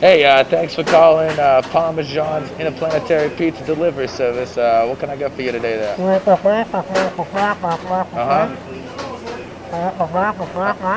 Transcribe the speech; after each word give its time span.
Hey, 0.00 0.24
uh, 0.24 0.44
thanks 0.44 0.74
for 0.76 0.84
calling 0.84 1.36
uh, 1.40 1.60
Parmesan's 1.72 2.50
Interplanetary 2.52 3.30
Pizza 3.30 3.64
Delivery 3.64 4.06
Service. 4.06 4.56
Uh, 4.56 4.86
what 4.86 5.00
can 5.00 5.10
I 5.10 5.16
get 5.16 5.32
for 5.32 5.42
you 5.42 5.50
today 5.50 5.76
there? 5.76 5.96
Uh-huh. 8.14 8.46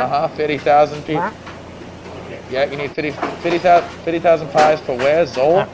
Uh-huh, 0.04 0.28
50,000 0.30 1.02
people. 1.04 1.16
Yeah, 2.52 2.66
you 2.66 2.78
need 2.78 2.92
50 2.92 3.12
50,000 3.42 3.90
50,000 4.04 4.50
pies 4.50 4.80
for 4.82 4.96
where? 4.98 5.26
Zoll? 5.26 5.66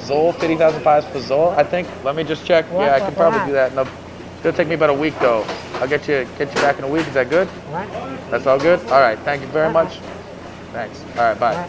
Zoll, 0.00 0.32
50,000 0.32 0.82
pies 0.82 1.04
for 1.06 1.20
Zoll, 1.20 1.50
I 1.50 1.64
think. 1.64 1.86
Let 2.02 2.16
me 2.16 2.24
just 2.24 2.46
check. 2.46 2.64
Yeah, 2.72 2.94
I 2.94 2.98
can 3.00 3.14
probably 3.14 3.40
do 3.46 3.52
that. 3.52 3.74
No, 3.74 3.86
it'll 4.40 4.52
take 4.52 4.68
me 4.68 4.74
about 4.76 4.90
a 4.90 4.94
week 4.94 5.18
though. 5.20 5.44
I'll 5.74 5.88
get 5.88 6.08
you 6.08 6.26
get 6.38 6.48
you 6.54 6.60
back 6.62 6.78
in 6.78 6.84
a 6.84 6.88
week. 6.88 7.06
Is 7.08 7.14
that 7.14 7.28
good? 7.28 7.48
That's 8.30 8.46
all 8.46 8.58
good? 8.58 8.80
All 8.90 9.00
right, 9.00 9.18
thank 9.18 9.42
you 9.42 9.48
very 9.48 9.70
much. 9.72 9.98
Thanks. 10.72 11.02
All 11.18 11.24
right, 11.24 11.38
bye. 11.38 11.68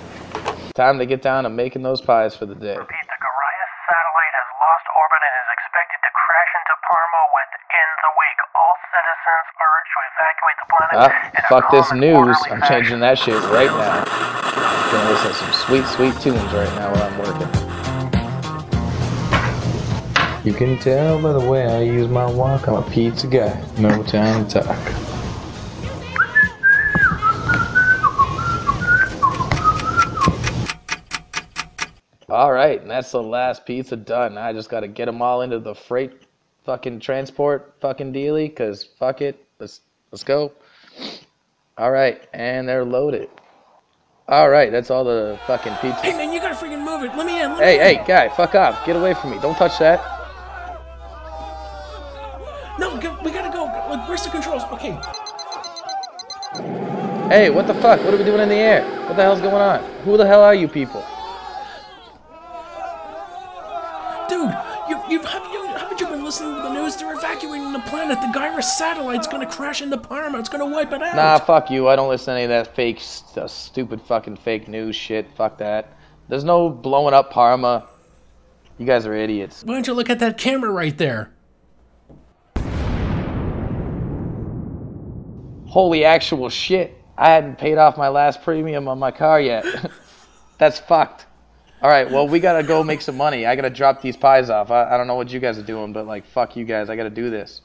Time 0.75 0.99
to 0.99 1.05
get 1.05 1.21
down 1.21 1.43
to 1.43 1.49
making 1.49 1.83
those 1.83 1.99
pies 1.99 2.33
for 2.33 2.45
the 2.45 2.55
day. 2.55 2.79
Repeat, 2.79 3.07
the 3.11 3.19
Gorias 3.19 3.71
satellite 3.91 4.35
has 4.39 4.49
lost 4.55 4.87
orbit 4.95 5.19
and 5.19 5.35
is 5.43 5.51
expected 5.51 5.99
to 5.99 6.11
crash 6.15 6.51
into 6.63 6.75
Parma 6.87 7.21
within 7.35 7.89
the 7.99 8.11
week. 8.15 8.39
All 8.55 8.75
citizens 8.87 9.47
urged 9.51 9.91
to 9.91 9.99
evacuate 10.15 10.57
the 10.63 10.67
planet. 10.71 10.95
Ah, 10.95 11.11
in 11.27 11.43
a 11.43 11.51
fuck 11.51 11.67
this 11.75 11.91
news. 11.91 12.37
I'm 12.47 12.63
fashion. 12.63 12.71
changing 12.71 12.99
that 13.03 13.19
shit 13.19 13.35
right 13.51 13.67
now. 13.67 14.07
I'm 14.07 14.87
Gonna 14.95 15.11
listen 15.11 15.27
to 15.27 15.35
some 15.43 15.51
sweet, 15.67 15.83
sweet 15.91 16.15
tunes 16.23 16.53
right 16.55 16.71
now 16.79 16.87
while 16.95 17.03
I'm 17.03 17.19
working. 17.19 17.51
You 20.47 20.53
can 20.53 20.79
tell 20.79 21.21
by 21.21 21.33
the 21.33 21.43
way 21.51 21.67
I 21.67 21.81
use 21.81 22.07
my 22.07 22.25
walk, 22.31 22.69
I'm 22.69 22.75
a 22.75 22.81
pizza 22.89 23.27
guy. 23.27 23.61
No 23.77 24.03
time 24.03 24.47
to 24.47 24.61
talk. 24.63 25.10
All 32.31 32.53
right, 32.53 32.81
and 32.81 32.89
that's 32.89 33.11
the 33.11 33.21
last 33.21 33.65
pizza 33.65 33.97
done. 33.97 34.37
I 34.37 34.53
just 34.53 34.69
gotta 34.69 34.87
get 34.87 35.03
them 35.07 35.21
all 35.21 35.41
into 35.41 35.59
the 35.59 35.75
freight 35.75 36.13
fucking 36.63 37.01
transport 37.01 37.73
fucking 37.81 38.13
dealy, 38.13 38.47
cause 38.47 38.85
fuck 38.85 39.21
it. 39.21 39.45
Let's 39.59 39.81
let's 40.13 40.23
go. 40.23 40.53
All 41.77 41.91
right, 41.91 42.25
and 42.33 42.69
they're 42.69 42.85
loaded. 42.85 43.29
All 44.29 44.49
right, 44.49 44.71
that's 44.71 44.89
all 44.89 45.03
the 45.03 45.37
fucking 45.45 45.73
pizza. 45.81 45.99
Hey 46.03 46.13
man, 46.13 46.31
you 46.31 46.39
gotta 46.39 46.55
freaking 46.55 46.85
move 46.85 47.03
it. 47.03 47.13
Let 47.17 47.25
me 47.25 47.41
in. 47.41 47.51
Let 47.51 47.63
Hey, 47.63 47.77
me 47.79 47.89
in. 47.89 47.97
hey, 47.97 48.03
guy, 48.07 48.29
fuck 48.29 48.55
off. 48.55 48.85
Get 48.85 48.95
away 48.95 49.13
from 49.13 49.31
me. 49.31 49.39
Don't 49.41 49.55
touch 49.57 49.77
that. 49.79 49.99
No, 52.79 52.95
we 53.25 53.31
gotta 53.31 53.51
go. 53.51 53.65
Like, 53.65 54.07
where's 54.07 54.23
the 54.23 54.29
controls? 54.29 54.63
Okay. 54.71 54.97
Hey, 57.27 57.49
what 57.49 57.67
the 57.67 57.73
fuck? 57.73 57.99
What 58.05 58.13
are 58.13 58.17
we 58.17 58.23
doing 58.23 58.39
in 58.39 58.47
the 58.47 58.55
air? 58.55 58.85
What 59.07 59.17
the 59.17 59.23
hell's 59.23 59.41
going 59.41 59.55
on? 59.55 59.83
Who 60.05 60.15
the 60.15 60.25
hell 60.25 60.41
are 60.43 60.55
you 60.55 60.69
people? 60.69 61.03
Listening 66.91 67.15
to 67.15 67.21
the 67.21 67.21
news? 67.21 67.21
They're 67.21 67.31
evacuating 67.31 67.73
the 67.73 67.79
planet. 67.79 68.19
The 68.21 68.37
Gaira 68.37 68.63
satellite's 68.63 69.27
gonna 69.27 69.49
crash 69.49 69.81
into 69.81 69.97
Parma. 69.97 70.39
It's 70.39 70.49
gonna 70.49 70.65
wipe 70.65 70.91
it 70.91 71.01
out. 71.01 71.15
Nah, 71.15 71.39
fuck 71.39 71.69
you. 71.69 71.87
I 71.87 71.95
don't 71.95 72.09
listen 72.09 72.33
to 72.33 72.41
any 72.41 72.43
of 72.43 72.49
that 72.49 72.75
fake, 72.75 72.99
st- 72.99 73.45
uh, 73.45 73.47
stupid 73.47 74.01
fucking 74.01 74.37
fake 74.37 74.67
news 74.67 74.95
shit. 74.95 75.31
Fuck 75.35 75.57
that. 75.59 75.97
There's 76.27 76.43
no 76.43 76.69
blowing 76.69 77.13
up 77.13 77.31
Parma. 77.31 77.87
You 78.77 78.85
guys 78.85 79.05
are 79.05 79.13
idiots. 79.13 79.63
Why 79.63 79.73
don't 79.75 79.87
you 79.87 79.93
look 79.93 80.09
at 80.09 80.19
that 80.19 80.37
camera 80.37 80.71
right 80.71 80.97
there? 80.97 81.31
Holy 85.67 86.03
actual 86.03 86.49
shit. 86.49 86.97
I 87.17 87.29
hadn't 87.29 87.57
paid 87.57 87.77
off 87.77 87.97
my 87.97 88.09
last 88.09 88.41
premium 88.43 88.87
on 88.87 88.99
my 88.99 89.11
car 89.11 89.39
yet. 89.39 89.65
That's 90.57 90.79
fucked. 90.79 91.27
All 91.81 91.89
right, 91.89 92.09
well, 92.09 92.27
we 92.27 92.39
gotta 92.39 92.61
go 92.61 92.83
make 92.83 93.01
some 93.01 93.17
money. 93.17 93.45
I 93.45 93.55
gotta 93.55 93.69
drop 93.69 94.01
these 94.01 94.15
pies 94.15 94.49
off. 94.49 94.69
I, 94.69 94.93
I 94.93 94.97
don't 94.97 95.07
know 95.07 95.15
what 95.15 95.31
you 95.31 95.39
guys 95.39 95.57
are 95.57 95.63
doing, 95.63 95.93
but 95.93 96.05
like, 96.05 96.25
fuck 96.25 96.55
you 96.55 96.63
guys. 96.63 96.89
I 96.89 96.95
gotta 96.95 97.09
do 97.09 97.29
this. 97.29 97.61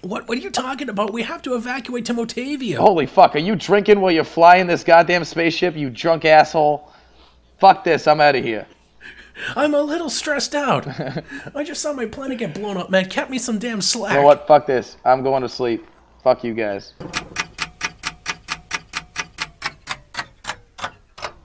What, 0.00 0.28
what 0.28 0.36
are 0.36 0.40
you 0.40 0.50
talking 0.50 0.88
about? 0.88 1.12
We 1.12 1.22
have 1.22 1.42
to 1.42 1.54
evacuate 1.54 2.04
to 2.06 2.14
Motavia. 2.14 2.76
Holy 2.76 3.06
fuck, 3.06 3.34
are 3.36 3.40
you 3.40 3.56
drinking 3.56 4.00
while 4.00 4.10
you're 4.10 4.24
flying 4.24 4.66
this 4.66 4.84
goddamn 4.84 5.24
spaceship, 5.24 5.76
you 5.76 5.90
drunk 5.90 6.24
asshole? 6.24 6.90
Fuck 7.58 7.84
this, 7.84 8.06
I'm 8.06 8.20
out 8.20 8.36
of 8.36 8.44
here. 8.44 8.66
I'm 9.56 9.74
a 9.74 9.82
little 9.82 10.10
stressed 10.10 10.54
out. 10.54 10.86
I 11.54 11.64
just 11.64 11.80
saw 11.82 11.92
my 11.92 12.06
planet 12.06 12.38
get 12.38 12.54
blown 12.54 12.76
up, 12.76 12.90
man. 12.90 13.08
Kept 13.08 13.30
me 13.30 13.38
some 13.38 13.58
damn 13.58 13.80
slack. 13.80 14.12
You 14.12 14.20
know 14.20 14.26
what? 14.26 14.46
Fuck 14.46 14.66
this. 14.66 14.96
I'm 15.04 15.22
going 15.22 15.42
to 15.42 15.48
sleep. 15.48 15.86
Fuck 16.22 16.44
you 16.44 16.54
guys. 16.54 16.92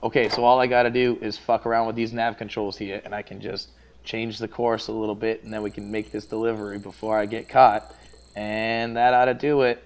Okay, 0.02 0.28
so 0.28 0.44
all 0.44 0.58
I 0.60 0.66
gotta 0.66 0.90
do 0.90 1.18
is 1.20 1.36
fuck 1.36 1.66
around 1.66 1.86
with 1.86 1.96
these 1.96 2.12
nav 2.12 2.38
controls 2.38 2.76
here, 2.76 3.02
and 3.04 3.14
I 3.14 3.22
can 3.22 3.40
just 3.40 3.68
change 4.02 4.38
the 4.38 4.48
course 4.48 4.88
a 4.88 4.92
little 4.92 5.14
bit, 5.14 5.44
and 5.44 5.52
then 5.52 5.62
we 5.62 5.70
can 5.70 5.90
make 5.90 6.10
this 6.10 6.24
delivery 6.24 6.78
before 6.78 7.18
I 7.18 7.26
get 7.26 7.48
caught. 7.48 7.94
And 8.34 8.96
that 8.96 9.12
ought 9.12 9.26
to 9.26 9.34
do 9.34 9.62
it. 9.62 9.82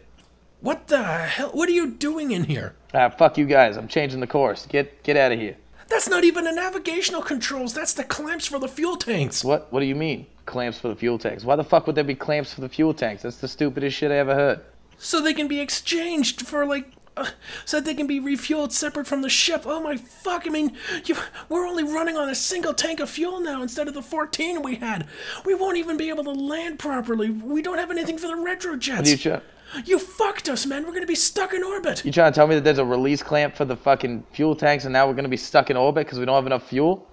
What 0.61 0.87
the 0.87 1.03
hell? 1.03 1.51
What 1.51 1.69
are 1.69 1.73
you 1.73 1.91
doing 1.91 2.31
in 2.31 2.45
here? 2.45 2.75
Ah, 2.95 3.09
fuck 3.09 3.37
you 3.37 3.45
guys. 3.45 3.77
I'm 3.77 3.89
changing 3.89 4.21
the 4.21 4.27
course. 4.27 4.67
Get 4.67 5.03
get 5.03 5.17
out 5.17 5.33
of 5.33 5.39
here. 5.39 5.57
That's 5.89 6.09
not 6.09 6.25
even 6.25 6.45
the 6.45 6.53
navigational 6.53 7.21
controls. 7.23 7.75
That's 7.75 7.93
the 7.93 8.05
clamps 8.05 8.47
for 8.47 8.59
the 8.59 8.69
fuel 8.69 8.97
tanks. 8.97 9.45
What? 9.45 9.71
What 9.73 9.81
do 9.81 9.87
you 9.87 9.95
mean? 9.95 10.27
Clamps 10.47 10.79
for 10.79 10.89
the 10.89 10.97
fuel 10.97 11.19
tanks? 11.19 11.45
Why 11.45 11.57
the 11.57 11.65
fuck 11.65 11.87
would 11.87 11.97
there 11.97 12.05
be 12.05 12.15
clamps 12.15 12.55
for 12.55 12.61
the 12.61 12.69
fuel 12.69 12.95
tanks? 12.95 13.23
That's 13.23 13.39
the 13.39 13.49
stupidest 13.49 13.97
shit 13.97 14.11
I 14.11 14.17
ever 14.17 14.35
heard. 14.35 14.61
So 14.97 15.21
they 15.21 15.35
can 15.35 15.49
be 15.49 15.61
exchanged 15.61 16.47
for 16.47 16.65
like. 16.65 16.93
Uh, 17.17 17.27
so 17.65 17.79
that 17.79 17.85
they 17.87 17.95
can 17.95 18.07
be 18.07 18.21
refueled 18.21 18.73
separate 18.73 19.07
from 19.07 19.23
the 19.23 19.29
ship. 19.29 19.63
Oh 19.67 19.81
my 19.81 19.97
fuck! 19.97 20.47
I 20.47 20.51
mean, 20.51 20.77
you, 21.05 21.17
we're 21.49 21.67
only 21.67 21.85
running 21.85 22.17
on 22.17 22.29
a 22.29 22.35
single 22.35 22.75
tank 22.75 23.01
of 23.01 23.09
fuel 23.11 23.41
now 23.41 23.63
instead 23.63 23.89
of 23.89 23.95
the 23.95 24.03
14 24.03 24.63
we 24.63 24.77
had. 24.77 25.07
We 25.45 25.55
won't 25.55 25.77
even 25.77 25.97
be 25.97 26.09
able 26.09 26.25
to 26.25 26.33
land 26.33 26.79
properly. 26.79 27.31
We 27.31 27.63
don't 27.63 27.79
have 27.79 27.91
anything 27.91 28.19
for 28.19 28.27
the 28.29 28.35
retrojets. 28.35 29.09
You, 29.11 29.17
try- 29.17 29.41
You 29.85 29.99
fucked 29.99 30.49
us, 30.49 30.67
man. 30.67 30.85
We're 30.87 30.93
gonna 30.93 31.07
be 31.07 31.15
stuck 31.15 31.53
in 31.53 31.63
orbit. 31.63 32.05
you 32.05 32.13
trying 32.13 32.33
to 32.33 32.37
tell 32.37 32.47
me 32.47 32.55
that 32.57 32.65
there's 32.65 32.79
a 32.79 32.85
release 32.85 33.23
clamp 33.23 33.57
for 33.57 33.65
the 33.65 33.77
fucking 33.77 34.25
fuel 34.33 34.55
tanks, 34.55 34.85
and 34.85 34.93
now 34.93 35.07
we're 35.07 35.15
gonna 35.15 35.29
be 35.29 35.37
stuck 35.37 35.71
in 35.71 35.77
orbit 35.77 36.07
because 36.07 36.19
we 36.19 36.25
don't 36.25 36.35
have 36.37 36.47
enough 36.47 36.69
fuel? 36.69 37.09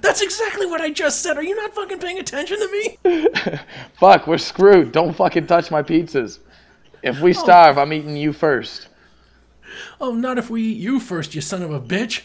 That's 0.00 0.20
exactly 0.20 0.66
what 0.66 0.80
I 0.82 0.90
just 0.90 1.22
said. 1.22 1.38
Are 1.38 1.42
you 1.42 1.56
not 1.56 1.74
fucking 1.74 1.98
paying 2.00 2.18
attention 2.18 2.58
to 2.58 2.70
me? 3.04 3.58
Fuck, 3.98 4.26
we're 4.26 4.36
screwed. 4.36 4.92
Don't 4.92 5.14
fucking 5.16 5.46
touch 5.46 5.70
my 5.70 5.82
pizzas. 5.82 6.38
If 7.02 7.20
we 7.22 7.32
starve, 7.32 7.78
I'm 7.78 7.92
eating 7.94 8.14
you 8.14 8.34
first. 8.34 8.88
Oh, 10.00 10.14
not 10.14 10.38
if 10.38 10.50
we 10.50 10.62
eat 10.62 10.78
you 10.78 11.00
first, 11.00 11.34
you 11.34 11.40
son 11.40 11.62
of 11.62 11.70
a 11.70 11.80
bitch. 11.80 12.22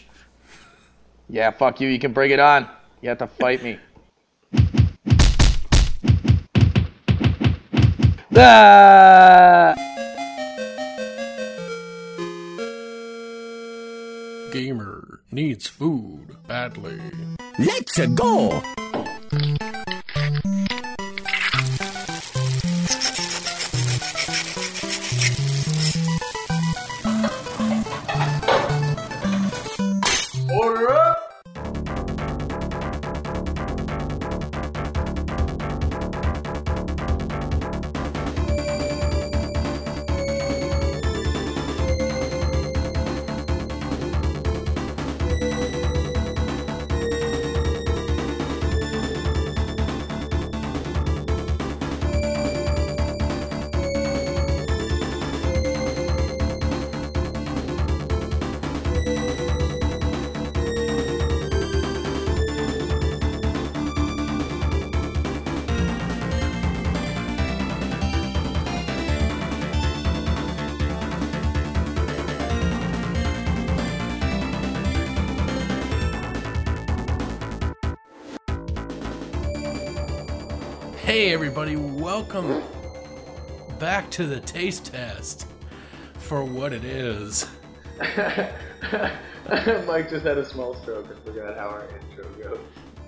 Yeah, 1.28 1.50
fuck 1.50 1.80
you. 1.80 1.88
You 1.88 1.98
can 1.98 2.12
bring 2.12 2.30
it 2.30 2.40
on. 2.40 2.68
You 3.00 3.08
have 3.08 3.18
to 3.18 3.26
fight 3.26 3.62
me. 3.62 3.78
Ah! 8.34 9.74
Gamer 14.52 15.20
needs 15.30 15.66
food 15.66 16.36
badly. 16.46 17.00
Let's 17.58 17.98
go! 18.06 18.62
Hey, 81.12 81.34
everybody, 81.34 81.76
welcome 81.76 82.62
back 83.78 84.10
to 84.12 84.24
the 84.24 84.40
taste 84.40 84.86
test 84.86 85.46
for 86.14 86.42
what 86.42 86.72
it 86.72 86.84
is. 86.84 87.46
Mike 89.86 90.08
just 90.08 90.24
had 90.24 90.38
a 90.38 90.44
small 90.46 90.74
stroke 90.76 91.10
and 91.10 91.18
forgot 91.22 91.58
how 91.58 91.66
our 91.66 91.86
intro 91.86 92.24
goes. 92.42 92.60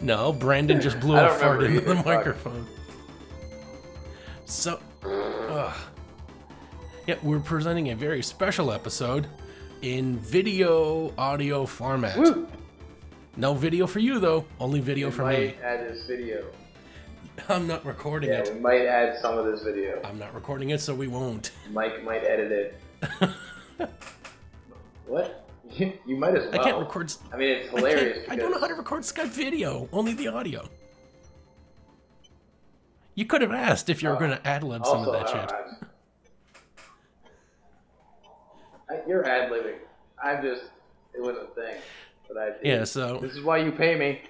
No, 0.02 0.34
Brandon 0.34 0.82
just 0.82 1.00
blew 1.00 1.16
a 1.18 1.30
fart 1.30 1.62
into 1.62 1.80
the 1.80 1.92
either, 1.92 2.04
microphone. 2.04 2.66
So, 4.44 4.80
ugh. 5.02 5.74
yeah, 7.06 7.16
we're 7.22 7.40
presenting 7.40 7.92
a 7.92 7.96
very 7.96 8.22
special 8.22 8.70
episode 8.70 9.26
in 9.80 10.18
video 10.18 11.10
audio 11.16 11.64
format. 11.64 12.18
Woo! 12.18 12.46
No 13.38 13.54
video 13.54 13.86
for 13.86 14.00
you 14.00 14.18
though, 14.18 14.44
only 14.60 14.80
video 14.80 15.10
for 15.10 15.22
me. 15.22 15.46
might 15.46 15.62
add 15.62 15.88
this 15.88 16.06
video. 16.06 16.44
I'm 17.48 17.66
not 17.66 17.84
recording 17.84 18.30
Yeah, 18.30 18.40
it. 18.40 18.54
we 18.54 18.60
might 18.60 18.86
add 18.86 19.18
some 19.20 19.38
of 19.38 19.46
this 19.46 19.62
video. 19.62 20.00
I'm 20.04 20.18
not 20.18 20.34
recording 20.34 20.70
it, 20.70 20.80
so 20.80 20.94
we 20.94 21.08
won't. 21.08 21.50
Mike 21.72 22.02
might 22.04 22.24
edit 22.24 22.52
it. 22.52 23.30
what? 25.06 25.48
you 25.76 26.16
might 26.16 26.36
as 26.36 26.50
well. 26.52 26.60
I 26.60 26.64
can't 26.64 26.78
record. 26.78 27.12
I 27.32 27.36
mean, 27.36 27.48
it's 27.50 27.68
I, 27.74 27.76
hilarious. 27.76 28.26
I 28.30 28.36
don't 28.36 28.50
know 28.50 28.60
how 28.60 28.68
to 28.68 28.74
record 28.74 29.02
Skype 29.02 29.28
video, 29.28 29.88
only 29.92 30.14
the 30.14 30.28
audio. 30.28 30.68
You 33.16 33.24
could 33.26 33.42
have 33.42 33.52
asked 33.52 33.88
if 33.90 34.02
you 34.02 34.08
were 34.08 34.16
Oh, 34.16 34.18
going 34.18 34.32
to 34.32 34.46
ad 34.46 34.62
lib 34.64 34.84
some 34.84 35.06
of 35.06 35.12
that 35.12 35.28
shit. 35.28 35.52
I- 38.90 39.02
you're 39.08 39.24
ad 39.24 39.50
libbing. 39.50 39.76
I'm 40.22 40.42
just. 40.42 40.62
It 41.14 41.20
was 41.22 41.36
a 41.36 41.46
thing 41.54 41.76
that 42.28 42.36
I 42.38 42.46
did. 42.50 42.58
Yeah, 42.62 42.84
so 42.84 43.18
This 43.18 43.36
is 43.36 43.42
why 43.42 43.58
you 43.58 43.70
pay 43.72 43.94
me. 43.96 44.22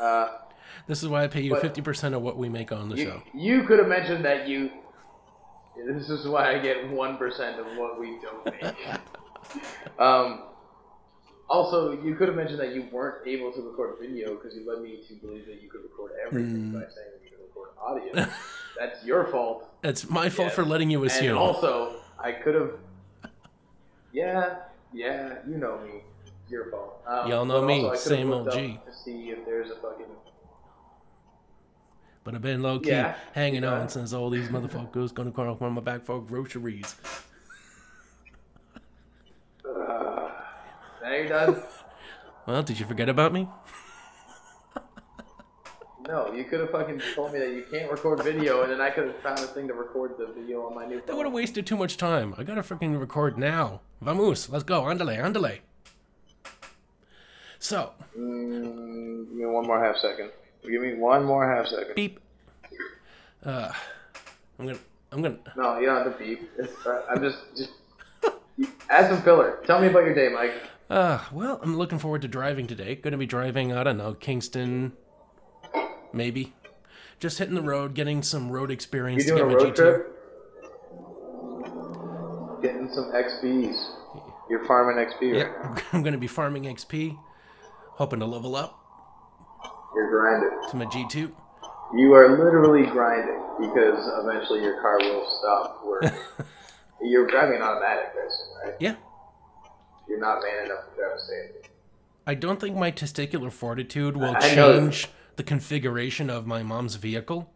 Uh, 0.00 0.38
this 0.86 1.02
is 1.02 1.08
why 1.08 1.24
I 1.24 1.26
pay 1.28 1.40
you 1.42 1.54
50% 1.54 2.14
of 2.14 2.22
what 2.22 2.36
we 2.36 2.48
make 2.48 2.72
on 2.72 2.88
the 2.88 2.96
you, 2.96 3.04
show. 3.04 3.22
you 3.34 3.64
could 3.64 3.78
have 3.78 3.88
mentioned 3.88 4.24
that 4.24 4.48
you. 4.48 4.70
This 5.86 6.08
is 6.08 6.26
why 6.26 6.54
I 6.54 6.58
get 6.58 6.88
one 6.90 7.16
percent 7.18 7.60
of 7.60 7.66
what 7.76 8.00
we 8.00 8.18
don't 8.22 8.44
make. 8.46 8.74
um. 9.98 10.42
Also, 11.48 11.92
you 12.02 12.16
could 12.16 12.26
have 12.26 12.36
mentioned 12.36 12.58
that 12.58 12.74
you 12.74 12.88
weren't 12.90 13.24
able 13.24 13.52
to 13.52 13.62
record 13.62 13.94
video 14.00 14.34
because 14.34 14.56
you 14.56 14.68
led 14.68 14.82
me 14.82 14.98
to 15.06 15.14
believe 15.14 15.46
that 15.46 15.62
you 15.62 15.68
could 15.70 15.80
record 15.82 16.10
everything 16.26 16.72
by 16.72 16.80
saying 16.80 16.90
that 17.12 17.20
you 17.22 17.30
could 17.30 17.46
record 17.46 17.68
audio. 17.80 18.26
That's 18.76 19.04
your 19.04 19.28
fault. 19.30 19.70
It's 19.84 20.10
my 20.10 20.28
fault 20.28 20.46
Yes. 20.48 20.56
for 20.56 20.64
letting 20.64 20.90
you 20.90 21.02
And 21.02 21.06
assume. 21.10 21.38
also, 21.38 22.00
I 22.18 22.32
could 22.32 22.56
have. 22.56 22.70
Yeah, 24.12 24.56
yeah, 24.92 25.34
you 25.48 25.56
know 25.58 25.78
me. 25.78 26.02
Your 26.48 26.68
fault. 26.70 27.00
Um, 27.06 27.30
Y'all 27.30 27.44
know 27.44 27.64
me, 27.64 27.84
also 27.84 27.86
I 27.86 27.90
could 27.90 27.98
have 27.98 28.18
same 28.18 28.30
looked 28.30 28.48
old 28.54 28.58
G. 28.58 28.80
To 28.84 28.92
see 28.92 29.30
if 29.30 29.44
there's 29.44 29.70
a 29.70 29.76
fucking. 29.76 30.06
But 32.26 32.34
I've 32.34 32.42
been 32.42 32.60
low 32.60 32.80
key 32.80 32.88
Yeah, 32.90 33.14
hanging 33.34 33.62
yeah. 33.62 33.72
on 33.74 33.88
since 33.88 34.12
all 34.12 34.30
these 34.30 34.48
motherfuckers 34.48 35.14
gonna 35.14 35.30
come 35.30 35.56
on 35.60 35.72
my 35.74 35.80
back 35.80 36.04
for 36.04 36.20
groceries. 36.20 36.96
Now 39.64 41.12
you're 41.12 41.28
done. 41.28 41.62
Well, 42.46 42.64
did 42.64 42.80
you 42.80 42.84
forget 42.86 43.08
about 43.08 43.32
me? 43.32 43.48
No, 46.08 46.32
you 46.32 46.42
could 46.44 46.58
have 46.58 46.70
fucking 46.70 47.00
told 47.14 47.32
me 47.32 47.38
that 47.38 47.50
you 47.50 47.64
can't 47.70 47.88
record 47.92 48.24
video, 48.24 48.62
and 48.62 48.72
then 48.72 48.80
I 48.80 48.90
could 48.90 49.06
have 49.06 49.16
found 49.22 49.38
a 49.38 49.42
thing 49.46 49.68
to 49.68 49.74
record 49.74 50.16
the 50.18 50.26
video 50.26 50.66
on 50.66 50.74
my 50.74 50.84
new 50.84 50.98
Phone. 50.98 51.06
That 51.06 51.16
would 51.16 51.26
have 51.26 51.32
wasted 51.32 51.64
too 51.64 51.76
much 51.76 51.96
time. 51.96 52.34
I 52.36 52.42
gotta 52.42 52.62
freaking 52.62 52.98
record 52.98 53.38
now. 53.38 53.82
Vamos, 54.00 54.48
let's 54.48 54.64
go. 54.64 54.82
Andale, 54.82 55.16
andale. 55.18 55.60
So, 57.60 57.92
Mm, 58.18 59.28
give 59.28 59.36
me 59.36 59.46
one 59.46 59.64
more 59.66 59.78
half 59.84 59.96
second. 59.98 60.30
Give 60.70 60.82
me 60.82 60.94
one 60.94 61.24
more 61.24 61.48
half 61.48 61.66
second. 61.68 61.94
beep. 61.94 62.20
Uh, 63.44 63.70
I'm 64.58 64.66
gonna, 64.66 64.78
I'm 65.12 65.22
gonna. 65.22 65.38
No, 65.56 65.78
you 65.78 65.86
don't 65.86 66.04
have 66.04 66.18
to 66.18 66.24
beep. 66.24 66.50
Uh, 66.84 67.00
I'm 67.08 67.22
just 67.22 67.38
just 67.56 67.70
add 68.90 69.08
some 69.10 69.22
filler. 69.22 69.60
Tell 69.66 69.80
me 69.80 69.86
about 69.88 70.04
your 70.04 70.14
day, 70.14 70.28
Mike. 70.28 70.52
Uh, 70.90 71.20
well, 71.32 71.60
I'm 71.62 71.76
looking 71.76 71.98
forward 71.98 72.22
to 72.22 72.28
driving 72.28 72.66
today. 72.66 72.94
Gonna 72.96 73.16
be 73.18 73.26
driving, 73.26 73.72
I 73.72 73.82
don't 73.84 73.96
know, 73.98 74.14
Kingston, 74.14 74.92
maybe. 76.12 76.52
Just 77.18 77.38
hitting 77.38 77.54
the 77.54 77.62
road, 77.62 77.94
getting 77.94 78.22
some 78.22 78.50
road 78.50 78.70
experience 78.70 79.24
You 79.24 79.32
to 79.32 79.38
doing 79.38 79.48
get 79.50 79.60
a 79.60 79.64
road 79.64 79.74
G2. 79.74 79.76
trip? 79.76 80.12
Getting 82.62 82.90
some 82.92 83.12
XPs. 83.12 83.76
You're 84.48 84.64
farming 84.64 85.04
XP 85.04 85.32
right 85.32 85.48
Yep. 85.74 85.82
I'm 85.92 86.02
gonna 86.02 86.18
be 86.18 86.26
farming 86.26 86.64
XP, 86.64 87.16
hoping 87.94 88.20
to 88.20 88.26
level 88.26 88.54
up 88.56 88.78
You're 89.96 90.10
grinding. 90.10 90.50
to 90.70 90.76
my 90.76 90.84
G2. 90.84 91.32
You 91.94 92.12
are 92.12 92.36
literally 92.36 92.84
grinding 92.86 93.40
because 93.58 94.06
eventually 94.22 94.60
your 94.62 94.80
car 94.82 94.98
will 94.98 95.26
stop 95.38 95.82
working. 95.84 96.10
You're 97.02 97.26
driving 97.26 97.56
an 97.56 97.62
automatic, 97.62 98.12
assume, 98.14 98.46
right? 98.64 98.74
Yeah, 98.80 98.96
You're 100.08 100.20
not 100.20 100.42
man 100.42 100.66
enough 100.66 100.90
to 100.90 100.96
drive 100.96 101.12
a 101.16 101.20
safety. 101.20 101.68
I 102.26 102.34
don't 102.34 102.60
think 102.60 102.76
my 102.76 102.90
testicular 102.90 103.52
fortitude 103.52 104.16
will 104.16 104.34
I 104.36 104.40
change 104.54 105.08
the 105.36 105.42
configuration 105.44 106.28
of 106.28 106.46
my 106.46 106.62
mom's 106.62 106.96
vehicle. 106.96 107.50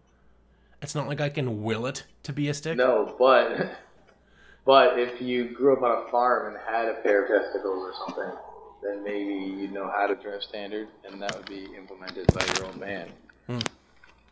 It's 0.81 0.95
not 0.95 1.09
like 1.09 1.21
I 1.21 1.29
can 1.29 1.63
will 1.63 1.85
it 1.87 2.05
to 2.23 2.33
be 2.33 2.49
a 2.49 2.55
stick. 2.55 2.77
No, 2.77 3.15
but 3.19 3.71
but 4.65 4.99
if 4.99 5.21
you 5.21 5.51
grew 5.55 5.77
up 5.77 5.83
on 5.83 6.07
a 6.07 6.11
farm 6.11 6.55
and 6.55 6.63
had 6.67 6.89
a 6.89 6.95
pair 7.03 7.25
of 7.25 7.29
testicles 7.43 7.83
or 7.83 7.93
something, 8.07 8.39
then 8.83 9.05
maybe 9.05 9.35
you'd 9.35 9.73
know 9.73 9.89
how 9.89 10.07
to 10.07 10.15
drive 10.15 10.43
standard, 10.43 10.89
and 11.05 11.21
that 11.21 11.37
would 11.37 11.49
be 11.49 11.69
implemented 11.77 12.27
by 12.33 12.45
your 12.57 12.67
old 12.67 12.79
man. 12.79 13.09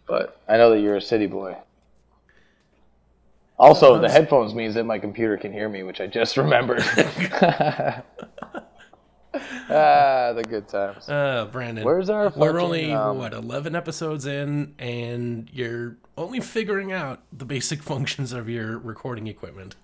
But 0.07 0.41
I 0.49 0.57
know 0.57 0.71
that 0.71 0.81
you're 0.81 0.97
a 0.97 1.03
city 1.03 1.27
boy. 1.27 1.57
Also, 3.59 3.99
the 4.01 4.09
headphones 4.09 4.55
means 4.55 4.75
that 4.75 4.85
my 4.85 4.99
computer 4.99 5.37
can 5.37 5.53
hear 5.53 5.69
me, 5.69 5.83
which 5.83 6.01
I 6.01 6.07
just 6.07 6.37
remembered. 6.39 6.81
ah, 6.95 8.03
the 10.33 10.45
good 10.49 10.69
times. 10.69 11.09
Uh, 11.09 11.49
Brandon. 11.51 11.85
Where's 11.85 12.09
our 12.09 12.31
We're 12.31 12.61
only 12.61 12.93
um, 12.93 13.19
what 13.19 13.35
eleven 13.35 13.75
episodes 13.75 14.27
in, 14.27 14.75
and 14.79 15.51
you're 15.53 15.97
only 16.17 16.41
figuring 16.41 16.93
out 16.93 17.23
the 17.33 17.45
basic 17.45 17.83
functions 17.93 18.33
of 18.33 18.49
your 18.49 18.79
recording 18.79 19.27
equipment. 19.27 19.77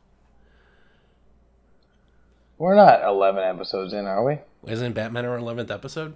We're 2.56 2.76
not 2.76 3.02
11 3.02 3.42
episodes 3.42 3.92
in, 3.92 4.06
are 4.06 4.24
we? 4.24 4.38
Isn't 4.66 4.92
Batman 4.94 5.24
our 5.24 5.36
eleventh 5.36 5.70
episode? 5.70 6.14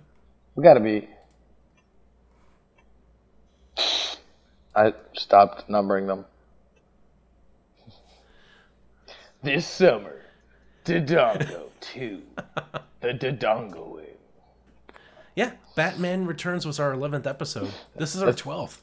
We 0.54 0.62
gotta 0.62 0.80
be. 0.80 1.08
I 4.74 4.92
stopped 5.14 5.68
numbering 5.68 6.06
them. 6.06 6.24
This 9.40 9.64
summer, 9.68 10.22
Dodongo 10.84 11.68
2. 11.80 12.20
The 13.00 13.08
Dodongo 13.14 13.94
Wing. 13.94 14.04
Yeah, 15.36 15.52
Batman 15.76 16.26
Returns 16.26 16.66
was 16.66 16.80
our 16.80 16.92
eleventh 16.92 17.24
episode. 17.24 17.70
This 17.94 18.16
is 18.16 18.22
our 18.24 18.32
twelfth. 18.32 18.82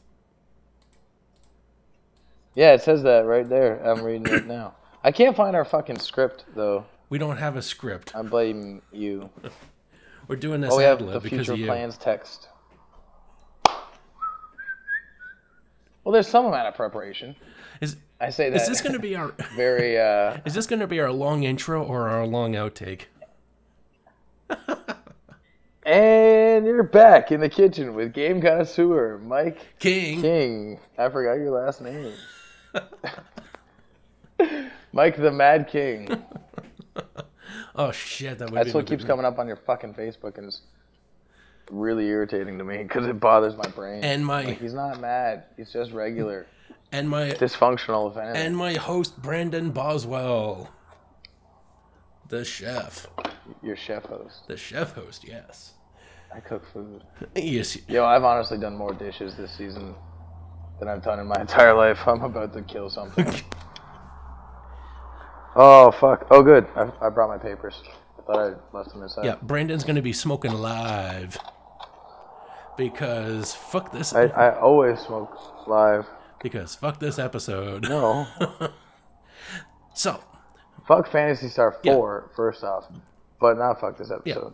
Yeah, 2.56 2.72
it 2.74 2.82
says 2.84 3.04
that 3.04 3.26
right 3.26 3.48
there. 3.48 3.86
I'm 3.86 4.02
reading 4.02 4.34
it 4.34 4.48
now. 4.48 4.76
I 5.04 5.12
can't 5.12 5.36
find 5.36 5.58
our 5.58 5.66
fucking 5.66 6.00
script, 6.00 6.46
though. 6.56 6.86
We 7.10 7.18
don't 7.18 7.38
have 7.38 7.56
a 7.56 7.62
script. 7.62 8.16
I 8.16 8.22
blame 8.22 8.82
you. 8.92 9.30
We're 10.28 10.36
doing 10.38 10.62
this 10.62 10.74
Oh, 10.74 10.78
we 10.78 10.84
ad 10.84 10.90
have 10.90 11.00
the 11.00 11.06
lib 11.06 11.24
because 11.24 11.48
future 11.48 11.66
plans 11.66 11.98
text. 11.98 12.50
Well, 16.04 16.14
there's 16.14 16.28
some 16.28 16.46
amount 16.46 16.68
of 16.68 16.76
preparation. 16.76 17.36
Is 17.82 17.98
I 18.20 18.30
say 18.30 18.50
that 18.50 18.56
is 18.62 18.68
this 18.68 18.82
going 18.82 18.94
to 18.94 19.00
be 19.00 19.16
our 19.16 19.34
very 19.56 20.00
uh, 20.00 20.38
is 20.46 20.54
this 20.54 20.66
going 20.68 20.80
to 20.80 20.88
be 20.88 21.00
our 21.00 21.12
long 21.12 21.44
intro 21.44 21.84
or 21.84 22.10
our 22.10 22.26
long 22.26 22.54
outtake? 22.54 23.02
And 25.86 26.66
you're 26.66 26.82
back 26.82 27.32
in 27.32 27.40
the 27.42 27.50
kitchen 27.50 27.94
with 27.94 28.12
Game 28.12 28.42
Connoisseur, 28.42 29.20
Mike 29.20 29.60
King. 29.78 30.20
King. 30.20 30.80
I 30.98 31.10
forgot 31.10 31.34
your 31.34 31.52
last 31.52 31.80
name. 31.80 32.12
Mike 34.92 35.18
the 35.18 35.32
Mad 35.32 35.68
King. 35.68 36.08
Oh 37.76 37.92
shit, 37.92 38.40
that 38.40 38.50
would 38.52 38.58
That's 38.58 38.74
what 38.74 38.86
keeps 38.88 39.04
good- 39.04 39.10
coming 39.10 39.26
up 39.26 39.38
on 39.40 39.48
your 39.48 39.58
fucking 39.58 39.94
Facebook 39.96 40.38
and 40.38 40.48
it's 40.48 40.62
really 41.72 42.06
irritating 42.08 42.58
to 42.60 42.64
me 42.64 42.78
because 42.84 43.06
it 43.08 43.20
bothers 43.20 43.56
my 43.58 43.68
brain. 43.70 44.04
And 44.04 44.26
my 44.26 44.44
Like, 44.44 44.60
he's 44.60 44.74
not 44.74 45.00
mad. 45.02 45.46
He's 45.58 45.72
just 45.74 45.92
regular. 45.92 46.46
and 46.92 47.10
my 47.10 47.32
Dysfunctional, 47.32 48.12
if 48.12 48.18
anything. 48.18 48.42
and 48.42 48.56
my 48.58 48.74
host 48.74 49.22
Brandon 49.22 49.72
Boswell, 49.72 50.70
the 52.30 52.44
chef, 52.46 53.08
Your 53.64 53.76
chef 53.76 54.04
host. 54.06 54.48
the 54.48 54.58
chef 54.58 54.94
host. 54.94 55.24
Yes. 55.28 55.74
I 56.34 56.40
cook 56.40 56.64
food. 56.74 57.04
Yes. 57.36 57.78
Yo, 57.88 58.04
I've 58.06 58.24
honestly 58.24 58.58
done 58.58 58.76
more 58.76 58.94
dishes 58.94 59.36
this 59.36 59.52
season 59.52 59.96
than 60.80 60.88
I've 60.90 61.04
done 61.04 61.20
in 61.20 61.28
my 61.28 61.40
entire 61.40 61.74
life. 61.74 62.00
I'm 62.08 62.22
about 62.24 62.54
to 62.54 62.62
kill 62.62 62.90
something. 62.90 63.26
Oh, 65.56 65.92
fuck. 65.92 66.28
Oh, 66.32 66.44
good. 66.44 66.68
I, 66.76 66.92
I 67.02 67.10
brought 67.10 67.30
my 67.30 67.38
papers. 67.38 67.82
I 68.20 68.22
thought 68.24 68.40
I 68.40 68.78
left 68.78 68.90
them 68.92 69.04
inside. 69.04 69.26
Yeah, 69.26 69.36
Brandon's 69.42 69.84
gonna 69.84 70.02
be 70.02 70.14
smoking 70.14 70.54
live 70.54 71.38
because 72.78 73.54
fuck 73.54 73.92
this. 73.92 74.14
I, 74.14 74.24
I 74.26 74.60
always 74.60 75.00
smoke 75.00 75.68
live. 75.68 76.06
because 76.42 76.76
fuck 76.76 77.00
this 77.00 77.20
episode. 77.20 77.84
No. 77.90 78.28
So 79.94 80.20
Fuck 80.88 81.10
Phantasy 81.10 81.48
Star 81.48 81.78
4, 81.84 82.32
first 82.36 82.64
off. 82.66 82.84
but 83.40 83.58
not 83.58 83.80
fuck 83.80 83.98
this 83.98 84.12
episode. 84.12 84.54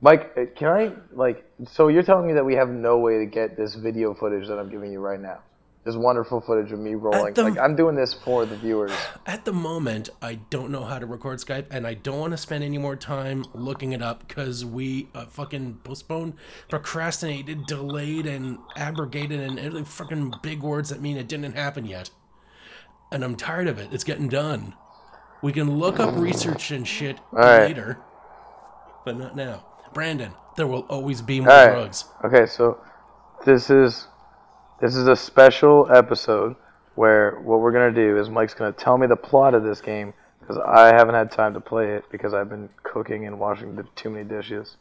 Mike, 0.00 0.32
uh, 0.38 0.44
can 0.54 0.68
I 0.68 0.92
like? 1.12 1.44
So 1.68 1.88
you're 1.88 2.04
telling 2.04 2.26
me 2.28 2.34
that 2.34 2.44
we 2.44 2.54
have 2.54 2.68
no 2.68 2.98
way 2.98 3.18
to 3.18 3.26
get 3.26 3.56
this 3.56 3.74
video 3.74 4.14
footage 4.14 4.46
that 4.46 4.58
I'm 4.58 4.70
giving 4.70 4.92
you 4.92 5.00
right 5.00 5.20
now? 5.20 5.40
This 5.86 5.94
wonderful 5.94 6.40
footage 6.40 6.72
of 6.72 6.80
me 6.80 6.96
rolling. 6.96 7.32
the- 7.32 7.44
like 7.44 7.58
I'm 7.60 7.76
doing 7.76 7.94
this 7.94 8.12
for 8.12 8.44
the 8.44 8.56
viewers. 8.56 8.90
At 9.26 9.44
the 9.44 9.52
moment, 9.52 10.10
I 10.20 10.40
don't 10.50 10.72
know 10.72 10.82
how 10.82 10.98
to 10.98 11.06
record 11.06 11.38
Skype, 11.38 11.66
and 11.70 11.86
I 11.86 11.94
don't 11.94 12.18
want 12.18 12.32
to 12.32 12.36
spend 12.36 12.64
any 12.64 12.76
more 12.76 12.96
time 12.96 13.44
looking 13.54 13.92
it 13.92 14.02
up 14.02 14.26
because 14.26 14.64
we 14.64 15.08
uh, 15.14 15.26
fucking 15.26 15.82
postponed, 15.84 16.34
procrastinated, 16.68 17.66
delayed, 17.66 18.26
and 18.26 18.58
abrogated, 18.74 19.38
and 19.38 19.60
every 19.60 19.84
fucking 19.84 20.34
big 20.42 20.60
words 20.60 20.88
that 20.88 21.00
mean 21.00 21.16
it 21.16 21.28
didn't 21.28 21.52
happen 21.52 21.86
yet. 21.86 22.10
And 23.12 23.22
I'm 23.22 23.36
tired 23.36 23.68
of 23.68 23.78
it. 23.78 23.92
It's 23.92 24.02
getting 24.02 24.28
done. 24.28 24.74
We 25.40 25.52
can 25.52 25.78
look 25.78 26.00
up 26.00 26.16
research 26.16 26.72
and 26.72 26.88
shit 26.88 27.20
right. 27.30 27.68
later, 27.68 28.00
but 29.04 29.16
not 29.16 29.36
now. 29.36 29.64
Brandon, 29.94 30.32
there 30.56 30.66
will 30.66 30.84
always 30.88 31.22
be 31.22 31.38
more 31.38 31.50
right. 31.50 31.70
drugs. 31.70 32.06
Okay, 32.24 32.46
so 32.46 32.80
this 33.44 33.70
is 33.70 34.08
this 34.80 34.94
is 34.96 35.06
a 35.08 35.16
special 35.16 35.88
episode 35.94 36.56
where 36.94 37.38
what 37.42 37.60
we're 37.60 37.72
gonna 37.72 37.92
do 37.92 38.18
is 38.18 38.28
Mike's 38.30 38.54
gonna 38.54 38.72
tell 38.72 38.96
me 38.98 39.06
the 39.06 39.16
plot 39.16 39.54
of 39.54 39.62
this 39.62 39.80
game 39.80 40.14
because 40.40 40.56
I 40.58 40.86
haven't 40.94 41.14
had 41.14 41.30
time 41.30 41.54
to 41.54 41.60
play 41.60 41.94
it 41.94 42.04
because 42.10 42.32
I've 42.34 42.48
been 42.48 42.68
cooking 42.82 43.26
and 43.26 43.38
washing 43.38 43.74
the, 43.76 43.84
too 43.96 44.10
many 44.10 44.24
dishes. 44.24 44.76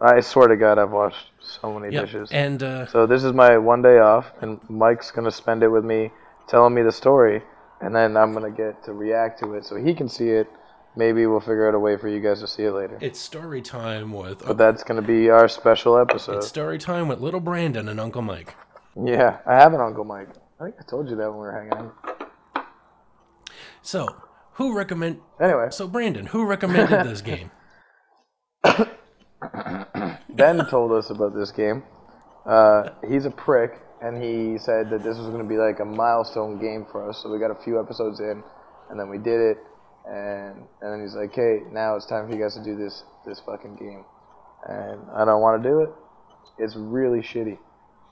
I 0.00 0.20
swear 0.20 0.48
to 0.48 0.56
God, 0.56 0.78
I've 0.78 0.90
washed 0.92 1.26
so 1.40 1.78
many 1.78 1.92
Yep. 1.94 2.04
dishes. 2.06 2.30
And 2.32 2.62
uh, 2.62 2.86
So 2.86 3.06
this 3.06 3.22
is 3.24 3.32
my 3.32 3.58
one 3.58 3.82
day 3.82 3.98
off, 3.98 4.26
and 4.40 4.60
Mike's 4.68 5.10
gonna 5.10 5.30
spend 5.30 5.62
it 5.62 5.68
with 5.68 5.84
me, 5.84 6.10
telling 6.48 6.74
me 6.74 6.82
the 6.82 6.92
story, 6.92 7.42
and 7.80 7.94
then 7.94 8.16
I'm 8.16 8.32
gonna 8.32 8.50
get 8.50 8.82
to 8.84 8.92
react 8.92 9.40
to 9.40 9.54
it 9.54 9.64
so 9.64 9.76
he 9.76 9.94
can 9.94 10.08
see 10.08 10.28
it. 10.30 10.48
Maybe 10.96 11.24
we'll 11.26 11.40
figure 11.40 11.68
out 11.68 11.74
a 11.74 11.78
way 11.78 11.96
for 11.96 12.08
you 12.08 12.20
guys 12.20 12.40
to 12.40 12.46
see 12.48 12.64
it 12.64 12.72
later. 12.72 12.98
it's 13.00 13.20
story 13.20 13.62
time 13.62 14.12
with 14.12 14.44
But 14.44 14.58
that's 14.58 14.82
gonna 14.84 15.02
be 15.02 15.30
our 15.30 15.48
special 15.48 15.96
episode. 15.98 16.36
it's 16.38 16.48
story 16.48 16.78
time 16.78 17.06
with 17.08 17.20
little 17.20 17.40
Brandon 17.40 17.88
and 17.88 18.00
Uncle 18.00 18.22
Mike. 18.22 18.54
Yeah, 18.96 19.38
I 19.46 19.54
have 19.54 19.72
an 19.72 19.80
Uncle 19.80 20.04
Mike. 20.04 20.28
I 20.60 20.64
think 20.64 20.76
I 20.80 20.82
told 20.88 21.08
you 21.08 21.16
that 21.16 21.30
when 21.30 21.40
we 21.40 21.46
were 21.46 21.52
hanging 21.52 21.72
out. 21.72 22.66
So, 23.82 24.08
who 24.54 24.74
recommend? 24.74 25.20
Anyway, 25.40 25.68
So, 25.70 25.88
Brandon, 25.88 26.26
who 26.26 26.44
recommended 26.44 27.06
this 27.06 27.22
game? 27.22 27.50
Ben 30.28 30.66
told 30.66 30.92
us 30.92 31.10
about 31.10 31.34
this 31.34 31.50
game. 31.50 31.82
Uh, 32.46 32.90
he's 33.08 33.26
a 33.26 33.30
prick, 33.30 33.78
and 34.02 34.22
he 34.22 34.58
said 34.58 34.90
that 34.90 35.02
this 35.02 35.16
was 35.18 35.26
going 35.28 35.42
to 35.42 35.48
be 35.48 35.56
like 35.56 35.80
a 35.80 35.84
milestone 35.84 36.58
game 36.60 36.86
for 36.90 37.08
us. 37.08 37.20
So 37.22 37.30
we 37.30 37.38
got 37.38 37.50
a 37.50 37.62
few 37.62 37.80
episodes 37.80 38.20
in, 38.20 38.42
and 38.90 38.98
then 38.98 39.08
we 39.08 39.18
did 39.18 39.40
it, 39.40 39.58
and 40.06 40.56
and 40.80 40.92
then 40.92 41.00
he's 41.02 41.14
like, 41.14 41.34
"Hey, 41.34 41.60
now 41.70 41.96
it's 41.96 42.06
time 42.06 42.26
for 42.26 42.34
you 42.34 42.42
guys 42.42 42.54
to 42.54 42.64
do 42.64 42.76
this 42.76 43.04
this 43.26 43.40
fucking 43.40 43.76
game," 43.76 44.04
and 44.68 45.00
I 45.14 45.24
don't 45.24 45.40
want 45.40 45.62
to 45.62 45.68
do 45.68 45.80
it. 45.80 45.90
It's 46.58 46.74
really 46.76 47.20
shitty. 47.20 47.58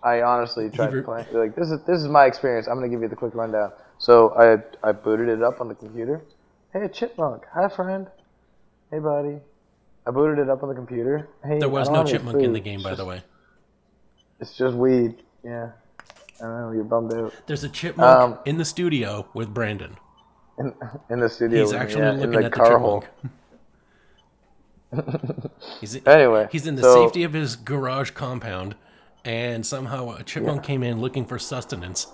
I 0.08 0.22
honestly 0.22 0.70
tried 0.70 0.90
to 0.92 1.02
play. 1.02 1.26
Like 1.32 1.54
this 1.54 1.70
is 1.70 1.80
this 1.84 2.00
is 2.00 2.08
my 2.08 2.24
experience. 2.26 2.66
I'm 2.66 2.74
gonna 2.76 2.88
give 2.88 3.02
you 3.02 3.08
the 3.08 3.16
quick 3.16 3.34
rundown. 3.34 3.72
So 3.98 4.34
I 4.36 4.46
I 4.88 4.92
booted 4.92 5.28
it 5.28 5.42
up 5.42 5.60
on 5.60 5.68
the 5.68 5.74
computer. 5.74 6.22
Hey, 6.72 6.88
chipmunk. 6.88 7.44
Hi, 7.54 7.68
friend. 7.68 8.06
Hey, 8.90 8.98
buddy. 8.98 9.38
I 10.06 10.10
booted 10.10 10.38
it 10.38 10.48
up 10.48 10.62
on 10.62 10.68
the 10.70 10.74
computer. 10.74 11.28
Hey, 11.44 11.58
There 11.58 11.68
was 11.68 11.90
no 11.90 12.04
chipmunk 12.04 12.42
in 12.42 12.52
the 12.52 12.60
game, 12.60 12.82
by 12.82 12.94
the 12.94 13.04
way. 13.04 13.22
It's 14.40 14.56
just 14.56 14.74
weed. 14.74 15.16
Yeah. 15.44 15.72
I 16.40 16.44
don't 16.44 16.60
know. 16.60 16.72
You're 16.72 16.84
bummed 16.84 17.12
out. 17.12 17.34
There's 17.46 17.64
a 17.64 17.68
chipmunk 17.68 18.20
Um, 18.22 18.38
in 18.46 18.56
the 18.56 18.64
studio 18.64 19.26
with 19.34 19.52
Brandon. 19.52 19.96
In, 20.58 20.72
in 21.10 21.20
the 21.20 21.28
studio. 21.28 21.60
He's 21.64 21.72
actually 21.72 22.02
yeah, 22.02 22.10
looking 22.12 22.24
in 22.24 22.30
the 22.40 22.46
at 22.46 22.52
the 22.52 22.56
car 22.56 22.78
hole. 22.78 23.02
chipmunk. 23.02 23.34
he's 25.80 26.06
Anyway, 26.06 26.48
he's 26.50 26.66
in 26.66 26.76
the 26.76 26.82
so- 26.82 27.04
safety 27.04 27.22
of 27.24 27.32
his 27.34 27.56
garage 27.56 28.10
compound, 28.12 28.74
and 29.24 29.64
somehow 29.64 30.16
a 30.16 30.22
chipmunk 30.22 30.62
came 30.62 30.82
in 30.82 31.00
looking 31.00 31.24
for 31.24 31.38
sustenance. 31.38 32.06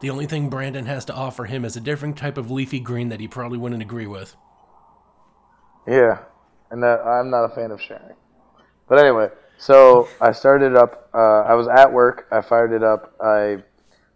The 0.00 0.10
only 0.10 0.26
thing 0.26 0.48
Brandon 0.48 0.86
has 0.86 1.04
to 1.06 1.14
offer 1.14 1.44
him 1.44 1.64
is 1.64 1.76
a 1.76 1.80
different 1.80 2.16
type 2.16 2.38
of 2.38 2.50
leafy 2.50 2.78
green 2.78 3.08
that 3.08 3.20
he 3.20 3.26
probably 3.26 3.58
wouldn't 3.58 3.82
agree 3.82 4.06
with. 4.06 4.36
Yeah, 5.86 6.18
and 6.70 6.82
that, 6.82 7.00
I'm 7.00 7.30
not 7.30 7.44
a 7.44 7.48
fan 7.48 7.70
of 7.70 7.80
sharing. 7.80 8.14
But 8.88 8.98
anyway, 8.98 9.28
so 9.58 10.08
I 10.20 10.32
started 10.32 10.76
up. 10.76 11.08
Uh, 11.12 11.40
I 11.42 11.54
was 11.54 11.66
at 11.66 11.92
work. 11.92 12.28
I 12.30 12.40
fired 12.42 12.72
it 12.72 12.82
up. 12.82 13.14
I 13.20 13.62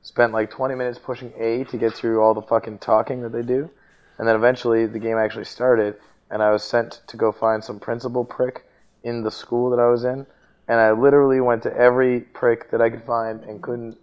spent 0.02 0.32
like 0.32 0.50
20 0.50 0.74
minutes 0.74 0.98
pushing 0.98 1.32
A 1.38 1.64
to 1.64 1.76
get 1.76 1.94
through 1.94 2.20
all 2.20 2.34
the 2.34 2.42
fucking 2.42 2.78
talking 2.78 3.22
that 3.22 3.32
they 3.32 3.42
do, 3.42 3.70
and 4.18 4.28
then 4.28 4.36
eventually 4.36 4.86
the 4.86 4.98
game 4.98 5.18
actually 5.18 5.44
started, 5.44 5.96
and 6.30 6.42
I 6.42 6.50
was 6.52 6.62
sent 6.62 7.02
to 7.08 7.16
go 7.16 7.32
find 7.32 7.62
some 7.62 7.80
principal 7.80 8.24
prick 8.24 8.64
in 9.02 9.22
the 9.22 9.30
school 9.30 9.70
that 9.70 9.80
I 9.80 9.88
was 9.88 10.04
in, 10.04 10.26
and 10.72 10.80
I 10.80 10.92
literally 10.92 11.38
went 11.42 11.64
to 11.64 11.76
every 11.76 12.20
prick 12.20 12.70
that 12.70 12.80
I 12.80 12.88
could 12.88 13.04
find 13.04 13.42
and 13.44 13.62
couldn't 13.62 13.98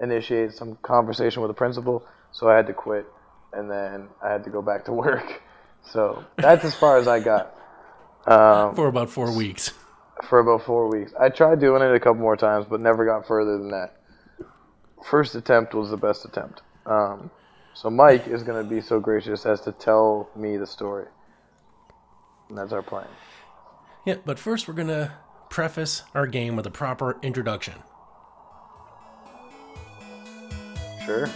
initiate 0.00 0.54
some 0.54 0.76
conversation 0.76 1.42
with 1.42 1.50
the 1.50 1.54
principal, 1.54 2.06
so 2.32 2.48
I 2.48 2.56
had 2.56 2.66
to 2.68 2.72
quit, 2.72 3.04
and 3.52 3.70
then 3.70 4.08
I 4.24 4.30
had 4.32 4.42
to 4.44 4.50
go 4.50 4.62
back 4.62 4.86
to 4.86 4.92
work. 4.92 5.42
So 5.92 6.24
that's 6.36 6.64
as 6.64 6.74
far 6.74 6.96
as 6.96 7.06
I 7.06 7.20
got 7.20 7.54
um, 8.26 8.74
For 8.74 8.88
about 8.88 9.08
four 9.08 9.30
weeks. 9.30 9.70
for 10.28 10.40
about 10.40 10.64
four 10.66 10.88
weeks. 10.90 11.12
I 11.20 11.28
tried 11.28 11.60
doing 11.60 11.80
it 11.80 11.94
a 11.94 12.00
couple 12.00 12.22
more 12.22 12.36
times, 12.36 12.66
but 12.68 12.80
never 12.80 13.06
got 13.06 13.24
further 13.28 13.56
than 13.56 13.70
that. 13.70 13.94
First 15.08 15.36
attempt 15.36 15.74
was 15.74 15.90
the 15.90 15.96
best 15.96 16.24
attempt. 16.24 16.62
Um, 16.86 17.30
so 17.74 17.88
Mike 17.88 18.26
is 18.26 18.42
going 18.42 18.60
to 18.60 18.68
be 18.68 18.80
so 18.80 18.98
gracious 18.98 19.46
as 19.46 19.60
to 19.60 19.70
tell 19.70 20.28
me 20.34 20.56
the 20.56 20.66
story, 20.66 21.06
and 22.48 22.58
that's 22.58 22.72
our 22.72 22.82
plan. 22.82 23.06
Yeah, 24.04 24.16
but 24.24 24.40
first 24.40 24.66
we're 24.66 24.74
gonna 24.74 25.12
preface 25.48 26.02
our 26.14 26.26
game 26.26 26.56
with 26.56 26.66
a 26.66 26.70
proper 26.70 27.18
introduction. 27.22 27.74
Sure. 31.04 31.28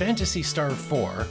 Phantasy 0.00 0.42
Star 0.42 0.70
4 0.70 1.26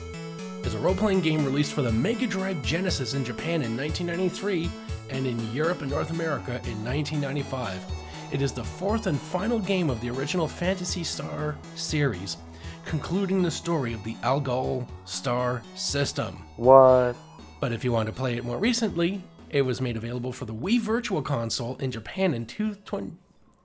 is 0.63 0.75
a 0.75 0.77
role 0.77 0.93
playing 0.93 1.21
game 1.21 1.43
released 1.43 1.73
for 1.73 1.81
the 1.81 1.91
Mega 1.91 2.27
Drive 2.27 2.61
Genesis 2.61 3.15
in 3.15 3.25
Japan 3.25 3.63
in 3.63 3.75
1993 3.75 4.69
and 5.09 5.25
in 5.25 5.51
Europe 5.55 5.81
and 5.81 5.89
North 5.89 6.11
America 6.11 6.51
in 6.65 6.85
1995. 6.85 7.83
It 8.31 8.43
is 8.43 8.51
the 8.51 8.63
fourth 8.63 9.07
and 9.07 9.19
final 9.19 9.57
game 9.57 9.89
of 9.89 9.99
the 10.01 10.11
original 10.11 10.47
Phantasy 10.47 11.03
Star 11.03 11.57
series, 11.73 12.37
concluding 12.85 13.41
the 13.41 13.49
story 13.49 13.91
of 13.91 14.03
the 14.03 14.15
Algol 14.21 14.87
Star 15.05 15.63
system. 15.73 16.35
What? 16.57 17.15
But 17.59 17.71
if 17.71 17.83
you 17.83 17.91
want 17.91 18.05
to 18.05 18.13
play 18.13 18.37
it 18.37 18.45
more 18.45 18.59
recently, 18.59 19.23
it 19.49 19.63
was 19.63 19.81
made 19.81 19.97
available 19.97 20.31
for 20.31 20.45
the 20.45 20.53
Wii 20.53 20.79
Virtual 20.79 21.23
Console 21.23 21.75
in 21.77 21.89
Japan 21.89 22.35
in, 22.35 22.45
two, 22.45 22.75
twen- 22.85 23.17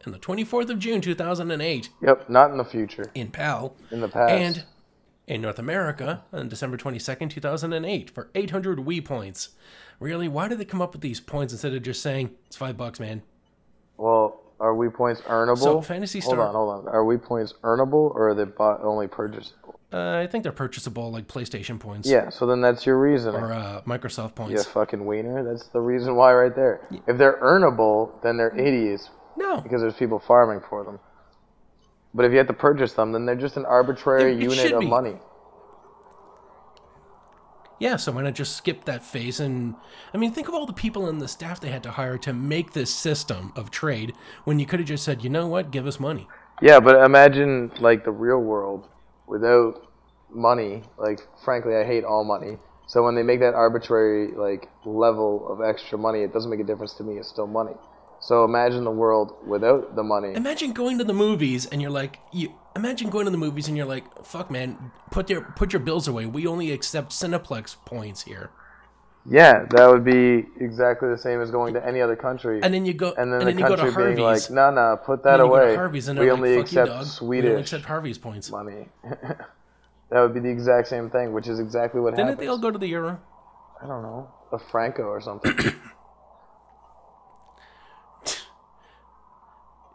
in 0.07 0.13
the 0.13 0.19
24th 0.19 0.71
of 0.71 0.79
June 0.79 1.03
2008 1.03 1.91
Yep. 2.01 2.31
Not 2.31 2.53
in 2.53 2.57
the 2.57 2.65
future. 2.65 3.11
in 3.15 3.29
PAL. 3.31 3.77
In 3.91 4.01
the 4.01 4.09
past. 4.09 4.33
And 4.33 4.65
in 5.26 5.40
North 5.40 5.59
America 5.59 6.23
on 6.33 6.49
December 6.49 6.76
22nd, 6.76 7.31
2008 7.31 8.11
for 8.11 8.31
800 8.35 8.78
Wii 8.78 9.04
points. 9.04 9.50
Really? 10.00 10.28
Why 10.28 10.49
did 10.49 10.59
they 10.59 10.64
come 10.64 10.83
up 10.83 10.93
with 10.93 11.00
these 11.02 11.21
points 11.21 11.52
instead 11.52 11.73
of 11.75 11.83
just 11.83 12.02
saying, 12.02 12.31
it's 12.47 12.57
five 12.57 12.76
bucks, 12.76 13.00
man? 13.00 13.23
Well, 13.97 14.40
Are 14.61 14.75
Wii 14.75 14.93
points 14.93 15.21
earnable? 15.23 15.59
So, 15.59 15.81
Phantasy 15.81 16.21
Hold 16.21 16.38
on, 16.38 16.54
hold 16.54 16.87
on. 16.87 16.88
Are 16.88 17.04
Wii 17.04 17.23
points 17.23 17.54
earnable 17.62 18.14
or 18.14 18.31
are 18.31 18.35
they 18.35 18.45
bought 18.45 18.83
only 18.83 19.07
purchasable? 19.09 19.78
Uh, 19.93 20.19
I 20.19 20.26
think 20.26 20.43
they're 20.43 20.50
purchasable 20.52 21.12
like 21.12 21.28
PlayStation 21.28 21.78
points 21.78 22.09
Yeah, 22.09 22.28
so 22.28 22.47
then 22.47 22.61
that's 22.61 22.85
your 22.85 22.99
reason. 22.99 23.35
or 23.35 23.52
uh, 23.52 23.81
Microsoft 23.87 24.35
points. 24.35 24.64
fucking 24.64 25.07
wiener. 25.07 25.45
That's 25.45 25.69
the 25.69 25.81
reason 25.81 26.16
why 26.16 26.33
right 26.35 26.54
there. 26.54 26.81
If 27.07 27.16
they're 27.16 27.40
earnable, 27.40 28.21
then 28.23 28.37
they're 28.37 28.57
idiots 28.59 29.11
No, 29.37 29.61
because 29.61 29.83
there's 29.83 29.95
people 29.95 30.19
farming 30.19 30.62
for 30.69 30.83
them. 30.83 30.99
But 32.14 32.25
if 32.25 32.33
you 32.33 32.38
have 32.38 32.47
to 32.47 32.52
purchase 32.54 32.92
them, 32.92 33.12
then 33.12 33.26
they're 33.26 33.35
just 33.35 33.56
an 33.56 33.66
arbitrary 33.66 34.33
It- 34.33 34.38
it 34.38 34.42
unit 34.42 34.73
of 34.73 34.80
be. 34.80 34.87
money. 34.87 35.18
yeah. 37.80 37.97
So 37.97 38.12
why 38.12 38.23
not 38.23 38.35
just 38.35 38.56
skip 38.56 38.85
that 38.85 39.02
phase? 39.02 39.40
And 39.40 39.75
I 40.14 40.16
mean, 40.18 40.30
think 40.33 40.49
of 40.49 40.54
all 40.54 40.64
the 40.64 40.73
people 40.73 41.06
and 41.09 41.21
the 41.21 41.28
staff 41.28 41.61
they 41.61 41.71
had 41.71 41.83
to 41.83 41.90
hire 41.90 42.16
to 42.18 42.33
make 42.33 42.73
this 42.73 42.90
system 42.94 43.52
of 43.56 43.71
trade 43.71 44.14
when 44.44 44.59
you 44.59 44.66
could 44.66 44.78
have 44.80 44.88
just 44.88 45.04
said, 45.04 45.25
you 45.25 45.28
know 45.30 45.47
what, 45.47 45.71
give 45.71 45.87
us 45.87 45.99
money. 45.99 46.28
Yeah, 46.62 46.78
but 46.80 47.04
imagine 47.04 47.73
like 47.80 48.04
the 48.04 48.12
real 48.12 48.38
world 48.38 48.87
without 49.26 49.83
money. 50.30 50.85
Like, 50.97 51.21
frankly, 51.44 51.75
I 51.76 51.85
hate 51.85 52.04
all 52.04 52.23
money. 52.25 52.59
So 52.87 53.02
when 53.02 53.16
they 53.16 53.23
make 53.25 53.40
that 53.40 53.54
arbitrary 53.54 54.33
like 54.37 54.68
level 54.85 55.49
of 55.50 55.61
extra 55.61 55.99
money, 55.99 56.23
it 56.23 56.33
doesn't 56.33 56.50
make 56.50 56.61
a 56.61 56.64
difference 56.64 56.94
to 56.94 57.02
me. 57.02 57.16
It's 57.18 57.28
still 57.28 57.47
money. 57.49 57.75
So 58.25 58.43
imagine 58.43 58.85
the 58.85 58.90
world 58.90 59.35
without 59.47 59.97
the 59.97 60.02
money. 60.02 60.33
Imagine 60.33 60.73
going 60.73 60.97
to 60.97 61.04
the 61.04 61.12
movies 61.12 61.66
and 61.66 61.83
you're 61.83 61.90
like, 61.90 62.21
you 62.33 62.54
imagine 62.75 63.11
going 63.11 63.26
to 63.26 63.31
the 63.31 63.37
movies 63.37 63.69
and 63.69 63.76
you're 63.76 63.85
like, 63.85 64.25
fuck, 64.25 64.50
man, 64.50 64.93
put 65.11 65.28
your 65.28 65.43
put 65.43 65.75
your 65.75 65.81
bills 65.81 66.09
away. 66.09 66.25
We 66.25 66.47
only 66.47 66.73
accept 66.73 67.11
Cineplex 67.11 67.76
points 67.85 68.23
here. 68.23 68.49
Yeah, 69.26 69.66
that 69.69 69.90
would 69.90 70.04
be 70.04 70.47
exactly 70.59 71.11
the 71.11 71.19
same 71.19 71.43
as 71.43 71.50
going 71.50 71.75
to 71.75 71.87
any 71.87 72.00
other 72.00 72.16
country. 72.16 72.61
And 72.62 72.73
then 72.73 72.87
you 72.87 72.95
go 72.95 73.12
and 73.12 73.31
then 73.31 73.40
and 73.40 73.43
the 73.43 73.45
then 73.52 73.59
you 73.59 73.69
go 73.69 73.76
to 73.76 73.83
country 73.83 74.14
being 74.14 74.26
like, 74.26 74.50
no, 74.50 74.71
no, 74.71 74.99
put 75.04 75.23
that 75.25 75.37
then 75.37 75.47
you 75.47 75.52
go 75.52 75.59
to 75.59 75.64
away. 75.64 75.75
Harvey's 75.76 76.09
and 76.09 76.19
we 76.19 76.31
only 76.31 76.57
like, 76.57 76.64
fuck 76.64 76.73
you, 76.73 76.81
accept 76.81 76.88
dog. 76.88 77.28
We 77.28 77.38
only 77.38 77.50
Swedish 77.50 77.61
accept 77.61 77.85
Harvey's 77.85 78.16
points. 78.16 78.50
money. 78.50 78.88
that 79.02 80.21
would 80.21 80.33
be 80.33 80.40
the 80.40 80.49
exact 80.49 80.88
same 80.88 81.11
thing, 81.11 81.35
which 81.35 81.47
is 81.47 81.61
exactly 81.61 82.00
what 82.00 82.12
Didn't 82.12 82.28
happens. 82.28 82.40
they 82.40 82.47
all 82.47 82.57
go 82.57 82.71
to 82.71 82.78
the 82.78 82.88
euro? 82.88 83.21
I 83.83 83.87
don't 83.87 84.00
know, 84.00 84.31
a 84.50 84.59
Franco 84.59 85.02
or 85.02 85.21
something. 85.21 85.52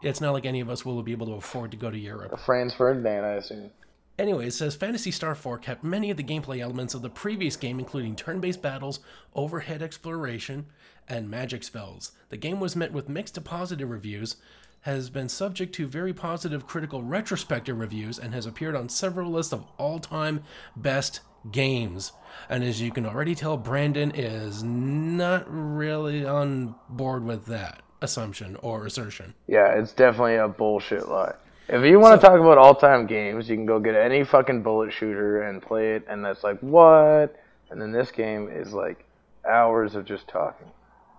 It's 0.02 0.20
not 0.20 0.32
like 0.32 0.46
any 0.46 0.60
of 0.60 0.70
us 0.70 0.84
will 0.84 1.02
be 1.02 1.12
able 1.12 1.26
to 1.26 1.34
afford 1.34 1.70
to 1.72 1.76
go 1.76 1.90
to 1.90 1.98
Europe. 1.98 2.38
Franz 2.40 2.74
Ferdinand, 2.74 3.24
I 3.24 3.32
assume. 3.34 3.70
Anyway, 4.18 4.46
it 4.46 4.52
says 4.52 4.76
Phantasy 4.76 5.10
Star 5.10 5.34
4 5.34 5.58
kept 5.58 5.82
many 5.82 6.10
of 6.10 6.16
the 6.16 6.22
gameplay 6.22 6.60
elements 6.60 6.92
of 6.92 7.00
the 7.00 7.08
previous 7.08 7.56
game, 7.56 7.78
including 7.78 8.14
turn 8.14 8.38
based 8.38 8.60
battles, 8.60 9.00
overhead 9.34 9.82
exploration, 9.82 10.66
and 11.08 11.30
magic 11.30 11.62
spells. 11.62 12.12
The 12.28 12.36
game 12.36 12.60
was 12.60 12.76
met 12.76 12.92
with 12.92 13.08
mixed 13.08 13.36
to 13.36 13.40
positive 13.40 13.88
reviews, 13.88 14.36
has 14.82 15.10
been 15.10 15.28
subject 15.28 15.74
to 15.76 15.86
very 15.86 16.12
positive 16.12 16.66
critical 16.66 17.02
retrospective 17.02 17.78
reviews, 17.78 18.18
and 18.18 18.34
has 18.34 18.44
appeared 18.44 18.76
on 18.76 18.90
several 18.90 19.30
lists 19.30 19.54
of 19.54 19.64
all 19.78 19.98
time 19.98 20.42
best 20.76 21.20
games. 21.50 22.12
And 22.48 22.62
as 22.62 22.80
you 22.80 22.90
can 22.90 23.06
already 23.06 23.34
tell, 23.34 23.56
Brandon 23.56 24.10
is 24.10 24.62
not 24.62 25.44
really 25.48 26.26
on 26.26 26.74
board 26.90 27.24
with 27.24 27.46
that 27.46 27.82
assumption 28.02 28.56
or 28.56 28.86
assertion. 28.86 29.34
Yeah, 29.46 29.68
it's 29.74 29.92
definitely 29.92 30.36
a 30.36 30.48
bullshit 30.48 31.08
lie. 31.08 31.34
If 31.68 31.84
you 31.84 32.00
want 32.00 32.20
to 32.20 32.26
talk 32.26 32.40
about 32.40 32.58
all-time 32.58 33.06
games, 33.06 33.48
you 33.48 33.54
can 33.54 33.66
go 33.66 33.78
get 33.78 33.94
any 33.94 34.24
fucking 34.24 34.62
bullet 34.62 34.92
shooter 34.92 35.42
and 35.42 35.62
play 35.62 35.94
it, 35.94 36.04
and 36.08 36.24
that's 36.24 36.42
like 36.42 36.58
what? 36.60 37.36
And 37.70 37.80
then 37.80 37.92
this 37.92 38.10
game 38.10 38.48
is 38.50 38.72
like 38.72 39.04
hours 39.48 39.94
of 39.94 40.04
just 40.04 40.26
talking, 40.26 40.66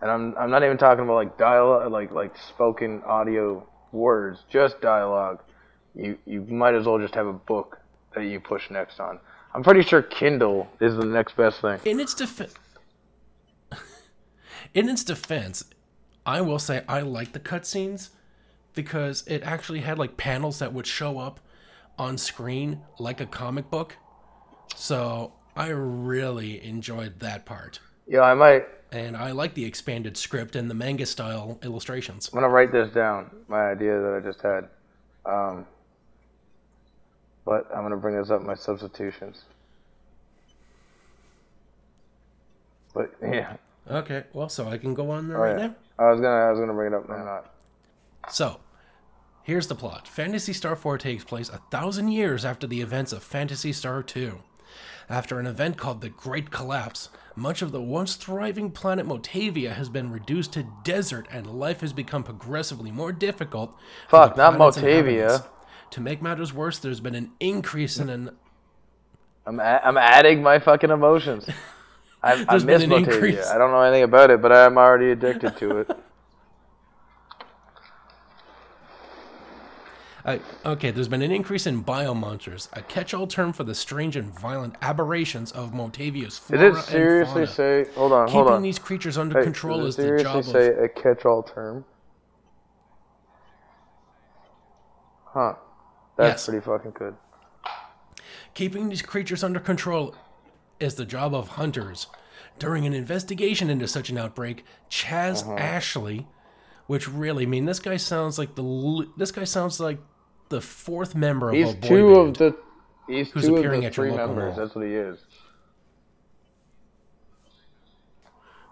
and 0.01 0.11
I'm 0.11 0.35
I'm 0.37 0.49
not 0.51 0.63
even 0.63 0.77
talking 0.77 1.05
about 1.05 1.15
like 1.15 1.37
dialogue, 1.37 1.89
like 1.91 2.11
like 2.11 2.37
spoken 2.37 3.01
audio 3.05 3.65
words, 3.93 4.39
just 4.49 4.81
dialogue. 4.81 5.39
You 5.95 6.17
you 6.25 6.41
might 6.41 6.75
as 6.75 6.85
well 6.85 6.99
just 6.99 7.15
have 7.15 7.27
a 7.27 7.33
book 7.33 7.79
that 8.13 8.25
you 8.25 8.41
push 8.41 8.69
next 8.69 8.99
on. 8.99 9.19
I'm 9.53 9.63
pretty 9.63 9.83
sure 9.83 10.01
Kindle 10.01 10.67
is 10.81 10.95
the 10.95 11.05
next 11.05 11.35
best 11.37 11.61
thing. 11.61 11.79
in 11.85 11.99
its 11.99 12.13
defense 12.13 12.53
in 14.73 14.89
its 14.89 15.03
defense 15.03 15.63
i 16.25 16.39
will 16.41 16.59
say 16.59 16.83
i 16.87 17.01
like 17.01 17.31
the 17.33 17.39
cutscenes 17.39 18.09
because 18.73 19.23
it 19.27 19.43
actually 19.43 19.81
had 19.81 19.97
like 19.99 20.15
panels 20.17 20.59
that 20.59 20.73
would 20.73 20.87
show 20.87 21.19
up 21.19 21.39
on 21.97 22.17
screen 22.17 22.81
like 22.99 23.19
a 23.19 23.25
comic 23.25 23.69
book 23.69 23.97
so 24.75 25.33
i 25.55 25.67
really 25.67 26.63
enjoyed 26.65 27.19
that 27.19 27.45
part 27.45 27.79
Yeah, 28.07 28.21
I 28.21 28.33
might. 28.33 28.65
and 28.91 29.15
i 29.17 29.31
like 29.31 29.53
the 29.53 29.65
expanded 29.65 30.15
script 30.17 30.55
and 30.55 30.69
the 30.69 30.73
manga 30.75 31.05
style 31.05 31.59
illustrations 31.63 32.29
I'm 32.31 32.35
gonna 32.39 32.49
write 32.49 32.71
this 32.71 32.89
down. 32.93 33.29
My 33.47 33.71
idea 33.71 33.99
that 33.99 34.13
I 34.13 34.19
just 34.25 34.41
had. 34.41 34.69
Um, 35.25 35.65
but 37.45 37.67
I'm 37.75 37.83
gonna 37.83 37.97
bring 37.97 38.17
this 38.17 38.29
up 38.31 38.41
my 38.41 38.55
substitutions. 38.55 39.43
But 42.93 43.11
yeah, 43.21 43.55
okay 43.89 44.23
well 44.33 44.47
so 44.49 44.67
i 44.67 44.77
can 44.77 44.93
go 44.93 45.09
on 45.09 45.27
there 45.27 45.37
oh, 45.37 45.41
right 45.41 45.57
yeah. 45.57 45.67
now 45.67 45.75
I 46.01 46.11
was 46.11 46.19
gonna 46.19 46.45
I 46.47 46.49
was 46.49 46.59
gonna 46.59 46.73
bring 46.73 46.93
it 46.93 46.95
up 46.95 47.07
now. 47.07 47.23
Not. 47.23 47.53
So, 48.29 48.59
here's 49.43 49.67
the 49.67 49.75
plot 49.75 50.07
Phantasy 50.07 50.53
Star 50.53 50.75
4 50.75 50.97
takes 50.97 51.23
place 51.23 51.49
a 51.49 51.57
thousand 51.71 52.09
years 52.09 52.43
after 52.45 52.67
the 52.67 52.81
events 52.81 53.13
of 53.13 53.23
Phantasy 53.23 53.71
Star 53.71 54.01
2. 54.03 54.39
After 55.09 55.39
an 55.39 55.45
event 55.47 55.77
called 55.77 56.01
the 56.01 56.09
Great 56.09 56.51
Collapse, 56.51 57.09
much 57.35 57.61
of 57.61 57.71
the 57.71 57.81
once 57.81 58.15
thriving 58.15 58.71
planet 58.71 59.05
Motavia 59.05 59.73
has 59.73 59.89
been 59.89 60.11
reduced 60.11 60.53
to 60.53 60.65
desert 60.83 61.27
and 61.31 61.47
life 61.47 61.81
has 61.81 61.91
become 61.91 62.23
progressively 62.23 62.91
more 62.91 63.11
difficult. 63.11 63.75
Fuck, 64.07 64.37
not 64.37 64.53
Motavia. 64.53 65.45
To 65.91 66.01
make 66.01 66.21
matters 66.21 66.53
worse, 66.53 66.79
there's 66.79 67.01
been 67.01 67.15
an 67.15 67.31
increase 67.39 67.99
in 67.99 68.09
an 68.09 68.37
I'm 69.45 69.59
a- 69.59 69.81
I'm 69.83 69.97
adding 69.97 70.41
my 70.41 70.59
fucking 70.59 70.89
emotions. 70.91 71.47
I, 72.23 72.45
I 72.47 72.57
miss 72.59 72.83
increase. 72.83 73.47
I 73.47 73.57
don't 73.57 73.71
know 73.71 73.81
anything 73.81 74.03
about 74.03 74.29
it, 74.29 74.41
but 74.41 74.51
I'm 74.51 74.77
already 74.77 75.11
addicted 75.11 75.57
to 75.57 75.77
it. 75.79 75.91
Uh, 80.23 80.37
okay, 80.63 80.91
there's 80.91 81.07
been 81.07 81.23
an 81.23 81.31
increase 81.31 81.65
in 81.65 81.83
biomonsters, 81.83 82.69
a 82.73 82.81
catch-all 82.83 83.25
term 83.25 83.51
for 83.51 83.63
the 83.63 83.73
strange 83.73 84.15
and 84.15 84.31
violent 84.39 84.75
aberrations 84.81 85.51
of 85.51 85.71
Motavia's 85.71 86.37
Did 86.39 86.59
flora 86.59 86.77
it 86.77 86.83
seriously 86.83 87.45
say? 87.47 87.87
Hold 87.95 88.11
on, 88.11 88.29
hold 88.29 88.45
on. 88.47 88.53
Keeping 88.53 88.61
these 88.61 88.77
creatures 88.77 89.17
under 89.17 89.39
Hey, 89.39 89.43
control 89.43 89.83
is 89.85 89.95
the 89.95 90.03
seriously 90.03 90.31
job 90.43 90.43
say 90.43 90.67
of 90.73 90.77
a 90.77 90.89
catch-all 90.89 91.41
term? 91.41 91.85
Huh. 95.25 95.55
That's 96.17 96.33
Yes. 96.41 96.45
pretty 96.45 96.63
fucking 96.65 96.91
good. 96.91 97.15
keeping 98.53 98.89
these 98.89 99.01
creatures 99.01 99.43
under 99.43 99.59
control 99.59 100.13
is 100.81 100.95
the 100.95 101.05
job 101.05 101.33
of 101.33 101.49
hunters. 101.49 102.07
During 102.59 102.85
an 102.85 102.93
investigation 102.93 103.69
into 103.69 103.87
such 103.87 104.09
an 104.09 104.17
outbreak, 104.17 104.65
Chaz 104.89 105.43
Uh-huh. 105.43 105.55
Ashley, 105.55 106.27
which 106.87 107.07
really 107.07 107.43
I 107.43 107.47
mean 107.47 107.65
this 107.65 107.79
guy 107.79 107.97
sounds 107.97 108.37
like 108.37 108.55
the 108.55 109.07
this 109.17 109.31
guy 109.31 109.45
sounds 109.45 109.79
like 109.79 109.99
the 110.49 110.61
fourth 110.61 111.15
member 111.15 111.49
of 111.49 111.55
He's 111.55 111.73
a 111.73 111.77
boy 111.77 111.87
two 111.87 112.13
band. 112.15 112.27
of 112.27 112.37
the. 112.37 112.55
He's 113.07 113.31
who's 113.31 113.45
two 113.45 113.53
of 113.53 113.59
appearing 113.59 113.81
the 113.81 113.87
at 113.87 113.97
your 113.97 114.07
three 114.07 114.15
members. 114.15 114.55
mall. 114.57 114.65
That's 114.65 114.75
what 114.75 114.85
he 114.85 114.93
is. 114.93 115.19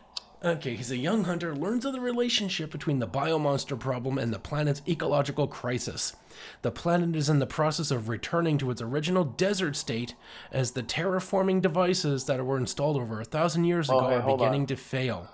Okay, 0.45 0.75
he's 0.75 0.91
a 0.91 0.97
young 0.97 1.23
hunter, 1.23 1.55
learns 1.55 1.85
of 1.85 1.93
the 1.93 1.99
relationship 1.99 2.69
between 2.69 2.99
the 2.99 3.07
biomonster 3.07 3.79
problem 3.79 4.19
and 4.19 4.31
the 4.31 4.37
planet's 4.37 4.83
ecological 4.87 5.47
crisis. 5.47 6.15
The 6.61 6.69
planet 6.69 7.15
is 7.15 7.29
in 7.29 7.39
the 7.39 7.47
process 7.47 7.89
of 7.89 8.09
returning 8.09 8.59
to 8.59 8.69
its 8.69 8.79
original 8.79 9.23
desert 9.23 9.75
state 9.75 10.13
as 10.51 10.71
the 10.71 10.83
terraforming 10.83 11.63
devices 11.63 12.25
that 12.25 12.45
were 12.45 12.59
installed 12.59 12.97
over 12.97 13.19
a 13.19 13.25
thousand 13.25 13.63
years 13.63 13.89
ago 13.89 14.07
hey, 14.07 14.15
are 14.17 14.37
beginning 14.37 14.61
on. 14.61 14.67
to 14.67 14.75
fail. 14.75 15.31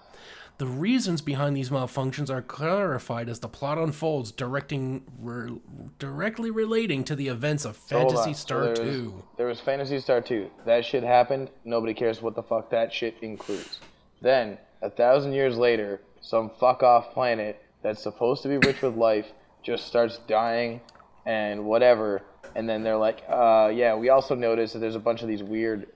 The 0.59 0.65
reasons 0.67 1.21
behind 1.21 1.57
these 1.57 1.71
malfunctions 1.71 2.29
are 2.29 2.41
clarified 2.41 3.27
as 3.27 3.41
the 3.41 3.49
plot 3.49 3.77
unfolds, 3.79 4.31
directing 4.31 5.03
re- 5.19 5.59
directly 5.99 6.51
relating 6.51 7.03
to 7.05 7.17
the 7.17 7.27
events 7.27 7.65
of 7.65 7.75
Hold 7.89 8.13
Phantasy. 8.13 8.33
So 8.33 8.39
Star 8.39 8.69
was- 8.69 8.79
2. 8.79 9.23
There 9.35 9.47
was 9.47 9.59
Phantasy 9.59 9.99
Star 9.99 10.21
2. 10.21 10.49
That 10.65 10.85
shit 10.85 11.03
happened. 11.03 11.49
Nobody 11.65 11.93
cares 11.93 12.21
what 12.21 12.35
the 12.35 12.43
fuck 12.43 12.69
that 12.69 12.93
shit 12.93 13.17
includes. 13.21 13.81
Then, 14.21 14.57
a 14.81 14.89
thousand 14.89 15.33
years 15.33 15.57
later, 15.57 16.01
some 16.21 16.51
fuck 16.59 16.83
off 16.83 17.13
planet 17.13 17.61
that's 17.81 18.01
supposed 18.01 18.43
to 18.43 18.49
be 18.49 18.57
rich 18.57 18.81
with 18.81 18.95
life 18.95 19.25
just 19.63 19.87
starts 19.87 20.19
dying 20.27 20.81
and 21.25 21.65
whatever. 21.65 22.21
And 22.55 22.67
then 22.67 22.83
they're 22.83 22.97
like, 22.97 23.23
uh, 23.29 23.71
yeah, 23.73 23.95
we 23.95 24.09
also 24.09 24.35
noticed 24.35 24.73
that 24.73 24.79
there's 24.79 24.95
a 24.95 24.99
bunch 24.99 25.21
of 25.21 25.27
these 25.27 25.43
weird, 25.43 25.87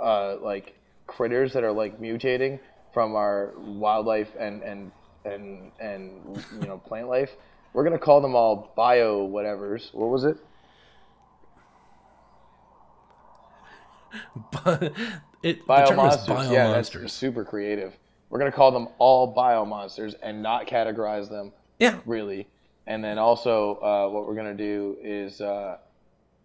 uh, 0.00 0.36
like, 0.40 0.74
critters 1.06 1.52
that 1.54 1.64
are, 1.64 1.72
like, 1.72 2.00
mutating 2.00 2.60
from 2.92 3.16
our 3.16 3.52
wildlife 3.58 4.28
and, 4.38 4.62
and, 4.62 4.92
and, 5.24 5.72
and, 5.80 6.44
you 6.60 6.68
know, 6.68 6.78
plant 6.78 7.08
life. 7.08 7.30
We're 7.72 7.84
gonna 7.84 7.98
call 7.98 8.20
them 8.20 8.34
all 8.34 8.72
bio 8.76 9.28
whatevers. 9.28 9.92
What 9.92 10.08
was 10.10 10.24
it? 10.24 10.38
But 14.52 14.82
it, 15.42 15.58
is 15.58 15.64
Biomonsters. 15.64 16.50
Yeah, 16.50 16.72
that's 16.72 17.12
super 17.12 17.44
creative. 17.44 17.92
We're 18.30 18.38
gonna 18.38 18.52
call 18.52 18.70
them 18.72 18.88
all 18.98 19.26
bio 19.26 19.64
monsters 19.64 20.14
and 20.22 20.42
not 20.42 20.66
categorize 20.66 21.28
them 21.28 21.52
Yeah. 21.78 21.98
really. 22.06 22.48
And 22.86 23.04
then 23.04 23.18
also, 23.18 23.74
uh, 23.76 24.08
what 24.08 24.26
we're 24.26 24.34
gonna 24.34 24.54
do 24.54 24.96
is 25.02 25.40
uh, 25.40 25.78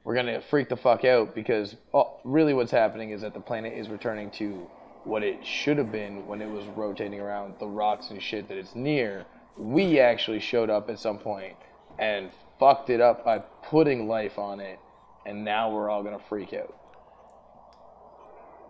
we're 0.03 0.15
gonna 0.15 0.41
freak 0.41 0.69
the 0.69 0.75
fuck 0.77 1.05
out 1.05 1.33
because 1.33 1.75
oh, 1.93 2.19
really 2.23 2.53
what's 2.53 2.71
happening 2.71 3.11
is 3.11 3.21
that 3.21 3.33
the 3.33 3.39
planet 3.39 3.73
is 3.73 3.89
returning 3.89 4.29
to 4.31 4.67
what 5.05 5.23
it 5.23 5.45
should 5.45 5.77
have 5.77 5.91
been 5.91 6.25
when 6.27 6.41
it 6.41 6.49
was 6.49 6.65
rotating 6.75 7.19
around 7.19 7.53
the 7.59 7.67
rocks 7.67 8.09
and 8.09 8.21
shit 8.21 8.47
that 8.49 8.57
it's 8.57 8.75
near. 8.75 9.25
We 9.57 9.99
actually 9.99 10.39
showed 10.39 10.69
up 10.69 10.89
at 10.89 10.99
some 10.99 11.17
point 11.19 11.55
and 11.99 12.29
fucked 12.59 12.89
it 12.89 13.01
up 13.01 13.23
by 13.23 13.39
putting 13.39 14.07
life 14.07 14.37
on 14.39 14.59
it, 14.59 14.79
and 15.25 15.43
now 15.45 15.71
we're 15.73 15.89
all 15.89 16.03
gonna 16.03 16.19
freak 16.29 16.53
out. 16.53 16.73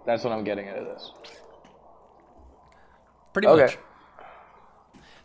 That's 0.06 0.24
what 0.24 0.34
I'm 0.34 0.44
getting 0.44 0.68
out 0.68 0.78
of 0.78 0.86
this. 0.86 1.12
Pretty 3.34 3.48
Okay. 3.48 3.62
much. 3.64 3.78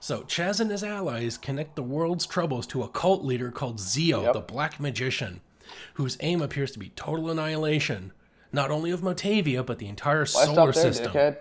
So 0.00 0.22
Chaz 0.22 0.60
and 0.60 0.70
his 0.70 0.84
allies 0.84 1.36
connect 1.36 1.74
the 1.76 1.82
world's 1.82 2.24
troubles 2.26 2.66
to 2.68 2.82
a 2.82 2.88
cult 2.88 3.24
leader 3.24 3.50
called 3.50 3.80
Zio, 3.80 4.22
Yep. 4.22 4.32
the 4.32 4.40
Black 4.40 4.78
Magician, 4.80 5.40
whose 5.94 6.16
aim 6.20 6.40
appears 6.40 6.70
to 6.72 6.78
be 6.78 6.90
total 6.90 7.30
annihilation, 7.30 8.12
not 8.52 8.70
only 8.70 8.90
of 8.92 9.00
Motavia 9.00 9.64
but 9.66 9.78
the 9.78 9.88
entire 9.88 10.20
Why 10.20 10.24
solar 10.24 10.72
stop 10.72 10.82
there, 10.82 10.92
system. 10.92 11.12
dickhead? 11.12 11.36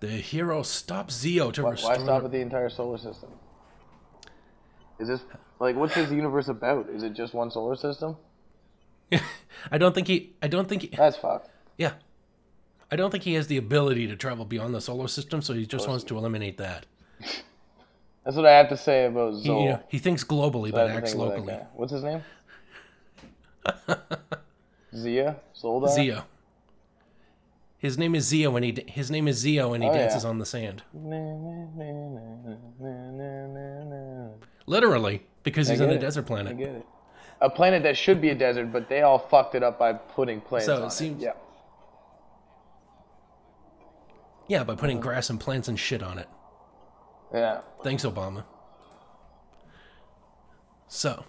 The 0.00 0.08
hero 0.08 0.62
stops 0.62 1.14
Zio 1.14 1.50
to 1.52 1.62
Why, 1.62 1.70
restore. 1.70 1.90
why 1.96 2.02
stop 2.02 2.24
at 2.24 2.32
the 2.32 2.40
entire 2.40 2.68
solar 2.68 2.98
system? 2.98 3.30
Is 4.98 5.08
this 5.08 5.20
like 5.60 5.76
what's 5.76 5.94
this 5.94 6.10
universe 6.10 6.48
about? 6.48 6.88
Is 6.90 7.02
it 7.04 7.14
just 7.14 7.34
one 7.34 7.50
solar 7.50 7.76
system? 7.76 8.16
I 9.70 9.78
don't 9.78 9.94
think 9.94 10.08
he. 10.08 10.34
I 10.42 10.48
don't 10.48 10.68
think. 10.68 10.82
He, 10.82 10.88
That's 10.88 11.16
fucked. 11.16 11.48
yeah. 11.78 11.92
I 12.94 12.96
don't 12.96 13.10
think 13.10 13.24
he 13.24 13.34
has 13.34 13.48
the 13.48 13.56
ability 13.56 14.06
to 14.06 14.14
travel 14.14 14.44
beyond 14.44 14.72
the 14.72 14.80
solar 14.80 15.08
system, 15.08 15.42
so 15.42 15.52
he 15.52 15.66
just 15.66 15.88
wants 15.88 16.04
to 16.04 16.16
eliminate 16.16 16.58
that. 16.58 16.86
That's 18.22 18.36
what 18.36 18.46
I 18.46 18.52
have 18.52 18.68
to 18.68 18.76
say 18.76 19.06
about 19.06 19.34
He, 19.34 19.48
Zol. 19.48 19.62
you 19.64 19.68
know, 19.70 19.80
he 19.88 19.98
thinks 19.98 20.22
globally 20.22 20.68
I 20.68 20.70
but 20.70 20.90
acts 20.90 21.10
think 21.10 21.20
about 21.24 21.34
that 21.34 21.40
locally. 21.40 21.66
What's 21.74 21.90
his 21.90 22.04
name? 22.04 22.22
Zia 24.94 25.36
Solda. 25.54 25.88
Zio. 25.88 26.22
His 27.78 27.98
name 27.98 28.14
is 28.14 28.26
Zio, 28.28 28.54
and 28.54 28.64
he 28.64 28.84
his 28.86 29.10
name 29.10 29.26
is 29.26 29.38
Zio, 29.38 29.72
and 29.74 29.82
he 29.82 29.90
Oh, 29.90 29.92
yeah. 29.92 29.98
dances 29.98 30.24
on 30.24 30.38
the 30.38 30.46
sand. 30.46 30.84
Literally, 34.66 35.26
because 35.42 35.66
he's 35.66 35.80
on 35.80 35.90
a 35.90 35.98
desert 35.98 36.26
I 36.26 36.28
planet. 36.28 36.56
get 36.58 36.68
it. 36.68 36.86
A 37.40 37.50
planet 37.50 37.82
that 37.82 37.96
should 37.96 38.20
be 38.20 38.30
a 38.30 38.36
desert, 38.36 38.70
but 38.72 38.88
they 38.88 39.02
all 39.02 39.18
fucked 39.18 39.56
it 39.56 39.64
up 39.64 39.80
by 39.80 39.94
putting 39.94 40.40
plants 40.40 40.66
So 40.66 40.76
it 40.76 40.80
on 40.82 40.86
it. 40.86 40.92
seems- 40.92 41.20
Yeah. 41.24 41.32
Yeah, 44.48 44.64
by 44.64 44.74
putting 44.74 45.00
grass 45.00 45.30
and 45.30 45.40
plants 45.40 45.68
and 45.68 45.78
shit 45.78 46.02
on 46.02 46.18
it. 46.18 46.28
Yeah. 47.32 47.62
Thanks, 47.82 48.04
Obama. 48.04 48.44
So, 50.86 51.24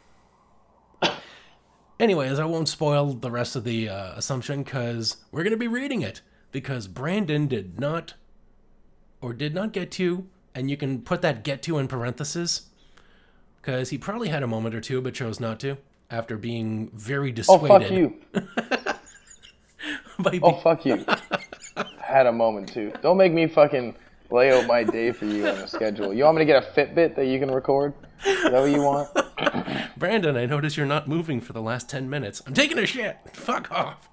anyways, 1.99 2.39
I 2.39 2.45
won't 2.45 2.69
spoil 2.69 3.13
the 3.13 3.32
rest 3.32 3.56
of 3.56 3.63
the 3.63 3.89
uh, 3.89 4.13
assumption 4.15 4.63
because 4.63 5.17
we're 5.32 5.43
going 5.43 5.51
to 5.51 5.58
be 5.58 5.67
reading 5.67 6.01
it 6.01 6.21
because 6.51 6.88
Brandon 6.88 7.47
did 7.47 7.80
not 7.80 8.13
or 9.21 9.34
did 9.34 9.56
not 9.56 9.71
get 9.71 9.91
to, 9.91 10.28
and 10.54 10.69
you 10.69 10.78
can 10.78 11.01
put 11.01 11.21
that 11.21 11.43
get 11.43 11.63
to 11.63 11.78
in 11.80 11.88
parentheses 11.88 12.69
because 13.62 13.89
he 13.89 13.97
probably 13.97 14.30
had 14.30 14.43
a 14.43 14.47
moment 14.47 14.75
or 14.75 14.82
two 14.82 15.01
but 15.01 15.13
chose 15.13 15.39
not 15.39 15.60
to 15.62 15.78
after 16.12 16.38
being 16.38 16.91
very 16.93 17.32
dissuaded. 17.32 17.71
Oh 17.71 17.80
fuck 17.80 17.91
you. 17.91 18.15
Oh 20.41 20.54
fuck 20.62 20.86
you. 20.86 21.06
Had 22.05 22.27
a 22.27 22.31
moment 22.31 22.71
too. 22.71 22.93
Don't 23.01 23.17
make 23.17 23.33
me 23.33 23.47
fucking 23.47 23.95
lay 24.29 24.51
out 24.51 24.67
my 24.67 24.83
day 24.83 25.11
for 25.11 25.25
you 25.25 25.47
on 25.47 25.55
a 25.55 25.67
schedule. 25.67 26.13
You 26.13 26.23
want 26.25 26.37
me 26.37 26.41
to 26.41 26.45
get 26.45 26.63
a 26.63 26.67
Fitbit 26.71 27.15
that 27.15 27.25
you 27.25 27.39
can 27.39 27.49
record? 27.49 27.93
Is 28.25 28.43
that 28.43 28.53
what 28.53 28.69
you 28.69 28.81
want? 28.83 29.09
Brandon, 29.97 30.37
I 30.37 30.45
notice 30.45 30.77
you're 30.77 30.85
not 30.85 31.07
moving 31.07 31.41
for 31.41 31.53
the 31.53 31.63
last 31.63 31.89
10 31.89 32.07
minutes. 32.07 32.43
I'm 32.45 32.53
taking 32.53 32.77
a 32.77 32.85
shit. 32.85 33.17
Fuck 33.33 33.71
off. 33.71 34.07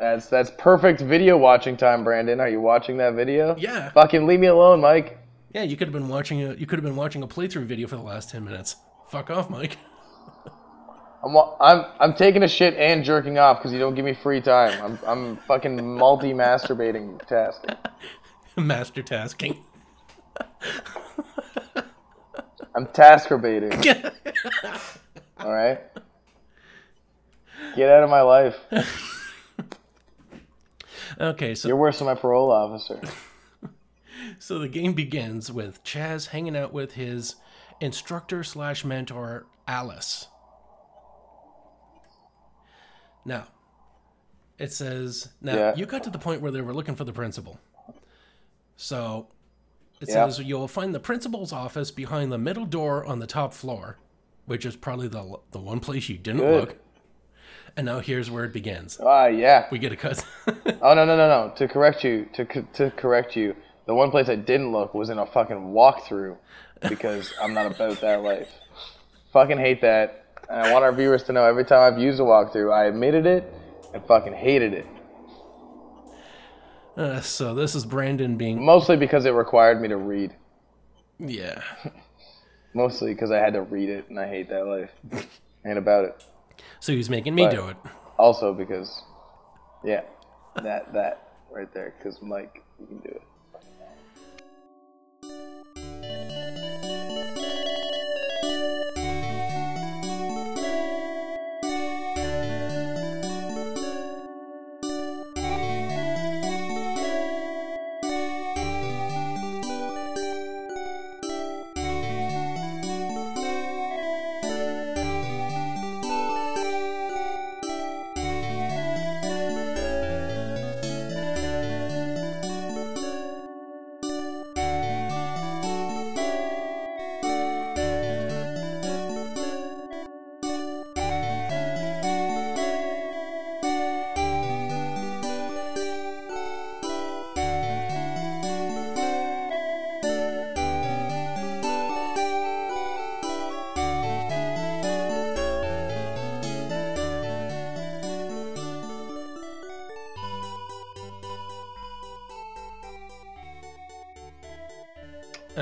That's 0.00 0.26
that's 0.28 0.50
perfect 0.58 1.00
video 1.00 1.36
watching 1.36 1.76
time, 1.76 2.02
Brandon. 2.02 2.40
Are 2.40 2.48
you 2.48 2.60
watching 2.60 2.96
that 2.96 3.14
video? 3.14 3.54
Yeah. 3.56 3.90
Fucking 3.90 4.26
leave 4.26 4.40
me 4.40 4.46
alone, 4.46 4.80
Mike. 4.80 5.18
Yeah, 5.52 5.62
you 5.62 5.76
could 5.76 5.88
have 5.88 5.92
been 5.92 6.08
watching 6.08 6.42
a 6.42 6.54
you 6.54 6.66
could 6.66 6.78
have 6.78 6.84
been 6.84 6.96
watching 6.96 7.22
a 7.22 7.28
playthrough 7.28 7.66
video 7.66 7.86
for 7.86 7.96
the 7.96 8.02
last 8.02 8.30
ten 8.30 8.44
minutes. 8.44 8.76
Fuck 9.08 9.30
off, 9.30 9.50
Mike. 9.50 9.76
I'm 11.24 11.36
I'm 11.60 11.84
I'm 11.98 12.14
taking 12.14 12.42
a 12.42 12.48
shit 12.48 12.74
and 12.74 13.04
jerking 13.04 13.38
off 13.38 13.58
because 13.58 13.72
you 13.72 13.78
don't 13.78 13.94
give 13.94 14.04
me 14.04 14.14
free 14.14 14.40
time. 14.40 14.80
I'm 14.82 14.98
I'm 15.06 15.36
fucking 15.48 15.96
multi 15.96 16.32
masturbating 16.32 17.24
tasking. 17.26 17.76
Master 18.56 19.02
tasking. 19.02 19.62
I'm 22.74 22.86
taskerbating. 22.86 24.12
All 25.38 25.52
right. 25.52 25.80
Get 27.76 27.88
out 27.90 28.02
of 28.04 28.10
my 28.10 28.22
life. 28.22 28.56
Okay, 31.20 31.56
so 31.56 31.66
You're 31.66 31.76
worse 31.76 31.98
than 31.98 32.06
my 32.06 32.14
parole 32.14 32.52
officer. 32.52 33.00
so 34.38 34.60
the 34.60 34.68
game 34.68 34.92
begins 34.92 35.50
with 35.50 35.82
Chaz 35.82 36.28
hanging 36.28 36.56
out 36.56 36.72
with 36.72 36.92
his 36.92 37.34
instructor 37.80 38.44
slash 38.44 38.84
mentor 38.84 39.46
Alys. 39.66 40.28
Now, 43.24 43.44
it 44.58 44.72
says 44.72 45.28
now 45.40 45.54
Yeah. 45.54 45.74
you 45.76 45.86
got 45.86 46.02
to 46.04 46.10
the 46.10 46.18
point 46.18 46.40
where 46.40 46.50
they 46.50 46.60
were 46.60 46.74
looking 46.74 46.96
for 46.96 47.04
the 47.04 47.12
principal. 47.12 47.58
So 48.76 49.28
it 50.00 50.08
Yeah. 50.08 50.28
says 50.28 50.40
you'll 50.40 50.68
find 50.68 50.94
the 50.94 51.00
principal's 51.00 51.52
office 51.52 51.90
behind 51.90 52.30
the 52.32 52.38
middle 52.38 52.66
door 52.66 53.04
on 53.04 53.18
the 53.18 53.26
top 53.26 53.52
floor, 53.52 53.98
which 54.46 54.64
is 54.64 54.76
probably 54.76 55.08
the 55.08 55.38
the 55.50 55.58
one 55.60 55.80
place 55.80 56.08
you 56.08 56.18
didn't 56.18 56.40
Good. 56.40 56.60
look. 56.60 56.76
And 57.76 57.86
now 57.86 58.00
here's 58.00 58.30
where 58.30 58.44
it 58.44 58.52
begins. 58.52 58.98
Ah, 59.00 59.26
yeah. 59.26 59.66
We 59.70 59.78
get 59.78 59.92
a 59.92 59.96
cut. 59.96 60.24
Oh 60.80 60.94
no 60.94 61.04
no 61.04 61.16
no 61.16 61.28
no! 61.28 61.52
To 61.56 61.66
correct 61.68 62.04
you, 62.04 62.28
to 62.34 62.44
to 62.44 62.90
correct 62.92 63.34
you, 63.36 63.54
the 63.86 63.94
one 63.94 64.10
place 64.10 64.28
I 64.28 64.36
didn't 64.36 64.70
look 64.72 64.94
was 64.94 65.10
in 65.10 65.18
a 65.18 65.26
fucking 65.26 65.56
walkthrough, 65.74 66.36
because 66.88 67.34
I'm 67.40 67.52
not 67.52 67.66
about 67.66 68.00
that 68.00 68.22
life. 68.22 68.48
Fucking 69.32 69.58
hate 69.58 69.80
that. 69.82 70.24
And 70.50 70.60
I 70.60 70.72
want 70.72 70.84
our 70.84 70.92
viewers 70.92 71.22
to 71.24 71.32
know 71.32 71.44
every 71.44 71.64
time 71.64 71.92
I've 71.92 71.98
used 72.00 72.20
a 72.20 72.22
walkthrough, 72.22 72.72
I 72.72 72.86
admitted 72.86 73.26
it 73.26 73.52
and 73.92 74.02
fucking 74.06 74.32
hated 74.32 74.72
it. 74.72 74.86
Uh, 76.96 77.20
so 77.20 77.54
this 77.54 77.74
is 77.74 77.84
Brandon 77.84 78.36
being 78.36 78.64
Mostly 78.64 78.96
because 78.96 79.24
it 79.24 79.30
required 79.30 79.80
me 79.80 79.88
to 79.88 79.96
read. 79.96 80.34
yeah. 81.18 81.62
Mostly 82.74 83.14
because 83.14 83.30
I 83.30 83.38
had 83.38 83.54
to 83.54 83.62
read 83.62 83.88
it, 83.88 84.08
and 84.10 84.20
I 84.20 84.28
hate 84.28 84.50
that 84.50 84.66
life. 84.66 84.90
Ain't 85.66 85.78
about 85.78 86.04
it. 86.04 86.24
So 86.80 86.92
he's 86.92 87.08
making 87.08 87.34
me 87.34 87.44
But- 87.46 87.50
do 87.54 87.68
it. 87.68 87.76
Also 88.18 88.52
because, 88.52 89.02
yeah, 89.84 90.02
that 90.62 90.92
that 90.92 91.28
right 91.50 91.72
there. 91.72 91.94
Because 91.96 92.20
Mike, 92.20 92.62
you 92.80 92.86
can 92.86 92.98
do 92.98 93.08
it. 93.10 93.22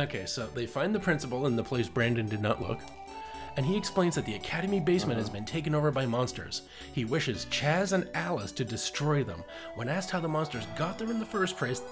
Okay, 0.07 0.25
so 0.25 0.47
they 0.47 0.66
find 0.66 0.95
the 0.95 1.01
principal 1.01 1.49
in 1.49 1.57
the 1.57 1.64
place 1.64 1.88
Brandon 1.88 2.29
did 2.29 2.40
not 2.40 2.62
look, 2.62 2.79
and 3.57 3.66
he 3.66 3.77
explains 3.77 4.14
that 4.14 4.25
the 4.25 4.37
academy 4.37 4.79
basement 4.79 5.19
has 5.19 5.29
been 5.29 5.45
taken 5.45 5.75
over 5.75 5.90
by 5.90 6.07
monsters. 6.07 6.62
He 6.92 7.05
wishes 7.05 7.47
Chaz 7.47 7.92
and 7.92 8.05
Alys 8.14 8.55
to 8.55 8.64
destroy 8.64 9.25
them. 9.25 9.42
When 9.75 9.88
asked 9.88 10.12
how 10.12 10.21
the 10.21 10.29
monsters 10.29 10.64
got 10.79 10.97
there 10.97 11.11
in 11.11 11.19
the 11.19 11.27
first 11.27 11.57
place, 11.57 11.83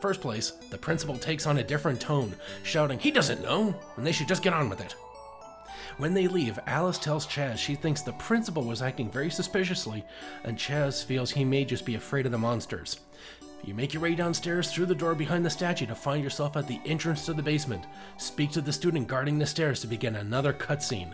First 0.00 0.22
place, 0.22 0.52
the 0.70 0.78
principal 0.78 1.18
takes 1.18 1.46
on 1.46 1.58
a 1.58 1.62
different 1.62 2.00
tone, 2.00 2.34
shouting, 2.62 2.98
He 2.98 3.10
doesn't 3.10 3.42
know, 3.42 3.78
and 3.98 4.06
they 4.06 4.12
should 4.12 4.28
just 4.28 4.42
get 4.42 4.54
on 4.54 4.70
with 4.70 4.80
it. 4.80 4.94
When 5.98 6.14
they 6.14 6.26
leave, 6.26 6.58
Alys 6.66 6.98
tells 6.98 7.26
Chaz 7.26 7.58
she 7.58 7.74
thinks 7.74 8.00
the 8.00 8.12
principal 8.14 8.64
was 8.64 8.80
acting 8.80 9.10
very 9.10 9.28
suspiciously, 9.28 10.06
and 10.44 10.56
Chaz 10.56 11.04
feels 11.04 11.30
he 11.30 11.44
may 11.44 11.66
just 11.66 11.84
be 11.84 11.96
afraid 11.96 12.24
of 12.24 12.32
the 12.32 12.38
monsters. 12.38 12.98
You 13.64 13.74
make 13.74 13.92
your 13.92 14.02
way 14.02 14.14
downstairs 14.14 14.72
through 14.72 14.86
the 14.86 14.94
door 14.94 15.14
behind 15.14 15.44
the 15.44 15.50
statue 15.50 15.86
to 15.86 15.94
find 15.94 16.24
yourself 16.24 16.56
at 16.56 16.66
the 16.66 16.80
entrance 16.86 17.26
to 17.26 17.34
the 17.34 17.42
basement. 17.42 17.84
Speak 18.16 18.50
to 18.52 18.60
the 18.60 18.72
student 18.72 19.06
guarding 19.06 19.38
the 19.38 19.46
stairs 19.46 19.80
to 19.80 19.86
begin 19.86 20.16
another 20.16 20.52
cutscene. 20.52 21.12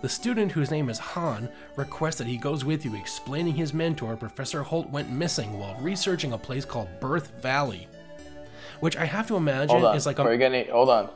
The 0.00 0.08
student, 0.08 0.52
whose 0.52 0.70
name 0.70 0.88
is 0.88 0.98
Hahn, 0.98 1.48
requests 1.76 2.16
that 2.16 2.26
he 2.26 2.36
goes 2.36 2.64
with 2.64 2.84
you, 2.84 2.94
explaining 2.94 3.54
his 3.54 3.74
mentor, 3.74 4.16
Professor 4.16 4.62
Holt, 4.62 4.88
went 4.90 5.10
missing 5.10 5.58
while 5.58 5.76
researching 5.80 6.32
a 6.32 6.38
place 6.38 6.64
called 6.64 6.88
Birth 7.00 7.40
Valley. 7.42 7.86
Which 8.80 8.96
I 8.96 9.04
have 9.04 9.26
to 9.28 9.36
imagine 9.36 9.70
Hold 9.70 9.84
on. 9.84 9.96
is 9.96 10.06
like 10.06 10.18
a. 10.18 10.30
you 10.30 10.36
get 10.36 10.52
any, 10.52 10.70
hold 10.70 10.90
on. 10.90 11.10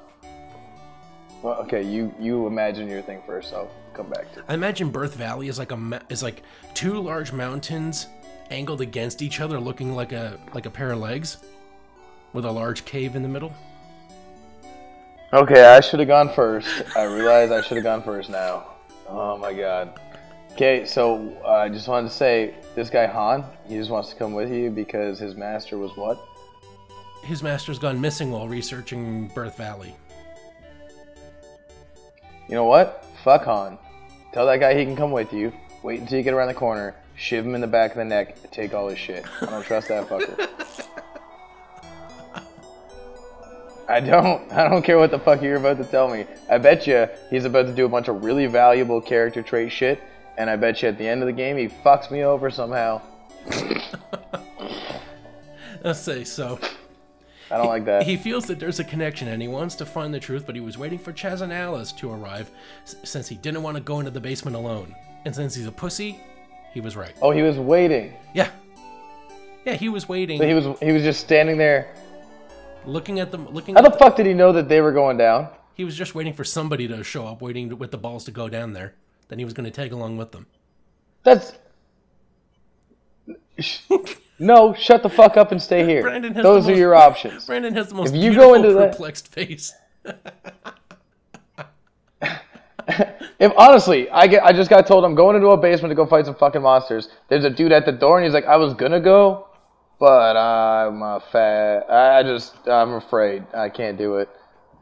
Well, 1.42 1.54
okay, 1.62 1.83
you 1.83 2.14
you 2.18 2.46
imagine 2.46 2.88
your 2.88 3.02
thing 3.02 3.20
first. 3.26 3.52
I'll 3.52 3.70
come 3.94 4.09
back 4.09 4.33
to. 4.35 4.40
it. 4.40 4.44
I 4.48 4.54
imagine 4.54 4.90
Birth 4.90 5.14
Valley 5.14 5.48
is 5.48 5.59
like 5.59 5.70
a 5.70 5.76
ma- 5.76 6.00
is 6.09 6.22
like 6.22 6.42
two 6.74 7.00
large 7.00 7.33
mountains 7.33 8.07
angled 8.51 8.81
against 8.81 9.23
each 9.23 9.41
other, 9.41 9.59
looking 9.61 9.95
like 9.95 10.13
a 10.13 10.39
like 10.55 10.67
a 10.67 10.71
pair 10.71 10.93
of 10.93 10.99
legs, 10.99 11.39
with 12.33 12.45
a 12.45 12.51
large 12.51 12.85
cave 12.85 13.17
in 13.17 13.23
the 13.23 13.29
middle. 13.29 13.53
Okay, 15.33 15.65
I 15.65 15.81
should 15.81 16.01
have 16.01 16.09
gone 16.09 16.33
first. 16.33 16.69
I 16.97 17.05
realize 17.05 17.51
I 17.51 17.61
should 17.61 17.77
have 17.77 17.85
gone 17.85 18.03
first 18.03 18.31
now. 18.31 18.67
Oh 19.09 19.37
my 19.37 19.53
god. 19.53 19.99
Okay, 20.53 20.87
so 20.87 21.37
uh, 21.45 21.51
I 21.51 21.69
just 21.69 21.87
wanted 21.87 22.09
to 22.09 22.15
say 22.15 22.55
this 22.75 22.91
guy 22.91 23.07
Hahn, 23.07 23.45
he 23.69 23.77
just 23.77 23.91
wants 23.91 24.11
to 24.11 24.17
come 24.17 24.33
with 24.33 24.51
you 24.51 24.71
because 24.71 25.19
his 25.19 25.37
master 25.37 25.79
was 25.79 25.93
what? 25.97 26.19
His 27.23 27.43
master's 27.43 27.79
gone 27.79 28.01
missing 28.01 28.31
while 28.31 28.49
researching 28.49 29.29
Birth 29.29 29.57
Valley. 29.57 29.95
You 32.49 32.55
know 32.55 32.65
what? 32.65 33.05
Fuck 33.23 33.45
Hahn. 33.45 33.79
Tell 34.33 34.47
that 34.47 34.61
guy 34.61 34.77
he 34.77 34.85
can 34.85 34.97
come 34.97 35.11
with 35.13 35.33
you. 35.33 35.53
Wait 35.83 36.01
until 36.01 36.19
you 36.19 36.25
get 36.25 36.33
around 36.33 36.49
the 36.49 36.55
corner. 36.55 36.97
Shiv 37.18 37.44
him 37.44 37.54
in 37.54 37.61
the 37.61 37.66
back 37.66 37.90
of 37.90 37.96
the 37.96 38.04
neck. 38.04 38.50
Take 38.52 38.72
all 38.74 38.88
his 38.88 38.98
shit. 38.98 39.24
I 39.42 39.46
don't 39.46 39.64
trust 39.64 39.88
that 39.88 40.09
fucker. 40.09 40.48
I 43.88 44.00
don't. 44.00 44.52
I 44.52 44.68
don't 44.68 44.83
care 44.83 44.98
what 44.98 45.11
the 45.11 45.18
fuck 45.18 45.42
you're 45.42 45.57
about 45.57 45.78
to 45.78 45.85
tell 45.85 46.09
me. 46.09 46.26
I 46.50 46.59
bet 46.59 46.87
you 46.87 47.09
he's 47.31 47.44
about 47.46 47.66
to 47.66 47.74
do 47.74 47.87
a 47.87 47.88
bunch 47.88 48.09
of 48.09 48.22
really 48.22 48.46
valuable 48.46 49.00
character 49.00 49.42
trait 49.42 49.72
shit, 49.72 50.00
and 50.37 50.48
I 50.50 50.57
bet 50.57 50.83
you 50.83 50.88
at 50.90 50.98
the 50.98 51.09
end 51.09 51.22
of 51.22 51.26
the 51.26 51.33
game 51.33 51.57
he 51.57 51.68
fucks 51.68 52.11
me 52.11 52.22
over 52.22 52.50
somehow. 52.50 53.00
Let's 55.83 56.00
say 56.00 56.24
so. 56.24 56.59
I 57.50 57.57
don't 57.57 57.68
like 57.68 57.87
that. 57.87 58.02
He 58.02 58.16
feels 58.16 58.44
that 58.46 58.61
there's 58.61 58.78
a 58.78 58.85
connection 58.85 59.28
and 59.28 59.40
he 59.40 59.48
wants 59.48 59.74
to 59.76 59.87
find 59.87 60.12
the 60.12 60.20
truth, 60.20 60.44
but 60.44 60.54
he 60.54 60.61
was 60.61 60.76
waiting 60.76 60.98
for 60.98 61.14
Chaz 61.14 61.40
and 61.40 61.50
Alys 61.50 61.96
to 61.96 62.12
arrive 62.12 62.50
s- 62.83 62.96
since 63.04 63.26
he 63.26 63.37
didn't 63.37 63.62
want 63.62 63.78
to 63.78 63.83
go 63.83 64.00
into 64.00 64.11
the 64.11 64.20
basement 64.20 64.54
alone. 64.54 64.94
And 65.24 65.35
since 65.35 65.54
he's 65.54 65.66
a 65.66 65.72
pussy, 65.72 66.20
he 66.72 66.81
was 66.81 66.96
right. 66.96 67.14
Oh, 67.22 67.31
he 67.31 67.42
was 67.42 67.59
waiting. 67.59 68.14
Yeah. 68.35 68.50
Yeah, 69.64 69.74
he 69.74 69.88
was 69.88 70.09
waiting, 70.09 70.38
So 70.38 70.46
he 70.46 70.54
was 70.54 70.78
he 70.81 70.92
was 70.92 71.02
just 71.02 71.20
standing 71.20 71.59
there. 71.59 71.94
looking 72.87 73.20
at 73.20 73.31
them, 73.31 73.46
looking 73.50 73.74
How 73.74 73.81
at 73.81 73.85
the 73.85 73.90
the, 73.90 73.98
fuck 73.98 74.16
did 74.16 74.26
he 74.26 74.33
know 74.35 74.52
that 74.52 74.68
they 74.68 74.81
were 74.81 74.92
going 74.92 75.16
down? 75.18 75.48
He 75.74 75.85
was 75.85 75.94
just 75.96 76.14
waiting 76.14 76.33
for 76.33 76.44
somebody 76.44 76.88
to 76.88 77.04
show 77.04 77.26
up, 77.26 77.42
waiting 77.42 77.68
to, 77.70 77.76
with 77.76 77.90
the 77.90 77.98
balls 77.98 78.24
to 78.24 78.31
go 78.31 78.48
down 78.48 78.72
there. 78.72 78.94
Then 79.28 79.38
he 79.38 79.44
was 79.44 79.52
going 79.54 79.64
to 79.64 79.70
tag 79.70 79.92
along 79.92 80.16
with 80.16 80.33
them. 80.33 80.46
That's 81.22 81.52
no. 84.38 84.72
Shut 84.74 85.02
the 85.02 85.11
fuck 85.11 85.37
up 85.37 85.52
and 85.52 85.61
stay 85.62 85.85
here. 85.85 86.02
Those 86.33 86.66
are 86.66 86.70
most- 86.70 86.78
your 86.78 86.94
options. 87.07 87.46
Brandon 87.46 87.74
has 87.74 87.88
the 87.88 87.94
most 87.94 88.14
If 88.14 88.22
you 88.22 88.35
go 88.35 88.54
into 88.54 88.72
that- 88.72 88.92
perplexed 88.92 89.28
face. 89.28 89.74
If 93.40 93.53
honestly, 93.57 94.11
I 94.11 94.27
get, 94.27 94.42
I 94.42 94.53
just 94.53 94.68
got 94.68 94.85
told 94.88 95.05
I'm 95.05 95.14
going 95.14 95.37
into 95.37 95.46
a 95.48 95.57
basement 95.57 95.92
to 95.92 95.94
go 95.94 96.07
fight 96.07 96.27
some 96.27 96.35
fucking 96.35 96.61
monsters. 96.61 97.09
There's 97.29 97.44
a 97.44 97.51
dude 97.51 97.70
at 97.70 97.87
the 97.87 97.92
door, 97.92 98.18
and 98.18 98.24
he's 98.24 98.35
like, 98.35 98.46
I 98.46 98.57
was 98.57 98.74
gonna 98.74 98.98
go, 98.98 99.46
but 100.01 100.37
I'm 100.37 101.01
a 101.03 101.22
fat. 101.31 101.88
I 101.88 102.24
just, 102.24 102.57
I'm 102.66 102.94
afraid 102.94 103.44
I 103.55 103.68
can't 103.68 103.96
do 103.96 104.16
it. 104.16 104.29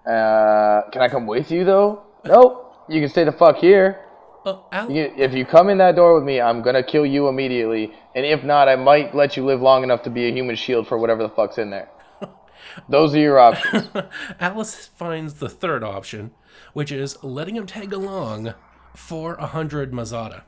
Uh, 0.07 0.89
can 0.91 1.03
I 1.03 1.09
come 1.11 1.27
with 1.27 1.51
you 1.51 1.65
though? 1.67 2.03
Nope. 2.25 2.87
You 2.89 3.01
can 3.03 3.11
stay 3.11 3.25
the 3.25 3.33
fuck 3.33 3.57
here. 3.57 4.01
Oh, 4.47 4.65
Al- 4.73 4.91
You- 4.91 5.13
If 5.17 5.35
you 5.35 5.45
come 5.45 5.69
in 5.69 5.77
that 5.79 5.97
door 5.97 6.15
with 6.15 6.25
me, 6.25 6.41
I'm 6.41 6.63
gonna 6.63 6.83
kill 6.83 7.05
you 7.05 7.29
immediately, 7.29 7.93
and 8.15 8.25
if 8.25 8.43
not, 8.43 8.69
I 8.69 8.77
might 8.77 9.15
let 9.15 9.37
you 9.37 9.45
live 9.45 9.61
long 9.61 9.83
enough 9.83 10.03
to 10.05 10.11
be 10.11 10.29
a 10.29 10.33
human 10.33 10.57
shield 10.57 10.87
for 10.89 10.97
whatever 10.97 11.23
the 11.25 11.29
fuck's 11.29 11.59
in 11.59 11.69
there. 11.69 11.91
Those 12.89 13.15
are 13.15 13.19
your 13.19 13.39
options. 13.39 13.89
Alys 14.41 14.89
finds 14.97 15.35
the 15.35 15.49
third 15.51 15.83
option, 15.85 16.31
which 16.73 16.93
is 16.93 17.23
letting 17.23 17.57
him 17.57 17.67
tag 17.67 17.93
along 17.93 18.55
for 18.95 19.35
a 19.35 19.47
hundred 19.47 19.93
Meseta, 19.93 20.43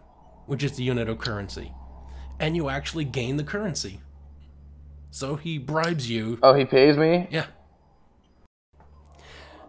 which 0.46 0.62
is 0.62 0.72
the 0.72 0.82
unit 0.84 1.08
of 1.08 1.18
currency, 1.18 1.72
and 2.38 2.56
you 2.56 2.68
actually 2.68 3.04
gain 3.04 3.36
the 3.36 3.44
currency. 3.44 4.00
So 5.10 5.36
he 5.36 5.58
bribes 5.58 6.08
you. 6.10 6.38
oh, 6.42 6.54
he 6.54 6.64
pays 6.64 6.96
me. 6.96 7.28
Yeah. 7.30 7.46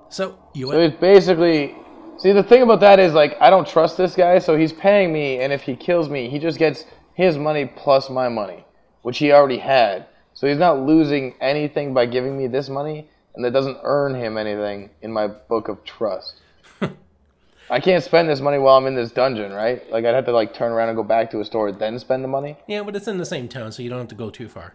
So 0.10 0.40
you 0.54 0.72
So 0.72 0.80
it's 0.80 1.00
basically. 1.00 1.76
See, 2.18 2.34
the 2.34 2.44
thing 2.44 2.64
about 2.64 2.82
that 2.82 3.00
is, 3.00 3.14
like, 3.14 3.38
I 3.40 3.50
don't 3.50 3.66
trust 3.66 3.96
this 3.96 4.14
guy, 4.14 4.40
so 4.40 4.58
he's 4.58 4.74
paying 4.74 5.14
me, 5.14 5.40
and 5.40 5.54
if 5.54 5.62
he 5.62 5.74
kills 5.74 6.10
me, 6.10 6.30
he 6.30 6.38
just 6.38 6.60
gets 6.60 6.84
his 7.14 7.38
money 7.38 7.72
plus 7.78 8.10
my 8.10 8.28
money, 8.28 8.66
which 9.04 9.20
he 9.20 9.32
already 9.32 9.58
had. 9.58 10.06
So 10.34 10.46
he's 10.46 10.58
not 10.58 10.82
losing 10.82 11.36
anything 11.40 11.94
by 11.94 12.08
giving 12.08 12.38
me 12.38 12.48
this 12.48 12.68
money, 12.68 13.10
and 13.36 13.44
that 13.46 13.52
doesn't 13.52 13.78
earn 13.84 14.14
him 14.16 14.38
anything 14.38 14.90
in 15.02 15.12
my 15.12 15.28
book 15.28 15.68
of 15.68 15.84
trust. 15.84 16.36
I 17.72 17.80
can't 17.80 18.04
spend 18.04 18.28
this 18.28 18.42
money 18.42 18.58
while 18.58 18.78
I'm 18.78 18.88
in 18.88 18.96
this 18.96 19.12
dungeon, 19.12 19.54
right? 19.54 19.88
Like, 19.92 20.04
I'd 20.04 20.16
have 20.16 20.26
to, 20.26 20.32
like, 20.32 20.56
turn 20.56 20.72
around 20.72 20.90
and 20.90 20.96
go 20.96 21.04
back 21.04 21.30
to 21.32 21.40
a 21.40 21.46
store, 21.46 21.72
then 21.72 22.00
spend 22.00 22.24
the 22.24 22.28
money. 22.28 22.58
yeah, 22.68 22.82
but 22.82 22.96
it's 22.96 23.08
in 23.08 23.20
the 23.20 23.26
same 23.26 23.48
town, 23.48 23.72
so 23.72 23.84
you 23.84 23.90
don't 23.92 24.00
have 24.00 24.08
to 24.08 24.16
go 24.16 24.32
too 24.32 24.50
far. 24.50 24.74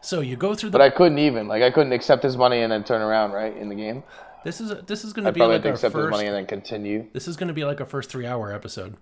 So 0.00 0.20
you 0.20 0.36
go 0.36 0.54
through 0.54 0.70
the. 0.70 0.78
But 0.78 0.84
I 0.84 0.90
couldn't 0.90 1.18
even. 1.18 1.48
Like, 1.48 1.62
I 1.62 1.70
couldn't 1.72 1.92
accept 1.92 2.22
his 2.22 2.36
money 2.36 2.60
and 2.62 2.70
then 2.70 2.84
turn 2.84 3.02
around, 3.02 3.32
right, 3.32 3.56
in 3.56 3.68
the 3.68 3.74
game. 3.74 4.04
this 4.44 4.60
is 4.60 4.72
this 4.86 5.04
is 5.04 5.12
going 5.12 5.24
to 5.24 5.32
be 5.32 5.40
like 5.40 5.62
have 5.62 5.66
our 5.66 5.72
accept 5.72 5.96
his 5.96 6.08
money 6.08 6.26
and 6.26 6.36
then 6.36 6.46
continue. 6.46 7.06
This 7.12 7.26
is 7.26 7.36
going 7.36 7.48
to 7.48 7.54
be 7.54 7.64
like 7.64 7.80
a 7.80 7.84
first 7.84 8.10
three-hour 8.10 8.52
episode, 8.52 8.94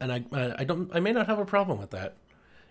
and 0.00 0.10
I, 0.12 0.24
I 0.32 0.54
I 0.58 0.64
don't 0.64 0.90
I 0.92 0.98
may 0.98 1.12
not 1.12 1.28
have 1.28 1.38
a 1.38 1.44
problem 1.44 1.78
with 1.78 1.90
that. 1.90 2.14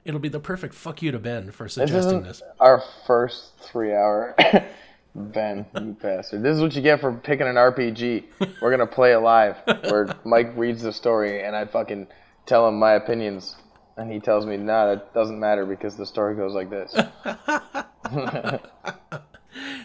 It'll 0.04 0.20
be 0.20 0.28
the 0.28 0.42
perfect 0.42 0.74
fuck 0.74 1.02
you 1.02 1.14
to 1.14 1.20
Ben 1.20 1.52
for 1.52 1.64
This 1.64 1.76
suggesting 1.76 2.18
isn't 2.20 2.24
this. 2.24 2.42
our 2.60 2.84
first 3.08 3.54
three 3.62 3.94
hour. 3.94 4.36
ben, 5.16 5.66
you 5.76 5.98
bastard. 6.02 6.44
This 6.44 6.56
is 6.56 6.62
what 6.62 6.76
you 6.76 6.82
get 6.82 7.00
for 7.00 7.14
picking 7.14 7.48
an 7.48 7.56
RPG. 7.56 8.26
We're 8.62 8.72
gonna 8.72 8.88
play 8.88 9.14
it 9.14 9.20
live, 9.20 9.58
where 9.66 10.16
Mike 10.26 10.56
reads 10.56 10.82
the 10.82 10.94
story 10.94 11.44
and 11.44 11.56
I 11.56 11.66
fucking 11.66 12.08
tell 12.46 12.68
him 12.68 12.80
my 12.80 12.94
opinions, 12.94 13.56
and 13.98 14.12
he 14.12 14.20
tells 14.20 14.46
me, 14.46 14.58
"Nah, 14.58 14.88
that 14.88 15.14
doesn't 15.14 15.40
matter 15.40 15.66
because 15.66 15.96
the 15.96 16.06
story 16.06 16.36
goes 16.36 16.54
like 16.54 16.70
this." 16.70 16.96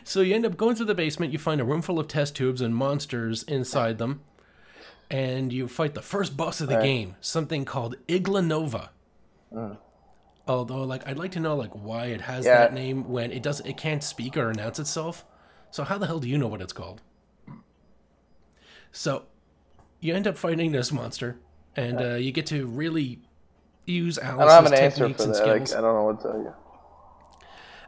So 0.09 0.23
you 0.23 0.35
end 0.35 0.47
up 0.47 0.57
going 0.57 0.75
through 0.75 0.87
the 0.87 0.95
basement. 0.95 1.35
You 1.35 1.39
find 1.39 1.61
a 1.61 1.65
room 1.65 1.83
full 1.83 1.99
of 1.99 2.09
test 2.09 2.35
tubes 2.35 2.63
and 2.63 2.75
monsters 2.75 3.43
inside 3.43 3.99
them, 3.99 4.23
and 5.11 5.53
you 5.53 5.69
fight 5.69 5.93
the 5.93 6.01
first 6.01 6.35
boss 6.35 6.63
of 6.63 6.69
the 6.69 6.81
game, 6.81 7.17
something 7.21 7.67
called 7.67 7.95
Igglanova. 8.09 8.89
Mm. 9.53 9.77
Although, 10.49 10.83
like, 10.85 11.07
I'd 11.07 11.19
like 11.19 11.33
to 11.33 11.41
know 11.41 11.55
like 11.55 11.73
why 11.73 12.07
it 12.07 12.23
has 12.23 12.47
Yeah. 12.47 12.59
that 12.61 12.73
name 12.73 13.09
when 13.09 13.31
it 13.31 13.43
doesn't, 13.43 13.67
it 13.67 13.77
can't 13.77 14.03
speak 14.03 14.37
or 14.37 14.51
announce 14.51 14.79
itself. 14.79 15.25
So 15.71 15.85
how 15.85 15.99
the 15.99 16.07
hell 16.07 16.19
do 16.19 16.29
you 16.29 16.39
know 16.39 16.49
what 16.49 16.63
it's 16.63 16.73
called? 16.73 17.03
So 18.91 19.25
you 20.01 20.15
end 20.15 20.27
up 20.27 20.39
fighting 20.39 20.73
this 20.73 20.91
monster, 20.91 21.37
and 21.77 22.01
uh, 22.01 22.15
you 22.15 22.33
get 22.33 22.47
to 22.47 22.67
really 22.67 23.21
use 23.85 24.19
I 24.19 24.29
Alys's 24.33 24.39
don't 24.39 24.49
have 24.49 24.67
an 24.67 24.75
answer 24.75 24.97
techniques 24.99 25.19
for 25.23 25.25
and 25.25 25.35
that. 25.35 25.47
Like, 25.47 25.67
skills. 25.67 25.79
I 25.79 25.81
don't 25.83 25.95
know 25.95 26.05
what 26.05 26.21
to 26.23 26.29
tell 26.29 26.39
you. 26.39 26.55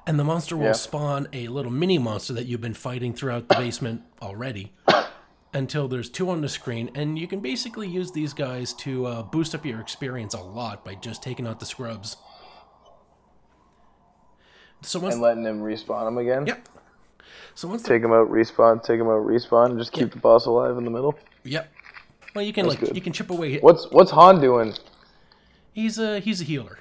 And 0.07 0.19
the 0.19 0.25
monster 0.25 0.57
will 0.57 0.67
Yeah. 0.67 0.73
spawn 0.73 1.29
a 1.33 1.49
little 1.49 1.71
mini 1.71 1.99
monster 1.99 2.33
that 2.35 2.47
you've 2.47 2.61
been 2.61 2.75
fighting 2.75 3.15
throughout 3.15 3.49
the 3.49 3.55
basement 3.55 4.03
already 4.21 4.73
until 5.55 5.89
there's 5.89 6.11
two 6.11 6.29
on 6.31 6.41
the 6.43 6.49
screen. 6.49 6.91
And 6.95 7.19
you 7.19 7.27
can 7.27 7.41
basically 7.41 7.89
use 7.89 8.13
these 8.13 8.33
guys 8.35 8.73
to 8.75 9.07
uh, 9.07 9.23
boost 9.23 9.55
up 9.55 9.65
your 9.65 9.81
experience 9.81 10.35
a 10.35 10.41
lot 10.41 10.85
by 10.85 10.95
just 10.97 11.23
taking 11.23 11.47
out 11.47 11.61
the 11.61 11.67
scrubs. 11.67 12.17
So 14.83 14.99
once, 14.99 15.15
And 15.15 15.23
letting 15.23 15.43
them 15.43 15.61
respawn 15.61 16.05
them 16.07 16.19
again. 16.19 16.47
yep. 16.47 16.69
So 17.55 17.69
once, 17.69 17.83
Take 17.83 18.03
them 18.03 18.13
out, 18.13 18.31
respawn. 18.31 18.83
Take 18.83 18.99
them 18.99 19.09
out, 19.09 19.27
respawn. 19.27 19.71
and 19.71 19.79
Just 19.79 19.93
keep 19.93 20.11
the 20.13 20.19
boss 20.19 20.47
alive 20.47 20.77
in 20.79 20.85
the 20.85 20.91
middle. 20.91 21.19
yep. 21.45 21.71
Well, 22.35 22.45
you 22.45 22.53
can 22.53 22.67
like 22.67 22.79
good. 22.81 22.95
you 22.95 23.01
can 23.03 23.13
chip 23.13 23.31
away. 23.31 23.59
What's 23.59 23.91
What's 23.91 24.11
Hahn 24.13 24.41
doing? 24.41 24.73
He's 25.73 25.99
a 25.99 26.21
he's 26.21 26.41
a 26.41 26.45
healer. 26.45 26.79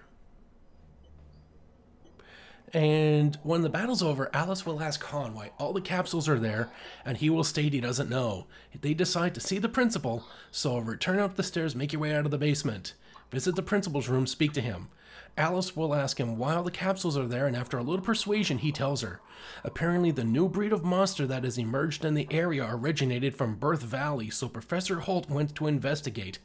And 2.72 3.38
when 3.42 3.64
the 3.64 3.70
battle's 3.70 4.04
over, 4.04 4.30
Alys 4.32 4.64
will 4.64 4.80
ask 4.82 5.02
Hahn 5.04 5.34
why 5.34 5.50
all 5.58 5.74
the 5.74 5.82
capsules 5.82 6.30
are 6.30 6.38
there, 6.38 6.70
and 7.04 7.18
he 7.18 7.28
will 7.30 7.44
state 7.44 7.74
he 7.74 7.82
doesn't 7.82 8.12
know. 8.12 8.46
They 8.80 8.94
decide 8.94 9.34
to 9.36 9.42
see 9.42 9.58
the 9.58 9.70
principal, 9.70 10.24
so 10.52 10.78
return 10.78 11.18
up 11.18 11.36
the 11.36 11.42
stairs, 11.42 11.76
make 11.76 11.92
your 11.94 12.02
way 12.02 12.14
out 12.14 12.26
of 12.26 12.32
the 12.32 12.38
basement. 12.38 12.94
Visit 13.32 13.56
the 13.56 13.64
principal's 13.64 14.08
room, 14.08 14.28
speak 14.28 14.54
to 14.54 14.62
him. 14.62 14.90
Alys 15.38 15.76
will 15.76 15.96
ask 15.96 16.20
him 16.20 16.38
why 16.38 16.56
all 16.56 16.64
the 16.64 16.72
capsules 16.72 17.18
are 17.18 17.28
there, 17.28 17.48
and 17.48 17.56
after 17.56 17.78
a 17.78 17.84
little 17.84 18.04
persuasion, 18.04 18.58
he 18.58 18.72
tells 18.72 19.02
her. 19.02 19.22
Apparently, 19.64 20.12
the 20.12 20.24
new 20.24 20.50
breed 20.50 20.74
of 20.74 20.84
monster 20.84 21.26
that 21.28 21.44
has 21.44 21.58
emerged 21.58 22.04
in 22.04 22.14
the 22.14 22.28
area 22.32 22.68
originated 22.70 23.36
from 23.36 23.56
Birth 23.56 23.82
Valley, 23.82 24.30
so 24.30 24.48
Professor 24.48 25.00
Holt 25.00 25.30
went 25.30 25.56
to 25.56 25.68
investigate. 25.68 26.40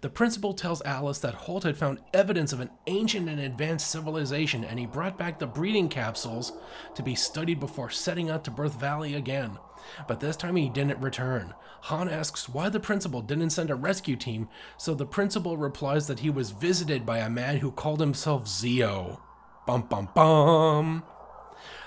The 0.00 0.10
principal 0.10 0.54
tells 0.54 0.82
Alys 0.82 1.20
that 1.20 1.34
Holt 1.34 1.64
had 1.64 1.76
found 1.76 2.00
evidence 2.12 2.52
of 2.52 2.60
an 2.60 2.70
ancient 2.86 3.28
and 3.28 3.40
advanced 3.40 3.90
civilization, 3.90 4.64
and 4.64 4.78
he 4.78 4.86
brought 4.86 5.18
back 5.18 5.38
the 5.38 5.46
breeding 5.46 5.88
capsules 5.88 6.52
to 6.94 7.02
be 7.02 7.14
studied 7.14 7.60
before 7.60 7.90
setting 7.90 8.30
out 8.30 8.44
to 8.44 8.50
Birth 8.50 8.80
Valley 8.80 9.14
again. 9.14 9.58
But 10.06 10.20
this 10.20 10.36
time 10.36 10.56
he 10.56 10.68
didn't 10.68 11.00
return. 11.00 11.54
Hahn 11.82 12.08
asks 12.08 12.48
why 12.48 12.68
the 12.68 12.80
principal 12.80 13.22
didn't 13.22 13.50
send 13.50 13.70
a 13.70 13.74
rescue 13.74 14.16
team, 14.16 14.48
so 14.76 14.94
the 14.94 15.06
principal 15.06 15.56
replies 15.56 16.06
that 16.06 16.20
he 16.20 16.30
was 16.30 16.50
visited 16.50 17.06
by 17.06 17.18
a 17.18 17.30
man 17.30 17.58
who 17.58 17.70
called 17.70 18.00
himself 18.00 18.46
Zio. 18.46 19.22
Bum 19.66 19.82
bum 19.82 20.08
bum. 20.14 21.04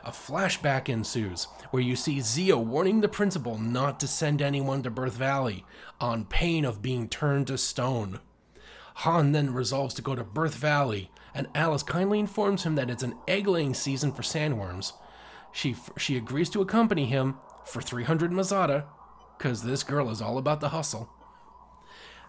A 0.04 0.12
flashback 0.12 0.90
ensues, 0.90 1.48
where 1.72 1.82
you 1.82 1.96
see 1.96 2.22
Zio 2.22 2.60
warning 2.60 3.02
the 3.02 3.08
principal 3.08 3.58
not 3.58 4.00
to 4.00 4.08
send 4.08 4.42
anyone 4.42 4.84
to 4.84 4.90
Birth 4.90 5.14
Valley, 5.14 5.66
on 6.00 6.26
pain 6.26 6.66
of 6.66 6.82
being 6.82 7.08
turned 7.08 7.48
to 7.48 7.58
stone. 7.58 8.20
Hahn 8.96 9.32
then 9.32 9.54
resolves 9.54 9.94
to 9.96 10.02
go 10.02 10.16
to 10.16 10.24
Birth 10.24 10.56
Valley, 10.56 11.10
and 11.34 11.48
Alys 11.56 11.84
kindly 11.84 12.20
informs 12.20 12.64
him 12.64 12.76
that 12.76 12.90
it's 12.90 13.04
an 13.04 13.16
egg 13.28 13.48
laying 13.48 13.74
season 13.74 14.12
for 14.12 14.22
sandworms. 14.22 14.94
She, 15.52 15.76
she 15.98 16.18
agrees 16.18 16.50
to 16.52 16.62
accompany 16.62 17.06
him 17.06 17.38
for 17.66 17.82
300 17.82 18.32
Meseta, 18.32 18.86
because 19.38 19.64
this 19.64 19.84
girl 19.84 20.10
is 20.10 20.22
all 20.22 20.38
about 20.38 20.60
the 20.60 20.70
hustle. 20.70 21.10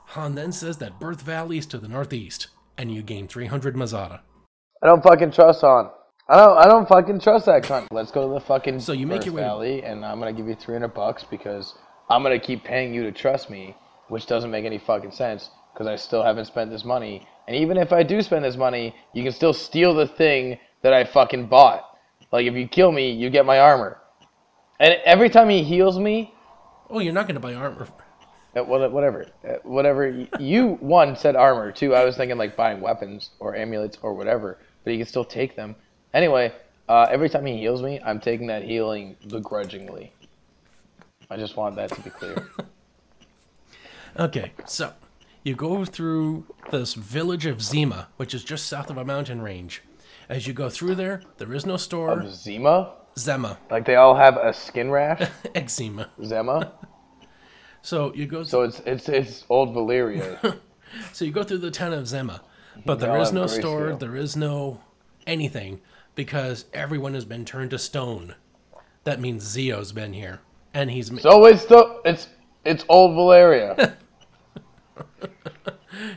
Hahn 0.09 0.35
then 0.35 0.53
says 0.53 0.79
that 0.79 1.01
Birth 1.01 1.23
Valley 1.23 1.59
is 1.59 1.66
to 1.66 1.79
the 1.79 1.88
northeast, 1.88 2.49
and 2.77 2.92
you 2.92 3.03
gain 3.03 3.27
300 3.27 3.75
Meseta. 3.75 4.20
I 4.83 4.87
don't 4.87 5.03
fucking 5.03 5.33
trust 5.33 5.62
Hahn. 5.62 5.90
I 6.29 6.37
don't. 6.38 6.59
I 6.59 6.64
don't 6.66 6.88
fucking 6.88 7.20
trust 7.20 7.47
that 7.47 7.64
cunt. 7.64 7.87
Let's 7.90 8.11
go 8.11 8.27
to 8.29 8.35
the 8.35 8.40
fucking 8.40 8.81
So 8.81 8.92
you 8.92 9.07
make 9.07 9.20
Birth 9.20 9.27
your 9.27 9.35
way 9.35 9.40
to- 9.42 9.47
Valley, 9.47 9.83
and 9.83 10.05
I'm 10.05 10.18
gonna 10.18 10.33
give 10.33 10.49
you 10.49 10.55
300 10.55 10.88
bucks 10.88 11.25
because 11.25 11.75
I'm 12.09 12.23
gonna 12.23 12.38
keep 12.38 12.64
paying 12.64 12.94
you 12.94 13.03
to 13.03 13.12
trust 13.12 13.51
me, 13.51 13.77
which 14.09 14.27
doesn't 14.27 14.51
make 14.51 14.64
any 14.64 14.79
fucking 14.79 15.11
sense 15.12 15.51
because 15.73 15.87
I 15.87 15.97
still 15.97 16.23
haven't 16.23 16.47
spent 16.47 16.70
this 16.70 16.85
money. 16.85 17.27
And 17.47 17.57
even 17.57 17.77
if 17.77 17.92
I 17.92 18.03
do 18.03 18.23
spend 18.23 18.44
this 18.44 18.57
money, 18.57 18.94
you 19.12 19.23
can 19.23 19.33
still 19.33 19.53
steal 19.53 19.92
the 19.94 20.07
thing 20.07 20.59
that 20.83 20.94
I 20.94 21.05
fucking 21.05 21.47
bought. 21.47 21.83
Like 22.33 22.47
if 22.47 22.55
you 22.55 22.68
kill 22.68 22.92
me, 22.92 23.11
you 23.11 23.29
get 23.29 23.44
my 23.44 23.59
armor. 23.59 23.99
And 24.81 24.95
every 25.05 25.31
time 25.31 25.49
he 25.49 25.63
heals 25.63 25.99
me, 25.99 26.33
Oh, 26.91 26.99
you're 26.99 27.13
not 27.15 27.27
going 27.27 27.35
to 27.37 27.41
buy 27.41 27.55
armor. 27.55 27.89
uh, 28.55 28.63
whatever, 28.63 29.27
uh, 29.49 29.55
whatever. 29.63 30.27
You 30.39 30.75
one 30.81 31.17
said 31.17 31.35
armor. 31.35 31.73
Two, 31.73 31.95
I 31.95 32.05
was 32.05 32.17
thinking 32.17 32.37
like 32.37 32.57
buying 32.57 32.81
weapons 32.81 33.31
or 33.41 33.57
amulets 33.57 33.99
or 34.03 34.13
whatever, 34.15 34.59
but 34.85 34.93
you 34.93 34.99
can 34.99 35.07
still 35.07 35.25
take 35.25 35.57
them. 35.57 35.75
Anyway, 36.13 36.53
uh, 36.89 37.07
every 37.11 37.29
time 37.31 37.47
he 37.47 37.57
heals 37.57 37.83
me, 37.83 38.01
I'm 38.05 38.21
taking 38.21 38.47
that 38.49 38.63
healing 38.63 39.17
begrudgingly. 39.29 40.13
I 41.31 41.37
just 41.37 41.57
want 41.57 41.75
that 41.77 41.91
to 41.91 42.01
be 42.03 42.11
clear. 42.11 42.49
Okay, 44.17 44.53
so 44.65 44.93
you 45.43 45.57
go 45.57 45.85
through 45.85 46.47
this 46.71 46.95
village 46.95 47.47
of 47.47 47.61
Zima, 47.61 48.07
which 48.17 48.33
is 48.33 48.45
just 48.45 48.67
south 48.67 48.89
of 48.91 48.97
a 48.97 49.05
mountain 49.05 49.43
range. 49.43 49.83
As 50.29 50.47
you 50.47 50.53
go 50.53 50.71
through 50.71 50.95
there, 50.95 51.21
there 51.39 51.53
is 51.53 51.67
no 51.67 51.77
store. 51.77 52.21
Of 52.21 52.33
Zima, 52.33 52.93
Zema, 53.16 53.57
like 53.70 53.85
they 53.85 53.94
all 53.96 54.14
have 54.14 54.37
a 54.37 54.53
skin 54.53 54.90
rash. 54.90 55.29
eczema. 55.55 56.09
Zema. 56.22 56.72
So 57.83 58.14
you 58.14 58.24
go. 58.24 58.44
So 58.44 58.62
it's 58.62 58.81
it's 58.87 59.09
it's 59.11 59.44
old 59.50 59.74
Valyria. 59.74 60.59
So 61.12 61.24
you 61.24 61.33
go 61.33 61.42
through 61.42 61.59
the 61.59 61.70
town 61.72 61.92
of 61.92 62.05
Zema, 62.05 62.40
but 62.87 63.00
there 63.00 63.18
is 63.18 63.33
no 63.33 63.46
store, 63.46 63.94
there 63.94 64.16
is 64.16 64.37
no 64.37 64.81
anything 65.27 65.81
because 66.14 66.66
everyone 66.72 67.14
has 67.14 67.24
been 67.24 67.44
turned 67.44 67.72
to 67.72 67.79
stone. 67.79 68.37
That 69.03 69.20
means 69.20 69.42
Zio's 69.42 69.92
been 69.92 70.12
here, 70.12 70.40
and 70.72 70.90
he's 70.90 71.09
So 71.20 71.44
it's 71.46 71.66
the 71.66 72.00
it's 72.05 72.29
it's 72.64 72.85
old 72.88 73.16
Valyria. 73.16 73.96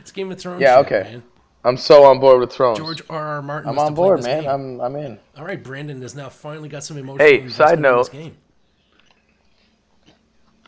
it's 0.00 0.12
Game 0.12 0.30
of 0.30 0.38
Thrones. 0.38 0.62
Yeah, 0.62 0.76
shit, 0.76 0.86
okay. 0.86 1.10
man. 1.10 1.22
I'm 1.64 1.76
so 1.76 2.04
on 2.04 2.20
board 2.20 2.40
with 2.40 2.52
Thrones. 2.52 2.78
George 2.78 3.02
R. 3.10 3.26
R. 3.36 3.42
Martin. 3.42 3.68
I'm 3.70 3.78
on 3.78 3.94
board, 3.94 4.22
man. 4.22 4.42
game. 4.42 4.50
I'm 4.50 4.80
I'm 4.80 4.96
in. 4.96 5.18
All 5.36 5.44
right, 5.44 5.62
Brandon 5.62 6.00
has 6.02 6.14
now 6.14 6.28
finally 6.28 6.68
got 6.68 6.84
some 6.84 6.96
emotional 6.96 7.26
Hey, 7.26 7.48
side 7.48 7.78
in 7.78 7.82
this 7.82 7.90
note. 7.90 8.12
game. 8.12 8.36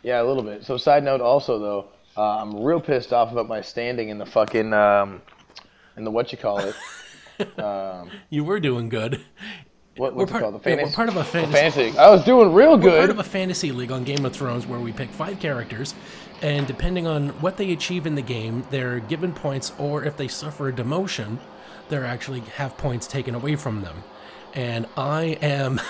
Yeah, 0.03 0.23
a 0.23 0.25
little 0.25 0.43
bit. 0.43 0.65
So 0.65 0.77
side 0.77 1.05
note 1.05 1.21
also 1.21 1.59
though, 1.59 1.89
uh, 2.17 2.39
I'm 2.43 2.63
real 2.63 2.81
pissed 2.81 3.13
off 3.13 3.31
about 3.33 3.49
my 3.49 3.61
standing 3.61 4.09
in 4.09 4.19
the 4.19 4.27
fucking 4.27 4.73
um, 4.73 5.23
in 5.97 6.05
the 6.05 6.11
what 6.11 6.33
you 6.33 6.39
call 6.39 6.59
it. 6.61 6.75
um, 7.59 8.11
You 8.31 8.45
were 8.45 8.61
doing 8.61 8.89
good. 8.89 9.21
What, 9.97 10.15
what's 10.15 10.31
part, 10.31 10.43
it 10.43 10.45
called? 10.45 10.55
The 10.55 10.61
fantasy. 10.61 10.85
we're 10.85 10.95
part 10.95 11.09
of 11.09 11.17
a 11.17 11.25
fantasy. 11.25 11.53
fantasy. 11.53 11.99
I 11.99 12.11
was 12.11 12.25
doing 12.25 12.53
real 12.53 12.79
We're 12.79 12.99
part 12.99 13.11
of 13.11 13.19
a 13.19 13.25
fantasy 13.25 13.73
league 13.73 13.93
on 13.93 14.05
Game 14.05 14.25
of 14.25 14.33
Thrones 14.33 14.67
where 14.67 14.81
we 14.81 14.93
pick 14.93 15.11
five 15.11 15.41
characters, 15.41 15.95
and 16.43 16.67
depending 16.67 17.07
on 17.07 17.31
what 17.41 17.57
they 17.57 17.73
achieve 17.73 18.07
in 18.07 18.15
the 18.15 18.23
game, 18.23 18.65
they're 18.71 19.01
given 19.01 19.33
points, 19.33 19.73
or 19.79 20.05
if 20.05 20.17
they 20.17 20.29
suffer 20.29 20.69
a 20.69 20.73
demotion, 20.73 21.39
they're 21.89 22.05
actually 22.05 22.41
have 22.41 22.77
points 22.79 23.07
taken 23.07 23.35
away 23.35 23.57
from 23.57 23.83
them. 23.83 24.05
And 24.55 24.87
I 24.97 25.39
am, 25.43 25.81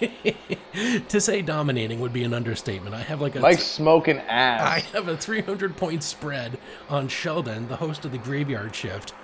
to 1.08 1.20
say 1.20 1.42
dominating 1.42 2.00
would 2.00 2.12
be 2.12 2.24
an 2.24 2.34
understatement. 2.34 2.94
I 2.94 3.00
have 3.00 3.20
like 3.20 3.34
a 3.34 3.40
Mike's 3.40 3.64
smoking 3.64 4.18
ass. 4.18 4.60
I 4.60 4.96
have 4.96 5.08
a 5.08 5.16
300 5.16 5.76
point 5.76 6.02
spread 6.02 6.58
on 6.88 7.08
Sheldon, 7.08 7.68
the 7.68 7.76
host 7.76 8.04
of 8.04 8.12
the 8.12 8.18
Graveyard 8.18 8.74
Shift, 8.74 9.14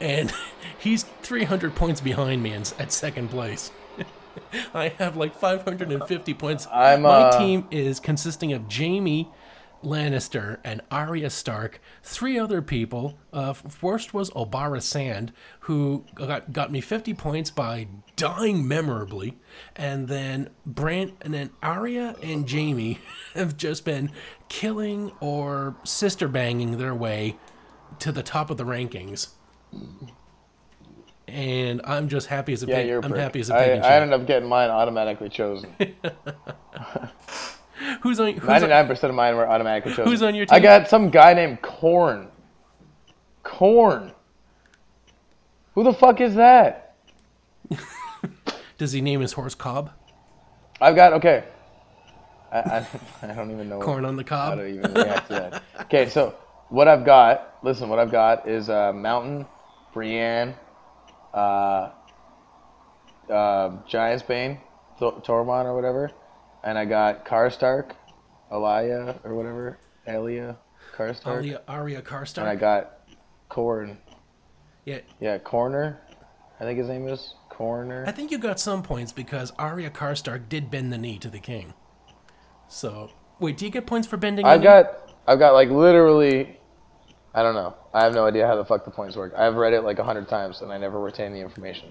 and 0.00 0.32
he's 0.78 1.04
300 1.22 1.74
points 1.74 2.00
behind 2.00 2.42
me 2.42 2.52
in, 2.52 2.62
at 2.78 2.92
second 2.92 3.28
place. 3.28 3.70
I 4.74 4.88
have 4.98 5.16
like 5.16 5.34
550 5.34 6.34
points. 6.34 6.66
I'm, 6.72 7.02
My 7.02 7.10
uh, 7.10 7.38
team 7.38 7.66
is 7.70 8.00
consisting 8.00 8.52
of 8.52 8.72
Jaime 8.72 9.28
Lannister 9.82 10.58
and 10.64 10.80
Arya 10.90 11.30
Stark, 11.30 11.80
three 12.02 12.38
other 12.38 12.62
people. 12.62 13.18
Uh, 13.32 13.52
first 13.52 14.12
was 14.12 14.30
Obara 14.30 14.82
Sand, 14.82 15.32
who 15.60 16.04
got, 16.14 16.52
got 16.52 16.72
me 16.72 16.80
50 16.80 17.14
points 17.14 17.50
by 17.50 17.86
dying 18.16 18.66
memorably, 18.66 19.38
and 19.76 20.08
then 20.08 20.50
Brant, 20.66 21.14
and 21.20 21.32
then 21.32 21.50
Arya 21.62 22.16
and 22.22 22.46
Jamie 22.46 22.98
have 23.34 23.56
just 23.56 23.84
been 23.84 24.10
killing 24.48 25.12
or 25.20 25.76
sister 25.84 26.28
banging 26.28 26.78
their 26.78 26.94
way 26.94 27.36
to 28.00 28.12
the 28.12 28.22
top 28.22 28.50
of 28.50 28.56
the 28.56 28.64
rankings. 28.64 29.28
And 31.26 31.82
I'm 31.84 32.08
just 32.08 32.26
happy 32.28 32.52
as 32.54 32.62
a 32.62 32.66
Yeah, 32.66 32.76
pig. 32.76 32.86
you're. 32.88 33.00
a 33.00 33.04
I'm 33.04 33.10
prick. 33.10 33.20
happy 33.22 33.40
as 33.40 33.50
a 33.50 33.54
I, 33.56 33.64
pig. 33.64 33.76
in 33.78 33.82
I 33.84 33.92
ended 33.96 34.18
up 34.20 34.26
getting 34.26 34.48
mine 34.48 34.70
automatically 34.70 35.28
chosen. 35.28 35.74
Who's 38.02 38.18
on? 38.20 38.34
Ninety-nine 38.36 38.86
percent 38.86 39.10
of 39.10 39.14
mine 39.14 39.36
were 39.36 39.46
automatically 39.48 39.92
chosen. 39.92 40.06
Who's 40.06 40.22
on 40.22 40.34
your 40.34 40.46
team? 40.46 40.54
I 40.56 40.60
got 40.60 40.88
some 40.88 41.10
guy 41.10 41.34
named 41.34 41.60
Corn. 41.62 42.28
Corn. 43.42 44.12
Who 45.74 45.84
the 45.84 45.92
fuck 45.92 46.20
is 46.20 46.34
that? 46.34 46.96
does 48.78 48.92
he 48.92 49.00
name 49.00 49.20
his 49.20 49.32
horse 49.32 49.54
Cobb? 49.54 49.90
I've 50.80 50.96
got 50.96 51.12
okay. 51.14 51.44
I, 52.50 52.58
I, 52.58 52.86
I 53.22 53.34
don't 53.34 53.50
even 53.50 53.68
know. 53.68 53.80
Corn 53.80 54.04
on 54.04 54.16
the 54.16 54.24
cob. 54.24 54.58
even 54.60 54.92
react 54.94 55.28
to 55.28 55.32
that. 55.34 55.62
Okay, 55.82 56.08
so 56.08 56.34
what 56.68 56.88
I've 56.88 57.04
got, 57.04 57.58
listen, 57.62 57.88
what 57.88 57.98
I've 57.98 58.10
got 58.10 58.48
is 58.48 58.68
uh, 58.70 58.92
Mountain, 58.92 59.46
Brienne, 59.92 60.54
uh, 61.34 61.90
uh, 63.30 63.70
Giantsbane, 63.88 64.58
Th- 64.98 65.14
Tormund 65.14 65.64
or 65.64 65.74
whatever, 65.74 66.10
and 66.64 66.78
I 66.78 66.84
got 66.84 67.24
Karstark, 67.24 67.92
Elia 68.50 69.20
or 69.24 69.34
whatever, 69.34 69.78
Elia, 70.06 70.56
Karstark, 70.96 71.26
Arya, 71.26 71.60
Arya 71.68 72.02
Karstark. 72.02 72.38
and 72.38 72.48
I 72.48 72.56
got 72.56 73.00
Corn. 73.48 73.98
yeah, 74.84 75.00
Yeah, 75.20 75.38
Corner, 75.38 76.00
I 76.60 76.64
think 76.64 76.78
his 76.78 76.88
name 76.88 77.06
is 77.08 77.34
Corner. 77.50 78.04
I 78.06 78.12
think 78.12 78.30
you 78.30 78.38
got 78.38 78.58
some 78.58 78.82
points 78.82 79.12
because 79.12 79.52
Arya 79.58 79.90
Karstark 79.90 80.48
did 80.48 80.70
bend 80.70 80.92
the 80.92 80.98
knee 80.98 81.18
to 81.18 81.28
the 81.28 81.40
king. 81.40 81.74
So 82.68 83.10
wait, 83.38 83.56
do 83.56 83.64
you 83.64 83.70
get 83.70 83.86
points 83.86 84.06
for 84.06 84.16
bending? 84.16 84.46
knee? 84.58 84.64
got, 84.64 84.86
I've 85.26 85.38
got 85.38 85.52
like 85.52 85.70
literally, 85.70 86.58
I 87.34 87.42
don't 87.42 87.54
know. 87.54 87.74
I 87.94 88.04
have 88.04 88.14
no 88.14 88.26
idea 88.26 88.46
how 88.46 88.56
the 88.56 88.64
fuck 88.64 88.84
the 88.84 88.90
points 88.90 89.16
work. 89.16 89.32
I've 89.36 89.54
read 89.54 89.72
it 89.72 89.82
like 89.82 89.98
a 89.98 90.04
hundred 90.04 90.28
times 90.28 90.60
and 90.60 90.72
I 90.72 90.78
never 90.78 91.00
retain 91.00 91.32
the 91.32 91.40
information. 91.40 91.90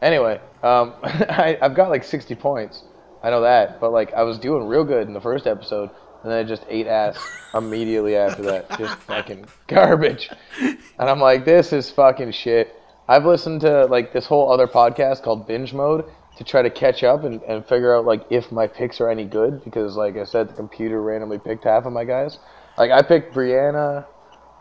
Anyway, 0.00 0.40
um, 0.62 0.94
I, 1.02 1.58
I've 1.60 1.74
got 1.74 1.90
like 1.90 2.04
60 2.04 2.34
points. 2.34 2.82
I 3.22 3.30
know 3.30 3.42
that, 3.42 3.80
but 3.80 3.92
like 3.92 4.12
I 4.14 4.22
was 4.22 4.38
doing 4.38 4.66
real 4.66 4.84
good 4.84 5.06
in 5.06 5.14
the 5.14 5.20
first 5.20 5.46
episode, 5.46 5.90
and 6.22 6.32
then 6.32 6.38
I 6.38 6.42
just 6.42 6.64
ate 6.68 6.88
ass 6.88 7.16
immediately 7.54 8.16
after 8.16 8.42
that. 8.42 8.68
Just 8.78 8.98
fucking 9.00 9.46
garbage. 9.68 10.28
And 10.60 10.78
I'm 10.98 11.20
like, 11.20 11.44
this 11.44 11.72
is 11.72 11.90
fucking 11.90 12.32
shit. 12.32 12.74
I've 13.08 13.24
listened 13.24 13.60
to 13.60 13.86
like 13.86 14.12
this 14.12 14.26
whole 14.26 14.52
other 14.52 14.66
podcast 14.66 15.22
called 15.22 15.46
Binge 15.46 15.72
Mode 15.72 16.04
to 16.36 16.44
try 16.44 16.62
to 16.62 16.70
catch 16.70 17.04
up 17.04 17.24
and, 17.24 17.42
and 17.42 17.64
figure 17.66 17.94
out 17.94 18.04
like 18.04 18.24
if 18.30 18.50
my 18.50 18.66
picks 18.66 19.00
are 19.00 19.08
any 19.08 19.24
good 19.24 19.62
because 19.64 19.96
like 19.96 20.16
I 20.16 20.24
said, 20.24 20.48
the 20.48 20.54
computer 20.54 21.00
randomly 21.00 21.38
picked 21.38 21.64
half 21.64 21.84
of 21.84 21.92
my 21.92 22.04
guys. 22.04 22.38
Like 22.76 22.90
I 22.90 23.02
picked 23.02 23.34
Brianna, 23.34 24.06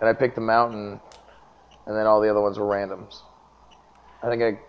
and 0.01 0.09
I 0.09 0.13
picked 0.13 0.35
the 0.35 0.41
Mountain, 0.41 0.99
and 1.85 1.95
then 1.95 2.05
all 2.07 2.19
the 2.19 2.29
other 2.29 2.41
ones 2.41 2.59
were 2.59 2.65
randoms. 2.65 3.21
I 4.21 4.27
think 4.29 4.43
I. 4.43 4.59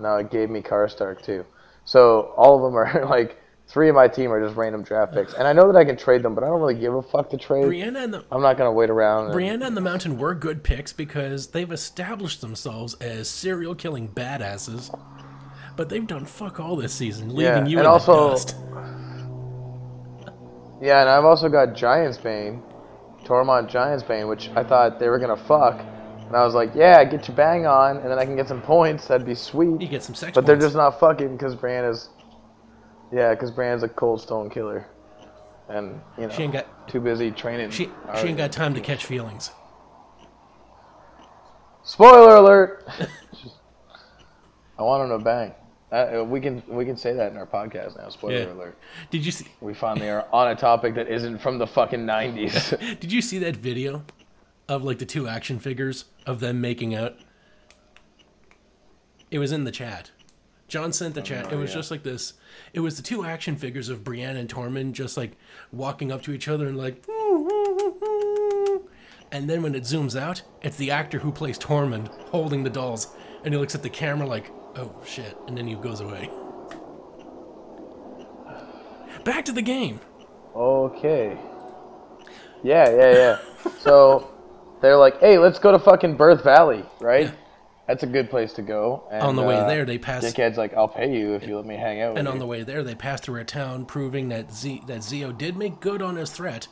No, 0.00 0.16
it 0.16 0.30
gave 0.30 0.50
me 0.50 0.60
Karstark 0.62 1.22
too. 1.22 1.44
So 1.84 2.32
all 2.36 2.56
of 2.56 2.62
them 2.62 2.76
are 2.76 3.06
like 3.10 3.38
three 3.66 3.88
of 3.88 3.94
my 3.94 4.08
team 4.08 4.30
are 4.32 4.42
just 4.44 4.56
random 4.56 4.82
draft 4.82 5.12
picks, 5.14 5.34
and 5.34 5.46
I 5.46 5.52
know 5.52 5.70
that 5.70 5.78
I 5.78 5.84
can 5.84 5.96
trade 5.96 6.22
them, 6.22 6.34
but 6.34 6.42
I 6.44 6.48
don't 6.48 6.60
really 6.60 6.74
give 6.78 6.94
a 6.94 7.02
fuck 7.02 7.30
to 7.30 7.36
trade. 7.36 7.64
Brianna 7.64 8.04
and 8.04 8.14
the 8.14 8.24
I'm 8.32 8.42
not 8.42 8.56
gonna 8.58 8.72
wait 8.72 8.90
around. 8.90 9.26
and- 9.26 9.34
Brianna 9.34 9.66
and 9.66 9.76
the 9.76 9.80
Mountain 9.80 10.18
were 10.18 10.34
good 10.34 10.62
picks 10.64 10.92
because 10.92 11.48
they've 11.48 11.70
established 11.70 12.40
themselves 12.40 12.94
as 12.94 13.28
serial 13.28 13.74
killing 13.74 14.08
badasses. 14.08 14.90
But 15.76 15.88
they've 15.90 16.06
done 16.06 16.24
fuck 16.24 16.58
all 16.58 16.74
this 16.74 16.92
season, 16.92 17.28
leaving 17.34 17.44
Yeah, 17.44 17.66
you 17.66 17.78
and 17.78 17.86
in 17.86 17.86
also- 17.86 18.28
the 18.30 18.34
dust. 18.34 18.56
Yeah, 20.80 21.00
and 21.00 21.10
I've 21.10 21.24
also 21.24 21.48
got 21.48 21.74
Giants 21.74 22.18
Bane, 22.18 22.62
Tormund 23.28 23.68
Giants 23.68 24.02
Bane, 24.02 24.26
which 24.26 24.48
I 24.56 24.64
thought 24.64 24.98
they 24.98 25.08
were 25.08 25.18
gonna 25.18 25.36
fuck, 25.36 25.78
and 26.26 26.34
I 26.34 26.44
was 26.44 26.54
like, 26.54 26.74
yeah, 26.74 27.04
get 27.04 27.28
your 27.28 27.36
bang 27.36 27.66
on, 27.66 27.98
and 27.98 28.10
then 28.10 28.18
I 28.18 28.24
can 28.24 28.36
get 28.36 28.48
some 28.48 28.62
points. 28.62 29.06
That'd 29.06 29.26
be 29.26 29.34
sweet. 29.34 29.80
You 29.80 29.88
get 29.88 30.02
some 30.02 30.14
sex 30.14 30.32
But 30.34 30.46
they're 30.46 30.56
just 30.56 30.74
not 30.74 30.98
fucking 30.98 31.36
because 31.36 31.54
Brianna's. 31.54 32.08
Yeah, 33.12 33.34
because 33.34 33.50
Brianna's 33.50 33.82
a 33.82 33.88
cold 33.88 34.20
stone 34.20 34.48
killer, 34.50 34.86
and 35.68 36.00
you 36.16 36.26
know, 36.26 36.30
She 36.30 36.42
ain't 36.42 36.52
got 36.54 36.88
too 36.88 37.00
busy 37.00 37.30
training. 37.30 37.70
she, 37.70 37.90
she 38.20 38.28
ain't 38.28 38.38
got 38.38 38.52
time 38.52 38.74
to 38.74 38.80
catch 38.80 39.04
feelings. 39.04 39.50
Spoiler 41.82 42.36
alert! 42.36 42.86
I 44.78 44.82
want 44.82 45.10
him 45.10 45.18
to 45.18 45.24
bang. 45.24 45.54
Uh, 45.90 46.22
we 46.26 46.40
can 46.40 46.62
we 46.68 46.84
can 46.84 46.96
say 46.96 47.14
that 47.14 47.32
in 47.32 47.38
our 47.38 47.46
podcast 47.46 47.96
now. 47.96 48.08
Spoiler 48.10 48.34
Yeah. 48.34 48.52
alert. 48.52 48.78
Did 49.10 49.24
you 49.24 49.32
see? 49.32 49.46
We 49.60 49.72
finally 49.72 50.10
are 50.10 50.26
on 50.32 50.48
a 50.50 50.54
topic 50.54 50.94
that 50.96 51.08
isn't 51.08 51.38
from 51.38 51.58
the 51.58 51.66
fucking 51.66 52.04
nineties. 52.04 52.70
Did 53.00 53.10
you 53.10 53.22
see 53.22 53.38
that 53.38 53.56
video 53.56 54.04
of 54.68 54.84
like 54.84 54.98
the 54.98 55.06
two 55.06 55.26
action 55.26 55.58
figures 55.58 56.04
of 56.26 56.40
them 56.40 56.60
making 56.60 56.94
out? 56.94 57.16
It 59.30 59.38
was 59.38 59.50
in 59.52 59.64
the 59.64 59.72
chat. 59.72 60.10
John 60.68 60.92
sent 60.92 61.14
the 61.14 61.22
chat. 61.22 61.50
It 61.50 61.56
was 61.56 61.70
yeah. 61.70 61.76
just 61.76 61.90
like 61.90 62.02
this. 62.02 62.34
It 62.74 62.80
was 62.80 62.98
the 62.98 63.02
two 63.02 63.24
action 63.24 63.56
figures 63.56 63.88
of 63.88 64.04
Brienne 64.04 64.36
and 64.36 64.48
Tormund 64.48 64.92
just 64.92 65.16
like 65.16 65.32
walking 65.72 66.12
up 66.12 66.20
to 66.22 66.32
each 66.32 66.48
other 66.48 66.66
and 66.68 66.76
like. 66.76 67.04
And 69.30 69.48
then 69.48 69.62
when 69.62 69.74
it 69.74 69.82
zooms 69.82 70.18
out, 70.18 70.40
it's 70.62 70.76
the 70.78 70.90
actor 70.90 71.18
who 71.18 71.30
plays 71.30 71.58
Tormund 71.58 72.08
holding 72.30 72.64
the 72.64 72.70
dolls, 72.70 73.14
and 73.44 73.52
he 73.52 73.60
looks 73.60 73.74
at 73.74 73.82
the 73.82 73.90
camera 73.90 74.26
like, 74.26 74.50
"Oh 74.76 74.94
shit," 75.04 75.36
and 75.46 75.56
then 75.56 75.66
he 75.66 75.74
goes 75.74 76.00
away. 76.00 76.30
Back 79.24 79.44
to 79.46 79.52
the 79.52 79.62
game. 79.62 80.00
Okay. 80.54 81.36
Yeah, 82.62 82.90
yeah, 82.90 83.12
yeah. 83.12 83.38
so 83.80 84.32
they're 84.80 84.96
like, 84.96 85.20
hey, 85.20 85.38
let's 85.38 85.58
go 85.58 85.70
to 85.72 85.78
fucking 85.78 86.16
Birth 86.16 86.42
Valley, 86.42 86.84
right? 87.00 87.26
Yeah. 87.26 87.32
That's 87.86 88.02
a 88.02 88.06
good 88.06 88.28
place 88.28 88.52
to 88.54 88.62
go. 88.62 89.04
And, 89.10 89.22
On 89.22 89.36
the 89.36 89.42
way 89.42 89.56
uh, 89.56 89.66
there, 89.66 89.84
they 89.84 89.96
pass. 89.98 90.24
Dickhead's 90.24 90.58
like, 90.58 90.74
I'll 90.74 90.88
pay 90.88 91.16
you 91.16 91.34
if 91.34 91.46
you 91.46 91.56
let 91.56 91.64
me 91.64 91.76
hang 91.76 92.02
out 92.02 92.10
with 92.10 92.18
And 92.18 92.26
you. 92.26 92.32
on 92.32 92.38
the 92.38 92.46
way 92.46 92.62
there, 92.62 92.82
they 92.82 92.94
pass 92.94 93.20
through 93.20 93.40
a 93.40 93.44
town, 93.44 93.86
proving 93.86 94.28
that 94.28 94.52
Z- 94.52 94.82
that 94.86 95.02
Zio 95.02 95.32
did 95.32 95.56
make 95.56 95.80
good 95.80 96.02
on 96.02 96.16
his 96.16 96.30
threat, 96.30 96.68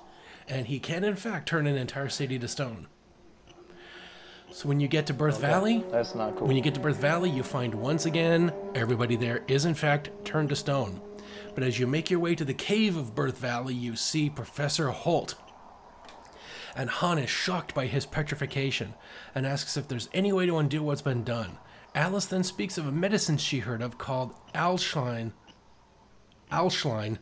and 0.46 0.66
he 0.66 0.78
can 0.78 1.04
in 1.04 1.16
fact 1.16 1.48
turn 1.48 1.66
an 1.66 1.76
entire 1.76 2.10
city 2.10 2.38
to 2.38 2.48
stone. 2.48 2.88
So 4.50 4.68
when 4.68 4.80
you 4.80 4.88
get 4.88 5.06
to 5.06 5.14
Birth 5.14 5.40
Valley, 5.40 5.84
That's 5.90 6.14
not 6.14 6.36
cool. 6.36 6.46
when 6.46 6.56
you 6.56 6.62
get 6.62 6.74
to 6.74 6.80
Birth 6.80 6.96
Valley, 6.96 7.28
you 7.28 7.42
find 7.42 7.74
once 7.74 8.06
again 8.06 8.52
everybody 8.74 9.16
there 9.16 9.42
is 9.48 9.64
in 9.66 9.74
fact 9.74 10.10
turned 10.24 10.48
to 10.50 10.56
stone. 10.56 11.00
But 11.54 11.64
as 11.64 11.78
you 11.78 11.86
make 11.86 12.10
your 12.10 12.20
way 12.20 12.34
to 12.34 12.44
the 12.44 12.54
cave 12.54 12.96
of 12.96 13.14
Birth 13.14 13.38
Valley, 13.38 13.74
you 13.74 13.96
see 13.96 14.30
Professor 14.30 14.88
Holt. 14.90 15.34
And 16.74 16.88
Hahn 16.90 17.18
is 17.18 17.30
shocked 17.30 17.74
by 17.74 17.86
his 17.86 18.06
petrification 18.06 18.94
and 19.34 19.46
asks 19.46 19.76
if 19.76 19.88
there's 19.88 20.08
any 20.14 20.32
way 20.32 20.46
to 20.46 20.58
undo 20.58 20.82
what's 20.82 21.02
been 21.02 21.24
done. 21.24 21.58
Alys 21.94 22.28
then 22.28 22.42
speaks 22.44 22.76
of 22.76 22.86
a 22.86 22.92
medicine 22.92 23.38
she 23.38 23.60
heard 23.60 23.80
of 23.80 23.96
called 23.98 24.34
Alshine, 24.54 25.32
Alshline, 26.52 27.18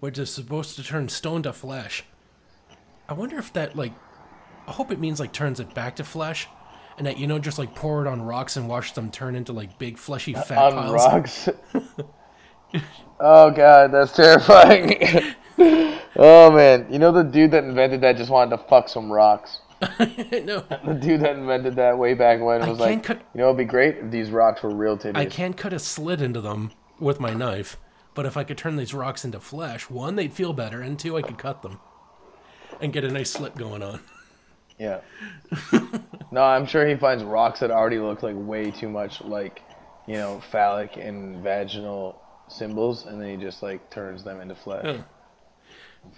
which 0.00 0.18
is 0.18 0.30
supposed 0.30 0.74
to 0.76 0.82
turn 0.82 1.08
stone 1.08 1.42
to 1.44 1.52
flesh. 1.52 2.04
I 3.08 3.12
wonder 3.14 3.38
if 3.38 3.52
that, 3.52 3.76
like, 3.76 3.92
I 4.66 4.72
hope 4.72 4.90
it 4.90 4.98
means, 4.98 5.20
like, 5.20 5.32
turns 5.32 5.60
it 5.60 5.72
back 5.74 5.96
to 5.96 6.04
flesh. 6.04 6.48
And 6.98 7.06
that, 7.06 7.16
you 7.16 7.26
know, 7.26 7.38
just, 7.38 7.58
like, 7.58 7.74
pour 7.74 8.04
it 8.04 8.08
on 8.08 8.20
rocks 8.20 8.56
and 8.56 8.68
watch 8.68 8.92
them 8.94 9.10
turn 9.10 9.34
into, 9.36 9.52
like, 9.52 9.78
big, 9.78 9.96
fleshy, 9.96 10.34
fat 10.34 10.58
on 10.58 10.72
piles. 10.72 10.92
rocks. 10.92 11.48
oh 13.20 13.50
god, 13.50 13.92
that's 13.92 14.12
terrifying. 14.12 14.96
oh 16.16 16.50
man, 16.50 16.86
you 16.90 16.98
know 16.98 17.12
the 17.12 17.22
dude 17.22 17.50
that 17.52 17.64
invented 17.64 18.00
that 18.02 18.16
just 18.16 18.30
wanted 18.30 18.56
to 18.56 18.62
fuck 18.64 18.88
some 18.88 19.10
rocks. 19.10 19.60
no, 20.00 20.64
The 20.84 20.98
dude 21.00 21.20
that 21.20 21.36
invented 21.36 21.76
that 21.76 21.96
way 21.96 22.14
back 22.14 22.40
when 22.40 22.68
was 22.68 22.80
like, 22.80 23.04
cut- 23.04 23.22
you 23.32 23.40
know, 23.40 23.46
it'd 23.46 23.58
be 23.58 23.64
great 23.64 23.98
if 23.98 24.10
these 24.10 24.30
rocks 24.30 24.62
were 24.62 24.74
real 24.74 24.98
titties. 24.98 25.16
I 25.16 25.26
can't 25.26 25.56
cut 25.56 25.72
a 25.72 25.78
slit 25.78 26.20
into 26.20 26.40
them 26.40 26.72
with 26.98 27.20
my 27.20 27.32
knife. 27.32 27.76
But 28.14 28.26
if 28.26 28.36
I 28.36 28.42
could 28.42 28.58
turn 28.58 28.74
these 28.74 28.92
rocks 28.92 29.24
into 29.24 29.38
flesh, 29.38 29.88
one, 29.88 30.16
they'd 30.16 30.32
feel 30.32 30.52
better, 30.52 30.80
and 30.80 30.98
two, 30.98 31.16
I 31.16 31.22
could 31.22 31.38
cut 31.38 31.62
them 31.62 31.78
and 32.80 32.92
get 32.92 33.04
a 33.04 33.08
nice 33.12 33.30
slit 33.30 33.54
going 33.54 33.80
on. 33.80 34.00
Yeah. 34.78 35.00
no, 36.30 36.42
I'm 36.42 36.66
sure 36.66 36.86
he 36.86 36.94
finds 36.94 37.24
rocks 37.24 37.60
that 37.60 37.70
already 37.70 37.98
look 37.98 38.22
like 38.22 38.36
way 38.36 38.70
too 38.70 38.88
much 38.88 39.20
like, 39.22 39.62
you 40.06 40.14
know, 40.14 40.40
phallic 40.52 40.96
and 40.96 41.42
vaginal 41.42 42.20
symbols, 42.48 43.06
and 43.06 43.20
then 43.20 43.30
he 43.30 43.36
just 43.36 43.62
like 43.62 43.90
turns 43.90 44.24
them 44.24 44.40
into 44.40 44.54
flesh. 44.54 44.84
Yeah. 44.84 45.02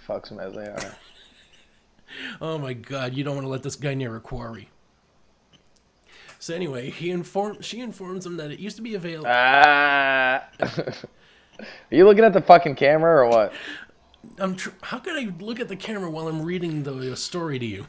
Fucks 0.07 0.29
them 0.29 0.39
as 0.39 0.53
they 0.53 0.67
are. 0.67 0.95
Oh 2.41 2.57
my 2.57 2.73
god, 2.73 3.13
you 3.13 3.23
don't 3.23 3.35
want 3.35 3.45
to 3.45 3.49
let 3.49 3.63
this 3.63 3.77
guy 3.77 3.93
near 3.93 4.13
a 4.17 4.19
quarry. 4.19 4.69
So 6.39 6.53
anyway, 6.53 6.89
he 6.89 7.09
inform 7.09 7.61
she 7.61 7.79
informs 7.79 8.25
him 8.25 8.35
that 8.35 8.51
it 8.51 8.59
used 8.59 8.75
to 8.75 8.81
be 8.81 8.95
available. 8.95 9.29
Ah. 9.29 10.43
Are 10.59 11.65
you 11.89 12.03
looking 12.03 12.25
at 12.25 12.33
the 12.33 12.41
fucking 12.41 12.75
camera 12.75 13.23
or 13.23 13.29
what? 13.29 13.53
I'm 14.39 14.55
tr- 14.55 14.71
how 14.81 14.97
can 14.99 15.15
I 15.15 15.31
look 15.41 15.59
at 15.59 15.67
the 15.69 15.75
camera 15.75 16.09
while 16.09 16.27
I'm 16.27 16.41
reading 16.41 16.83
the 16.83 17.13
uh, 17.13 17.15
story 17.15 17.59
to 17.59 17.65
you? 17.65 17.87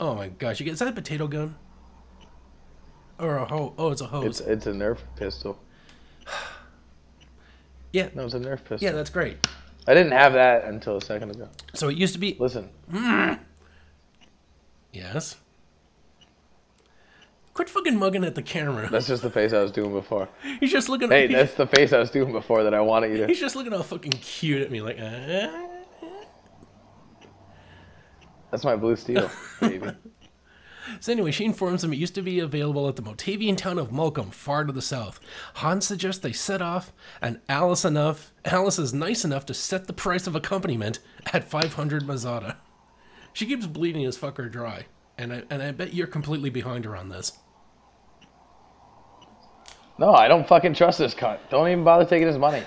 Oh 0.00 0.14
my 0.14 0.28
gosh, 0.28 0.60
you 0.60 0.64
get 0.64 0.72
is 0.72 0.78
that 0.78 0.88
a 0.88 0.92
potato 0.92 1.26
gun? 1.26 1.56
Or 3.18 3.36
a 3.38 3.44
hose? 3.46 3.72
Oh, 3.78 3.90
it's 3.90 4.00
a 4.00 4.06
hose. 4.06 4.24
It's 4.26 4.40
it's 4.40 4.66
a 4.66 4.72
Nerf 4.72 4.98
pistol. 5.16 5.58
yeah, 7.92 8.08
No, 8.14 8.24
it's 8.26 8.34
a 8.34 8.38
Nerf 8.40 8.58
pistol. 8.64 8.78
yeah, 8.80 8.92
that's 8.92 9.10
great. 9.10 9.46
I 9.86 9.94
didn't 9.94 10.12
have 10.12 10.34
that 10.34 10.64
until 10.64 10.96
a 10.98 11.00
second 11.00 11.30
ago. 11.30 11.48
So 11.74 11.88
it 11.88 11.96
used 11.96 12.12
to 12.12 12.18
be. 12.20 12.36
Listen, 12.38 12.68
Yes. 14.92 15.36
Quit 17.54 17.68
fucking 17.68 17.98
mugging 17.98 18.24
at 18.24 18.34
the 18.36 18.42
camera. 18.42 18.88
that's 18.90 19.06
just 19.08 19.22
the 19.22 19.30
face 19.30 19.52
I 19.52 19.60
was 19.62 19.72
doing 19.72 19.92
before. 19.92 20.28
He's 20.60 20.70
just 20.70 20.88
looking. 20.88 21.10
At 21.10 21.16
Hey, 21.18 21.26
that's 21.26 21.54
the 21.54 21.66
face 21.66 21.92
I 21.92 21.98
was 21.98 22.10
doing 22.10 22.30
before 22.32 22.62
that 22.62 22.72
I 22.74 22.80
wanted 22.80 23.10
you 23.10 23.16
to. 23.18 23.26
he's 23.26 23.40
just 23.40 23.56
looking 23.56 23.72
all 23.72 23.82
fucking 23.82 24.12
cute 24.12 24.62
at 24.62 24.70
me, 24.70 24.80
like. 24.80 24.98
Uh, 25.00 25.48
That's 28.50 28.64
my 28.64 28.76
blue 28.76 28.96
steel, 28.96 29.30
baby. 29.60 29.90
So 31.00 31.12
anyway, 31.12 31.30
she 31.30 31.44
informs 31.44 31.82
them 31.82 31.92
it 31.92 31.98
used 31.98 32.14
to 32.14 32.22
be 32.22 32.40
available 32.40 32.88
at 32.88 32.96
the 32.96 33.02
Motavian 33.02 33.56
town 33.56 33.78
of 33.78 33.90
Molcum, 33.90 34.32
far 34.32 34.64
to 34.64 34.72
the 34.72 34.82
south. 34.82 35.20
Hahn 35.56 35.80
suggests 35.80 36.20
they 36.20 36.32
set 36.32 36.62
off, 36.62 36.92
and 37.20 37.40
Alys 37.48 37.84
enough 37.84 38.32
Alys 38.44 38.78
is 38.78 38.94
nice 38.94 39.24
enough 39.24 39.44
to 39.46 39.54
set 39.54 39.86
the 39.86 39.92
price 39.92 40.26
of 40.26 40.34
accompaniment 40.34 41.00
at 41.32 41.48
500 41.48 42.04
Meseta. 42.04 42.56
She 43.32 43.46
keeps 43.46 43.66
bleeding 43.66 44.02
his 44.02 44.16
fucker 44.16 44.50
dry, 44.50 44.86
and 45.16 45.32
I 45.32 45.42
and 45.50 45.62
I 45.62 45.72
bet 45.72 45.94
you're 45.94 46.06
completely 46.06 46.50
behind 46.50 46.84
her 46.84 46.96
on 46.96 47.10
this. 47.10 47.32
No, 49.98 50.14
I 50.14 50.28
don't 50.28 50.46
fucking 50.46 50.74
trust 50.74 50.98
this 50.98 51.14
cunt. 51.14 51.38
Don't 51.50 51.68
even 51.68 51.84
bother 51.84 52.04
taking 52.04 52.28
his 52.28 52.38
money. 52.38 52.62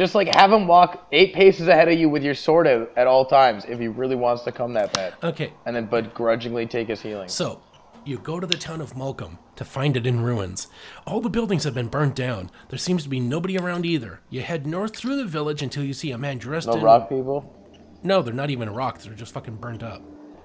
Just 0.00 0.14
like 0.14 0.34
have 0.34 0.50
him 0.50 0.66
walk 0.66 1.06
eight 1.12 1.34
paces 1.34 1.68
ahead 1.68 1.86
of 1.88 1.98
you 1.98 2.08
with 2.08 2.22
your 2.22 2.34
sword 2.34 2.66
out 2.66 2.90
at 2.96 3.06
all 3.06 3.26
times 3.26 3.66
if 3.68 3.78
he 3.78 3.86
really 3.86 4.16
wants 4.16 4.44
to 4.44 4.50
come 4.50 4.72
that 4.72 4.94
bad, 4.94 5.12
Okay, 5.22 5.52
and 5.66 5.76
then 5.76 5.84
but 5.84 6.14
grudgingly 6.14 6.64
take 6.64 6.88
his 6.88 7.02
healing. 7.02 7.28
so 7.28 7.60
you 8.06 8.16
go 8.16 8.40
to 8.40 8.46
the 8.46 8.56
town 8.56 8.80
of 8.80 8.94
Molcum 8.94 9.36
to 9.56 9.62
find 9.66 9.98
it 9.98 10.06
in 10.06 10.22
ruins. 10.22 10.68
All 11.06 11.20
the 11.20 11.28
buildings 11.28 11.64
have 11.64 11.74
been 11.74 11.88
burnt 11.88 12.14
down. 12.14 12.50
There 12.70 12.78
seems 12.78 13.02
to 13.02 13.10
be 13.10 13.20
nobody 13.20 13.58
around 13.58 13.84
either. 13.84 14.22
You 14.30 14.40
head 14.40 14.66
north 14.66 14.96
through 14.96 15.16
the 15.16 15.26
village 15.26 15.60
until 15.60 15.84
you 15.84 15.92
see 15.92 16.12
a 16.12 16.16
man 16.16 16.38
dressed 16.38 16.68
No 16.68 16.72
in. 16.76 16.82
rock 16.82 17.10
people. 17.10 17.54
No, 18.02 18.22
they're 18.22 18.32
not 18.32 18.48
even 18.48 18.70
rocks. 18.70 19.04
They're 19.04 19.12
just 19.12 19.34
fucking 19.34 19.56
burnt 19.56 19.82
up. 19.82 20.00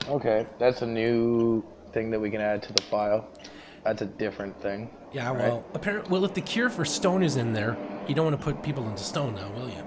Okay, 0.10 0.46
that's 0.60 0.82
a 0.82 0.86
new 0.86 1.64
thing 1.94 2.12
that 2.12 2.20
we 2.20 2.30
can 2.30 2.42
add 2.42 2.62
to 2.64 2.74
the 2.74 2.82
file. 2.82 3.26
That's 3.86 4.02
a 4.02 4.06
different 4.06 4.60
thing. 4.62 4.90
Yeah, 5.14 5.30
Right. 5.30 5.38
well, 5.38 5.64
apparently, 5.76 6.12
well, 6.12 6.26
if 6.26 6.34
the 6.34 6.42
cure 6.42 6.70
for 6.70 6.84
stone 6.84 7.22
is 7.24 7.36
in 7.38 7.54
there, 7.54 7.78
you 8.08 8.16
don't 8.16 8.26
want 8.26 8.38
to 8.38 8.44
put 8.44 8.62
people 8.64 8.86
into 8.90 9.04
stone 9.04 9.36
now, 9.36 9.50
will 9.52 9.70
you? 9.70 9.84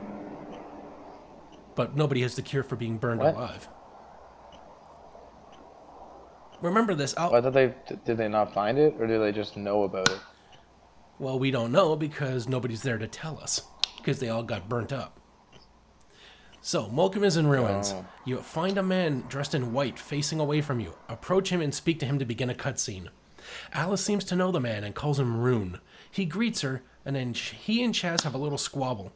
But 1.74 1.96
nobody 1.96 2.22
has 2.22 2.34
the 2.36 2.42
cure 2.42 2.62
for 2.62 2.76
being 2.76 2.96
burned 2.98 3.20
What? 3.20 3.34
alive. 3.34 3.68
Remember 6.60 6.94
this? 6.94 7.14
I'll, 7.16 7.34
I 7.34 7.40
thought 7.40 7.52
they 7.52 7.74
did 8.04 8.16
they 8.16 8.28
not 8.28 8.52
find 8.52 8.78
it, 8.78 8.94
or 8.98 9.06
do 9.06 9.18
they 9.20 9.32
just 9.32 9.56
know 9.56 9.82
about 9.84 10.08
it? 10.08 10.18
well, 11.20 11.36
we 11.38 11.50
don't 11.50 11.72
know 11.72 11.96
because 11.96 12.48
nobody's 12.48 12.82
there 12.82 12.98
to 12.98 13.08
tell 13.08 13.38
us 13.40 13.62
because 13.96 14.20
they 14.20 14.28
all 14.28 14.44
got 14.44 14.68
burnt 14.68 14.92
up. 14.92 15.18
So, 16.60 16.86
Molcum 16.86 17.24
is 17.24 17.36
in 17.36 17.46
ruins. 17.48 17.92
Oh. 17.92 18.04
You 18.24 18.38
find 18.38 18.78
a 18.78 18.82
man 18.84 19.24
dressed 19.28 19.54
in 19.54 19.72
white 19.72 19.98
facing 19.98 20.38
away 20.40 20.60
from 20.60 20.78
you. 20.80 20.94
Approach 21.08 21.50
him 21.50 21.60
and 21.60 21.74
speak 21.74 21.98
to 22.00 22.06
him 22.06 22.18
to 22.20 22.24
begin 22.24 22.50
a 22.50 22.54
cutscene. 22.54 23.08
Alys 23.72 24.02
seems 24.04 24.24
to 24.24 24.36
know 24.36 24.50
the 24.50 24.60
man 24.60 24.84
and 24.84 24.94
calls 24.94 25.18
him 25.18 25.40
Rune. 25.40 25.80
He 26.10 26.24
greets 26.24 26.62
her, 26.62 26.82
and 27.04 27.14
then 27.16 27.34
he 27.34 27.82
and 27.82 27.94
Chaz 27.94 28.22
have 28.22 28.34
a 28.34 28.38
little 28.38 28.58
squabble. 28.58 29.12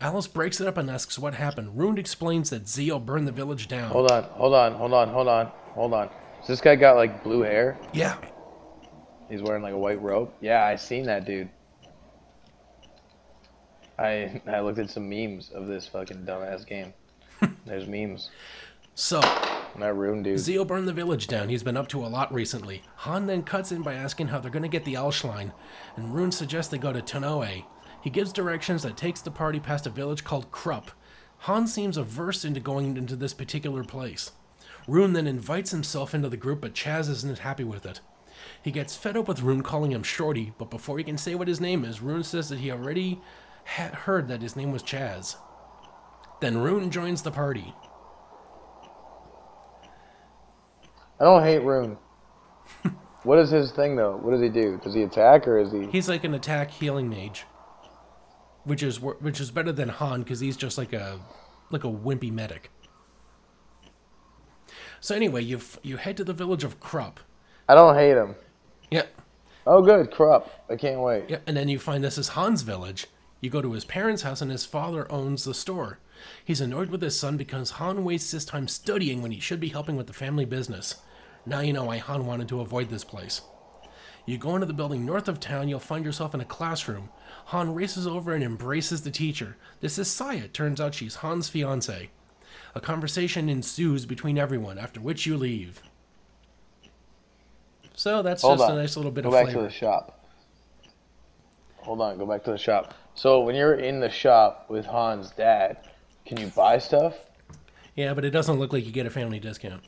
Alys 0.00 0.26
breaks 0.32 0.60
it 0.60 0.66
up 0.66 0.76
and 0.76 0.90
asks 0.90 1.18
what 1.18 1.34
happened. 1.34 1.78
Rune 1.78 1.98
explains 1.98 2.50
that 2.50 2.68
Zio 2.68 2.98
burned 2.98 3.26
the 3.28 3.32
village 3.32 3.68
down. 3.68 3.90
Hold 3.90 4.10
on, 4.10 4.24
hold 4.24 4.54
on, 4.54 4.74
hold 4.74 4.92
on, 4.94 5.08
hold 5.08 5.28
on, 5.28 5.46
hold 5.74 5.94
on. 5.94 6.08
Has 6.38 6.46
this 6.46 6.60
guy 6.60 6.76
got 6.76 6.96
like 6.96 7.22
blue 7.22 7.42
hair? 7.42 7.78
Yeah, 7.92 8.16
He's 9.28 9.42
wearing 9.42 9.62
like 9.62 9.74
a 9.74 9.78
white 9.78 10.00
robe. 10.00 10.30
Yeah, 10.40 10.64
I 10.64 10.76
seen 10.76 11.04
that 11.04 11.24
dude. 11.26 11.50
I 13.98 14.40
I 14.46 14.60
looked 14.60 14.78
at 14.78 14.90
some 14.90 15.08
memes 15.08 15.50
of 15.50 15.66
this 15.66 15.86
fucking 15.86 16.24
dumbass 16.24 16.66
game. 16.66 16.92
There's 17.66 17.86
memes. 17.86 18.30
so 18.94 19.20
that 19.80 19.94
ruined 19.94 20.24
dude. 20.24 20.38
Zio 20.38 20.64
burned 20.64 20.88
the 20.88 20.92
village 20.92 21.26
down. 21.26 21.48
He's 21.48 21.62
been 21.62 21.76
up 21.76 21.88
to 21.88 22.04
a 22.04 22.08
lot 22.08 22.32
recently. 22.32 22.82
Hahn 22.96 23.26
then 23.26 23.42
cuts 23.42 23.72
in 23.72 23.82
by 23.82 23.94
asking 23.94 24.28
how 24.28 24.38
they're 24.38 24.50
going 24.50 24.62
to 24.62 24.68
get 24.68 24.84
the 24.84 24.94
Alshline, 24.94 25.52
and 25.96 26.14
Rune 26.14 26.32
suggests 26.32 26.70
they 26.70 26.78
go 26.78 26.92
to 26.92 27.00
Tonoe. 27.02 27.64
He 28.02 28.10
gives 28.10 28.32
directions 28.32 28.82
that 28.82 28.96
takes 28.96 29.20
the 29.20 29.30
party 29.30 29.60
past 29.60 29.86
a 29.86 29.90
village 29.90 30.24
called 30.24 30.50
Krup. 30.50 30.90
Hahn 31.38 31.66
seems 31.66 31.96
averse 31.96 32.44
into 32.44 32.60
going 32.60 32.96
into 32.96 33.16
this 33.16 33.34
particular 33.34 33.84
place. 33.84 34.32
Rune 34.86 35.12
then 35.12 35.26
invites 35.26 35.70
himself 35.70 36.14
into 36.14 36.28
the 36.28 36.36
group, 36.36 36.60
but 36.60 36.74
Chaz 36.74 37.08
isn't 37.10 37.40
happy 37.40 37.64
with 37.64 37.84
it. 37.84 38.00
He 38.62 38.70
gets 38.70 38.96
fed 38.96 39.16
up 39.16 39.28
with 39.28 39.42
Rune 39.42 39.62
calling 39.62 39.92
him 39.92 40.02
Shorty, 40.02 40.52
but 40.58 40.70
before 40.70 40.98
he 40.98 41.04
can 41.04 41.18
say 41.18 41.34
what 41.34 41.48
his 41.48 41.60
name 41.60 41.84
is, 41.84 42.00
Rune 42.00 42.24
says 42.24 42.48
that 42.48 42.60
he 42.60 42.70
already 42.70 43.20
had 43.64 43.94
heard 43.94 44.28
that 44.28 44.42
his 44.42 44.56
name 44.56 44.72
was 44.72 44.82
Chaz. 44.82 45.36
Then 46.40 46.58
Rune 46.58 46.90
joins 46.90 47.22
the 47.22 47.30
party. 47.30 47.74
I 51.20 51.24
don't 51.24 51.42
hate 51.42 51.62
Rune. 51.62 51.96
what 53.24 53.38
is 53.38 53.50
his 53.50 53.72
thing 53.72 53.96
though? 53.96 54.16
What 54.16 54.30
does 54.32 54.40
he 54.40 54.48
do? 54.48 54.80
Does 54.82 54.94
he 54.94 55.02
attack 55.02 55.46
or 55.48 55.58
is 55.58 55.72
he? 55.72 55.86
He's 55.86 56.08
like 56.08 56.24
an 56.24 56.34
attack 56.34 56.70
healing 56.70 57.08
mage, 57.08 57.44
which 58.64 58.82
is 58.82 59.00
which 59.00 59.40
is 59.40 59.50
better 59.50 59.72
than 59.72 59.88
Hahn 59.88 60.22
because 60.22 60.40
he's 60.40 60.56
just 60.56 60.78
like 60.78 60.92
a 60.92 61.20
like 61.70 61.84
a 61.84 61.88
wimpy 61.88 62.30
medic. 62.32 62.70
So 65.00 65.14
anyway, 65.14 65.42
you 65.42 65.60
you 65.82 65.96
head 65.96 66.16
to 66.18 66.24
the 66.24 66.32
village 66.32 66.64
of 66.64 66.80
Krup. 66.80 67.20
I 67.68 67.74
don't 67.74 67.94
hate 67.94 68.16
him. 68.16 68.34
Yeah, 68.90 69.04
Oh, 69.66 69.82
good. 69.82 70.10
Krup. 70.10 70.48
I 70.70 70.76
can't 70.76 71.00
wait. 71.00 71.24
yeah, 71.28 71.38
and 71.46 71.54
then 71.56 71.68
you 71.68 71.78
find 71.78 72.02
this 72.02 72.16
is 72.16 72.28
Hahn's 72.30 72.62
village. 72.62 73.06
You 73.42 73.50
go 73.50 73.60
to 73.60 73.72
his 73.72 73.84
parents' 73.84 74.22
house, 74.22 74.40
and 74.40 74.50
his 74.50 74.64
father 74.64 75.10
owns 75.12 75.44
the 75.44 75.52
store. 75.54 75.98
He's 76.44 76.60
annoyed 76.62 76.88
with 76.88 77.02
his 77.02 77.20
son 77.20 77.36
because 77.36 77.72
Hahn 77.72 78.02
wastes 78.02 78.32
his 78.32 78.44
time 78.46 78.66
studying 78.66 79.20
when 79.22 79.30
he 79.30 79.38
should 79.38 79.60
be 79.60 79.68
helping 79.68 79.96
with 79.96 80.06
the 80.08 80.12
family 80.14 80.44
business. 80.46 80.96
Now 81.48 81.60
you 81.60 81.72
know 81.72 81.84
why 81.84 81.96
Hahn 81.96 82.26
wanted 82.26 82.48
to 82.48 82.60
avoid 82.60 82.90
this 82.90 83.04
place. 83.04 83.40
You 84.26 84.36
go 84.36 84.54
into 84.54 84.66
the 84.66 84.74
building 84.74 85.06
north 85.06 85.28
of 85.28 85.40
town, 85.40 85.68
you'll 85.68 85.80
find 85.80 86.04
yourself 86.04 86.34
in 86.34 86.40
a 86.42 86.44
classroom. 86.44 87.08
Hahn 87.46 87.74
races 87.74 88.06
over 88.06 88.34
and 88.34 88.44
embraces 88.44 89.00
the 89.02 89.10
teacher. 89.10 89.56
This 89.80 89.98
is 89.98 90.08
Saya. 90.10 90.48
Turns 90.48 90.78
out 90.78 90.94
she's 90.94 91.16
Hahn's 91.16 91.48
fiance. 91.48 92.10
A 92.74 92.80
conversation 92.82 93.48
ensues 93.48 94.04
between 94.04 94.36
everyone, 94.36 94.76
after 94.78 95.00
which 95.00 95.24
you 95.24 95.38
leave. 95.38 95.80
So 97.94 98.20
that's 98.20 98.42
Hold 98.42 98.58
just 98.58 98.70
on. 98.70 98.76
a 98.76 98.80
nice 98.82 98.96
little 98.98 99.10
bit 99.10 99.22
Go 99.22 99.30
of 99.30 99.32
back 99.32 99.44
flavor. 99.46 99.60
to 99.60 99.64
the 99.64 99.72
shop. 99.72 100.26
Hold 101.78 102.02
on. 102.02 102.18
Go 102.18 102.26
back 102.26 102.44
to 102.44 102.50
the 102.50 102.58
shop. 102.58 102.92
So 103.14 103.40
when 103.40 103.54
you're 103.54 103.76
in 103.76 103.98
the 104.00 104.10
shop 104.10 104.66
with 104.68 104.84
Hahn's 104.84 105.30
dad, 105.30 105.78
can 106.26 106.36
you 106.38 106.48
buy 106.48 106.78
stuff? 106.78 107.14
Yeah, 107.96 108.12
but 108.12 108.26
it 108.26 108.30
doesn't 108.30 108.58
look 108.58 108.74
like 108.74 108.84
you 108.84 108.92
get 108.92 109.06
a 109.06 109.10
family 109.10 109.40
discount. 109.40 109.82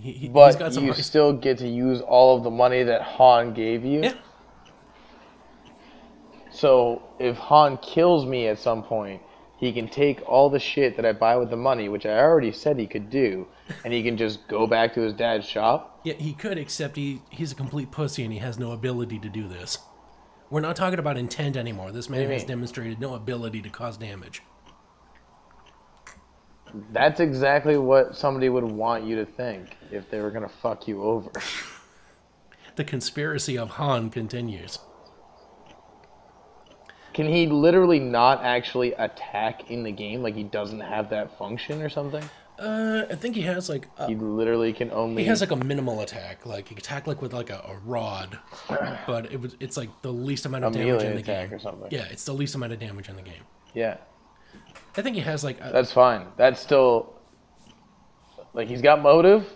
He, 0.00 0.12
he, 0.12 0.12
he's 0.12 0.28
But 0.30 0.58
got 0.58 0.72
some 0.74 0.84
you 0.84 0.90
nice- 0.90 1.06
still 1.06 1.32
get 1.32 1.58
to 1.58 1.68
use 1.68 2.00
all 2.00 2.36
of 2.36 2.42
the 2.44 2.50
money 2.50 2.82
that 2.82 3.02
Hahn 3.02 3.52
gave 3.54 3.84
you. 3.84 4.02
Yeah. 4.02 4.14
So 6.52 7.02
if 7.18 7.36
Hahn 7.36 7.78
kills 7.78 8.26
me 8.26 8.48
at 8.48 8.58
some 8.58 8.82
point, 8.82 9.22
he 9.58 9.72
can 9.72 9.88
take 9.88 10.26
all 10.28 10.48
the 10.50 10.58
shit 10.58 10.96
that 10.96 11.04
I 11.04 11.12
buy 11.12 11.36
with 11.36 11.50
the 11.50 11.56
money, 11.56 11.88
which 11.88 12.06
I 12.06 12.18
already 12.18 12.50
said 12.50 12.78
he 12.78 12.86
could 12.86 13.10
do, 13.10 13.46
and 13.84 13.92
he 13.92 14.02
can 14.02 14.16
just 14.16 14.46
go 14.48 14.66
back 14.66 14.94
to 14.94 15.00
his 15.02 15.12
dad's 15.12 15.46
shop. 15.46 16.00
Yeah, 16.02 16.14
he 16.14 16.32
could, 16.32 16.56
except 16.58 16.96
he, 16.96 17.20
he's 17.30 17.52
a 17.52 17.54
complete 17.54 17.90
pussy 17.90 18.24
and 18.24 18.32
he 18.32 18.38
has 18.38 18.58
no 18.58 18.72
ability 18.72 19.18
to 19.18 19.28
do 19.28 19.46
this. 19.48 19.78
We're 20.48 20.60
not 20.62 20.76
talking 20.76 20.98
about 20.98 21.16
intent 21.16 21.56
anymore. 21.56 21.92
This 21.92 22.08
man 22.08 22.28
has 22.30 22.40
mean? 22.42 22.48
demonstrated 22.48 23.00
no 23.00 23.14
ability 23.14 23.62
to 23.62 23.68
cause 23.68 23.96
damage. 23.96 24.42
That's 26.92 27.20
exactly 27.20 27.76
what 27.78 28.16
somebody 28.16 28.48
would 28.48 28.64
want 28.64 29.04
you 29.04 29.16
to 29.16 29.24
think 29.26 29.76
if 29.90 30.10
they 30.10 30.20
were 30.20 30.30
gonna 30.30 30.48
fuck 30.48 30.86
you 30.88 31.02
over. 31.02 31.30
The 32.76 32.84
conspiracy 32.84 33.58
of 33.58 33.70
Hahn 33.70 34.08
continues. 34.08 34.78
Can 37.12 37.26
he 37.26 37.46
literally 37.48 37.98
not 37.98 38.42
actually 38.44 38.92
attack 38.94 39.70
in 39.70 39.82
the 39.82 39.90
game? 39.90 40.22
Like 40.22 40.34
he 40.34 40.44
doesn't 40.44 40.80
have 40.80 41.10
that 41.10 41.36
function 41.36 41.82
or 41.82 41.88
something? 41.88 42.22
Uh, 42.58 43.02
I 43.10 43.14
think 43.16 43.34
he 43.34 43.42
has 43.42 43.68
like 43.68 43.88
a, 43.98 44.06
He 44.06 44.14
literally 44.14 44.72
can 44.72 44.90
only. 44.92 45.22
he 45.22 45.28
has 45.28 45.40
like 45.40 45.50
a 45.50 45.56
minimal 45.56 46.00
attack. 46.00 46.46
Like 46.46 46.68
he 46.68 46.74
can 46.74 46.78
attack 46.78 47.06
like 47.06 47.20
with 47.20 47.32
like 47.32 47.50
a, 47.50 47.56
a 47.58 47.76
rod, 47.84 48.38
but 49.06 49.32
it 49.32 49.40
was 49.40 49.56
it's 49.60 49.76
like 49.76 49.88
the 50.02 50.12
least 50.12 50.46
amount 50.46 50.64
of 50.64 50.74
A 50.74 50.78
damage 50.78 51.02
in 51.02 51.16
the 51.16 51.22
game. 51.22 51.52
or 51.52 51.58
something. 51.58 51.88
Yeah, 51.90 52.04
it's 52.10 52.24
the 52.24 52.32
least 52.34 52.54
amount 52.54 52.72
of 52.72 52.78
damage 52.78 53.08
in 53.08 53.16
the 53.16 53.22
game. 53.22 53.42
yeah, 53.74 53.96
I 54.96 55.02
think 55.02 55.16
he 55.16 55.22
has 55.22 55.44
like 55.44 55.58
a, 55.60 55.70
that's 55.72 55.92
fine. 55.92 56.26
That's 56.36 56.60
still 56.60 57.14
like 58.54 58.68
he's 58.68 58.82
got 58.82 59.00
motive, 59.02 59.46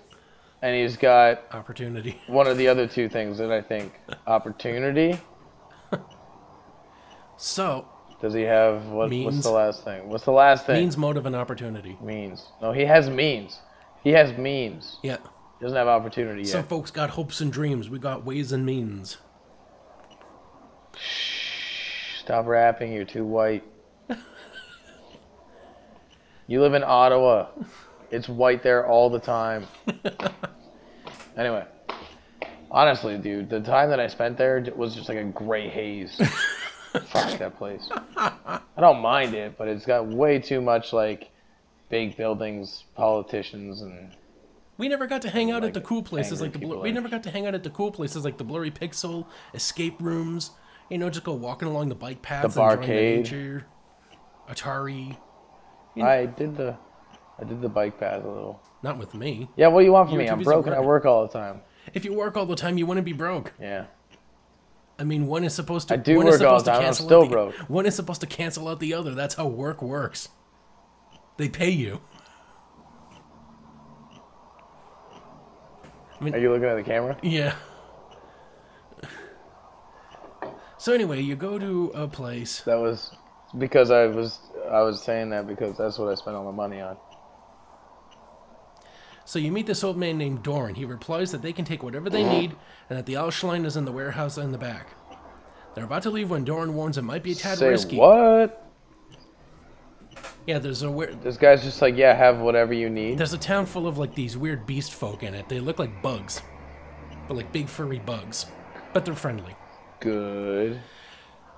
and 0.62 0.76
he's 0.76 0.96
got 0.96 1.42
opportunity. 1.52 2.20
one 2.26 2.46
of 2.46 2.56
the 2.56 2.68
other 2.68 2.86
two 2.86 3.08
things 3.08 3.38
that 3.38 3.50
I 3.50 3.60
think 3.60 3.92
opportunity. 4.26 5.18
So 7.36 7.86
Does 8.20 8.32
he 8.32 8.42
have 8.42 8.86
what, 8.86 9.10
what's 9.10 9.42
the 9.42 9.50
last 9.50 9.84
thing? 9.84 10.08
What's 10.08 10.24
the 10.24 10.30
last 10.32 10.66
thing? 10.66 10.76
means, 10.76 10.96
motive, 10.96 11.26
and 11.26 11.34
opportunity. 11.34 11.98
means. 12.00 12.46
No, 12.62 12.72
he 12.72 12.84
has 12.84 13.10
means. 13.10 13.58
He 14.02 14.10
has 14.10 14.36
means. 14.38 14.98
Yeah. 15.02 15.18
He 15.58 15.64
doesn't 15.64 15.76
have 15.76 15.88
opportunity 15.88 16.42
yet. 16.42 16.48
Some 16.50 16.64
folks 16.64 16.90
got 16.90 17.10
hopes 17.10 17.40
and 17.40 17.52
dreams. 17.52 17.90
We 17.90 17.98
got 17.98 18.24
ways 18.24 18.52
and 18.52 18.64
means. 18.64 19.18
Shh, 20.96 22.20
Stop 22.20 22.46
rapping. 22.46 22.92
You're 22.92 23.04
too 23.04 23.24
white. 23.24 23.64
You 26.46 26.60
live 26.60 26.74
in 26.74 26.84
Ottawa. 26.84 27.48
It's 28.10 28.28
white 28.28 28.62
there 28.62 28.86
all 28.86 29.10
the 29.10 29.18
time. 29.18 29.66
anyway, 31.36 31.64
honestly, 32.70 33.18
dude, 33.18 33.50
the 33.50 33.60
time 33.60 33.90
that 33.90 34.00
I 34.00 34.06
spent 34.06 34.36
there 34.38 34.64
was 34.76 34.94
just 34.94 35.08
like 35.08 35.18
a 35.18 35.24
gray 35.24 35.68
haze. 35.68 36.16
Fuck 37.06 37.38
that 37.38 37.56
place. 37.58 37.88
I 38.16 38.60
don't 38.78 39.00
mind 39.00 39.34
it, 39.34 39.58
but 39.58 39.66
it's 39.66 39.84
got 39.84 40.06
way 40.06 40.38
too 40.38 40.60
much 40.60 40.92
like 40.92 41.30
big 41.88 42.16
buildings, 42.16 42.84
politicians, 42.94 43.80
and 43.80 44.12
We 44.78 44.88
never 44.88 45.06
got 45.06 45.22
to 45.22 45.30
hang 45.30 45.50
out 45.50 45.64
at 45.64 45.74
the 45.74 45.80
cool 45.80 46.02
places 46.02 46.40
like 46.40 46.52
the 46.52 46.60
blur- 46.60 46.78
we 46.78 46.92
never 46.92 47.08
got 47.08 47.22
to 47.24 47.30
hang 47.30 47.46
out 47.46 47.54
at 47.54 47.64
the 47.64 47.70
cool 47.70 47.90
places 47.90 48.24
like 48.24 48.38
the 48.38 48.44
blurry 48.44 48.70
pixel, 48.70 49.26
escape 49.54 49.96
rooms. 50.00 50.50
You 50.88 50.98
know, 50.98 51.10
just 51.10 51.24
go 51.24 51.32
walking 51.32 51.66
along 51.66 51.88
the 51.88 51.94
bike 51.94 52.22
paths, 52.22 52.54
the 52.54 52.60
barcade. 52.60 52.88
nature. 52.88 53.66
Atari. 54.48 55.16
You- 55.94 56.04
I 56.04 56.26
did 56.26 56.56
the, 56.56 56.76
I 57.40 57.44
did 57.44 57.60
the 57.60 57.68
bike 57.68 57.98
path 57.98 58.24
a 58.24 58.28
little. 58.28 58.60
Not 58.82 58.98
with 58.98 59.14
me. 59.14 59.48
Yeah, 59.56 59.68
what 59.68 59.80
do 59.80 59.86
you 59.86 59.92
want 59.92 60.08
from 60.10 60.18
me? 60.18 60.28
I'm 60.28 60.38
busy 60.38 60.44
broken. 60.50 60.72
I 60.74 60.80
work 60.80 61.04
all 61.06 61.26
the 61.26 61.32
time. 61.32 61.62
If 61.94 62.04
you 62.04 62.12
work 62.14 62.36
all 62.36 62.46
the 62.46 62.56
time, 62.56 62.76
you 62.78 62.86
wouldn't 62.86 63.06
be 63.06 63.12
broke. 63.12 63.52
Yeah. 63.60 63.86
I 64.98 65.04
mean, 65.04 65.26
one 65.26 65.42
is 65.44 65.54
supposed 65.54 65.88
to. 65.88 65.94
I 65.94 65.96
do 65.96 66.16
one 66.18 66.26
is 66.28 66.40
work 66.40 66.48
all 66.50 66.58
supposed 66.60 66.66
the 66.66 66.70
to 66.70 66.72
time, 66.72 66.80
I'm 66.80 66.84
cancel 66.86 67.06
still 67.06 67.22
the, 67.24 67.30
broke. 67.30 67.54
One 67.68 67.86
is 67.86 67.94
supposed 67.94 68.20
to 68.20 68.26
cancel 68.26 68.68
out 68.68 68.80
the 68.80 68.94
other. 68.94 69.14
That's 69.14 69.34
how 69.34 69.46
work 69.46 69.82
works. 69.82 70.28
They 71.36 71.48
pay 71.48 71.70
you. 71.70 72.00
Are 76.20 76.38
you 76.38 76.50
looking 76.52 76.68
at 76.68 76.76
the 76.76 76.82
camera? 76.82 77.18
Yeah. 77.22 77.54
So 80.78 80.92
anyway, 80.92 81.20
you 81.20 81.34
go 81.36 81.58
to 81.58 81.90
a 81.94 82.06
place. 82.06 82.60
That 82.62 82.78
was 82.78 83.14
because 83.58 83.90
I 83.90 84.06
was 84.06 84.38
I 84.70 84.82
was 84.82 85.02
saying 85.02 85.30
that 85.30 85.46
because 85.46 85.76
that's 85.76 85.98
what 85.98 86.08
I 86.10 86.14
spent 86.14 86.36
all 86.36 86.44
my 86.44 86.50
money 86.50 86.80
on. 86.80 86.96
So 89.26 89.38
you 89.38 89.50
meet 89.50 89.66
this 89.66 89.82
old 89.82 89.96
man 89.96 90.18
named 90.18 90.42
Dorin. 90.42 90.76
He 90.76 90.84
replies 90.84 91.32
that 91.32 91.40
they 91.42 91.52
can 91.52 91.64
take 91.64 91.82
whatever 91.82 92.10
they 92.10 92.24
need, 92.24 92.54
and 92.90 92.98
that 92.98 93.06
the 93.06 93.14
Alshline 93.14 93.64
is 93.64 93.76
in 93.76 93.84
the 93.86 93.92
warehouse 93.92 94.36
in 94.36 94.52
the 94.52 94.58
back. 94.58 94.88
They're 95.74 95.84
about 95.84 96.02
to 96.02 96.10
leave 96.10 96.30
when 96.30 96.44
Dorin 96.44 96.72
warns 96.74 96.98
it 96.98 97.02
might 97.02 97.22
be 97.22 97.32
a 97.32 97.34
tad 97.34 97.58
Say 97.58 97.68
risky. 97.70 97.96
what? 97.96 98.60
Yeah, 100.46 100.58
there's 100.58 100.82
a 100.82 100.90
weird, 100.90 101.22
This 101.22 101.38
guy's 101.38 101.62
just 101.64 101.80
like, 101.80 101.96
yeah, 101.96 102.12
have 102.14 102.38
whatever 102.38 102.74
you 102.74 102.90
need. 102.90 103.16
there's 103.16 103.32
a 103.32 103.38
town 103.38 103.64
full 103.64 103.86
of 103.86 103.96
like 103.96 104.14
these 104.14 104.36
weird 104.36 104.66
beast 104.66 104.92
folk 104.92 105.22
in 105.22 105.34
it. 105.34 105.48
They 105.48 105.58
look 105.58 105.78
like 105.78 106.02
bugs, 106.02 106.42
but 107.26 107.34
like 107.36 107.50
big 107.50 107.66
furry 107.66 107.98
bugs, 107.98 108.44
but 108.92 109.06
they're 109.06 109.14
friendly. 109.14 109.56
Good. 110.00 110.80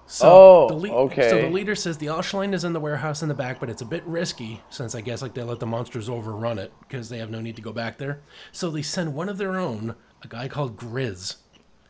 So 0.07 0.29
Oh, 0.29 0.69
the 0.69 0.75
lea- 0.75 0.91
okay. 0.91 1.29
So 1.31 1.41
the 1.43 1.49
leader 1.51 1.75
says 1.75 1.99
the 1.99 2.07
Alshline 2.07 2.55
is 2.55 2.65
in 2.65 2.73
the 2.73 2.81
warehouse 2.81 3.23
in 3.23 3.29
the 3.29 3.35
back, 3.35 3.59
but 3.59 3.69
it's 3.69 3.83
a 3.83 3.87
bit 3.87 4.05
risky 4.07 4.63
since 4.71 4.95
I 4.95 5.01
guess 5.01 5.21
like 5.21 5.35
they 5.35 5.43
let 5.43 5.59
the 5.59 5.67
monsters 5.67 6.09
overrun 6.09 6.59
it 6.59 6.73
because 6.81 7.09
they 7.09 7.19
have 7.19 7.31
no 7.31 7.41
need 7.41 7.57
to 7.57 7.63
go 7.63 7.73
back 7.73 7.99
there. 7.99 8.21
So 8.53 8.71
they 8.71 8.83
send 8.83 9.15
one 9.15 9.29
of 9.29 9.37
their 9.39 9.57
own 9.57 9.97
a 10.23 10.29
guy 10.29 10.49
called 10.49 10.77
Gryz, 10.77 11.37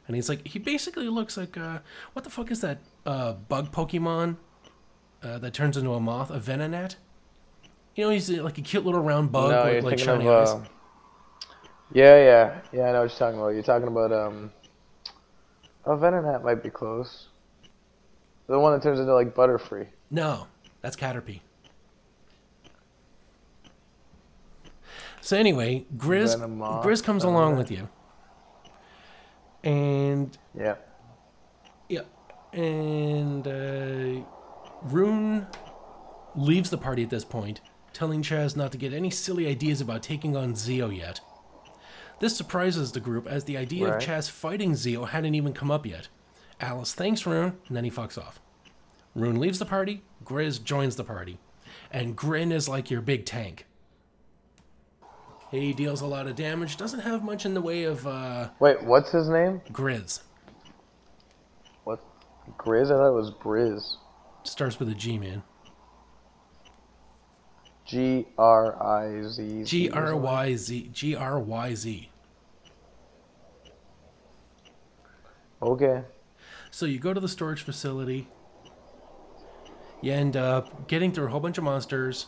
and 0.06 0.16
he's 0.16 0.28
like 0.28 0.46
he 0.48 0.58
basically 0.58 1.08
looks 1.08 1.36
like 1.36 1.56
uh, 1.58 1.80
what 2.14 2.24
the 2.24 2.30
fuck 2.30 2.50
is 2.50 2.62
that 2.62 2.78
uh, 3.04 3.34
bug 3.34 3.70
Pokemon 3.70 4.36
uh, 5.22 5.38
that 5.38 5.52
turns 5.52 5.76
into 5.76 5.92
a 5.92 6.00
moth, 6.00 6.30
a 6.30 6.40
Venonat? 6.40 6.96
You 7.94 8.04
know, 8.04 8.10
he's 8.10 8.30
uh, 8.30 8.42
like 8.42 8.56
a 8.58 8.62
cute 8.62 8.84
little 8.84 9.00
round 9.02 9.30
bug 9.30 9.50
no, 9.50 9.74
with 9.74 9.84
like 9.84 9.98
shiny 9.98 10.26
of. 10.26 10.32
eyes. 10.32 10.48
Uh, 10.48 10.64
yeah, 11.92 12.16
yeah, 12.16 12.60
yeah. 12.72 12.88
I 12.88 12.92
know 12.92 13.02
what 13.02 13.10
you're 13.10 13.18
talking 13.18 13.38
about. 13.38 13.48
You're 13.48 13.62
talking 13.62 13.88
about 13.88 14.12
um. 14.12 14.52
Oh, 15.84 15.96
Venonat 15.96 16.42
might 16.42 16.62
be 16.62 16.70
close. 16.70 17.28
The 18.48 18.58
one 18.58 18.72
that 18.72 18.82
turns 18.82 19.00
into 19.00 19.12
like 19.14 19.34
Butterfree. 19.34 19.88
No, 20.10 20.46
that's 20.82 20.96
Caterpie. 20.96 21.40
So 25.20 25.36
anyway, 25.36 25.84
Gryz 25.96 26.36
Venomoth, 26.36 26.84
Gryz 26.84 27.02
comes 27.02 27.24
along 27.24 27.56
with 27.56 27.70
you, 27.70 27.88
and 29.64 30.36
Yeah. 30.56 30.76
yeah, 31.88 32.02
and 32.52 33.46
uh, 33.48 34.24
Rune 34.82 35.48
leaves 36.36 36.70
the 36.70 36.78
party 36.78 37.02
at 37.02 37.10
this 37.10 37.24
point, 37.24 37.60
telling 37.92 38.22
Chaz 38.22 38.54
not 38.56 38.70
to 38.70 38.78
get 38.78 38.92
any 38.92 39.10
silly 39.10 39.48
ideas 39.48 39.80
about 39.80 40.04
taking 40.04 40.36
on 40.36 40.54
Zio 40.54 40.90
yet. 40.90 41.20
This 42.20 42.36
surprises 42.36 42.92
the 42.92 43.00
group 43.00 43.26
as 43.26 43.44
the 43.44 43.56
idea 43.56 43.88
Right. 43.88 43.96
of 43.96 44.08
Chaz 44.08 44.30
fighting 44.30 44.76
Zio 44.76 45.06
hadn't 45.06 45.34
even 45.34 45.52
come 45.52 45.72
up 45.72 45.84
yet. 45.86 46.06
Alys 46.60 46.94
thanks 46.94 47.26
Rune, 47.26 47.56
and 47.68 47.76
then 47.76 47.84
he 47.84 47.90
fucks 47.90 48.18
off. 48.18 48.40
Rune 49.14 49.40
leaves 49.40 49.58
the 49.58 49.66
party, 49.66 50.02
Gryz 50.24 50.62
joins 50.62 50.96
the 50.96 51.04
party, 51.04 51.38
and 51.90 52.16
Grin 52.16 52.52
is 52.52 52.68
like 52.68 52.90
your 52.90 53.00
big 53.00 53.24
tank. 53.24 53.66
He 55.50 55.72
deals 55.72 56.00
a 56.00 56.06
lot 56.06 56.26
of 56.26 56.34
damage, 56.34 56.76
doesn't 56.76 57.00
have 57.00 57.22
much 57.22 57.46
in 57.46 57.54
the 57.54 57.60
way 57.60 57.84
of 57.84 58.06
uh, 58.06 58.50
Wait, 58.58 58.82
what's 58.82 59.12
his 59.12 59.28
name? 59.28 59.60
Gryz. 59.70 60.20
What? 61.84 62.00
Gryz? 62.58 62.86
I 62.86 62.96
thought 62.96 63.08
it 63.08 63.14
was 63.14 63.30
Briz. 63.30 63.96
Starts 64.42 64.78
with 64.78 64.88
a 64.88 64.94
G, 64.94 65.18
man. 65.18 65.42
G 67.84 68.26
R 68.36 68.82
I 68.82 69.22
Z. 69.22 69.62
G 69.64 69.90
R 69.90 70.16
Y 70.16 70.56
Z. 70.56 70.90
G 70.92 71.14
R 71.14 71.38
Y 71.38 71.74
Z. 71.74 72.10
Okay. 75.62 76.02
So 76.76 76.84
you 76.84 76.98
go 76.98 77.14
to 77.14 77.20
the 77.20 77.26
storage 77.26 77.62
facility. 77.62 78.28
You 80.02 80.12
end 80.12 80.36
up 80.36 80.88
getting 80.88 81.10
through 81.10 81.28
a 81.28 81.30
whole 81.30 81.40
bunch 81.40 81.56
of 81.56 81.64
monsters. 81.64 82.26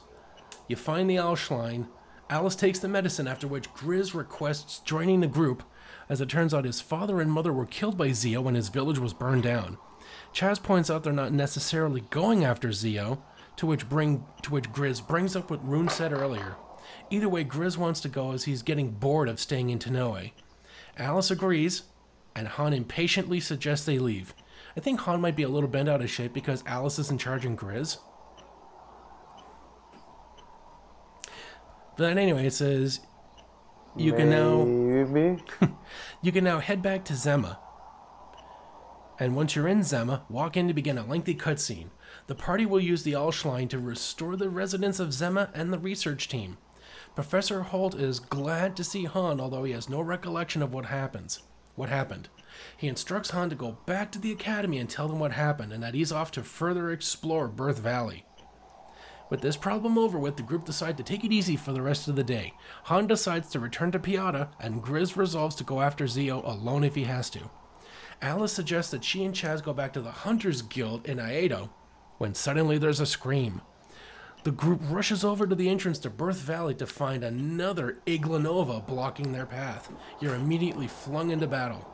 You 0.69 0.77
find 0.77 1.11
the 1.11 1.17
Alshline. 1.17 1.87
Alys 2.31 2.57
takes 2.57 2.79
the 2.79 2.89
medicine, 2.89 3.29
after 3.29 3.47
which 3.47 3.71
Gryz 3.75 4.15
requests 4.15 4.79
joining 4.79 5.21
the 5.21 5.27
group, 5.27 5.65
as 6.09 6.23
it 6.23 6.31
turns 6.31 6.55
out 6.55 6.65
his 6.65 6.81
father 6.81 7.21
and 7.21 7.31
mother 7.31 7.53
were 7.53 7.67
killed 7.67 7.99
by 7.99 8.13
Zio 8.13 8.41
when 8.41 8.55
his 8.55 8.71
village 8.71 8.99
was 8.99 9.13
burned 9.13 9.43
down. 9.43 9.77
Chaz 10.33 10.63
points 10.63 10.89
out 10.89 11.05
they're 11.05 11.13
not 11.13 11.35
necessarily 11.35 12.01
going 12.09 12.43
after 12.43 12.73
Zio, 12.73 13.23
to 13.57 13.67
which 13.67 13.87
bring 13.87 14.25
to 14.41 14.51
which 14.51 14.73
Gryz 14.73 15.07
brings 15.07 15.37
up 15.37 15.51
what 15.51 15.69
Rune 15.69 15.91
said 15.91 16.11
earlier. 16.11 16.57
Either 17.11 17.29
way, 17.29 17.45
Gryz 17.45 17.77
wants 17.77 18.01
to 18.01 18.09
go 18.09 18.33
as 18.33 18.45
he's 18.45 18.63
getting 18.63 18.93
bored 18.93 19.29
of 19.29 19.41
staying 19.41 19.69
in 19.69 19.79
Tonoe. 19.79 20.33
Alys 20.97 21.31
agrees, 21.31 21.83
and 22.39 22.47
Hahn 22.47 22.73
impatiently 22.73 23.41
suggests 23.41 23.85
they 23.85 23.99
leave. 23.99 24.33
I 24.77 24.81
think 24.81 25.01
Hahn 25.01 25.21
might 25.21 25.35
be 25.35 25.43
a 25.43 25.49
little 25.49 25.69
bent 25.69 25.89
out 25.89 26.01
of 26.01 26.09
shape 26.09 26.33
because 26.33 26.63
Alys 26.63 27.01
isn't 27.01 27.21
charging 27.21 27.57
Gryz. 27.57 27.99
But 31.97 32.17
anyway, 32.17 32.47
it 32.47 32.53
says 32.53 33.01
you 33.97 34.13
can 34.13 34.31
now 34.31 34.63
you 36.23 36.31
can 36.31 36.45
now 36.45 36.61
head 36.61 36.81
back 36.81 37.05
to 37.07 37.13
Zema. 37.15 37.59
And 39.19 39.35
once 39.35 39.57
you're 39.57 39.67
in 39.67 39.81
Zema, 39.81 40.23
walk 40.31 40.57
in 40.57 40.69
to 40.69 40.75
begin 40.75 40.97
a 40.97 41.05
lengthy 41.05 41.35
cutscene. 41.35 41.89
The 42.29 42.37
party 42.37 42.65
will 42.65 42.79
use 42.79 43.03
the 43.03 43.15
Alshline 43.15 43.69
to 43.71 43.81
restore 43.81 44.37
the 44.37 44.49
residents 44.49 45.01
of 45.01 45.09
Zema 45.09 45.51
and 45.55 45.73
the 45.73 45.79
research 45.79 46.29
team. 46.29 46.59
Professor 47.17 47.63
Holt 47.63 47.97
is 47.97 48.21
glad 48.21 48.77
to 48.77 48.85
see 48.85 49.07
Hahn, 49.07 49.41
although 49.41 49.65
he 49.65 49.73
has 49.73 49.89
no 49.89 50.01
recollection 50.01 50.63
of 50.63 50.73
what 50.73 50.87
happens. 50.87 51.41
What 51.79 51.91
happened? 51.91 52.29
He 52.77 52.89
instructs 52.89 53.31
Hahn 53.31 53.51
to 53.51 53.55
go 53.55 53.79
back 53.87 54.11
to 54.11 54.19
the 54.19 54.33
academy 54.33 54.79
and 54.79 54.91
tell 54.91 55.07
them 55.07 55.21
what 55.21 55.31
happened, 55.31 55.73
and 55.73 55.81
that 55.81 55.95
he's 55.95 56.11
off 56.11 56.33
to 56.33 56.43
further 56.43 56.91
explore 56.91 57.47
Birth 57.47 57.79
Valley. 57.79 58.25
With 59.31 59.43
this 59.43 59.57
problem 59.57 59.97
over 59.97 60.19
with, 60.19 60.37
the 60.37 60.43
group 60.43 60.65
decide 60.65 60.97
to 60.97 61.05
take 61.05 61.23
it 61.23 61.31
easy 61.31 61.55
for 61.55 61.71
the 61.73 61.81
rest 61.81 62.09
of 62.09 62.17
the 62.17 62.25
day. 62.25 62.53
Hahn 62.83 63.07
decides 63.07 63.49
to 63.51 63.61
return 63.61 63.93
to 63.93 64.01
Piata, 64.01 64.49
and 64.59 64.83
Gryz 64.83 65.15
resolves 65.15 65.55
to 65.55 65.63
go 65.63 65.81
after 65.81 66.09
Zio 66.09 66.43
alone 66.45 66.83
if 66.83 66.97
he 66.97 67.05
has 67.05 67.31
to. 67.31 67.49
Alys 68.21 68.53
suggests 68.53 68.91
that 68.91 69.05
she 69.05 69.23
and 69.23 69.33
Chaz 69.33 69.63
go 69.63 69.73
back 69.73 69.93
to 69.93 70.01
the 70.01 70.11
Hunters 70.11 70.63
Guild 70.63 71.07
in 71.07 71.19
Aiedo, 71.19 71.71
when 72.17 72.35
suddenly 72.35 72.79
there's 72.79 72.99
a 72.99 73.07
scream. 73.07 73.61
The 74.49 74.55
group 74.55 74.81
rushes 74.89 75.25
over 75.27 75.47
to 75.47 75.55
the 75.55 75.69
entrance 75.69 75.99
to 75.99 76.09
Birth 76.09 76.39
Valley 76.39 76.75
to 76.77 76.87
find 76.87 77.23
another 77.23 77.99
Igglanova 78.07 78.87
blocking 78.87 79.31
their 79.31 79.45
path. 79.45 79.93
You're 80.23 80.37
immediately 80.37 80.89
flung 80.89 81.33
into 81.33 81.47
battle. 81.47 81.87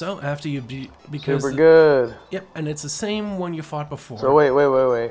So 0.00 0.18
after 0.22 0.48
you 0.48 0.62
be 0.62 0.90
because 1.10 1.42
Super 1.42 1.54
good. 1.54 2.16
yep, 2.30 2.48
and 2.54 2.66
it's 2.66 2.80
the 2.80 2.88
same 2.88 3.36
one 3.36 3.52
you 3.52 3.60
fought 3.60 3.90
before. 3.90 4.18
So 4.18 4.32
wait, 4.32 4.50
wait, 4.50 4.68
wait, 4.68 4.86
wait. 4.86 5.10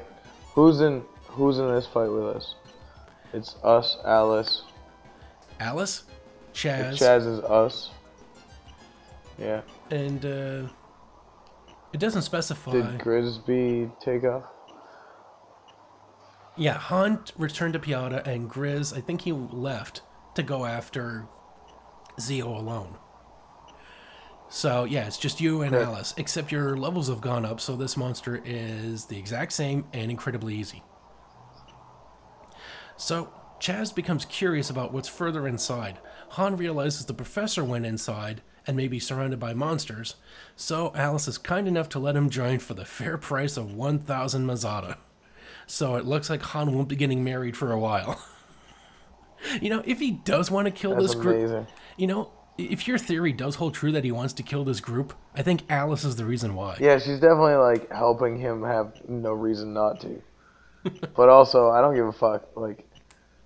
Who's 0.56 0.82
in 0.82 1.04
Who's 1.28 1.60
in 1.60 1.68
this 1.72 1.86
fight 1.86 2.08
with 2.08 2.36
us? 2.36 2.56
It's 3.32 3.56
us, 3.64 3.98
Alys. 4.04 4.64
Alys, 5.60 6.06
Chaz, 6.56 6.94
Chaz 6.98 7.28
is 7.28 7.40
us. 7.42 7.92
Yeah. 9.38 9.62
and 9.92 10.26
uh, 10.26 10.68
it 11.94 12.00
doesn't 12.00 12.24
specify. 12.24 12.72
Did 12.72 12.98
Grisby 12.98 13.92
take 14.02 14.24
off? 14.24 14.46
Yeah, 16.58 16.74
Hunt 16.74 17.32
returned 17.38 17.74
to 17.74 17.80
Piata, 17.80 18.26
and 18.26 18.50
Gryz, 18.50 18.98
I 18.98 19.02
think 19.02 19.22
he 19.22 19.34
left 19.34 20.02
to 20.34 20.42
go 20.42 20.66
after 20.66 21.28
Zio 22.20 22.50
alone. 22.58 22.98
So, 24.50 24.84
yeah, 24.84 25.06
it's 25.06 25.18
just 25.18 25.40
you 25.40 25.62
and. 25.62 25.76
Alys, 25.76 26.16
except 26.18 26.52
your 26.52 26.76
levels 26.76 27.08
have 27.08 27.22
gone 27.22 27.46
up, 27.46 27.62
so 27.62 27.76
this 27.76 27.96
monster 27.96 28.42
is 28.44 29.06
the 29.06 29.18
exact 29.18 29.54
same 29.54 29.86
and 29.94 30.10
incredibly 30.10 30.56
easy. 30.56 30.84
So, 32.98 33.32
Chaz 33.60 33.94
becomes 33.94 34.26
curious 34.26 34.70
about 34.70 34.92
what's 34.92 35.08
further 35.08 35.48
inside. 35.48 36.00
Hahn 36.30 36.58
realizes 36.58 37.06
the 37.06 37.14
professor 37.14 37.64
went 37.64 37.86
inside 37.86 38.42
and 38.66 38.76
may 38.76 38.88
be 38.88 39.00
surrounded 39.00 39.40
by 39.40 39.54
monsters, 39.54 40.16
so 40.56 40.92
Alys 40.96 41.28
is 41.28 41.38
kind 41.38 41.68
enough 41.68 41.90
to 41.90 42.00
let 42.00 42.16
him 42.16 42.30
join 42.30 42.60
for 42.60 42.74
the 42.74 42.86
fair 42.86 43.18
price 43.18 43.56
of 43.56 43.74
1,000 43.74 44.46
Meseta. 44.46 44.98
So 45.68 45.96
it 45.96 46.06
looks 46.06 46.30
like 46.30 46.42
Hahn 46.42 46.74
won't 46.74 46.90
be 46.90 46.96
getting 46.96 47.24
married 47.24 47.56
for 47.56 47.72
a 47.72 47.80
while. 47.80 48.20
you 49.62 49.70
know, 49.70 49.84
if 49.86 50.00
he 50.00 50.12
does 50.12 50.50
want 50.50 50.66
to 50.66 50.72
kill 50.72 50.96
That's 50.96 51.14
this 51.14 51.16
group, 51.16 51.68
you 51.98 52.08
know, 52.08 52.32
if 52.60 52.88
your 52.88 52.98
theory 52.98 53.32
does 53.32 53.56
hold 53.56 53.74
true 53.74 53.92
that 53.94 54.04
he 54.04 54.12
wants 54.12 54.34
to 54.34 54.44
kill 54.44 54.64
this 54.64 54.80
group, 54.80 55.14
I 55.36 55.42
think 55.42 55.66
Alys 55.68 56.06
is 56.06 56.16
the 56.16 56.26
reason 56.26 56.56
why. 56.56 56.78
Yeah, 56.80 57.00
she's 57.00 57.20
definitely 57.20 57.56
like 57.56 57.90
helping 57.92 58.38
him 58.38 58.64
have 58.64 58.94
no 59.08 59.32
reason 59.32 59.74
not 59.74 60.02
to. 60.02 60.22
but 61.16 61.30
also, 61.30 61.70
I 61.70 61.82
don't 61.82 61.96
give 61.96 62.06
a 62.06 62.12
fuck. 62.12 62.48
Like, 62.56 62.86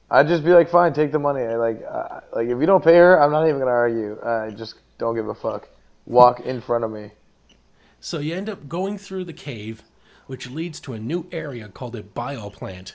I'd 0.09 0.27
just 0.27 0.43
be 0.43 0.51
like, 0.51 0.69
fine, 0.69 0.93
take 0.93 1.11
the 1.11 1.19
money. 1.19 1.41
I 1.41 1.55
like, 1.55 1.83
uh, 1.89 2.21
like 2.35 2.47
if 2.47 2.59
you 2.59 2.65
don't 2.65 2.83
pay 2.83 2.95
her, 2.95 3.21
I'm 3.21 3.31
not 3.31 3.47
even 3.47 3.59
gonna 3.59 3.71
argue. 3.71 4.19
I 4.23 4.51
just 4.51 4.75
don't 4.97 5.15
give 5.15 5.27
a 5.27 5.35
fuck. 5.35 5.67
Walk 6.05 6.41
in 6.41 6.61
front 6.61 6.83
of 6.83 6.91
me. 6.91 7.11
So 7.99 8.19
you 8.19 8.35
end 8.35 8.49
up 8.49 8.67
going 8.67 8.97
through 8.97 9.25
the 9.25 9.33
cave, 9.33 9.83
which 10.27 10.49
leads 10.49 10.79
to 10.81 10.93
a 10.93 10.99
new 10.99 11.27
area 11.31 11.69
called 11.69 11.95
a 11.95 12.03
bioplant. 12.03 12.93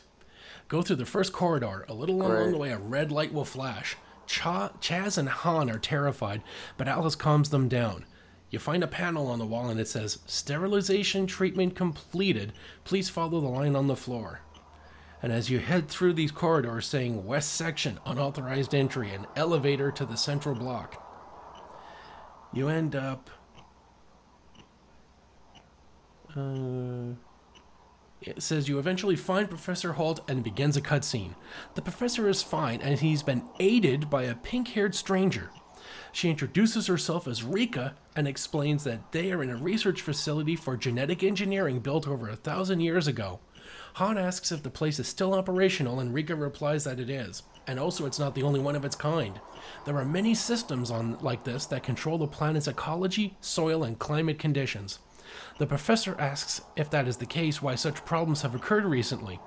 Go 0.69 0.83
through 0.83 0.97
the 0.97 1.07
first 1.07 1.33
corridor. 1.33 1.87
A 1.89 1.95
little 1.95 2.21
along 2.21 2.53
the 2.53 2.59
way, 2.59 2.71
a 2.71 2.79
red 2.79 3.11
light 3.11 3.33
will 3.33 3.47
flash. 3.47 3.97
Cha- 4.29 4.73
Chaz 4.81 5.19
and 5.19 5.29
Hahn 5.29 5.71
are 5.71 5.79
terrified, 5.79 6.43
but 6.77 6.87
Alys 6.87 7.17
calms 7.17 7.51
them 7.51 7.69
down. 7.69 8.05
You 8.51 8.59
find 8.59 8.85
a 8.85 8.89
panel 8.89 9.27
on 9.27 9.39
the 9.39 9.47
wall 9.47 9.69
and 9.69 9.81
it 9.81 9.89
says, 9.89 10.21
Sterilization 10.27 11.27
treatment 11.27 11.75
completed. 11.75 12.53
Please 12.85 13.09
follow 13.09 13.41
the 13.41 13.49
line 13.49 13.75
on 13.75 13.87
the 13.89 13.97
floor. 13.97 14.41
And 15.23 15.33
as 15.33 15.51
you 15.51 15.59
head 15.59 15.89
through 15.89 16.13
these 16.13 16.31
corridors 16.31 16.87
saying 16.87 17.27
West 17.27 17.55
Section, 17.55 17.99
unauthorized 18.07 18.75
entry, 18.75 19.13
and 19.13 19.27
elevator 19.35 19.91
to 19.91 20.07
the 20.07 20.17
central 20.17 20.55
block, 20.55 21.03
you 22.53 22.69
end 22.69 22.95
up. 22.95 23.29
Uh, 26.37 27.15
it 28.21 28.43
says 28.43 28.69
you 28.69 28.79
eventually 28.79 29.17
find 29.17 29.49
Professor 29.49 29.93
Holt 29.93 30.21
and 30.29 30.43
begins 30.43 30.77
a 30.77 30.81
cutscene. 30.81 31.35
The 31.75 31.83
professor 31.83 32.29
is 32.29 32.43
fine 32.43 32.81
and 32.81 32.99
he's 32.99 33.23
been 33.23 33.45
aided 33.61 34.11
by 34.11 34.25
a 34.25 34.35
pink 34.35 34.69
haired 34.69 34.95
stranger. 34.95 35.51
She 36.13 36.31
introduces 36.31 36.87
herself 36.87 37.29
as 37.29 37.45
Rika 37.45 37.95
and 38.17 38.27
explains 38.27 38.85
that 38.85 39.13
they 39.13 39.31
are 39.31 39.43
in 39.43 39.51
a 39.51 39.57
research 39.57 40.03
facility 40.03 40.57
for 40.57 40.77
genetic 40.77 41.23
engineering 41.23 41.81
built 41.81 42.09
over 42.09 42.29
a 42.29 42.37
thousand 42.37 42.81
years 42.81 43.07
ago. 43.07 43.41
Hahn 43.95 44.19
asks 44.19 44.53
if 44.53 44.63
the 44.63 44.71
place 44.71 44.99
is 44.99 45.09
still 45.09 45.35
operational, 45.35 46.01
and 46.01 46.15
Rika 46.15 46.35
replies 46.35 46.85
that 46.85 47.01
it 47.01 47.11
is, 47.11 47.43
and 47.67 47.79
also 47.79 48.07
it's 48.07 48.19
not 48.19 48.35
the 48.35 48.43
only 48.43 48.61
one 48.61 48.77
of 48.77 48.85
its 48.85 48.97
kind. 48.97 49.41
There 49.85 49.97
are 49.97 50.05
many 50.05 50.35
systems 50.35 50.91
on 50.91 51.19
like 51.21 51.45
this 51.45 51.67
that 51.67 51.83
control 51.83 52.19
the 52.19 52.27
planet's 52.27 52.69
ecology, 52.69 53.37
soil, 53.41 53.85
and 53.85 53.99
climate 53.99 54.39
conditions. 54.39 55.01
The 55.59 55.67
professor 55.67 56.17
asks 56.21 56.61
if 56.77 56.89
that 56.91 57.09
is 57.09 57.17
the 57.17 57.27
case, 57.27 57.61
why 57.61 57.75
such 57.75 58.05
problems 58.05 58.43
have 58.43 58.55
occurred 58.55 58.85
recently. 58.85 59.41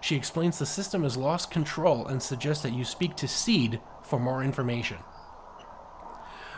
She 0.00 0.16
explains 0.16 0.58
the 0.58 0.66
system 0.66 1.04
has 1.04 1.16
lost 1.16 1.50
control 1.50 2.06
and 2.06 2.20
suggests 2.20 2.62
that 2.64 2.72
you 2.72 2.84
speak 2.84 3.14
to 3.16 3.28
Seed 3.28 3.80
for 4.02 4.18
more 4.18 4.42
information. 4.42 4.98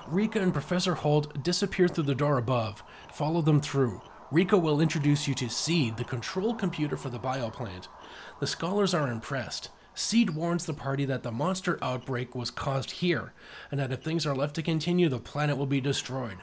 Rika 0.08 0.40
and 0.40 0.52
Professor 0.52 0.94
Holt 0.94 1.42
disappear 1.42 1.88
through 1.88 2.04
the 2.04 2.14
door 2.14 2.38
above. 2.38 2.82
Follow 3.12 3.42
them 3.42 3.60
through. 3.60 4.02
Rika 4.30 4.56
will 4.56 4.80
introduce 4.80 5.28
you 5.28 5.34
to 5.34 5.48
Seed, 5.48 5.96
the 5.96 6.04
control 6.04 6.54
computer 6.54 6.96
for 6.96 7.10
the 7.10 7.18
bioplant. 7.18 7.88
The 8.40 8.46
scholars 8.46 8.94
are 8.94 9.08
impressed. 9.08 9.68
Seed 9.94 10.30
warns 10.30 10.66
the 10.66 10.74
party 10.74 11.04
that 11.04 11.22
the 11.22 11.30
monster 11.30 11.78
outbreak 11.80 12.34
was 12.34 12.50
caused 12.50 12.90
here, 12.90 13.32
and 13.70 13.78
that 13.78 13.92
if 13.92 14.02
things 14.02 14.26
are 14.26 14.34
left 14.34 14.56
to 14.56 14.62
continue, 14.62 15.08
the 15.08 15.20
planet 15.20 15.56
will 15.56 15.66
be 15.66 15.80
destroyed. 15.80 16.38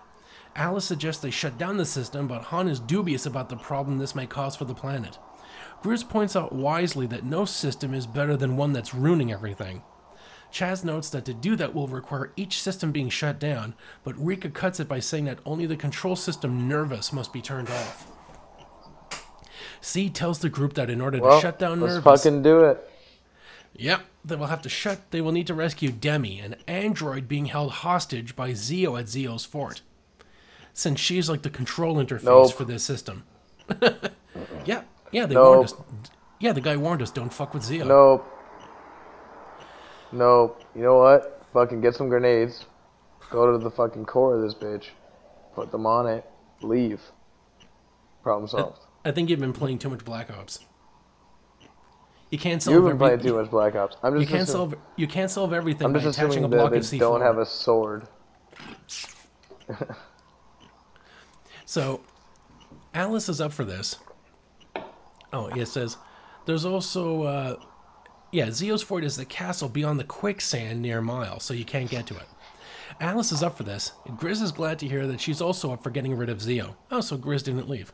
Alys 0.55 0.83
suggests 0.83 1.21
they 1.21 1.31
shut 1.31 1.57
down 1.57 1.77
the 1.77 1.85
system, 1.85 2.27
but 2.27 2.43
Hahn 2.43 2.67
is 2.67 2.79
dubious 2.79 3.25
about 3.25 3.49
the 3.49 3.55
problem 3.55 3.97
this 3.97 4.15
may 4.15 4.25
cause 4.27 4.55
for 4.55 4.65
the 4.65 4.73
planet. 4.73 5.17
Gryz 5.81 6.07
points 6.07 6.35
out 6.35 6.53
wisely 6.53 7.07
that 7.07 7.23
no 7.23 7.45
system 7.45 7.93
is 7.93 8.05
better 8.05 8.37
than 8.37 8.57
one 8.57 8.73
that's 8.73 8.93
ruining 8.93 9.31
everything. 9.31 9.81
Chaz 10.51 10.83
notes 10.83 11.09
that 11.09 11.25
to 11.25 11.33
do 11.33 11.55
that 11.55 11.73
will 11.73 11.87
require 11.87 12.33
each 12.35 12.61
system 12.61 12.91
being 12.91 13.09
shut 13.09 13.39
down, 13.39 13.73
but 14.03 14.17
Rika 14.17 14.49
cuts 14.49 14.79
it 14.79 14.87
by 14.87 14.99
saying 14.99 15.25
that 15.25 15.39
only 15.45 15.65
the 15.65 15.77
control 15.77 16.15
system 16.15 16.67
Nurvus 16.67 17.13
must 17.13 17.31
be 17.31 17.41
turned 17.41 17.69
off. 17.69 18.07
C 19.79 20.09
tells 20.09 20.39
the 20.39 20.49
group 20.49 20.73
that 20.73 20.89
in 20.89 21.01
order 21.01 21.19
Well, 21.19 21.37
to 21.37 21.41
shut 21.41 21.57
down 21.57 21.79
let's 21.79 21.95
Nurvus, 21.95 22.23
fucking 22.23 22.43
do 22.43 22.65
it. 22.65 22.89
Yep, 23.73 24.01
they 24.25 24.35
will 24.35 24.47
have 24.47 24.61
to 24.63 24.69
shut. 24.69 25.09
They 25.11 25.21
will 25.21 25.31
need 25.31 25.47
to 25.47 25.53
rescue 25.53 25.91
Demi, 25.91 26.39
an 26.39 26.55
android 26.67 27.27
being 27.27 27.45
held 27.45 27.71
hostage 27.71 28.35
by 28.35 28.53
Zio 28.53 28.97
at 28.97 29.07
Zio's 29.07 29.45
fort, 29.45 29.81
since 30.73 30.99
she's 30.99 31.29
like 31.29 31.41
the 31.41 31.49
control 31.49 31.95
interface 31.95 32.23
Nope. 32.23 32.53
for 32.53 32.63
this 32.65 32.83
system. 32.83 33.23
Uh-uh. 33.69 34.09
yeah, 34.65 34.83
yeah, 35.11 35.25
they 35.25 35.35
Nope. 35.35 35.47
warned 35.47 35.65
us. 35.65 35.73
Yeah, 36.39 36.53
the 36.53 36.61
guy 36.61 36.75
warned 36.77 37.01
us. 37.01 37.11
Don't 37.11 37.31
fuck 37.33 37.53
with 37.53 37.63
Zio. 37.63 37.85
Nope. 37.85 38.25
Nope. 40.11 40.61
You 40.75 40.81
know 40.83 40.97
what? 40.97 41.45
Fucking 41.53 41.81
get 41.81 41.95
some 41.95 42.09
grenades. 42.09 42.65
Go 43.29 43.51
to 43.51 43.57
the 43.57 43.71
fucking 43.71 44.05
core 44.05 44.35
of 44.35 44.41
this 44.41 44.53
bitch. 44.53 44.87
Put 45.55 45.71
them 45.71 45.85
on 45.85 46.07
it. 46.07 46.25
Leave. 46.61 47.01
Problem 48.23 48.47
solved. 48.47 48.79
I 49.05 49.11
think 49.11 49.29
you've 49.29 49.39
been 49.39 49.53
playing 49.53 49.79
too 49.79 49.89
much 49.89 50.03
Black 50.05 50.29
Ops. 50.31 50.59
You 52.29 52.37
can't 52.37 52.61
solve 52.61 52.75
You've 52.75 52.83
been 52.83 52.91
every- 52.93 53.17
playing 53.17 53.19
too 53.21 53.41
much 53.41 53.49
Black 53.51 53.75
Ops. 53.75 53.97
I'm 54.03 54.13
just. 54.13 54.21
You 54.21 54.27
can't 54.27 54.47
assuming, 54.47 54.69
solve. 54.71 54.81
You 54.95 55.07
can't 55.07 55.31
solve 55.31 55.53
everything 55.53 55.85
I'm 55.85 55.93
by 55.93 55.99
just 55.99 56.17
attaching 56.17 56.43
a 56.43 56.47
block 56.47 56.71
that 56.71 56.77
of 56.77 56.89
they 56.89 56.97
C4. 56.97 56.99
don't 56.99 57.21
have 57.21 57.37
a 57.37 57.45
sword. 57.45 58.07
So, 61.71 62.01
Alys 62.93 63.29
is 63.29 63.39
up 63.39 63.53
for 63.53 63.63
this. 63.63 63.95
Oh, 65.31 65.47
it 65.47 65.67
says 65.67 65.95
there's 66.45 66.65
also, 66.65 67.23
uh, 67.23 67.55
yeah, 68.33 68.51
Zio's 68.51 68.83
fort 68.83 69.05
is 69.05 69.15
the 69.15 69.23
castle 69.23 69.69
beyond 69.69 69.97
the 69.97 70.03
quicksand 70.03 70.81
near 70.81 70.99
Mile, 70.99 71.39
so 71.39 71.53
you 71.53 71.63
can't 71.63 71.89
get 71.89 72.05
to 72.07 72.17
it. 72.17 72.27
Alys 72.99 73.31
is 73.31 73.41
up 73.41 73.55
for 73.55 73.63
this. 73.63 73.93
and 74.05 74.19
Gryz 74.19 74.41
is 74.41 74.51
glad 74.51 74.79
to 74.79 74.87
hear 74.89 75.07
that 75.07 75.21
she's 75.21 75.39
also 75.39 75.71
up 75.71 75.81
for 75.81 75.91
getting 75.91 76.13
rid 76.13 76.27
of 76.27 76.41
Zio. 76.41 76.75
Oh, 76.91 76.99
so 76.99 77.17
Gryz 77.17 77.41
didn't 77.41 77.69
leave. 77.69 77.93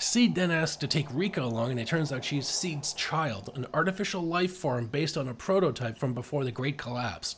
Seed 0.00 0.34
then 0.34 0.50
asks 0.50 0.74
to 0.78 0.88
take 0.88 1.06
Rika 1.12 1.42
along, 1.42 1.70
and 1.70 1.78
it 1.78 1.86
turns 1.86 2.12
out 2.12 2.24
she's 2.24 2.48
Seed's 2.48 2.92
child, 2.92 3.52
an 3.54 3.68
artificial 3.72 4.22
life 4.22 4.56
form 4.56 4.88
based 4.88 5.16
on 5.16 5.28
a 5.28 5.34
prototype 5.34 5.96
from 5.96 6.12
before 6.12 6.42
the 6.42 6.50
Great 6.50 6.76
Collapse. 6.76 7.36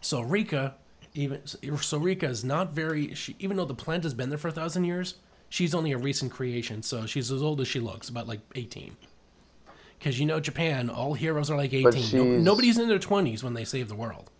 So 0.00 0.22
Rika, 0.22 0.76
even 1.14 1.38
Sorika 1.40 2.24
is 2.24 2.44
not 2.44 2.72
very. 2.72 3.14
She, 3.14 3.36
even 3.38 3.56
though 3.56 3.64
the 3.64 3.74
plant 3.74 4.04
has 4.04 4.14
been 4.14 4.28
there 4.28 4.38
for 4.38 4.48
a 4.48 4.52
thousand 4.52 4.84
years, 4.84 5.16
she's 5.48 5.74
only 5.74 5.92
a 5.92 5.98
recent 5.98 6.32
creation. 6.32 6.82
So 6.82 7.06
she's 7.06 7.30
as 7.30 7.42
old 7.42 7.60
as 7.60 7.68
she 7.68 7.80
looks, 7.80 8.08
about 8.08 8.26
like 8.26 8.40
eighteen. 8.54 8.96
Because 9.98 10.18
you 10.18 10.26
know 10.26 10.40
Japan, 10.40 10.90
all 10.90 11.14
heroes 11.14 11.50
are 11.50 11.56
like 11.56 11.72
eighteen. 11.72 12.04
No, 12.12 12.24
nobody's 12.24 12.78
in 12.78 12.88
their 12.88 12.98
twenties 12.98 13.44
when 13.44 13.54
they 13.54 13.64
save 13.64 13.88
the 13.88 13.94
world. 13.94 14.30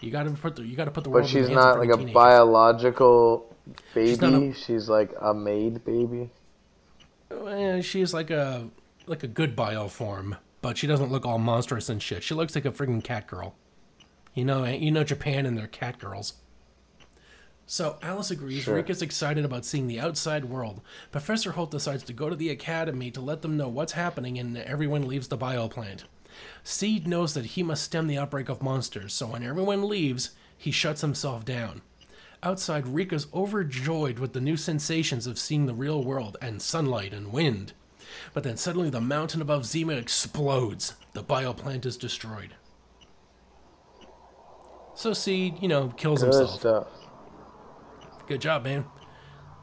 You 0.00 0.10
got 0.10 0.24
to 0.24 0.30
put 0.30 0.56
the 0.56 0.62
you 0.62 0.76
got 0.76 0.86
to 0.86 0.90
put 0.90 1.04
the 1.04 1.10
world. 1.10 1.24
But 1.24 1.30
she's 1.30 1.48
not 1.48 1.78
like 1.78 1.88
a 1.90 1.92
teenagers. 1.92 2.14
biological 2.14 3.54
baby. 3.94 4.52
She's, 4.54 4.88
a- 4.88 4.92
like 4.92 5.12
a 5.20 5.34
made 5.34 5.84
baby. 5.84 6.30
She's 7.82 8.12
like 8.12 8.30
a 8.30 8.68
like 9.06 9.22
a 9.22 9.28
good 9.28 9.54
bio 9.54 9.88
form, 9.88 10.36
but 10.62 10.76
she 10.76 10.86
doesn't 10.86 11.10
look 11.12 11.24
all 11.26 11.38
monstrous 11.38 11.88
and 11.88 12.02
shit. 12.02 12.22
She 12.22 12.34
looks 12.34 12.54
like 12.54 12.64
a 12.64 12.70
freaking 12.72 13.02
cat 13.04 13.26
girl. 13.26 13.54
You 14.34 14.44
know, 14.44 14.64
you 14.64 14.90
know 14.90 15.04
Japan 15.04 15.46
and 15.46 15.58
their 15.58 15.66
cat 15.66 15.98
girls. 15.98 16.34
So 17.66 17.98
Alys 18.02 18.32
agrees. 18.32 18.64
Sure. 18.64 18.78
is 18.78 19.00
excited 19.00 19.44
about 19.44 19.64
seeing 19.64 19.86
the 19.86 20.00
outside 20.00 20.44
world. 20.44 20.80
Professor 21.12 21.52
Holt 21.52 21.70
decides 21.70 22.02
to 22.02 22.12
go 22.12 22.28
to 22.28 22.34
the 22.34 22.50
academy 22.50 23.12
to 23.12 23.20
let 23.20 23.42
them 23.42 23.56
know 23.56 23.68
what's 23.68 23.92
happening, 23.92 24.38
and 24.38 24.56
everyone 24.58 25.06
leaves 25.06 25.28
the 25.28 25.38
bioplant. 25.38 26.02
Seed 26.64 27.06
knows 27.06 27.34
that 27.34 27.46
he 27.46 27.62
must 27.62 27.84
stem 27.84 28.06
the 28.08 28.18
outbreak 28.18 28.48
of 28.48 28.62
monsters, 28.62 29.14
so 29.14 29.26
when 29.26 29.44
everyone 29.44 29.88
leaves, 29.88 30.30
he 30.56 30.70
shuts 30.70 31.00
himself 31.00 31.44
down. 31.44 31.82
Outside, 32.42 32.88
Rick 32.88 33.12
is 33.12 33.28
overjoyed 33.32 34.18
with 34.18 34.32
the 34.32 34.40
new 34.40 34.56
sensations 34.56 35.26
of 35.26 35.38
seeing 35.38 35.66
the 35.66 35.74
real 35.74 36.02
world 36.02 36.36
and 36.40 36.60
sunlight 36.60 37.12
and 37.12 37.32
wind. 37.32 37.72
But 38.34 38.42
then 38.42 38.56
suddenly 38.56 38.90
the 38.90 39.00
mountain 39.00 39.42
above 39.42 39.66
Zima 39.66 39.92
explodes. 39.92 40.94
The 41.12 41.22
bioplant 41.22 41.86
is 41.86 41.96
destroyed. 41.96 42.54
So 45.00 45.14
Seed, 45.14 45.62
you 45.62 45.68
know, 45.68 45.88
kills 45.96 46.20
Good 46.22 46.34
himself. 46.34 46.60
stuff. 46.60 46.86
Good 48.28 48.42
job, 48.42 48.64
man. 48.64 48.84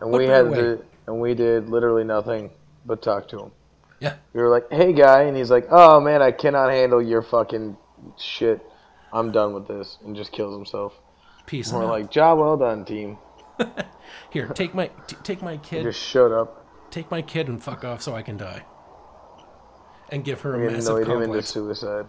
And 0.02 0.10
What 0.12 0.18
we 0.18 0.26
had 0.26 0.52
to, 0.56 0.84
and 1.06 1.22
we 1.22 1.36
did 1.36 1.70
literally 1.70 2.04
nothing 2.04 2.50
but 2.88 3.04
talk 3.04 3.28
to 3.28 3.44
him. 3.44 3.52
Yeah. 4.00 4.16
We 4.34 4.42
were 4.42 4.50
like, 4.50 4.66
"Hey, 4.72 4.94
guy," 4.94 5.22
and 5.26 5.38
he's 5.38 5.52
like, 5.52 5.68
"Oh 5.70 6.00
man, 6.00 6.24
I 6.24 6.32
cannot 6.32 6.72
handle 6.72 7.00
your 7.00 7.22
fucking 7.22 7.78
shit. 8.18 8.66
I'm 9.14 9.32
done 9.32 9.54
with 9.54 9.68
this," 9.68 10.00
and 10.04 10.16
just 10.16 10.32
kills 10.32 10.56
himself. 10.56 10.94
Peace. 11.46 11.70
And 11.70 11.80
we're 11.82 11.86
like, 11.86 12.10
"Job 12.10 12.40
well 12.40 12.58
done, 12.58 12.84
team." 12.84 13.20
Here, 14.32 14.48
take 14.48 14.74
my 14.74 14.88
t- 15.06 15.18
take 15.22 15.44
my 15.44 15.52
He 15.54 15.60
kid, 15.60 15.84
just 15.84 16.02
showed 16.02 16.32
up. 16.32 16.66
take 16.90 17.12
my 17.12 17.22
kid 17.22 17.48
and 17.48 17.64
fuck 17.64 17.86
off 17.86 18.02
so 18.02 18.16
I 18.16 18.24
can 18.24 18.38
die. 18.38 18.66
And 20.10 20.26
give 20.26 20.42
her 20.42 20.56
a 20.56 20.60
We 20.66 20.74
massive 20.74 20.96
annoyed 20.98 21.08
him 21.08 21.22
into 21.22 21.44
suicide. 21.44 22.08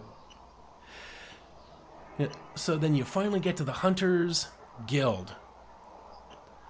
So 2.55 2.77
then 2.77 2.95
you 2.95 3.03
finally 3.03 3.39
get 3.39 3.57
to 3.57 3.63
the 3.63 3.71
Hunters 3.71 4.47
Guild, 4.87 5.35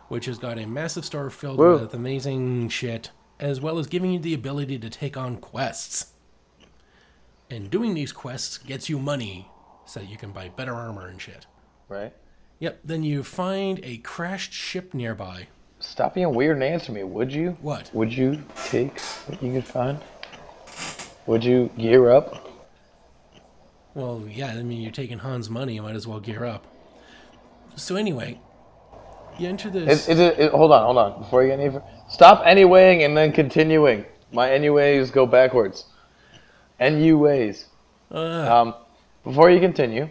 which 0.08 0.26
has 0.26 0.38
got 0.38 0.60
a 0.60 0.66
massive 0.66 1.06
store 1.06 1.30
filled 1.30 1.58
Woo. 1.58 1.80
with 1.80 1.94
amazing 1.94 2.70
shit, 2.70 3.12
as 3.40 3.60
well 3.62 3.80
as 3.80 3.88
giving 3.88 4.12
you 4.12 4.20
the 4.20 4.34
ability 4.34 4.78
to 4.80 4.90
take 4.90 5.18
on 5.18 5.38
quests. 5.38 6.14
And 7.50 7.70
doing 7.72 7.96
these 7.96 8.12
quests 8.12 8.58
gets 8.60 8.90
you 8.90 9.00
money 9.00 9.50
so 9.86 10.00
you 10.00 10.18
can 10.18 10.32
buy 10.32 10.50
better 10.50 10.74
armor 10.76 11.08
and 11.08 11.20
shit. 11.20 11.48
Right? 11.88 12.14
Yep, 12.60 12.82
then 12.84 13.04
you 13.04 13.24
find 13.24 13.80
a 13.84 13.98
crashed 13.98 14.54
ship 14.54 14.94
nearby. 14.94 15.48
Stop 15.80 16.14
being 16.14 16.36
weird 16.36 16.58
and 16.58 16.64
answer 16.64 16.92
me, 16.92 17.04
would 17.04 17.32
you? 17.32 17.58
What? 17.62 17.90
Would 17.94 18.12
you 18.12 18.44
take 18.66 19.00
what 19.00 19.42
you 19.42 19.54
could 19.54 19.66
find? 19.66 19.98
Would 21.26 21.44
you 21.44 21.70
gear 21.78 22.12
up? 22.12 22.49
Well, 23.96 24.24
yeah, 24.30 24.48
I 24.48 24.64
mean, 24.64 24.82
you're 24.82 24.92
taking 24.92 25.20
Hahn's 25.20 25.50
money, 25.50 25.76
you 25.76 25.82
might 25.82 25.96
as 25.96 26.06
well 26.08 26.20
gear 26.20 26.46
up. 26.46 26.66
So, 27.76 27.96
anyway, 27.96 28.40
you 29.38 29.48
enter 29.48 29.70
this. 29.70 30.02
Is, 30.04 30.10
is 30.10 30.20
it, 30.20 30.40
it- 30.40 30.52
Hold 30.52 30.72
on, 30.72 30.84
hold 30.86 30.98
on. 30.98 31.22
Before 31.22 31.42
you 31.44 31.50
get 31.50 31.60
any 31.60 31.70
further, 31.70 31.84
stop 32.10 32.44
anywaying 32.46 33.04
and 33.04 33.16
then 33.18 33.32
continuing. 33.32 34.06
My 34.32 34.52
anyways 34.52 35.12
go 35.12 35.26
backwards. 35.26 35.86
NUAs. 36.80 37.66
Uh, 38.12 38.18
Um, 38.18 38.76
before 39.24 39.50
you 39.50 39.60
continue, 39.60 40.10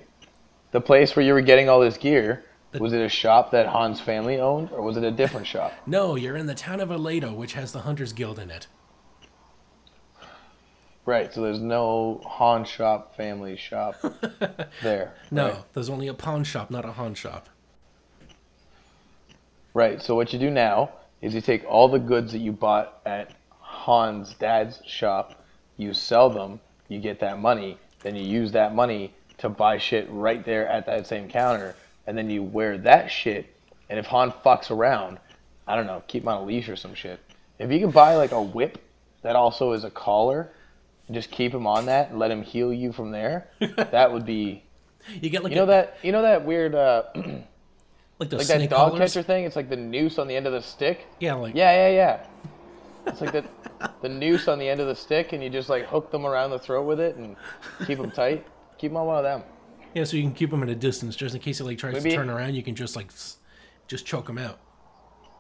the 0.73 0.81
place 0.81 1.15
where 1.17 1.25
you 1.25 1.33
were 1.33 1.41
getting 1.41 1.69
all 1.69 1.81
this 1.81 1.97
gear, 1.97 2.45
was 2.79 2.93
it 2.93 3.01
a 3.01 3.09
shop 3.09 3.51
that 3.53 3.67
Hahn's 3.67 4.01
family 4.01 4.39
owned, 4.39 4.71
or 4.71 4.83
was 4.83 4.97
it 4.97 5.05
a 5.05 5.11
different 5.11 5.47
shop? 5.47 5.73
no, 5.87 6.15
you're 6.17 6.37
in 6.37 6.47
the 6.47 6.55
town 6.55 6.81
of 6.81 6.91
Aledo, 6.91 7.35
which 7.35 7.55
has 7.55 7.73
the 7.73 7.81
Hunters 7.81 8.13
Guild 8.13 8.39
in 8.39 8.51
it. 8.51 8.67
Right, 11.09 11.33
so 11.33 11.41
there's 11.41 11.59
no 11.59 12.21
Hahn 12.23 12.67
shop 12.67 13.17
family 13.17 13.57
shop 13.57 13.95
there. 14.83 15.15
No, 15.31 15.49
Right? 15.49 15.65
there's 15.73 15.89
only 15.89 16.07
a 16.09 16.13
pawn 16.13 16.45
shop, 16.45 16.71
not 16.71 16.85
a 16.85 16.93
Hahn 16.93 17.15
shop. 17.15 17.49
Right, 19.73 20.03
so 20.03 20.15
what 20.15 20.35
you 20.35 20.39
do 20.39 20.51
now 20.51 20.91
is 21.23 21.35
you 21.35 21.41
take 21.41 21.65
all 21.65 21.89
the 21.89 21.99
goods 21.99 22.33
that 22.33 22.41
you 22.41 22.53
bought 22.53 23.01
at 23.07 23.31
Hahn's 23.59 24.35
dad's 24.35 24.83
shop, 24.87 25.43
you 25.79 25.95
sell 25.95 26.29
them, 26.29 26.61
you 26.89 26.99
get 27.01 27.21
that 27.21 27.39
money, 27.39 27.79
then 28.03 28.15
you 28.15 28.25
use 28.25 28.53
that 28.53 28.75
money 28.75 29.15
to 29.39 29.49
buy 29.49 29.79
shit 29.79 30.07
right 30.11 30.45
there 30.45 30.69
at 30.69 30.85
that 30.85 31.07
same 31.07 31.27
counter, 31.27 31.75
and 32.07 32.19
then 32.19 32.29
you 32.29 32.43
wear 32.43 32.77
that 32.77 33.11
shit, 33.11 33.57
and 33.89 33.99
if 33.99 34.05
Hahn 34.05 34.31
fucks 34.45 34.71
around, 34.71 35.19
I 35.67 35.75
don't 35.75 35.87
know, 35.87 36.03
keep 36.07 36.25
him 36.25 36.29
on 36.29 36.43
a 36.43 36.45
leash 36.45 36.69
or 36.69 36.77
some 36.77 36.93
shit. 36.93 37.19
If 37.59 37.73
you 37.73 37.81
can 37.81 37.93
buy 37.93 38.15
like 38.17 38.33
a 38.33 38.43
whip 38.43 38.77
that 39.23 39.37
also 39.37 39.73
is 39.73 39.85
a 39.85 39.91
collar, 39.91 40.51
just 41.15 41.31
keep 41.31 41.53
him 41.55 41.67
on 41.67 41.87
that 41.87 42.11
and 42.11 42.19
let 42.19 42.31
him 42.31 42.43
heal 42.43 42.73
you 42.73 42.93
from 42.93 43.11
there, 43.11 43.49
that 43.77 44.13
would 44.13 44.27
be 44.27 44.63
You 45.21 45.31
get 45.31 45.43
like 45.43 45.51
you 45.53 45.57
know 45.57 45.65
a, 45.65 45.67
that 45.67 45.97
you 46.03 46.13
know 46.13 46.23
that 46.23 46.45
weird 46.45 46.75
uh 46.75 47.05
like 48.19 48.31
the 48.31 48.37
like 48.39 48.47
that 48.47 48.69
dog 48.71 48.93
collars. 48.93 49.15
catcher 49.15 49.23
thing, 49.23 49.45
it's 49.45 49.57
like 49.57 49.69
the 49.71 49.77
noose 49.77 50.19
on 50.19 50.29
the 50.29 50.37
end 50.37 50.47
of 50.47 50.53
the 50.53 50.63
stick. 50.63 51.07
Yeah, 51.21 51.35
like 51.35 51.55
Yeah, 51.55 51.89
yeah, 51.89 51.95
yeah. 51.95 52.27
It's 53.07 53.21
like 53.21 53.33
the 53.33 53.45
the 54.03 54.09
noose 54.09 54.49
on 54.49 54.59
the 54.59 54.69
end 54.69 54.81
of 54.81 54.87
the 54.89 54.95
stick, 54.95 55.33
and 55.33 55.43
you 55.43 55.49
just 55.51 55.69
like 55.69 55.87
hook 55.87 56.11
them 56.11 56.27
around 56.27 56.51
the 56.51 56.59
throat 56.59 56.85
with 56.87 57.01
it 57.01 57.17
and 57.17 57.37
keep 57.87 57.99
them 57.99 58.11
tight. 58.11 58.47
Keep 58.77 58.91
them 58.91 58.97
on 58.99 59.07
one 59.07 59.17
of 59.19 59.25
them. 59.25 59.43
yeah, 59.95 60.05
so 60.05 60.17
you 60.17 60.23
can 60.23 60.33
keep 60.33 60.51
them 60.51 60.63
at 60.63 60.69
a 60.69 60.75
distance, 60.75 61.17
just 61.17 61.35
in 61.35 61.41
case 61.41 61.59
he 61.59 61.65
like 61.65 61.79
tries 61.79 61.95
Maybe- 61.95 62.11
to 62.11 62.17
turn 62.17 62.29
around. 62.31 62.55
You 62.55 62.63
can 62.63 62.75
just 62.75 62.97
like 62.97 63.11
just 63.87 64.05
choke 64.05 64.29
him 64.29 64.39
out. 64.39 64.59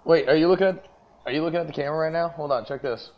Wait, 0.05 0.29
are 0.29 0.37
you 0.37 0.49
looking 0.49 0.67
at 0.69 0.87
are 1.27 1.33
you 1.33 1.43
looking 1.43 1.61
at 1.61 1.67
the 1.67 1.73
camera 1.73 1.99
right 1.99 2.13
now? 2.13 2.29
Hold 2.31 2.53
on, 2.53 2.65
check 2.65 2.81
this. 2.81 3.11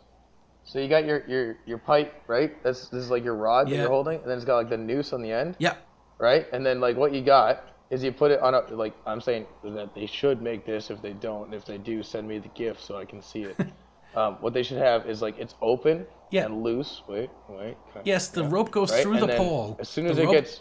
So 0.63 0.79
you 0.79 0.87
got 0.87 1.05
your 1.05 1.23
your 1.27 1.57
your 1.65 1.77
pipe, 1.77 2.13
right? 2.27 2.61
That's 2.63 2.87
this 2.89 3.03
is 3.03 3.09
like 3.09 3.23
your 3.23 3.35
rod 3.35 3.67
that 3.67 3.75
you're 3.75 3.87
holding, 3.89 4.19
and 4.21 4.29
then 4.29 4.37
it's 4.37 4.45
got 4.45 4.57
like 4.57 4.69
the 4.69 4.77
noose 4.77 5.11
on 5.13 5.21
the 5.21 5.31
end, 5.31 5.55
Yeah, 5.59 5.75
right? 6.19 6.45
And 6.53 6.65
then 6.65 6.79
like 6.79 6.95
what 6.97 7.13
you 7.13 7.21
got 7.21 7.63
is 7.89 8.03
you 8.03 8.11
put 8.11 8.31
it 8.31 8.39
on 8.41 8.53
a 8.53 8.59
like 8.73 8.93
I'm 9.05 9.19
saying 9.21 9.45
that 9.63 9.93
they 9.95 10.05
should 10.05 10.41
make 10.41 10.65
this. 10.65 10.89
If 10.89 11.01
they 11.01 11.13
don't, 11.13 11.45
and 11.45 11.53
if 11.53 11.65
they 11.65 11.77
do, 11.77 12.03
send 12.03 12.27
me 12.27 12.37
the 12.39 12.47
gift 12.49 12.81
so 12.81 12.95
I 12.97 13.05
can 13.05 13.21
see 13.21 13.43
it. 13.43 13.57
um, 14.15 14.35
what 14.39 14.53
they 14.53 14.63
should 14.63 14.77
have 14.77 15.07
is 15.09 15.21
like 15.21 15.37
it's 15.39 15.55
open 15.61 16.05
Yeah. 16.29 16.45
and 16.45 16.63
loose. 16.63 17.01
Wait, 17.07 17.29
wait. 17.49 17.75
yes, 18.05 18.27
the 18.29 18.43
rope 18.43 18.71
goes 18.71 18.91
right? 18.91 19.01
through 19.03 19.17
And 19.17 19.29
the 19.29 19.35
pole. 19.35 19.77
As 19.79 19.89
soon 19.89 20.05
The 20.05 20.11
as 20.11 20.17
it 20.19 20.25
rope- 20.25 20.31
gets 20.33 20.59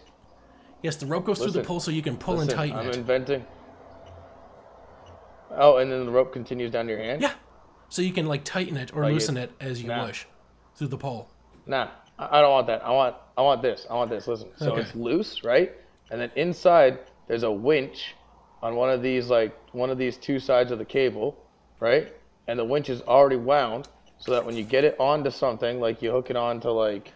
yes, 0.83 0.97
the 0.97 1.07
rope 1.07 1.25
goes 1.25 1.39
through 1.39 1.51
the 1.53 1.63
pole, 1.63 1.79
so 1.79 1.91
you 1.91 2.03
can 2.03 2.17
pull 2.17 2.37
Listen, 2.37 2.51
and 2.51 2.57
tighten 2.57 2.79
I'm 2.79 2.89
it. 2.89 2.97
inventing. 2.97 3.45
Oh, 5.53 5.77
and 5.77 5.91
then 5.93 6.05
the 6.07 6.13
rope 6.13 6.33
continues 6.33 6.71
down 6.71 6.87
to 6.87 6.93
your 6.93 7.01
hand? 7.03 7.21
Yeah, 7.23 7.33
so 7.91 8.01
you 8.03 8.13
can 8.13 8.27
like 8.27 8.45
tighten 8.45 8.77
it 8.77 8.95
or 8.95 9.03
Like 9.03 9.13
loosen 9.15 9.37
it 9.37 9.53
as 9.61 9.83
you 9.83 9.89
Nah. 9.89 10.07
wish 10.07 10.27
through 10.77 10.89
the 10.89 10.97
pole. 10.99 11.29
Nah, 11.67 11.89
I 12.19 12.41
don't 12.41 12.51
want 12.51 12.67
that. 12.69 12.85
I 12.85 12.91
want 12.91 13.17
I 13.37 13.43
want 13.43 13.63
this. 13.63 13.87
I 13.91 13.95
want 13.95 14.11
this. 14.11 14.27
Listen. 14.27 14.49
So 14.57 14.73
Okay. 14.73 14.81
it's 14.83 14.95
loose, 14.95 15.45
right? 15.45 15.73
And 16.11 16.21
then 16.21 16.31
inside 16.37 16.99
there's 17.29 17.43
a 17.43 17.51
winch 17.53 18.15
on 18.63 18.77
one 18.77 18.91
of 18.91 19.03
these 19.03 19.29
like 19.29 19.55
one 19.73 19.91
of 19.91 19.99
these 19.99 20.17
two 20.17 20.39
sides 20.39 20.71
of 20.71 20.79
the 20.79 20.85
cable, 20.85 21.37
right? 21.81 22.13
And 22.49 22.59
the 22.59 22.65
winch 22.65 22.89
is 22.91 23.03
already 23.03 23.37
wound 23.37 23.89
so 24.19 24.33
that 24.33 24.45
when 24.45 24.57
you 24.57 24.65
get 24.65 24.85
it 24.85 24.97
onto 24.99 25.31
something, 25.31 25.81
like 25.81 26.03
you 26.03 26.11
hook 26.11 26.31
it 26.31 26.37
onto 26.37 26.71
like 26.71 27.13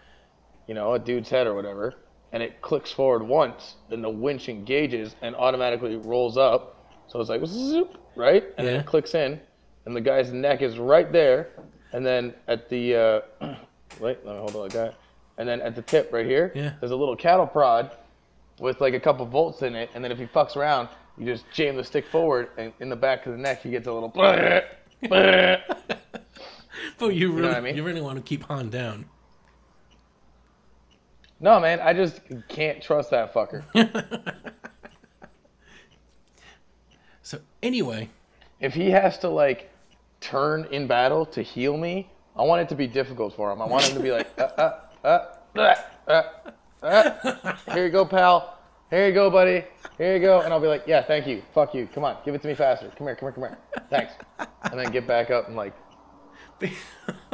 you 0.66 0.74
know, 0.74 0.94
a 0.94 0.98
dude's 0.98 1.28
head 1.28 1.46
or 1.46 1.54
whatever, 1.54 1.94
and 2.32 2.42
it 2.42 2.62
clicks 2.62 2.90
forward 2.90 3.22
once, 3.22 3.76
then 3.90 4.00
the 4.00 4.08
winch 4.08 4.48
engages 4.48 5.14
and 5.20 5.36
automatically 5.36 5.96
rolls 5.96 6.38
up. 6.38 6.86
So 7.06 7.20
it's 7.20 7.28
like 7.28 7.44
zoop, 7.44 7.98
right? 8.16 8.44
And 8.56 8.66
then 8.66 8.80
it 8.80 8.86
clicks 8.86 9.14
in, 9.14 9.40
and 9.86 9.94
the 9.96 10.00
guy's 10.00 10.32
neck 10.32 10.62
is 10.62 10.78
right 10.78 11.10
there. 11.12 11.48
And 11.92 12.04
then 12.04 12.34
at 12.48 12.68
the 12.68 12.94
uh, 12.96 13.20
wait, 14.00 14.24
let 14.24 14.34
me 14.34 14.40
hold 14.40 14.56
on, 14.56 14.68
guy. 14.68 14.92
And 15.38 15.48
then 15.48 15.60
at 15.62 15.74
the 15.74 15.82
tip 15.82 16.12
right 16.12 16.26
here, 16.26 16.52
Yeah. 16.54 16.72
there's 16.80 16.92
a 16.92 16.96
little 16.96 17.16
cattle 17.16 17.46
prod 17.46 17.90
with 18.60 18.80
like 18.80 18.94
a 18.94 19.00
couple 19.00 19.26
volts 19.26 19.62
in 19.62 19.74
it. 19.74 19.90
And 19.94 20.02
then 20.04 20.10
if 20.12 20.18
he 20.18 20.26
fucks 20.26 20.56
around, 20.56 20.88
you 21.18 21.26
just 21.26 21.44
jam 21.52 21.76
the 21.76 21.84
stick 21.84 22.06
forward, 22.06 22.48
and 22.56 22.72
in 22.80 22.88
the 22.88 22.96
back 22.96 23.26
of 23.26 23.32
the 23.32 23.38
neck, 23.38 23.62
he 23.62 23.70
gets 23.70 23.86
a 23.86 23.92
little. 23.92 24.12
But 26.98 27.14
you 27.14 27.32
really, 27.32 27.48
what 27.48 27.56
I 27.56 27.60
mean? 27.60 27.76
you 27.76 27.82
really 27.82 28.00
want 28.00 28.16
to 28.16 28.22
keep 28.22 28.42
Hahn 28.44 28.68
down. 28.70 29.06
no, 31.40 31.58
man, 31.60 31.80
I 31.80 31.92
just 31.92 32.20
can't 32.48 32.82
trust 32.82 33.10
that 33.10 33.32
fucker. 33.34 33.64
So 37.22 37.38
anyway, 37.62 38.10
if 38.60 38.74
he 38.74 38.90
has 38.90 39.16
to 39.20 39.28
like 39.30 39.70
turn 40.24 40.66
in 40.70 40.86
battle 40.86 41.26
to 41.26 41.42
heal 41.42 41.76
me, 41.76 42.10
I 42.36 42.42
want 42.42 42.62
it 42.62 42.68
to 42.70 42.74
be 42.74 42.86
difficult 42.86 43.36
for 43.36 43.52
him. 43.52 43.60
I 43.60 43.66
want 43.66 43.84
him 43.84 43.96
to 43.96 44.02
be 44.02 44.10
like, 44.10 44.28
uh, 44.38 44.42
uh, 44.42 44.80
uh, 45.04 45.24
uh, 45.56 45.74
uh, 46.08 46.22
uh. 46.82 47.56
here 47.74 47.84
you 47.84 47.92
go, 47.92 48.04
pal. 48.04 48.58
Here 48.90 49.06
you 49.06 49.12
go, 49.12 49.30
buddy. 49.30 49.64
Here 49.98 50.14
you 50.14 50.20
go. 50.20 50.40
And 50.40 50.52
I'll 50.52 50.60
be 50.60 50.66
like, 50.66 50.84
yeah, 50.86 51.02
thank 51.02 51.26
you. 51.26 51.42
Fuck 51.54 51.74
you. 51.74 51.88
Come 51.94 52.04
on, 52.04 52.16
give 52.24 52.34
it 52.34 52.42
to 52.42 52.48
me 52.48 52.54
faster. 52.54 52.90
Come 52.96 53.06
here, 53.06 53.16
come 53.16 53.32
here, 53.32 53.32
come 53.32 53.42
here. 53.44 53.58
Thanks. 53.90 54.14
And 54.70 54.78
then 54.78 54.90
get 54.90 55.06
back 55.06 55.30
up 55.30 55.48
and 55.48 55.56
like 55.56 55.74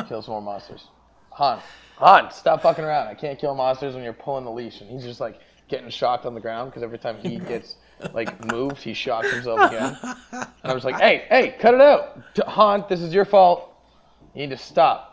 kill 0.08 0.22
some 0.22 0.32
more 0.32 0.42
monsters. 0.42 0.88
Hahn, 1.30 1.60
Hahn, 1.96 2.30
stop 2.32 2.62
fucking 2.62 2.84
around. 2.84 3.08
I 3.08 3.14
can't 3.14 3.38
kill 3.38 3.54
monsters 3.54 3.94
when 3.94 4.02
you're 4.02 4.12
pulling 4.12 4.44
the 4.44 4.50
leash. 4.50 4.80
And 4.80 4.90
he's 4.90 5.04
just 5.04 5.20
like 5.20 5.40
getting 5.68 5.90
shocked 5.90 6.26
on 6.26 6.34
the 6.34 6.40
ground 6.40 6.70
because 6.70 6.82
every 6.82 6.98
time 6.98 7.18
he 7.18 7.38
gets 7.52 7.76
like 8.14 8.44
moved, 8.44 8.78
he 8.82 8.94
shocks 8.94 9.30
himself 9.32 9.60
again. 9.70 9.96
And 10.32 10.46
I 10.64 10.74
was 10.74 10.84
like, 10.84 10.96
hey, 11.00 11.24
hey, 11.28 11.56
cut 11.58 11.74
it 11.74 11.80
out. 11.80 12.34
T- 12.34 12.42
Hahn, 12.46 12.84
this 12.88 13.00
is 13.00 13.12
your 13.14 13.24
fault. 13.24 13.72
You 14.34 14.42
need 14.42 14.50
to 14.50 14.56
stop. 14.56 15.06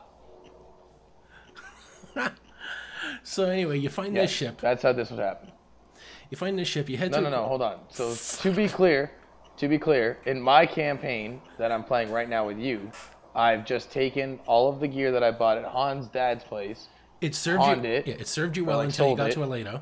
so 3.23 3.45
anyway, 3.45 3.77
you 3.79 3.89
find 3.89 4.15
Yeah, 4.15 4.23
this 4.23 4.31
ship. 4.31 4.59
That's 4.61 4.83
how 4.83 4.93
this 4.93 5.09
would 5.11 5.19
happen. 5.19 5.51
You 6.29 6.37
find 6.37 6.57
this 6.57 6.67
ship. 6.67 6.89
You 6.89 6.97
head 6.97 7.11
No, 7.11 7.17
to 7.17 7.23
no, 7.23 7.29
no, 7.29 7.41
no, 7.43 7.47
hold 7.47 7.61
on. 7.61 7.79
So 7.89 8.13
to 8.15 8.51
be 8.51 8.67
clear, 8.67 9.11
to 9.57 9.67
be 9.67 9.77
clear, 9.77 10.17
in 10.25 10.41
my 10.41 10.65
campaign 10.65 11.41
that 11.57 11.71
I'm 11.71 11.83
playing 11.83 12.11
right 12.11 12.27
now 12.29 12.45
with 12.47 12.57
you, 12.59 12.91
I've 13.35 13.65
just 13.65 13.91
taken 13.91 14.39
all 14.45 14.67
of 14.69 14.79
the 14.79 14.87
gear 14.87 15.11
that 15.11 15.23
I 15.23 15.31
bought 15.31 15.57
at 15.57 15.65
Hahn's 15.65 16.07
dad's 16.07 16.43
place. 16.43 16.87
It 17.21 17.33
served 17.33 17.63
you. 17.63 17.89
it, 17.89 18.07
yeah, 18.07 18.13
it 18.15 18.27
served 18.27 18.57
you 18.57 18.63
or, 18.63 18.67
well 18.67 18.81
until 18.81 19.09
you 19.09 19.15
got 19.17 19.29
it. 19.29 19.33
to 19.33 19.39
Aledo. 19.39 19.81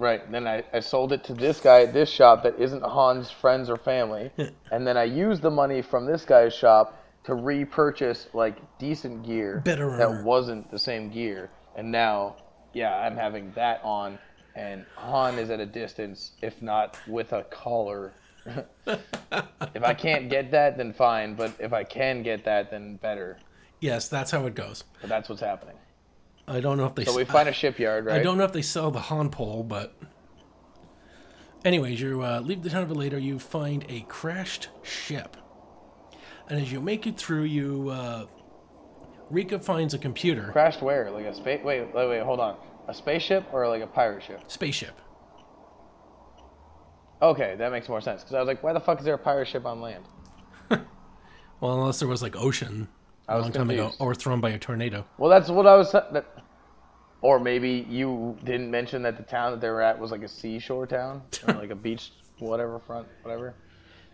Right. 0.00 0.32
Then 0.32 0.46
I, 0.46 0.64
I 0.72 0.80
sold 0.80 1.12
it 1.12 1.22
to 1.24 1.34
this 1.34 1.60
guy 1.60 1.82
at 1.82 1.92
this 1.92 2.08
shop 2.08 2.42
that 2.44 2.58
isn't 2.58 2.82
Hahn's 2.82 3.30
friends 3.30 3.68
or 3.68 3.76
family. 3.76 4.30
and 4.72 4.86
then 4.86 4.96
I 4.96 5.04
used 5.04 5.42
the 5.42 5.50
money 5.50 5.82
from 5.82 6.06
this 6.06 6.24
guy's 6.24 6.54
shop 6.54 7.04
to 7.24 7.34
repurchase 7.34 8.26
like 8.32 8.56
decent 8.78 9.26
gear 9.26 9.60
Better 9.62 9.94
that 9.98 10.08
armor. 10.08 10.24
wasn't 10.24 10.70
the 10.70 10.78
same 10.78 11.10
gear. 11.10 11.50
And 11.76 11.92
now, 11.92 12.36
yeah, 12.72 12.96
I'm 12.96 13.14
having 13.14 13.52
that 13.52 13.82
on 13.84 14.18
and 14.54 14.86
Hahn 14.96 15.38
is 15.38 15.50
at 15.50 15.60
a 15.60 15.66
distance, 15.66 16.32
if 16.40 16.62
not 16.62 16.96
with 17.06 17.34
a 17.34 17.44
collar. 17.44 18.14
if 18.86 19.84
I 19.84 19.92
can't 19.92 20.30
get 20.30 20.50
that, 20.52 20.78
then 20.78 20.94
fine. 20.94 21.34
But 21.34 21.52
if 21.58 21.74
I 21.74 21.84
can 21.84 22.22
get 22.22 22.42
that, 22.46 22.70
then 22.70 22.96
better. 22.96 23.38
Yes, 23.80 24.08
that's 24.08 24.30
how 24.30 24.46
it 24.46 24.54
goes. 24.54 24.84
But 25.02 25.10
that's 25.10 25.28
what's 25.28 25.42
happening. 25.42 25.76
I 26.50 26.60
don't 26.60 26.76
know 26.76 26.86
if 26.86 26.94
they. 26.94 27.04
So 27.04 27.16
we 27.16 27.24
find 27.24 27.48
a 27.48 27.52
shipyard, 27.52 28.06
right? 28.06 28.20
I 28.20 28.22
don't 28.22 28.36
know 28.36 28.44
if 28.44 28.52
they 28.52 28.62
sell 28.62 28.90
the 28.90 29.00
Hahn 29.00 29.30
pole, 29.30 29.62
but. 29.62 29.94
Anyways, 31.64 32.00
you 32.00 32.22
uh, 32.22 32.40
leave 32.40 32.62
the 32.62 32.70
town 32.70 32.82
of 32.82 32.88
Aledo. 32.88 33.22
You 33.22 33.38
find 33.38 33.84
a 33.88 34.00
crashed 34.08 34.68
ship, 34.82 35.36
and 36.48 36.60
as 36.60 36.72
you 36.72 36.80
make 36.80 37.06
it 37.06 37.18
through, 37.18 37.42
you 37.44 37.90
uh, 37.90 38.26
Rika 39.30 39.60
finds 39.60 39.94
a 39.94 39.98
computer 39.98 40.50
Crashed 40.52 40.82
where? 40.82 41.10
Like 41.10 41.26
a 41.26 41.34
space? 41.34 41.60
Wait, 41.64 41.82
wait, 41.94 42.08
wait. 42.08 42.22
Hold 42.22 42.40
on. 42.40 42.56
A 42.88 42.94
spaceship 42.94 43.44
or 43.52 43.68
like 43.68 43.82
a 43.82 43.86
pirate 43.86 44.22
ship? 44.22 44.42
spaceship. 44.48 44.98
Okay, 47.22 47.54
that 47.58 47.70
makes 47.70 47.88
more 47.88 48.00
sense. 48.00 48.22
Because 48.22 48.34
I 48.34 48.40
was 48.40 48.46
like, 48.46 48.62
why 48.62 48.72
the 48.72 48.80
fuck 48.80 48.98
is 48.98 49.04
there 49.04 49.14
a 49.14 49.18
pirate 49.18 49.48
ship 49.48 49.64
on 49.66 49.80
land? 49.80 50.04
Well, 51.60 51.78
unless 51.78 51.98
there 51.98 52.08
was 52.08 52.22
like 52.22 52.36
ocean 52.36 52.88
a 53.28 53.38
long 53.38 53.52
time 53.52 53.68
ago, 53.68 53.82
confused. 53.88 54.00
or 54.00 54.14
thrown 54.14 54.40
by 54.40 54.48
a 54.48 54.58
tornado. 54.58 55.04
Well, 55.18 55.28
that's 55.28 55.50
what 55.50 55.66
I 55.66 55.76
was. 55.76 55.92
That, 55.92 56.39
or 57.22 57.38
maybe 57.38 57.86
you 57.88 58.36
didn't 58.44 58.70
mention 58.70 59.02
that 59.02 59.16
the 59.16 59.22
town 59.22 59.52
that 59.52 59.60
they 59.60 59.68
were 59.68 59.82
at 59.82 59.98
was 59.98 60.10
like 60.10 60.22
a 60.22 60.28
seashore 60.28 60.86
town, 60.86 61.22
or 61.46 61.54
like 61.62 61.70
a 61.70 61.74
beach, 61.74 62.12
whatever 62.38 62.78
front, 62.78 63.06
whatever. 63.22 63.54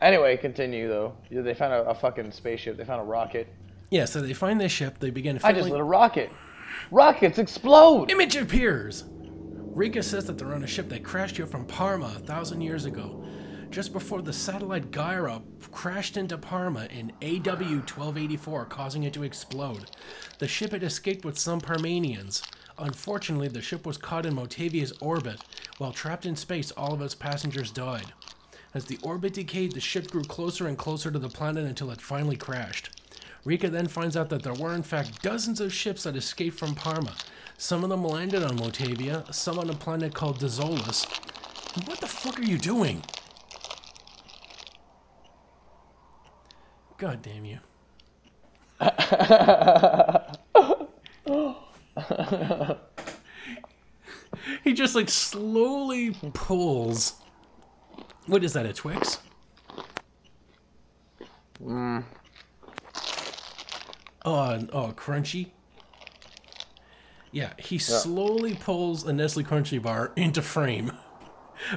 Anyway, 0.01 0.37
continue 0.37 0.89
though. 0.89 1.15
Yeah, 1.31 1.43
They 1.43 1.55
found 1.55 1.73
a, 1.73 1.83
a 1.89 1.95
fucking 1.95 2.33
spaceship. 2.33 2.77
They 2.77 2.85
found 2.85 3.01
a 3.01 3.05
rocket. 3.05 3.49
Yeah, 3.91 4.05
so 4.05 4.21
they 4.21 4.35
find 4.35 4.61
this 4.61 4.73
ship. 4.73 4.99
They 4.99 5.11
begin 5.11 5.39
I 5.45 5.53
just 5.53 5.71
lit 5.71 5.81
a 5.81 5.85
rocket. 5.85 6.31
Rockets 6.91 7.39
explode. 7.39 8.11
Image 8.11 8.37
appears. 8.37 9.05
Rika 9.09 10.03
says 10.03 10.27
that 10.27 10.39
they're 10.39 10.55
on 10.55 10.65
a 10.65 10.67
ship 10.67 10.89
that 10.89 11.05
crashed 11.05 11.37
here 11.37 11.47
from 11.47 11.65
Parma 11.67 12.13
a 12.17 12.21
thousand 12.21 12.61
years 12.63 12.85
ago. 12.87 13.23
just 13.71 13.93
before 13.93 14.23
the 14.23 14.33
satellite 14.33 14.91
Gaira 14.91 15.43
crashed 15.71 16.17
into 16.17 16.39
Parma 16.39 16.87
in 16.87 17.11
AW 17.23 17.81
1284, 17.85 18.65
causing 18.67 19.03
it 19.05 19.13
to 19.15 19.23
explode. 19.23 19.91
The 20.39 20.49
ship 20.49 20.73
had 20.73 20.83
escaped 20.83 21.25
with 21.25 21.39
some 21.39 21.61
Parmenians. 21.61 22.43
Unfortunately, 22.79 23.49
the 23.49 23.63
ship 23.63 23.87
was 23.87 23.97
caught 23.97 24.27
in 24.27 24.35
Motavia's 24.35 24.93
orbit. 25.01 25.43
While 25.79 25.93
trapped 25.93 26.27
in 26.27 26.37
space, 26.37 26.71
all 26.73 26.93
of 26.93 27.01
its 27.01 27.15
passengers 27.15 27.71
died. 27.71 28.13
As 28.75 28.85
the 28.85 28.99
orbit 29.03 29.33
decayed, 29.35 29.73
the 29.73 29.81
ship 29.81 30.11
grew 30.11 30.25
closer 30.25 30.67
and 30.67 30.77
closer 30.77 31.11
to 31.11 31.19
the 31.19 31.31
planet 31.31 31.65
until 31.65 31.91
it 31.91 32.01
finally 32.01 32.37
crashed. 32.37 32.91
Rika 33.45 33.71
then 33.71 33.87
finds 33.87 34.17
out 34.17 34.29
that 34.29 34.43
there 34.43 34.53
were, 34.53 34.75
in 34.75 34.83
fact, 34.83 35.23
dozens 35.23 35.61
of 35.61 35.73
ships 35.73 36.03
that 36.03 36.17
escaped 36.17 36.59
from 36.59 36.75
Parma. 36.75 37.15
Some 37.57 37.85
of 37.85 37.91
them 37.91 38.05
landed 38.05 38.43
on 38.43 38.59
Motavia, 38.59 39.33
some 39.33 39.59
on 39.59 39.71
a 39.71 39.75
planet 39.75 40.13
called 40.13 40.41
Dezolis. 40.41 41.07
What 41.87 42.01
the 42.01 42.07
fuck 42.07 42.39
are 42.39 42.45
you 42.45 42.59
doing? 42.59 43.03
God 46.99 47.23
damn 47.23 47.45
you. 47.45 47.59
he 54.65 54.73
just 54.73 54.95
like 54.95 55.09
slowly 55.09 56.15
pulls. 56.35 57.15
What 58.27 58.45
is 58.45 58.53
that, 58.55 58.67
a 58.67 58.73
Twix? 58.73 59.19
Mm. 61.63 62.05
Oh, 64.25 64.67
oh, 64.73 64.93
crunchy. 64.97 65.51
Yeah, 67.33 67.53
he 67.59 67.79
slowly 67.79 68.55
pulls 68.55 69.05
a 69.05 69.13
Nestle 69.13 69.45
Crunchy 69.45 69.81
bar 69.81 70.13
into 70.17 70.41
frame 70.41 70.91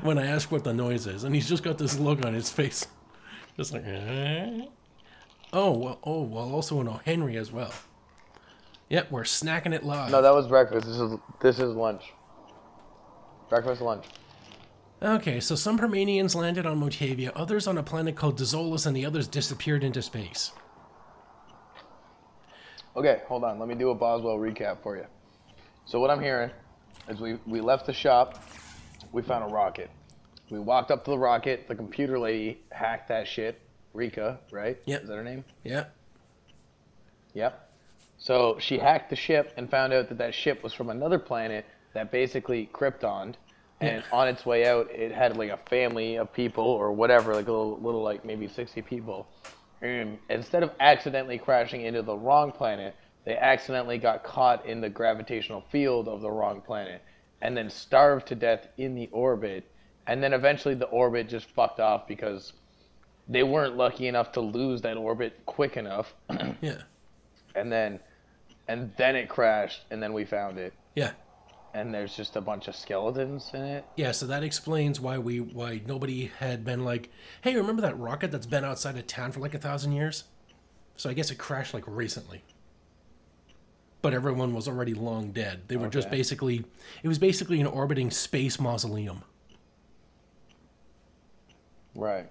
when 0.01 0.17
I 0.17 0.25
ask 0.25 0.51
what 0.51 0.63
the 0.63 0.73
noise 0.73 1.05
is, 1.05 1.23
and 1.23 1.35
he's 1.35 1.49
just 1.49 1.63
got 1.63 1.77
this 1.77 1.99
look 1.99 2.25
on 2.25 2.33
his 2.33 2.49
face, 2.49 2.87
just 3.57 3.73
like. 3.73 3.83
"Eh?" 3.85 4.65
Oh 5.51 5.71
well. 5.71 5.99
Oh 6.03 6.21
well. 6.21 6.53
Also 6.53 6.79
an 6.79 6.87
O. 6.87 7.01
Henry 7.03 7.37
as 7.37 7.51
well. 7.51 7.73
Yep, 8.89 9.11
we're 9.11 9.23
snacking 9.23 9.73
it 9.73 9.83
live. 9.83 10.11
No, 10.11 10.21
that 10.21 10.33
was 10.33 10.47
breakfast. 10.47 10.87
This 10.87 10.97
is 10.97 11.17
this 11.41 11.59
is 11.59 11.75
lunch. 11.75 12.11
Breakfast, 13.49 13.81
lunch. 13.81 14.05
Okay, 15.01 15.39
so 15.39 15.55
some 15.55 15.79
Parmenians 15.79 16.35
landed 16.35 16.65
on 16.65 16.79
Motavia, 16.79 17.31
others 17.35 17.67
on 17.67 17.77
a 17.77 17.83
planet 17.83 18.15
called 18.15 18.37
Dezolis, 18.37 18.85
and 18.85 18.95
the 18.95 19.05
others 19.05 19.27
disappeared 19.27 19.83
into 19.83 20.01
space. 20.01 20.51
Okay, 22.95 23.21
hold 23.27 23.43
on. 23.43 23.59
Let 23.59 23.69
me 23.69 23.75
do 23.75 23.91
a 23.91 23.95
Boswell 23.95 24.37
recap 24.37 24.81
for 24.83 24.97
you. 24.97 25.05
So 25.85 25.99
what 25.99 26.09
I'm 26.09 26.21
hearing 26.21 26.49
is 27.07 27.19
we 27.19 27.35
we 27.45 27.61
left 27.61 27.85
the 27.85 27.93
shop, 27.93 28.43
we 29.11 29.21
found 29.21 29.49
a 29.49 29.53
rocket. 29.53 29.89
We 30.49 30.59
walked 30.59 30.89
up 30.89 31.05
to 31.05 31.11
the 31.11 31.17
rocket. 31.17 31.67
The 31.67 31.75
computer 31.75 32.17
lady 32.17 32.61
hacked 32.71 33.07
that 33.09 33.27
shit. 33.27 33.61
Rika, 33.93 34.39
right? 34.51 34.79
Yep. 34.85 35.03
Is 35.03 35.07
that 35.09 35.15
her 35.15 35.23
name? 35.23 35.43
Yeah. 35.63 35.85
Yep. 37.33 37.68
So 38.19 38.57
she 38.59 38.77
hacked 38.77 39.09
the 39.09 39.15
ship 39.15 39.53
and 39.57 39.69
found 39.69 39.93
out 39.93 40.09
that 40.09 40.17
that 40.17 40.35
ship 40.35 40.61
was 40.61 40.73
from 40.73 40.89
another 40.89 41.17
planet 41.17 41.65
that 41.93 42.11
basically 42.11 42.69
Kryptoned, 42.71 43.35
and 43.81 44.03
on 44.11 44.27
its 44.27 44.45
way 44.45 44.67
out, 44.67 44.91
it 44.91 45.11
had 45.11 45.37
like 45.37 45.49
a 45.49 45.57
family 45.69 46.17
of 46.17 46.31
people 46.33 46.65
or 46.65 46.91
whatever, 46.91 47.33
like 47.33 47.47
a 47.47 47.51
little, 47.51 47.79
little 47.79 48.03
like 48.03 48.25
maybe 48.25 48.47
60 48.47 48.81
people. 48.81 49.25
And 49.81 50.17
instead 50.29 50.63
of 50.63 50.71
accidentally 50.81 51.37
crashing 51.37 51.81
into 51.81 52.01
the 52.01 52.15
wrong 52.15 52.51
planet, 52.51 52.93
they 53.23 53.37
accidentally 53.37 53.97
got 53.97 54.23
caught 54.23 54.65
in 54.65 54.81
the 54.81 54.89
gravitational 54.89 55.63
field 55.71 56.09
of 56.09 56.19
the 56.21 56.29
wrong 56.29 56.59
planet, 56.61 57.01
and 57.41 57.55
then 57.55 57.69
starved 57.69 58.27
to 58.27 58.35
death 58.35 58.67
in 58.77 58.95
the 58.95 59.07
orbit. 59.13 59.63
And 60.07 60.21
then 60.21 60.33
eventually 60.33 60.75
the 60.75 60.87
orbit 60.87 61.29
just 61.29 61.49
fucked 61.51 61.79
off 61.79 62.05
because 62.07 62.51
they 63.29 63.43
weren't 63.43 63.77
lucky 63.77 64.07
enough 64.07 64.33
to 64.33 64.41
lose 64.41 64.81
that 64.81 64.97
orbit 64.97 65.39
quick 65.45 65.77
enough 65.77 66.13
Yeah. 66.61 66.81
and 67.55 67.71
then 67.71 67.99
and 68.69 68.91
then 68.97 69.15
it 69.17 69.27
crashed 69.27 69.81
and 69.91 70.01
then 70.01 70.13
we 70.13 70.23
found 70.23 70.57
it 70.57 70.73
Yeah. 70.95 71.11
and 71.73 71.93
there's 71.93 72.15
just 72.15 72.35
a 72.35 72.41
bunch 72.41 72.67
of 72.69 72.75
skeletons 72.75 73.49
in 73.53 73.63
it 73.63 73.85
Yeah, 73.97 74.11
so 74.11 74.25
that 74.27 74.43
explains 74.43 74.99
why 75.01 75.17
we 75.17 75.39
why 75.41 75.81
nobody 75.85 76.31
had 76.39 76.63
been 76.63 76.85
like, 76.85 77.09
"Hey, 77.41 77.55
remember 77.55 77.81
that 77.81 77.97
rocket 77.97 78.31
that's 78.31 78.45
been 78.45 78.63
outside 78.63 78.95
of 78.97 79.07
town 79.07 79.31
for 79.33 79.39
like 79.41 79.53
a 79.55 79.59
thousand 79.59 79.91
years?" 79.93 80.23
So 80.95 81.09
I 81.09 81.13
guess 81.13 81.31
it 81.31 81.37
crashed 81.37 81.73
like 81.73 81.83
recently. 81.87 82.43
But 84.01 84.13
everyone 84.13 84.53
was 84.53 84.67
already 84.67 84.93
long 84.93 85.31
dead. 85.31 85.63
They 85.67 85.75
were 85.75 85.89
just 85.89 86.09
basically 86.09 86.63
it 87.03 87.07
was 87.07 87.17
basically 87.19 87.59
an 87.59 87.67
orbiting 87.67 88.11
space 88.11 88.59
mausoleum. 88.59 89.23
right 91.95 92.29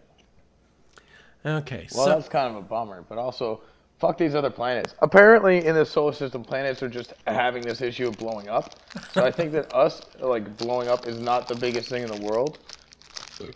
Okay, 1.45 1.87
well 1.95 2.05
so 2.05 2.11
that's 2.11 2.29
kind 2.29 2.49
of 2.51 2.57
a 2.57 2.67
bummer 2.67 3.05
but 3.09 3.19
also 3.19 3.61
fuck 3.99 4.17
these 4.19 4.35
other 4.35 4.51
planets. 4.51 4.95
Apparently 5.01 5.67
in 5.67 5.75
the 5.75 5.85
solar 5.85 6.13
system 6.13 6.45
planets 6.45 6.83
are 6.83 6.89
just 6.89 7.15
having 7.27 7.63
this 7.63 7.81
issue 7.81 8.09
of 8.09 8.17
blowing 8.17 8.49
up. 8.49 8.75
So 9.13 9.25
i 9.25 9.31
think 9.31 9.53
that 9.53 9.75
us 9.75 10.03
like 10.21 10.57
blowing 10.57 10.89
up 10.89 11.07
is 11.07 11.21
not 11.21 11.49
the 11.49 11.57
biggest 11.57 11.89
thing 11.89 12.03
in 12.03 12.11
the 12.11 12.27
world. 12.27 12.59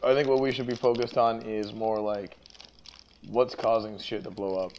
I 0.04 0.14
think 0.14 0.28
what 0.28 0.40
we 0.40 0.52
should 0.52 0.68
be 0.68 0.76
focused 0.76 1.18
on 1.18 1.42
is 1.42 1.72
more 1.72 1.98
like 1.98 2.36
what's 3.28 3.54
causing 3.54 3.98
shit 3.98 4.22
to 4.24 4.30
blow 4.30 4.56
up. 4.56 4.72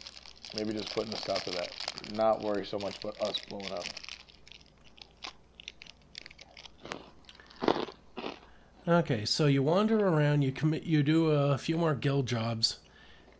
Maybe 0.56 0.72
just 0.72 0.94
putting 0.94 1.12
a 1.12 1.16
stop 1.16 1.42
to 1.42 1.50
that. 1.50 1.72
Not 2.14 2.42
worry 2.42 2.64
so 2.64 2.78
much 2.78 2.98
about 3.02 3.20
us 3.20 3.38
blowing 3.48 3.72
up. 3.72 3.84
Okay, 8.86 9.24
so 9.24 9.46
you 9.46 9.62
wander 9.62 9.98
around, 9.98 10.42
you 10.42 10.52
commit, 10.52 10.82
you 10.82 11.02
do 11.02 11.30
a 11.30 11.56
few 11.56 11.78
more 11.78 11.94
guild 11.94 12.26
jobs, 12.26 12.80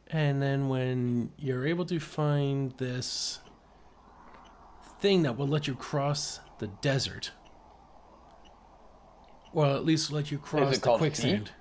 and 0.09 0.43
then 0.43 0.69
when 0.69 1.33
you're 1.39 1.67
able 1.67 1.85
to 1.87 1.99
find 1.99 2.73
this 2.79 3.41
thing 5.01 5.23
that 5.23 5.37
will 5.37 5.49
let 5.49 5.67
you 5.67 5.75
cross 5.75 6.41
the 6.59 6.67
desert, 6.67 7.33
well, 9.53 9.77
at 9.77 9.85
least 9.85 10.13
let 10.13 10.31
you 10.31 10.39
cross 10.39 10.79
the 10.79 10.97
quicksand. 10.97 11.53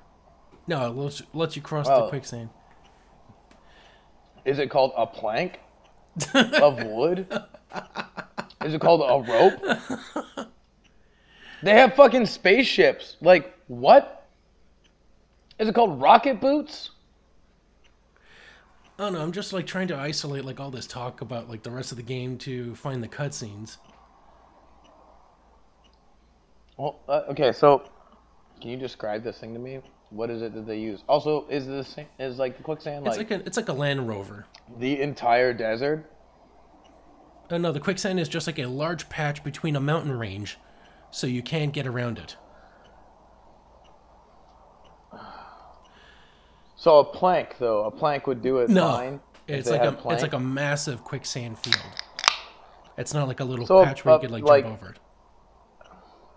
No, 0.67 0.87
it 0.87 0.95
lets, 0.95 1.21
lets 1.33 1.55
you 1.55 1.61
cross 1.61 1.87
the 1.87 2.05
oh. 2.05 2.09
quicksand. 2.09 2.49
Is 4.45 4.59
it 4.59 4.69
called 4.69 4.93
a 4.97 5.05
plank 5.05 5.59
of 6.33 6.83
wood? 6.83 7.27
Is 8.63 8.73
it 8.73 8.81
called 8.81 9.01
a 9.01 9.31
rope? 9.31 10.47
They 11.63 11.71
have 11.71 11.95
fucking 11.95 12.25
spaceships. 12.25 13.15
Like, 13.21 13.57
what? 13.67 14.27
Is 15.57 15.69
it 15.69 15.73
called 15.73 16.01
rocket 16.01 16.41
boots? 16.41 16.89
Oh 18.99 19.09
know. 19.09 19.21
I'm 19.21 19.31
just 19.31 19.53
like 19.53 19.65
trying 19.65 19.87
to 19.89 19.97
isolate 19.97 20.45
like 20.45 20.59
all 20.59 20.71
this 20.71 20.87
talk 20.87 21.21
about 21.21 21.49
like 21.49 21.63
the 21.63 21.71
rest 21.71 21.91
of 21.91 21.97
the 21.97 22.03
game 22.03 22.37
to 22.39 22.75
find 22.75 23.03
the 23.03 23.07
cutscenes. 23.07 23.77
Well, 26.77 26.99
uh, 27.07 27.21
okay, 27.29 27.51
so 27.51 27.89
can 28.61 28.69
you 28.69 28.77
describe 28.77 29.23
this 29.23 29.39
thing 29.39 29.53
to 29.53 29.59
me? 29.59 29.79
What 30.09 30.29
is 30.29 30.41
it 30.41 30.53
that 30.53 30.67
they 30.67 30.79
use? 30.79 31.03
Also, 31.09 31.45
is 31.49 31.65
this 31.65 31.95
is 32.19 32.37
like 32.37 32.57
the 32.57 32.63
quicksand 32.63 33.05
It's 33.07 33.17
like, 33.17 33.31
like 33.31 33.41
a 33.41 33.45
it's 33.45 33.57
like 33.57 33.69
a 33.69 33.73
Land 33.73 34.07
Rover. 34.07 34.45
the 34.77 35.01
entire 35.01 35.53
desert? 35.53 36.09
Oh 37.49 37.57
no, 37.57 37.71
the 37.71 37.79
quicksand 37.79 38.19
is 38.19 38.29
just 38.29 38.47
like 38.47 38.59
a 38.59 38.65
large 38.67 39.09
patch 39.09 39.43
between 39.43 39.75
a 39.75 39.79
mountain 39.79 40.17
range, 40.17 40.57
so 41.11 41.27
you 41.27 41.41
can't 41.41 41.73
get 41.73 41.87
around 41.87 42.19
it. 42.19 42.37
So 46.83 46.99
a 46.99 47.05
plank 47.05 47.55
though, 47.59 47.85
a 47.85 47.91
plank 47.91 48.27
would 48.27 48.41
do 48.41 48.57
it 48.57 48.69
No, 48.69 48.91
fine. 48.91 49.21
it's 49.47 49.69
like 49.69 49.83
a 49.83 49.93
plank? 49.93 50.15
it's 50.15 50.21
like 50.21 50.33
a 50.33 50.39
massive 50.39 51.01
quicksand 51.01 51.57
field. 51.57 51.79
It's 52.97 53.13
not 53.13 53.29
like 53.29 53.39
a 53.39 53.45
little 53.45 53.65
So, 53.65 53.85
patch 53.85 54.03
where 54.03 54.15
uh, 54.15 54.17
you 54.17 54.21
could 54.23 54.31
like, 54.31 54.43
like- 54.43 54.65
jump 54.65 54.81
over 54.81 54.91
it. 54.91 54.99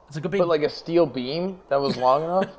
It's 0.07 0.14
like 0.14 0.24
a 0.24 0.28
big. 0.28 0.38
but 0.38 0.47
like 0.47 0.62
a 0.62 0.68
steel 0.68 1.05
beam 1.05 1.59
that 1.68 1.80
was 1.80 1.97
long 1.97 2.22
enough. 2.26 2.51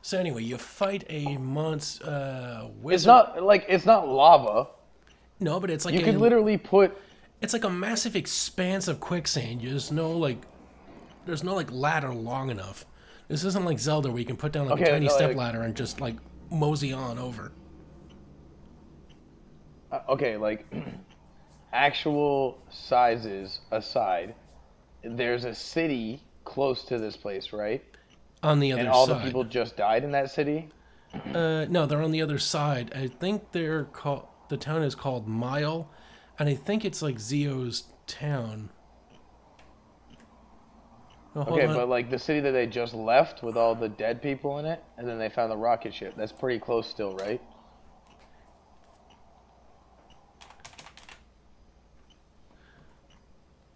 so 0.00 0.18
anyway, 0.18 0.42
you 0.42 0.56
fight 0.56 1.04
a 1.10 1.36
monster. 1.36 2.06
Uh, 2.06 2.68
wizard. 2.80 2.94
It's 2.94 3.04
not 3.06 3.42
like 3.42 3.66
it's 3.68 3.84
not 3.84 4.08
lava. 4.08 4.68
No, 5.38 5.60
but 5.60 5.68
it's 5.68 5.84
like 5.84 5.92
You 5.92 6.00
a, 6.00 6.04
could 6.04 6.16
literally 6.16 6.56
put 6.56 6.96
It's 7.42 7.52
like 7.52 7.64
a 7.64 7.68
massive 7.70 8.16
expanse 8.16 8.88
of 8.88 9.00
quicksand. 9.00 9.60
You 9.60 9.68
just 9.68 9.92
know 9.92 10.12
like, 10.12 10.38
there's 11.26 11.44
no 11.44 11.54
like 11.54 11.70
ladder 11.70 12.14
long 12.14 12.48
enough. 12.48 12.86
This 13.28 13.44
isn't 13.44 13.64
like 13.64 13.78
Zelda 13.78 14.10
where 14.10 14.18
you 14.18 14.24
can 14.24 14.36
put 14.36 14.52
down 14.52 14.68
like 14.68 14.80
a 14.80 14.84
tiny 14.86 15.06
no, 15.06 15.12
step 15.12 15.28
like- 15.28 15.36
ladder 15.36 15.62
and 15.62 15.76
just 15.76 16.00
like 16.00 16.16
mosey 16.50 16.92
on 16.92 17.18
over. 17.18 17.52
Uh, 19.92 20.00
okay, 20.08 20.36
like 20.36 20.66
actual 21.72 22.58
sizes 22.70 23.60
aside, 23.70 24.34
there's 25.02 25.44
a 25.44 25.54
city 25.54 26.22
close 26.44 26.84
to 26.84 26.98
this 26.98 27.16
place, 27.16 27.52
right? 27.52 27.84
On 28.42 28.60
the 28.60 28.72
other 28.72 28.80
side. 28.80 28.86
And 28.86 28.94
all 28.94 29.06
side. 29.06 29.20
the 29.20 29.24
people 29.24 29.44
just 29.44 29.76
died 29.76 30.04
in 30.04 30.12
that 30.12 30.30
city. 30.30 30.68
Uh, 31.34 31.64
no, 31.68 31.86
they're 31.86 32.02
on 32.02 32.12
the 32.12 32.22
other 32.22 32.38
side. 32.38 32.92
I 32.94 33.06
think 33.06 33.52
they're 33.52 33.84
called. 33.84 34.26
The 34.48 34.56
town 34.56 34.82
is 34.82 34.94
called 34.94 35.26
Mile, 35.26 35.90
and 36.38 36.48
I 36.48 36.54
think 36.54 36.84
it's 36.84 37.02
like 37.02 37.18
Zio's 37.18 37.84
town. 38.06 38.70
Hold 41.44 41.60
Okay, 41.60 41.66
on. 41.66 41.74
but 41.74 41.88
like 41.88 42.10
the 42.10 42.18
city 42.18 42.40
that 42.40 42.52
they 42.52 42.66
just 42.66 42.94
left 42.94 43.42
with 43.42 43.56
all 43.56 43.74
the 43.74 43.88
dead 43.88 44.22
people 44.22 44.58
in 44.58 44.66
it, 44.66 44.82
and 44.96 45.06
then 45.06 45.18
they 45.18 45.28
found 45.28 45.50
the 45.50 45.56
rocket 45.56 45.94
ship. 45.94 46.14
That's 46.16 46.32
pretty 46.32 46.58
close 46.58 46.88
still, 46.88 47.14
right? 47.16 47.40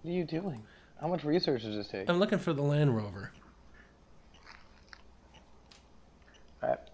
What 0.02 0.10
are 0.10 0.14
you 0.14 0.24
doing? 0.24 0.62
How 1.00 1.06
much 1.06 1.22
research 1.24 1.62
does 1.62 1.76
this 1.76 1.88
take? 1.88 2.10
I'm 2.10 2.18
looking 2.18 2.38
for 2.38 2.52
the 2.52 2.62
Land 2.62 2.96
Rover. 2.96 3.30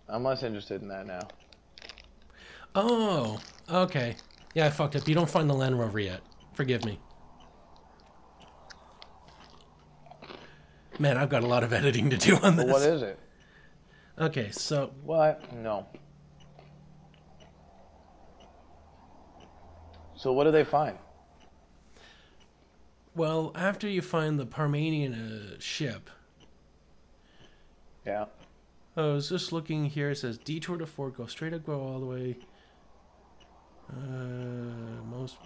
I'm 0.08 0.24
less 0.24 0.42
interested 0.42 0.80
in 0.80 0.88
that 0.88 1.06
now. 1.06 1.20
Oh, 2.74 3.38
okay. 3.70 4.16
Yeah, 4.54 4.66
I 4.66 4.70
fucked 4.70 4.96
up. 4.96 5.06
You 5.06 5.14
don't 5.14 5.28
find 5.28 5.48
the 5.48 5.54
Land 5.54 5.78
Rover 5.78 6.00
yet. 6.00 6.20
Forgive 6.54 6.84
me. 6.84 6.98
Man, 10.98 11.16
I've 11.16 11.28
got 11.28 11.42
a 11.44 11.46
lot 11.46 11.62
of 11.62 11.72
editing 11.72 12.10
to 12.10 12.16
do 12.16 12.36
on 12.36 12.56
this. 12.56 12.66
What 12.66 12.82
is 12.82 13.02
it? 13.02 13.18
Okay, 14.18 14.50
so 14.50 14.90
What? 15.04 15.52
No. 15.54 15.86
So 20.16 20.32
what 20.32 20.44
do 20.44 20.50
they 20.50 20.64
find? 20.64 20.98
well, 23.14 23.50
after 23.56 23.88
you 23.88 24.00
find 24.00 24.38
the 24.38 24.46
Parmenian 24.46 25.12
uh, 25.14 25.56
ship, 25.60 26.08
Yeah. 28.06 28.26
I 28.96 29.02
was 29.02 29.28
just 29.28 29.52
looking 29.52 29.84
here. 29.86 30.10
It 30.10 30.16
says 30.16 30.38
detour 30.38 30.76
to 30.78 30.86
fort, 30.86 31.16
go 31.16 31.26
straight 31.26 31.52
up, 31.54 31.64
go 31.64 31.80
all 31.80 32.00
the 32.00 32.06
way. 32.06 32.36
Uh, 33.90 35.02
most. 35.08 35.36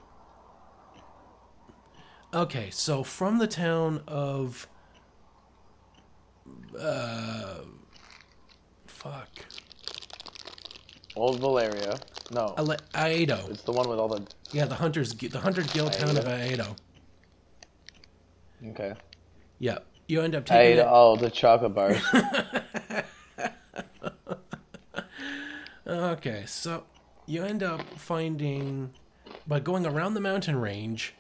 Okay, 2.35 2.71
so 2.71 3.03
from 3.03 3.37
the 3.39 3.47
town 3.47 4.03
of. 4.09 4.67
Uh. 6.79 7.61
Fuck. 8.87 9.29
Old 11.17 11.41
Valeria. 11.41 11.99
No. 12.31 12.55
Ale- 12.59 12.77
Aiedo. 12.95 13.51
It's 13.51 13.63
the 13.63 13.73
one 13.73 13.89
with 13.89 13.99
all 13.99 14.09
the. 14.09 14.27
Yeah, 14.53 14.67
the 14.67 14.75
hunters, 14.77 15.13
the 15.15 15.39
hunter 15.39 15.63
guild 15.63 15.93
town 15.93 16.17
of 16.17 16.25
Aiedo. 16.25 16.77
Okay. 18.69 18.95
Yeah, 19.59 19.79
you 20.09 20.21
end 20.23 20.35
up 20.35 20.45
taking 20.47 20.73
ate 20.73 20.79
it. 20.79 20.87
all 20.87 21.17
the 21.17 21.31
chocolate 21.31 21.75
bars. 21.75 22.01
Okay, 25.85 26.45
so 26.47 26.85
you 27.27 27.43
end 27.43 27.63
up 27.63 27.83
finding, 27.99 28.93
by 29.47 29.59
going 29.61 29.85
around 29.85 30.15
the 30.15 30.21
mountain 30.21 30.57
range, 30.61 31.15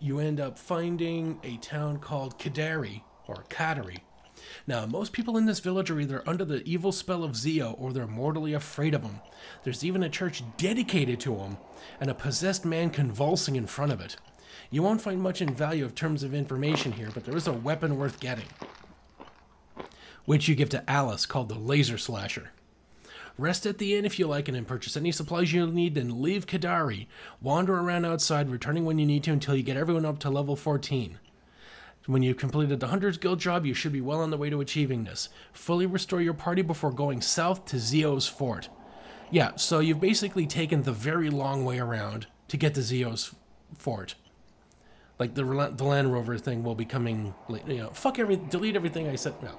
you 0.00 0.18
end 0.18 0.38
up 0.38 0.58
finding 0.58 1.40
a 1.42 1.56
town 1.56 1.98
called 1.98 2.38
Kadary, 2.38 3.02
or 3.26 3.44
Kadary. 3.48 4.00
Now, 4.66 4.86
most 4.86 5.12
people 5.12 5.36
in 5.36 5.46
this 5.46 5.60
village 5.60 5.90
are 5.90 6.00
either 6.00 6.22
under 6.26 6.44
the 6.44 6.62
evil 6.68 6.92
spell 6.92 7.24
of 7.24 7.36
Zio 7.36 7.72
or 7.72 7.92
they're 7.92 8.06
mortally 8.06 8.54
afraid 8.54 8.94
of 8.94 9.02
him. 9.02 9.20
There's 9.64 9.84
even 9.84 10.02
a 10.02 10.08
church 10.08 10.42
dedicated 10.56 11.20
to 11.20 11.34
him, 11.36 11.56
and 12.00 12.10
a 12.10 12.14
possessed 12.14 12.64
man 12.64 12.90
convulsing 12.90 13.56
in 13.56 13.66
front 13.66 13.92
of 13.92 14.00
it. 14.00 14.16
You 14.70 14.82
won't 14.82 15.02
find 15.02 15.20
much 15.20 15.40
in 15.42 15.54
value 15.54 15.84
of 15.84 15.94
terms 15.94 16.22
of 16.22 16.34
information 16.34 16.92
here, 16.92 17.10
but 17.12 17.24
there 17.24 17.36
is 17.36 17.46
a 17.46 17.52
weapon 17.52 17.98
worth 17.98 18.20
getting, 18.20 18.48
which 20.24 20.48
you 20.48 20.54
give 20.54 20.70
to 20.70 20.84
Alys 20.88 21.26
called 21.26 21.48
the 21.48 21.54
Laser 21.54 21.98
Slasher. 21.98 22.50
Rest 23.38 23.64
at 23.64 23.78
the 23.78 23.94
inn 23.96 24.04
if 24.04 24.18
you 24.18 24.26
like 24.26 24.48
and 24.48 24.56
then 24.56 24.66
purchase 24.66 24.96
any 24.96 25.10
supplies 25.10 25.52
you'll 25.52 25.66
need, 25.68 25.94
then 25.94 26.20
leave 26.20 26.46
Kadary. 26.46 27.06
Wander 27.40 27.78
around 27.78 28.04
outside, 28.04 28.50
returning 28.50 28.84
when 28.84 28.98
you 28.98 29.06
need 29.06 29.24
to 29.24 29.32
until 29.32 29.56
you 29.56 29.62
get 29.62 29.76
everyone 29.76 30.04
up 30.04 30.18
to 30.20 30.30
level 30.30 30.54
14. 30.54 31.18
When 32.06 32.22
you've 32.22 32.36
completed 32.36 32.80
the 32.80 32.88
Hunter's 32.88 33.16
Guild 33.16 33.38
job, 33.38 33.64
you 33.64 33.74
should 33.74 33.92
be 33.92 34.00
well 34.00 34.20
on 34.20 34.30
the 34.30 34.36
way 34.36 34.50
to 34.50 34.60
achieving 34.60 35.04
this. 35.04 35.28
Fully 35.52 35.86
restore 35.86 36.20
your 36.20 36.34
party 36.34 36.62
before 36.62 36.90
going 36.90 37.20
south 37.20 37.64
to 37.66 37.78
Zio's 37.78 38.26
fort. 38.26 38.68
Yeah, 39.30 39.54
so 39.56 39.78
you've 39.78 40.00
basically 40.00 40.46
taken 40.46 40.82
the 40.82 40.92
very 40.92 41.30
long 41.30 41.64
way 41.64 41.78
around 41.78 42.26
to 42.48 42.56
get 42.56 42.74
to 42.74 42.82
Zio's 42.82 43.34
fort. 43.78 44.16
Like 45.18 45.34
the, 45.34 45.44
the 45.44 45.84
Land 45.84 46.12
Rover 46.12 46.36
thing 46.38 46.64
will 46.64 46.74
be 46.74 46.84
coming, 46.84 47.34
you 47.48 47.76
know, 47.76 47.90
fuck 47.90 48.18
every, 48.18 48.36
delete 48.36 48.74
everything 48.74 49.08
I 49.08 49.14
said. 49.14 49.40
No. 49.40 49.56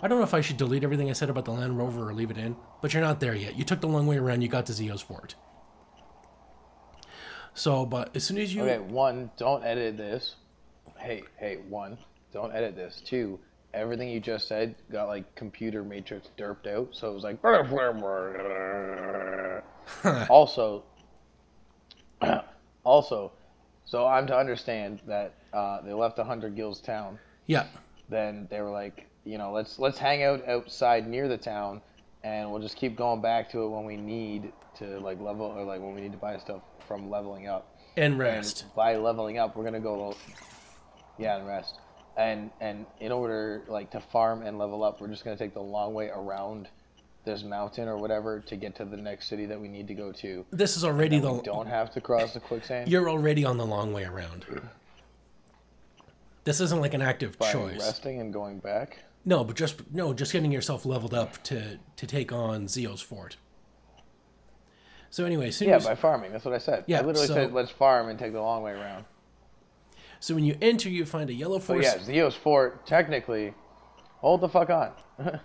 I 0.00 0.06
don't 0.06 0.18
know 0.18 0.24
if 0.24 0.34
I 0.34 0.40
should 0.40 0.56
delete 0.56 0.84
everything 0.84 1.10
I 1.10 1.14
said 1.14 1.30
about 1.30 1.44
the 1.44 1.50
Land 1.50 1.76
Rover 1.76 2.08
or 2.08 2.14
leave 2.14 2.30
it 2.30 2.38
in, 2.38 2.56
but 2.80 2.94
you're 2.94 3.02
not 3.02 3.20
there 3.20 3.34
yet. 3.34 3.56
You 3.56 3.64
took 3.64 3.80
the 3.80 3.88
long 3.88 4.06
way 4.06 4.16
around, 4.16 4.42
you 4.42 4.48
got 4.48 4.66
to 4.66 4.72
Zio's 4.72 5.02
fort. 5.02 5.34
So, 7.54 7.84
but 7.84 8.14
as 8.14 8.24
soon 8.24 8.38
as 8.38 8.54
you. 8.54 8.62
Okay, 8.62 8.78
one, 8.78 9.30
don't 9.36 9.64
edit 9.64 9.96
this. 9.96 10.36
Hey, 11.04 11.22
hey, 11.36 11.58
one, 11.68 11.98
don't 12.32 12.50
edit 12.54 12.76
this. 12.76 13.02
Two, 13.04 13.38
everything 13.74 14.08
you 14.08 14.20
just 14.20 14.48
said 14.48 14.74
got 14.90 15.06
like 15.06 15.34
computer 15.34 15.84
matrix 15.84 16.30
derped 16.38 16.66
out, 16.66 16.88
so 16.92 17.10
it 17.10 17.14
was 17.14 17.24
like. 17.24 17.42
also, 20.30 20.82
also, 22.84 23.32
so 23.84 24.06
I'm 24.06 24.26
to 24.28 24.34
understand 24.34 25.02
that 25.06 25.34
uh, 25.52 25.82
they 25.82 25.92
left 25.92 26.18
Hundred 26.18 26.56
Guilds 26.56 26.80
town. 26.80 27.18
Yeah. 27.48 27.66
Then 28.08 28.48
they 28.50 28.62
were 28.62 28.70
like, 28.70 29.06
you 29.26 29.36
know, 29.36 29.52
let's 29.52 29.78
let's 29.78 29.98
hang 29.98 30.22
out 30.22 30.48
outside 30.48 31.06
near 31.06 31.28
the 31.28 31.36
town, 31.36 31.82
and 32.22 32.50
we'll 32.50 32.62
just 32.62 32.76
keep 32.76 32.96
going 32.96 33.20
back 33.20 33.50
to 33.50 33.62
it 33.64 33.68
when 33.68 33.84
we 33.84 33.98
need 33.98 34.52
to 34.76 34.98
like 35.00 35.20
level 35.20 35.46
or 35.46 35.64
like 35.64 35.82
when 35.82 35.94
we 35.94 36.00
need 36.00 36.12
to 36.12 36.18
buy 36.18 36.38
stuff 36.38 36.62
from 36.88 37.10
leveling 37.10 37.46
up. 37.46 37.76
And 37.96 38.14
And 38.14 38.18
rest. 38.18 38.64
by 38.74 38.96
leveling 38.96 39.38
up, 39.38 39.54
we're 39.54 39.64
gonna 39.64 39.80
go, 39.80 40.16
yeah, 41.18 41.36
and 41.36 41.46
rest. 41.46 41.76
And 42.16 42.50
and 42.60 42.86
in 43.00 43.10
order 43.12 43.62
like 43.68 43.90
to 43.90 44.00
farm 44.00 44.42
and 44.42 44.58
level 44.58 44.84
up, 44.84 45.00
we're 45.00 45.08
just 45.08 45.24
gonna 45.24 45.36
take 45.36 45.54
the 45.54 45.60
long 45.62 45.94
way 45.94 46.10
around 46.10 46.68
this 47.24 47.42
mountain 47.42 47.88
or 47.88 47.96
whatever 47.96 48.40
to 48.40 48.56
get 48.56 48.76
to 48.76 48.84
the 48.84 48.96
next 48.96 49.28
city 49.28 49.46
that 49.46 49.60
we 49.60 49.66
need 49.66 49.88
to 49.88 49.94
go 49.94 50.12
to. 50.12 50.44
This 50.50 50.76
is 50.76 50.84
already 50.84 51.18
the. 51.18 51.32
we 51.32 51.40
don't 51.40 51.66
have 51.66 51.92
to 51.94 52.00
cross 52.00 52.34
the 52.34 52.40
quicksand 52.40 52.88
You're 52.90 53.08
already 53.08 53.44
on 53.44 53.56
the 53.56 53.64
long 53.66 53.92
way 53.92 54.04
around. 54.04 54.44
This 56.44 56.60
isn't 56.60 56.80
like 56.80 56.92
an 56.94 57.00
active 57.02 57.38
by 57.38 57.50
choice. 57.50 57.80
resting 57.80 58.20
and 58.20 58.32
going 58.32 58.58
back. 58.58 58.98
No, 59.24 59.42
but 59.42 59.56
just 59.56 59.90
no, 59.92 60.12
just 60.12 60.32
getting 60.32 60.52
yourself 60.52 60.84
leveled 60.84 61.14
up 61.14 61.42
to 61.44 61.78
to 61.96 62.06
take 62.06 62.30
on 62.30 62.68
Zio's 62.68 63.00
fort. 63.00 63.36
So 65.08 65.24
anyway, 65.24 65.50
soon 65.50 65.68
Yeah, 65.68 65.76
as, 65.76 65.86
by 65.86 65.94
farming. 65.94 66.32
That's 66.32 66.44
what 66.44 66.54
I 66.54 66.58
said. 66.58 66.84
Yeah, 66.86 66.98
I 66.98 67.02
literally 67.02 67.28
so- 67.28 67.34
said 67.34 67.52
let's 67.52 67.70
farm 67.70 68.08
and 68.08 68.18
take 68.18 68.32
the 68.32 68.40
long 68.42 68.62
way 68.62 68.72
around. 68.72 69.04
So 70.24 70.34
when 70.34 70.44
you 70.46 70.56
enter, 70.62 70.88
you 70.88 71.04
find 71.04 71.28
a 71.28 71.34
yellow 71.34 71.58
force. 71.58 71.84
yeah, 71.84 72.02
Zio's 72.02 72.34
fort 72.34 72.86
technically. 72.86 73.52
Hold 74.20 74.40
the 74.40 74.48
fuck 74.48 74.70
on. 74.70 74.92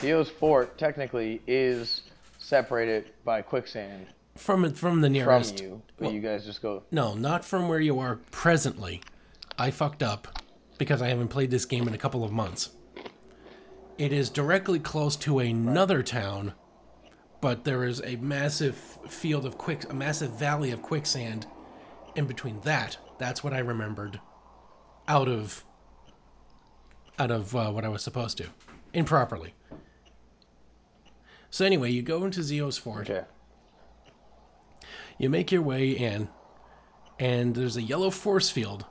Zio's 0.00 0.30
fort 0.30 0.78
technically 0.78 1.42
is 1.46 2.00
separated 2.38 3.10
by 3.26 3.42
quicksand 3.42 4.06
from 4.34 4.72
from 4.72 5.02
the 5.02 5.10
nearest. 5.10 5.58
from 5.58 5.66
you, 5.66 5.82
but 5.98 6.04
Well- 6.06 6.14
you 6.14 6.22
guys 6.22 6.46
just 6.46 6.62
go. 6.62 6.82
No, 6.90 7.12
not 7.12 7.44
from 7.44 7.68
where 7.68 7.78
you 7.78 7.98
are 7.98 8.20
presently. 8.30 9.02
I 9.58 9.70
fucked 9.70 10.02
up 10.02 10.28
because 10.78 11.02
I 11.02 11.08
haven't 11.08 11.28
played 11.28 11.50
this 11.50 11.66
game 11.66 11.86
in 11.86 11.92
a 11.92 11.98
couple 11.98 12.24
of 12.24 12.32
months. 12.32 12.70
It 13.98 14.14
is 14.14 14.30
directly 14.30 14.78
close 14.78 15.14
to 15.16 15.40
another 15.40 16.02
town, 16.02 16.54
but 17.42 17.64
there 17.64 17.84
is 17.84 18.00
a 18.02 18.16
massive 18.16 18.76
field 19.10 19.44
of 19.44 19.58
quick, 19.58 19.90
a 19.90 19.94
massive 19.94 20.30
valley 20.30 20.70
of 20.70 20.80
quicksand 20.80 21.46
in 22.14 22.24
between 22.24 22.60
that. 22.62 22.96
That's 23.22 23.44
what 23.44 23.52
I 23.52 23.60
remembered 23.60 24.18
out 25.06 25.28
of 25.28 25.64
out 27.20 27.30
of 27.30 27.54
uh, 27.54 27.70
what 27.70 27.84
I 27.84 27.88
was 27.88 28.02
supposed 28.02 28.36
to, 28.38 28.48
improperly. 28.92 29.54
So 31.48 31.64
anyway, 31.64 31.92
you 31.92 32.02
go 32.02 32.24
into 32.24 32.42
Zio's 32.42 32.78
fort. 32.78 33.08
Okay. 33.08 33.24
You 35.18 35.30
make 35.30 35.52
your 35.52 35.62
way 35.62 35.90
in, 35.90 36.30
and 37.20 37.54
there's 37.54 37.76
a 37.76 37.82
yellow 37.82 38.10
force 38.10 38.50
field. 38.50 38.86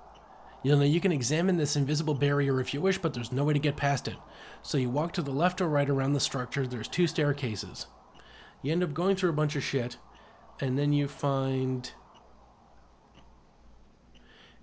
You 0.64 0.78
know, 0.78 0.84
you 0.84 1.02
can 1.02 1.12
examine 1.12 1.58
this 1.58 1.76
invisible 1.76 2.14
barrier 2.14 2.62
if 2.62 2.74
you 2.74 2.80
wish, 2.80 3.00
but 3.00 3.14
there's 3.14 3.34
no 3.34 3.44
way 3.44 3.52
to 3.52 3.60
get 3.60 3.76
past 3.76 4.08
it. 4.08 4.16
So 4.62 4.78
you 4.78 4.90
walk 4.90 5.12
to 5.14 5.22
the 5.22 5.32
left 5.32 5.60
or 5.60 5.68
right 5.68 5.90
around 5.90 6.14
the 6.14 6.22
structure. 6.22 6.66
There's 6.66 6.88
two 6.88 7.06
staircases. 7.06 7.88
You 8.62 8.72
end 8.72 8.82
up 8.82 8.94
going 8.94 9.18
through 9.18 9.32
a 9.32 9.34
bunch 9.34 9.58
of 9.58 9.64
shit, 9.64 9.98
and 10.62 10.80
then 10.80 10.94
you 10.94 11.10
find 11.10 11.92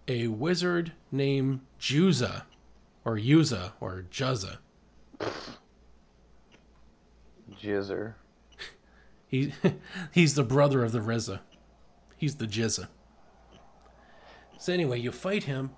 a 0.09 0.26
wizard 0.28 0.93
named 1.12 1.60
Juza, 1.78 2.43
or 3.05 3.16
Yuza, 3.16 3.72
or 3.80 4.06
Juzza. 4.10 4.59
Jizzer. 7.62 8.14
He, 9.30 9.52
he's 10.12 10.36
the 10.36 10.43
brother 10.43 10.82
of 10.82 10.93
the 10.93 11.02
Reza. 11.02 11.43
He's 12.16 12.36
the 12.36 12.47
Jizza. 12.47 12.89
So 14.59 14.72
anyway, 14.72 15.01
you 15.01 15.12
fight 15.12 15.44
him, 15.44 15.70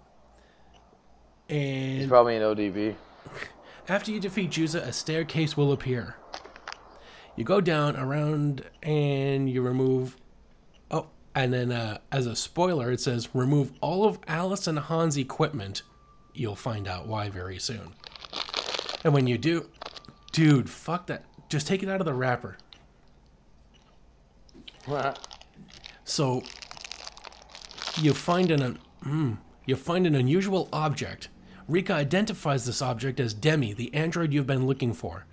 and 1.49 1.99
He's 1.99 2.07
probably 2.07 2.37
an 2.37 2.43
ODB. 2.43 2.95
after 3.89 4.13
you 4.13 4.21
defeat 4.21 4.51
Juza, 4.51 4.87
a 4.87 4.93
staircase 4.93 5.57
will 5.57 5.73
appear. 5.73 6.15
You 7.35 7.43
go 7.43 7.61
down 7.61 7.97
around, 7.97 8.63
and 8.85 9.51
you 9.51 9.63
remove. 9.63 10.17
And 11.35 11.53
then 11.53 11.71
uh, 11.73 11.99
as 12.11 12.27
a 12.27 12.35
spoiler, 12.35 12.91
it 12.91 13.01
says 13.01 13.29
remove 13.35 13.73
all 13.81 14.05
of 14.05 14.21
Alys 14.23 14.67
and 14.67 14.79
Hahn's 14.79 15.17
equipment. 15.17 15.83
you'll 16.35 16.57
find 16.57 16.89
out 16.89 17.07
why 17.07 17.29
very 17.29 17.59
soon. 17.59 17.93
And 19.05 19.15
when 19.15 19.27
you 19.27 19.39
do, 19.39 19.69
dude, 20.33 20.69
fuck 20.69 21.07
that. 21.07 21.25
Just 21.49 21.67
take 21.67 21.83
it 21.83 21.89
out 21.89 22.01
of 22.01 22.07
the 22.07 22.15
wrapper. 22.15 22.57
What? 24.87 25.27
So 26.05 26.43
you 28.01 28.15
find 28.15 28.51
an 28.51 28.79
mm, 29.05 29.39
you 29.67 29.77
find 29.77 30.07
an 30.07 30.15
unusual 30.15 30.69
object. 30.73 31.29
Rika 31.69 31.93
identifies 31.93 32.67
this 32.67 32.83
object 32.83 33.21
as 33.21 33.33
Demi, 33.33 33.73
the 33.73 33.95
android 33.95 34.33
you've 34.33 34.47
been 34.47 34.67
looking 34.67 34.93
for. 34.93 35.27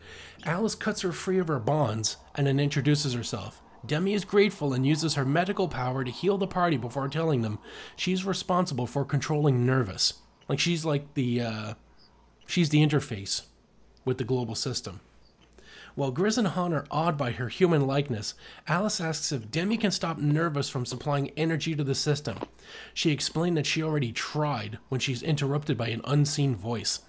Alys 0.45 0.75
cuts 0.75 1.01
her 1.01 1.11
free 1.11 1.39
of 1.39 1.47
her 1.47 1.59
bonds 1.59 2.17
and 2.35 2.45
then 2.45 2.59
introduces 2.59 3.13
herself. 3.13 3.61
Demi 3.85 4.13
is 4.13 4.25
grateful 4.25 4.73
and 4.73 4.85
uses 4.85 5.15
her 5.15 5.25
medical 5.25 5.67
power 5.67 6.03
to 6.03 6.11
heal 6.11 6.37
the 6.37 6.47
party 6.47 6.77
before 6.77 7.07
telling 7.07 7.41
them 7.41 7.59
she's 7.95 8.25
responsible 8.25 8.87
for 8.87 9.05
controlling 9.05 9.65
Nurvus. 9.65 10.15
Like 10.49 10.59
she's 10.59 10.85
like 10.85 11.13
the 11.13 11.41
uh, 11.41 11.73
she's 12.45 12.69
the 12.69 12.85
interface 12.85 13.43
with 14.05 14.17
the 14.17 14.23
global 14.23 14.55
system. 14.55 15.01
While 15.95 16.11
Gryz 16.11 16.37
and 16.37 16.49
Hahn 16.49 16.73
are 16.73 16.85
awed 16.91 17.17
by 17.17 17.31
her 17.31 17.49
human 17.49 17.87
likeness, 17.87 18.35
Alys 18.67 19.01
asks 19.01 19.31
if 19.31 19.49
Demi 19.49 19.77
can 19.77 19.89
stop 19.89 20.19
Nurvus 20.19 20.69
from 20.69 20.85
supplying 20.85 21.31
energy 21.35 21.75
to 21.75 21.83
the 21.83 21.95
system. 21.95 22.37
She 22.93 23.09
explained 23.09 23.57
that 23.57 23.65
she 23.65 23.81
already 23.81 24.11
tried 24.11 24.77
when 24.89 24.99
she's 24.99 25.23
interrupted 25.23 25.75
by 25.75 25.87
an 25.87 26.01
unseen 26.03 26.55
voice. 26.55 26.99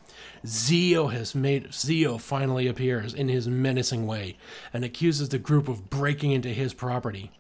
Zio 0.47 1.09
has 1.09 1.35
made 1.35 1.73
Zio 1.73 2.19
finally 2.19 2.67
appears 2.67 3.15
in 3.15 3.29
his 3.29 3.49
menacing 3.49 4.07
way 4.07 4.37
and 4.73 4.85
accuses 4.85 5.29
the 5.29 5.39
group 5.39 5.69
of 5.69 5.91
breaking 5.91 6.33
into 6.33 6.51
his 6.51 6.75
property. 6.75 7.31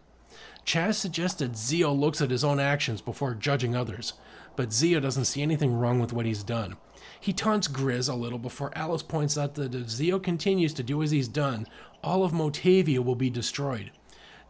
Chaz 0.67 0.95
suggested 0.95 1.57
Zio 1.57 1.93
looks 1.93 2.21
at 2.21 2.31
his 2.31 2.45
own 2.45 2.61
actions 2.61 3.01
before 3.01 3.35
judging 3.35 3.75
others, 3.75 4.13
but 4.57 4.73
Zio 4.73 5.01
doesn't 5.01 5.25
see 5.25 5.41
anything 5.43 5.73
wrong 5.73 5.99
with 5.99 6.13
what 6.13 6.27
he's 6.27 6.43
done. 6.43 6.77
He 7.21 7.33
taunts 7.33 7.69
Gryz 7.69 8.09
a 8.09 8.15
little 8.15 8.39
before 8.39 8.71
Alys 8.77 9.03
points 9.03 9.39
out 9.39 9.55
that 9.55 9.75
if 9.75 9.89
Zio 9.89 10.19
continues 10.19 10.75
to 10.75 10.83
do 10.83 11.03
as 11.03 11.11
he's 11.11 11.29
done, 11.29 11.67
all 12.03 12.23
of 12.23 12.33
Motavia 12.33 13.03
will 13.03 13.15
be 13.15 13.31
destroyed. 13.31 13.91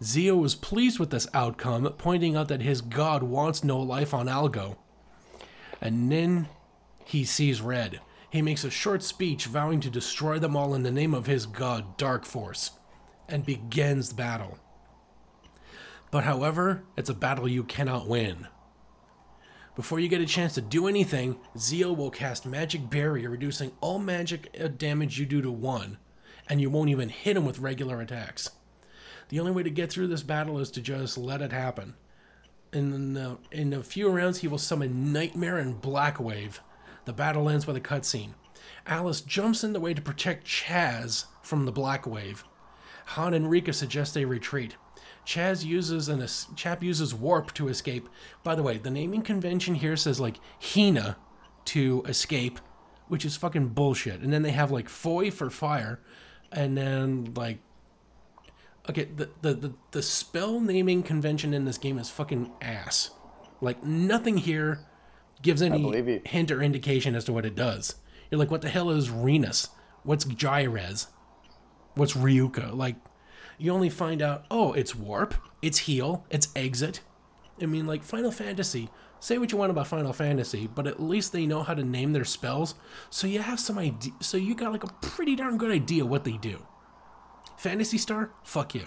Zeo 0.02 0.44
is 0.44 0.54
pleased 0.54 0.98
with 0.98 1.10
this 1.10 1.26
outcome, 1.34 1.92
pointing 1.98 2.36
out 2.36 2.48
that 2.48 2.62
his 2.62 2.80
god 2.80 3.22
wants 3.22 3.64
no 3.64 3.78
life 3.78 4.14
on 4.14 4.26
Algo. 4.26 4.76
And 5.80 6.10
then 6.10 6.48
he 7.04 7.24
sees 7.24 7.60
red. 7.60 8.00
He 8.30 8.42
makes 8.42 8.64
a 8.64 8.70
short 8.70 9.02
speech 9.02 9.46
vowing 9.46 9.80
to 9.80 9.90
destroy 9.90 10.38
them 10.38 10.56
all 10.56 10.74
in 10.74 10.82
the 10.82 10.90
name 10.90 11.14
of 11.14 11.26
his 11.26 11.46
god, 11.46 11.96
Dark 11.96 12.24
Force, 12.24 12.72
and 13.28 13.46
begins 13.46 14.10
the 14.10 14.14
battle. 14.16 14.58
But 16.10 16.24
however, 16.24 16.84
it's 16.96 17.10
a 17.10 17.14
battle 17.14 17.48
you 17.48 17.64
cannot 17.64 18.06
win. 18.06 18.48
Before 19.76 20.00
you 20.00 20.08
get 20.08 20.20
a 20.20 20.26
chance 20.26 20.54
to 20.54 20.60
do 20.60 20.88
anything, 20.88 21.38
Zio 21.56 21.92
will 21.92 22.10
cast 22.10 22.44
Magic 22.44 22.90
Barrier, 22.90 23.30
reducing 23.30 23.72
all 23.80 23.98
magic 23.98 24.54
uh, 24.60 24.68
damage 24.68 25.20
you 25.20 25.26
do 25.26 25.40
to 25.40 25.50
1, 25.50 25.98
and 26.48 26.60
you 26.60 26.68
won't 26.68 26.90
even 26.90 27.08
hit 27.08 27.36
him 27.36 27.46
with 27.46 27.60
regular 27.60 28.00
attacks. 28.00 28.50
The 29.28 29.38
only 29.38 29.52
way 29.52 29.62
to 29.62 29.70
get 29.70 29.90
through 29.90 30.08
this 30.08 30.22
battle 30.22 30.58
is 30.58 30.70
to 30.72 30.80
just 30.80 31.16
let 31.16 31.42
it 31.42 31.52
happen. 31.52 31.94
In, 32.72 33.38
in 33.52 33.72
a 33.72 33.82
few 33.82 34.10
rounds, 34.10 34.38
he 34.40 34.48
will 34.48 34.58
summon 34.58 35.12
Nightmare 35.12 35.58
and 35.58 35.80
Blackwave. 35.80 36.58
The 37.08 37.14
battle 37.14 37.48
ends 37.48 37.66
with 37.66 37.74
a 37.74 37.80
cutscene. 37.80 38.34
Alys 38.86 39.22
jumps 39.22 39.64
in 39.64 39.72
the 39.72 39.80
way 39.80 39.94
to 39.94 40.02
protect 40.02 40.46
Chaz 40.46 41.24
from 41.42 41.64
the 41.64 41.72
black 41.72 42.06
wave. 42.06 42.44
Hahn 43.06 43.32
and 43.32 43.48
Rika 43.48 43.72
suggest 43.72 44.12
they 44.12 44.26
retreat. 44.26 44.76
Chaz 45.24 45.64
uses 45.64 46.10
an 46.10 46.26
chap 46.54 46.82
uses 46.82 47.14
warp 47.14 47.54
to 47.54 47.68
escape. 47.68 48.10
By 48.42 48.54
the 48.54 48.62
way, 48.62 48.76
the 48.76 48.90
naming 48.90 49.22
convention 49.22 49.76
here 49.76 49.96
says 49.96 50.20
like 50.20 50.38
Hina 50.60 51.16
to 51.66 52.02
escape, 52.06 52.60
which 53.06 53.24
is 53.24 53.38
fucking 53.38 53.68
bullshit. 53.68 54.20
And 54.20 54.30
then 54.30 54.42
they 54.42 54.50
have 54.50 54.70
like 54.70 54.90
Foy 54.90 55.30
for 55.30 55.48
fire, 55.48 56.00
and 56.52 56.76
then 56.76 57.32
like 57.34 57.60
okay, 58.90 59.08
the 59.16 59.30
the 59.40 59.54
the, 59.54 59.74
the 59.92 60.02
spell 60.02 60.60
naming 60.60 61.02
convention 61.02 61.54
in 61.54 61.64
this 61.64 61.78
game 61.78 61.98
is 61.98 62.10
fucking 62.10 62.52
ass. 62.60 63.12
Like 63.62 63.82
nothing 63.82 64.36
here 64.36 64.80
gives 65.42 65.62
any 65.62 66.20
hint 66.24 66.50
or 66.50 66.62
indication 66.62 67.14
as 67.14 67.24
to 67.24 67.32
what 67.32 67.46
it 67.46 67.54
does. 67.54 67.96
You're 68.30 68.38
like, 68.38 68.50
what 68.50 68.62
the 68.62 68.68
hell 68.68 68.90
is 68.90 69.08
Renus? 69.08 69.68
What's 70.02 70.24
Gyrez? 70.24 71.06
What's 71.94 72.14
Ryuka? 72.14 72.74
Like, 72.74 72.96
you 73.58 73.72
only 73.72 73.90
find 73.90 74.22
out, 74.22 74.44
oh, 74.50 74.72
it's 74.72 74.94
warp, 74.94 75.34
it's 75.62 75.78
heal, 75.78 76.24
it's 76.30 76.48
exit. 76.54 77.00
I 77.60 77.66
mean, 77.66 77.86
like 77.86 78.04
Final 78.04 78.30
Fantasy. 78.30 78.88
Say 79.20 79.38
what 79.38 79.50
you 79.50 79.58
want 79.58 79.70
about 79.72 79.88
Final 79.88 80.12
Fantasy, 80.12 80.68
but 80.68 80.86
at 80.86 81.02
least 81.02 81.32
they 81.32 81.44
know 81.44 81.64
how 81.64 81.74
to 81.74 81.82
name 81.82 82.12
their 82.12 82.24
spells, 82.24 82.76
so 83.10 83.26
you 83.26 83.40
have 83.40 83.58
some 83.58 83.76
idea. 83.76 84.12
So 84.20 84.36
you 84.36 84.54
got 84.54 84.70
like 84.70 84.84
a 84.84 84.94
pretty 85.00 85.34
darn 85.34 85.58
good 85.58 85.72
idea 85.72 86.06
what 86.06 86.22
they 86.22 86.36
do. 86.36 86.64
Phantasy 87.56 87.98
Star, 87.98 88.30
fuck 88.44 88.76
you. 88.76 88.86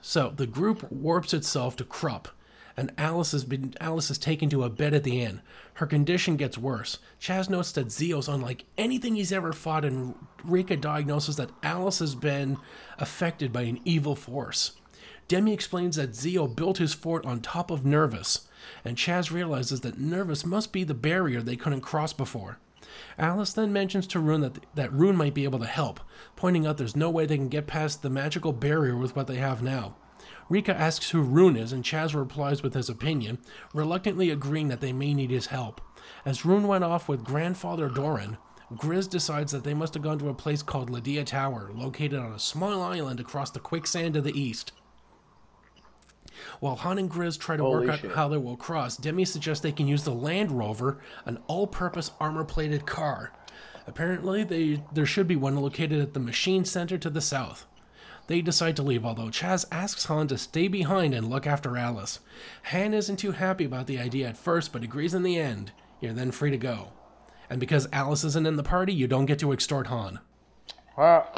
So 0.00 0.32
the 0.34 0.48
group 0.48 0.90
warps 0.90 1.32
itself 1.32 1.76
to 1.76 1.84
Krup, 1.84 2.26
and 2.80 2.96
Alys 2.96 3.32
has 3.32 3.44
been 3.44 3.74
Alys 3.78 4.10
is 4.10 4.16
taken 4.16 4.48
to 4.48 4.64
a 4.64 4.70
bed 4.70 4.94
at 4.94 5.04
the 5.04 5.20
inn. 5.20 5.42
Her 5.74 5.86
condition 5.86 6.36
gets 6.36 6.56
worse. 6.56 6.98
Chaz 7.20 7.50
notes 7.50 7.72
that 7.72 7.92
Zio's 7.92 8.26
unlike 8.26 8.64
anything 8.78 9.16
he's 9.16 9.32
ever 9.32 9.52
fought, 9.52 9.84
and 9.84 10.14
Rika 10.42 10.78
diagnoses 10.78 11.36
that 11.36 11.50
Alys 11.62 11.98
has 11.98 12.14
been 12.14 12.56
affected 12.98 13.52
by 13.52 13.62
an 13.62 13.80
evil 13.84 14.16
force. 14.16 14.72
Demi 15.28 15.52
explains 15.52 15.96
that 15.96 16.14
Zio 16.14 16.46
built 16.46 16.78
his 16.78 16.94
fort 16.94 17.26
on 17.26 17.40
top 17.40 17.70
of 17.70 17.84
Nurvus, 17.84 18.48
and 18.82 18.96
Chaz 18.96 19.30
realizes 19.30 19.82
that 19.82 19.98
Nurvus 19.98 20.46
must 20.46 20.72
be 20.72 20.82
the 20.82 20.94
barrier 20.94 21.42
they 21.42 21.56
couldn't 21.56 21.82
cross 21.82 22.14
before. 22.14 22.58
Alys 23.18 23.54
then 23.54 23.74
mentions 23.74 24.06
to 24.06 24.18
Rune 24.18 24.40
that, 24.40 24.64
that 24.74 24.92
Rune 24.92 25.16
might 25.16 25.34
be 25.34 25.44
able 25.44 25.58
to 25.58 25.66
help, 25.66 26.00
pointing 26.34 26.66
out 26.66 26.78
there's 26.78 26.96
no 26.96 27.10
way 27.10 27.26
they 27.26 27.36
can 27.36 27.50
get 27.50 27.66
past 27.66 28.00
the 28.00 28.08
magical 28.08 28.54
barrier 28.54 28.96
with 28.96 29.14
what 29.14 29.26
they 29.26 29.36
have 29.36 29.62
now. 29.62 29.96
Rika 30.50 30.76
asks 30.76 31.10
who 31.10 31.22
Rune 31.22 31.56
is, 31.56 31.72
and 31.72 31.84
Chaz 31.84 32.12
replies 32.12 32.62
with 32.62 32.74
his 32.74 32.90
opinion, 32.90 33.38
reluctantly 33.72 34.30
agreeing 34.30 34.68
that 34.68 34.80
they 34.80 34.92
may 34.92 35.14
need 35.14 35.30
his 35.30 35.46
help. 35.46 35.80
As 36.24 36.44
Rune 36.44 36.66
went 36.66 36.84
off 36.84 37.08
with 37.08 37.24
grandfather 37.24 37.88
Dorin, 37.88 38.36
Gryz 38.74 39.08
decides 39.08 39.52
that 39.52 39.62
they 39.62 39.74
must 39.74 39.94
have 39.94 40.02
gone 40.02 40.18
to 40.18 40.28
a 40.28 40.34
place 40.34 40.62
called 40.62 40.90
Ladea 40.90 41.24
Tower, 41.24 41.70
located 41.72 42.18
on 42.18 42.32
a 42.32 42.38
small 42.38 42.82
island 42.82 43.20
across 43.20 43.50
the 43.50 43.60
quicksand 43.60 44.14
to 44.14 44.20
the 44.20 44.38
east. 44.38 44.72
While 46.58 46.76
Hahn 46.76 46.98
and 46.98 47.10
Gryz 47.10 47.38
try 47.38 47.56
to 47.56 47.62
Holy 47.62 47.86
work 47.86 48.00
shit. 48.00 48.10
out 48.10 48.16
how 48.16 48.28
they 48.28 48.36
will 48.36 48.56
cross, 48.56 48.96
Demi 48.96 49.24
suggests 49.24 49.62
they 49.62 49.72
can 49.72 49.86
use 49.86 50.02
the 50.02 50.10
Land 50.10 50.50
Rover, 50.50 50.98
an 51.26 51.38
all-purpose 51.46 52.10
armor-plated 52.18 52.86
car. 52.86 53.32
Apparently, 53.86 54.42
they, 54.44 54.82
there 54.92 55.06
should 55.06 55.28
be 55.28 55.36
one 55.36 55.56
located 55.56 56.00
at 56.00 56.14
the 56.14 56.20
Machine 56.20 56.64
Center 56.64 56.98
to 56.98 57.10
the 57.10 57.20
south. 57.20 57.66
They 58.26 58.42
decide 58.42 58.76
to 58.76 58.82
leave, 58.82 59.04
although 59.04 59.28
Chaz 59.28 59.64
asks 59.72 60.04
Hahn 60.04 60.28
to 60.28 60.38
stay 60.38 60.68
behind 60.68 61.14
and 61.14 61.28
look 61.28 61.46
after 61.46 61.76
Alys. 61.76 62.20
Hahn 62.64 62.94
isn't 62.94 63.16
too 63.16 63.32
happy 63.32 63.64
about 63.64 63.86
the 63.86 63.98
idea 63.98 64.28
at 64.28 64.36
first, 64.36 64.72
but 64.72 64.84
agrees 64.84 65.14
in 65.14 65.24
the 65.24 65.36
end. 65.36 65.72
You're 66.00 66.12
then 66.12 66.30
free 66.30 66.50
to 66.50 66.56
go. 66.56 66.92
And 67.48 67.58
because 67.58 67.88
Alys 67.88 68.24
isn't 68.24 68.46
in 68.46 68.56
the 68.56 68.62
party, 68.62 68.92
you 68.92 69.08
don't 69.08 69.26
get 69.26 69.40
to 69.40 69.52
extort 69.52 69.88
Hahn. 69.88 70.20
Wow. 70.96 71.28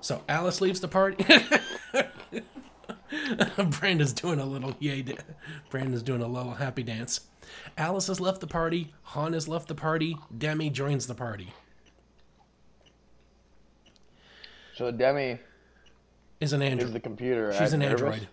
So 0.00 0.22
Alys 0.28 0.60
leaves 0.60 0.80
the 0.80 0.88
party. 0.88 1.24
Brandon's 3.80 4.12
doing 4.12 4.38
a 4.38 4.44
little 4.44 4.74
yay. 4.78 5.02
Da- 5.02 5.16
Brandon's 5.70 6.02
doing 6.02 6.22
a 6.22 6.28
little 6.28 6.54
happy 6.54 6.82
dance. 6.82 7.22
Alys 7.76 8.06
has 8.08 8.20
left 8.20 8.40
the 8.40 8.46
party. 8.46 8.92
Hahn 9.02 9.32
has 9.32 9.48
left 9.48 9.68
the 9.68 9.74
party. 9.74 10.16
Demi 10.36 10.70
joins 10.70 11.06
the 11.06 11.14
party. 11.14 11.52
So 14.78 14.92
Demi 14.92 15.40
is 16.38 16.52
an 16.52 16.62
android. 16.62 16.86
Is 16.86 16.92
the 16.92 17.00
computer? 17.00 17.52
She's 17.52 17.72
an 17.72 17.80
nervous? 17.80 18.00
android. 18.00 18.28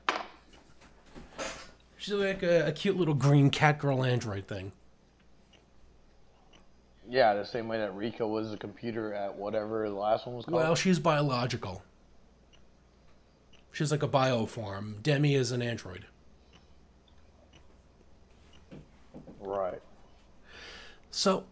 She's 1.97 2.13
like 2.13 2.43
a, 2.43 2.67
a, 2.67 2.72
cute 2.72 2.97
little 2.97 3.15
green 3.15 3.49
cat 3.49 3.80
girl 3.80 4.03
android 4.03 4.47
thing. 4.47 4.72
Yeah, 7.09 7.34
the 7.34 7.43
same 7.43 7.67
way 7.67 7.80
that 7.80 7.95
Rika 7.95 8.27
was 8.27 8.53
a 8.53 8.57
computer 8.57 9.11
at 9.11 9.35
whatever 9.35 9.89
the 9.89 9.95
last 9.95 10.27
one 10.27 10.35
was 10.35 10.45
called. 10.45 10.61
Well, 10.61 10.76
she's 10.76 10.99
biological. 10.99 11.81
She's 13.72 13.89
like 13.89 14.03
a 14.03 14.07
bioform. 14.07 15.01
Demi 15.01 15.34
is 15.34 15.51
an 15.51 15.63
android. 15.63 16.05
Right. 19.39 19.81
So, 21.09 21.45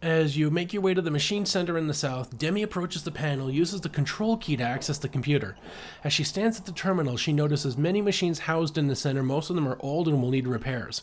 as 0.00 0.36
you 0.36 0.50
make 0.50 0.72
your 0.72 0.82
way 0.82 0.94
to 0.94 1.02
the 1.02 1.10
machine 1.10 1.44
center 1.44 1.76
in 1.76 1.88
the 1.88 1.94
south, 1.94 2.38
Demi 2.38 2.62
approaches 2.62 3.02
the 3.02 3.10
panel, 3.10 3.50
uses 3.50 3.80
the 3.80 3.88
control 3.88 4.36
key 4.36 4.56
to 4.56 4.62
access 4.62 4.98
the 4.98 5.08
computer. 5.08 5.56
As 6.04 6.12
she 6.12 6.22
stands 6.22 6.58
at 6.58 6.66
the 6.66 6.72
terminal, 6.72 7.16
she 7.16 7.32
notices 7.32 7.76
many 7.76 8.00
machines 8.00 8.40
housed 8.40 8.78
in 8.78 8.86
the 8.86 8.94
center. 8.94 9.22
Most 9.22 9.50
of 9.50 9.56
them 9.56 9.68
are 9.68 9.78
old 9.80 10.06
and 10.06 10.22
will 10.22 10.30
need 10.30 10.46
repairs. 10.46 11.02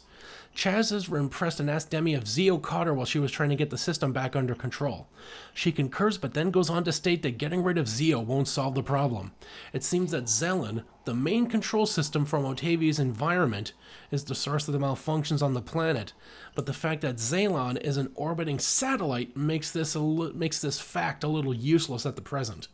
Chaz 0.56 1.10
were 1.10 1.18
impressed 1.18 1.60
and 1.60 1.70
asked 1.70 1.90
Demi 1.90 2.14
if 2.14 2.26
Zio 2.26 2.58
caught 2.58 2.88
her 2.88 2.94
while 2.94 3.06
she 3.06 3.20
was 3.20 3.30
trying 3.32 3.50
to 3.50 3.58
get 3.58 3.70
the 3.72 3.78
system 3.78 4.14
back 4.14 4.38
under 4.38 4.56
control. 4.56 5.08
She 5.54 5.72
concurs, 5.72 6.18
but 6.18 6.34
then 6.34 6.50
goes 6.50 6.70
on 6.70 6.86
to 6.86 6.94
state 6.94 7.24
that 7.24 7.38
getting 7.38 7.62
rid 7.62 7.78
of 7.78 7.90
Zio 7.90 8.22
won't 8.22 8.48
solve 8.48 8.74
the 8.74 8.82
problem. 8.82 9.34
It 9.74 9.84
seems 9.84 10.12
that 10.12 10.26
Zelan, 10.26 10.84
The 11.04 11.14
main 11.14 11.46
control 11.48 11.86
system 11.86 12.26
from 12.26 12.46
Otavia's 12.46 12.98
environment 13.00 13.74
is 14.10 14.24
the 14.24 14.34
source 14.34 14.68
of 14.68 14.74
the 14.74 14.80
malfunctions 14.80 15.44
on 15.44 15.54
the 15.54 15.62
planet, 15.62 16.14
but 16.56 16.66
the 16.66 16.74
fact 16.74 17.02
that 17.02 17.18
Zelan 17.18 17.80
is 17.82 17.98
an 17.98 18.12
orbiting 18.16 18.58
satellite 18.58 19.38
makes 19.38 19.70
this 19.72 19.96
li- 19.96 20.32
makes 20.34 20.60
this 20.62 20.80
fact 20.80 21.24
a 21.24 21.28
little 21.28 21.54
useless 21.54 22.06
at 22.08 22.16
the 22.16 22.24
present. 22.24 22.70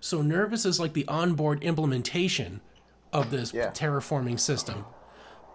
So 0.00 0.22
Nurvus 0.22 0.64
is 0.64 0.78
like 0.80 0.92
the 0.94 1.06
onboard 1.08 1.62
implementation 1.62 2.60
of 3.12 3.30
this 3.30 3.52
Yeah. 3.52 3.70
terraforming 3.72 4.38
system, 4.40 4.84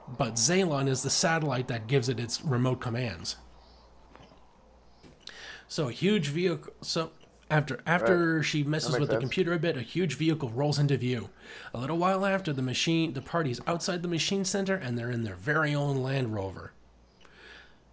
but 0.07 0.35
Zelan 0.35 0.87
is 0.87 1.03
the 1.03 1.09
satellite 1.09 1.67
that 1.67 1.87
gives 1.87 2.09
it 2.09 2.19
its 2.19 2.43
remote 2.43 2.81
commands. 2.81 3.37
So 5.67 5.89
a 5.89 5.91
huge 5.91 6.27
vehicle. 6.27 6.73
So 6.81 7.11
after 7.49 7.79
after 7.85 8.43
she 8.43 8.63
messes 8.63 8.99
with 8.99 9.09
the 9.09 9.17
computer 9.17 9.53
a 9.53 9.59
bit, 9.59 9.77
a 9.77 9.81
huge 9.81 10.15
vehicle 10.15 10.49
rolls 10.49 10.79
into 10.79 10.97
view. 10.97 11.29
A 11.73 11.79
little 11.79 11.97
while 11.97 12.25
after, 12.25 12.53
the 12.53 12.61
machine, 12.61 13.13
the 13.13 13.21
party's 13.21 13.59
outside 13.67 14.01
the 14.01 14.07
machine 14.07 14.45
center, 14.45 14.75
and 14.75 14.97
they're 14.97 15.11
in 15.11 15.23
their 15.23 15.35
very 15.35 15.73
own 15.73 15.97
Land 16.03 16.33
Rover. 16.33 16.73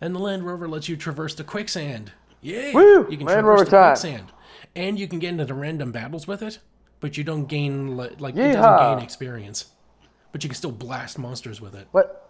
And 0.01 0.15
the 0.15 0.19
Land 0.19 0.45
Rover 0.45 0.69
lets 0.69 0.89
you 0.89 0.97
traverse 0.97 1.35
the 1.35 1.45
quicksand. 1.45 2.13
Yeah, 2.41 2.73
Woo! 2.73 3.07
you 3.11 3.19
can 3.19 3.27
Land 3.27 3.45
traverse 3.45 3.45
Rover 3.45 3.65
the 3.65 3.71
time. 3.71 3.91
quicksand, 3.91 4.33
and 4.75 4.99
you 4.99 5.07
can 5.07 5.19
get 5.19 5.39
into 5.39 5.55
random 5.55 5.93
battles 5.93 6.27
with 6.27 6.43
it, 6.43 6.59
but 7.01 7.19
you 7.19 7.25
don't 7.25 7.47
gain 7.47 7.97
li- 7.97 8.17
like 8.19 8.35
it 8.37 8.53
doesn't 8.53 8.97
gain 8.97 9.05
experience. 9.05 9.67
But 10.33 10.43
you 10.45 10.49
can 10.49 10.57
still 10.57 10.73
blast 10.73 11.19
monsters 11.19 11.61
with 11.61 11.75
it. 11.75 11.89
What? 11.93 12.29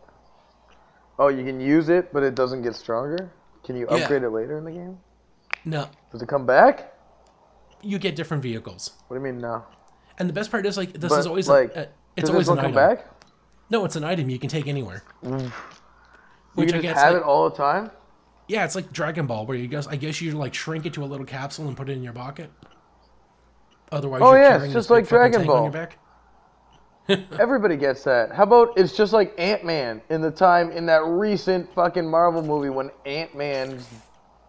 Oh, 1.18 1.28
you 1.28 1.44
can 1.44 1.60
use 1.60 1.88
it, 1.90 2.12
but 2.12 2.22
it 2.22 2.34
doesn't 2.34 2.62
get 2.62 2.74
stronger. 2.74 3.30
Can 3.64 3.76
you 3.76 3.86
Yeah. 3.90 3.96
upgrade 3.98 4.22
it 4.22 4.30
later 4.30 4.56
in 4.58 4.64
the 4.64 4.70
game? 4.72 4.98
No, 5.64 5.86
Does 6.10 6.22
it 6.22 6.28
come 6.28 6.46
back? 6.46 6.94
you 7.82 7.98
get 7.98 8.14
different 8.16 8.42
vehicles. 8.42 8.92
What 9.08 9.16
do 9.16 9.20
you 9.26 9.32
mean 9.32 9.40
no? 9.40 9.64
And 10.18 10.28
the 10.28 10.32
best 10.34 10.50
part 10.50 10.64
is 10.66 10.76
like 10.76 10.92
this 10.94 11.08
But 11.10 11.18
is 11.20 11.26
always 11.26 11.48
like, 11.48 11.74
a, 11.76 11.80
a, 11.82 11.88
it's 12.16 12.28
always 12.30 12.48
an 12.48 12.58
item. 12.58 12.74
back? 12.74 13.06
No, 13.70 13.84
it's 13.86 13.96
an 13.96 14.04
item 14.04 14.28
you 14.28 14.38
can 14.38 14.50
take 14.50 14.66
anywhere. 14.66 15.02
You 15.22 15.30
Which 16.54 16.68
can 16.70 16.78
I 16.78 16.82
just 16.82 16.82
guess 16.82 17.02
have 17.02 17.12
like, 17.14 17.22
it 17.22 17.26
all 17.26 17.48
the 17.48 17.56
time. 17.56 17.90
yeah, 18.48 18.64
it's 18.64 18.74
like 18.74 18.92
Dragon 18.92 19.26
Ball 19.26 19.46
where 19.46 19.56
you 19.56 19.66
guess 19.68 19.86
I 19.86 19.96
guess 19.96 20.20
you 20.20 20.32
like 20.32 20.52
shrink 20.54 20.84
it 20.86 20.92
to 20.94 21.04
a 21.04 21.06
little 21.06 21.24
capsule 21.26 21.68
and 21.68 21.76
put 21.76 21.88
it 21.88 21.92
in 21.92 22.02
your 22.02 22.12
pocket. 22.12 22.50
Otherwise, 23.92 24.20
Oh, 24.24 24.32
you're 24.34 24.42
yeah, 24.42 24.62
it's 24.62 24.72
just 24.72 24.90
like 24.90 25.08
Dragon 25.08 25.46
Ball. 25.46 25.70
Everybody 27.38 27.76
gets 27.76 28.04
that. 28.04 28.32
How 28.32 28.44
about 28.44 28.78
it's 28.78 28.96
just 28.96 29.12
like 29.12 29.34
Ant 29.38 29.64
Man 29.64 30.00
in 30.10 30.20
the 30.20 30.30
time 30.30 30.70
in 30.70 30.86
that 30.86 31.04
recent 31.04 31.72
fucking 31.74 32.08
Marvel 32.08 32.42
movie 32.42 32.70
when 32.70 32.90
Ant 33.04 33.34
Man's 33.36 33.86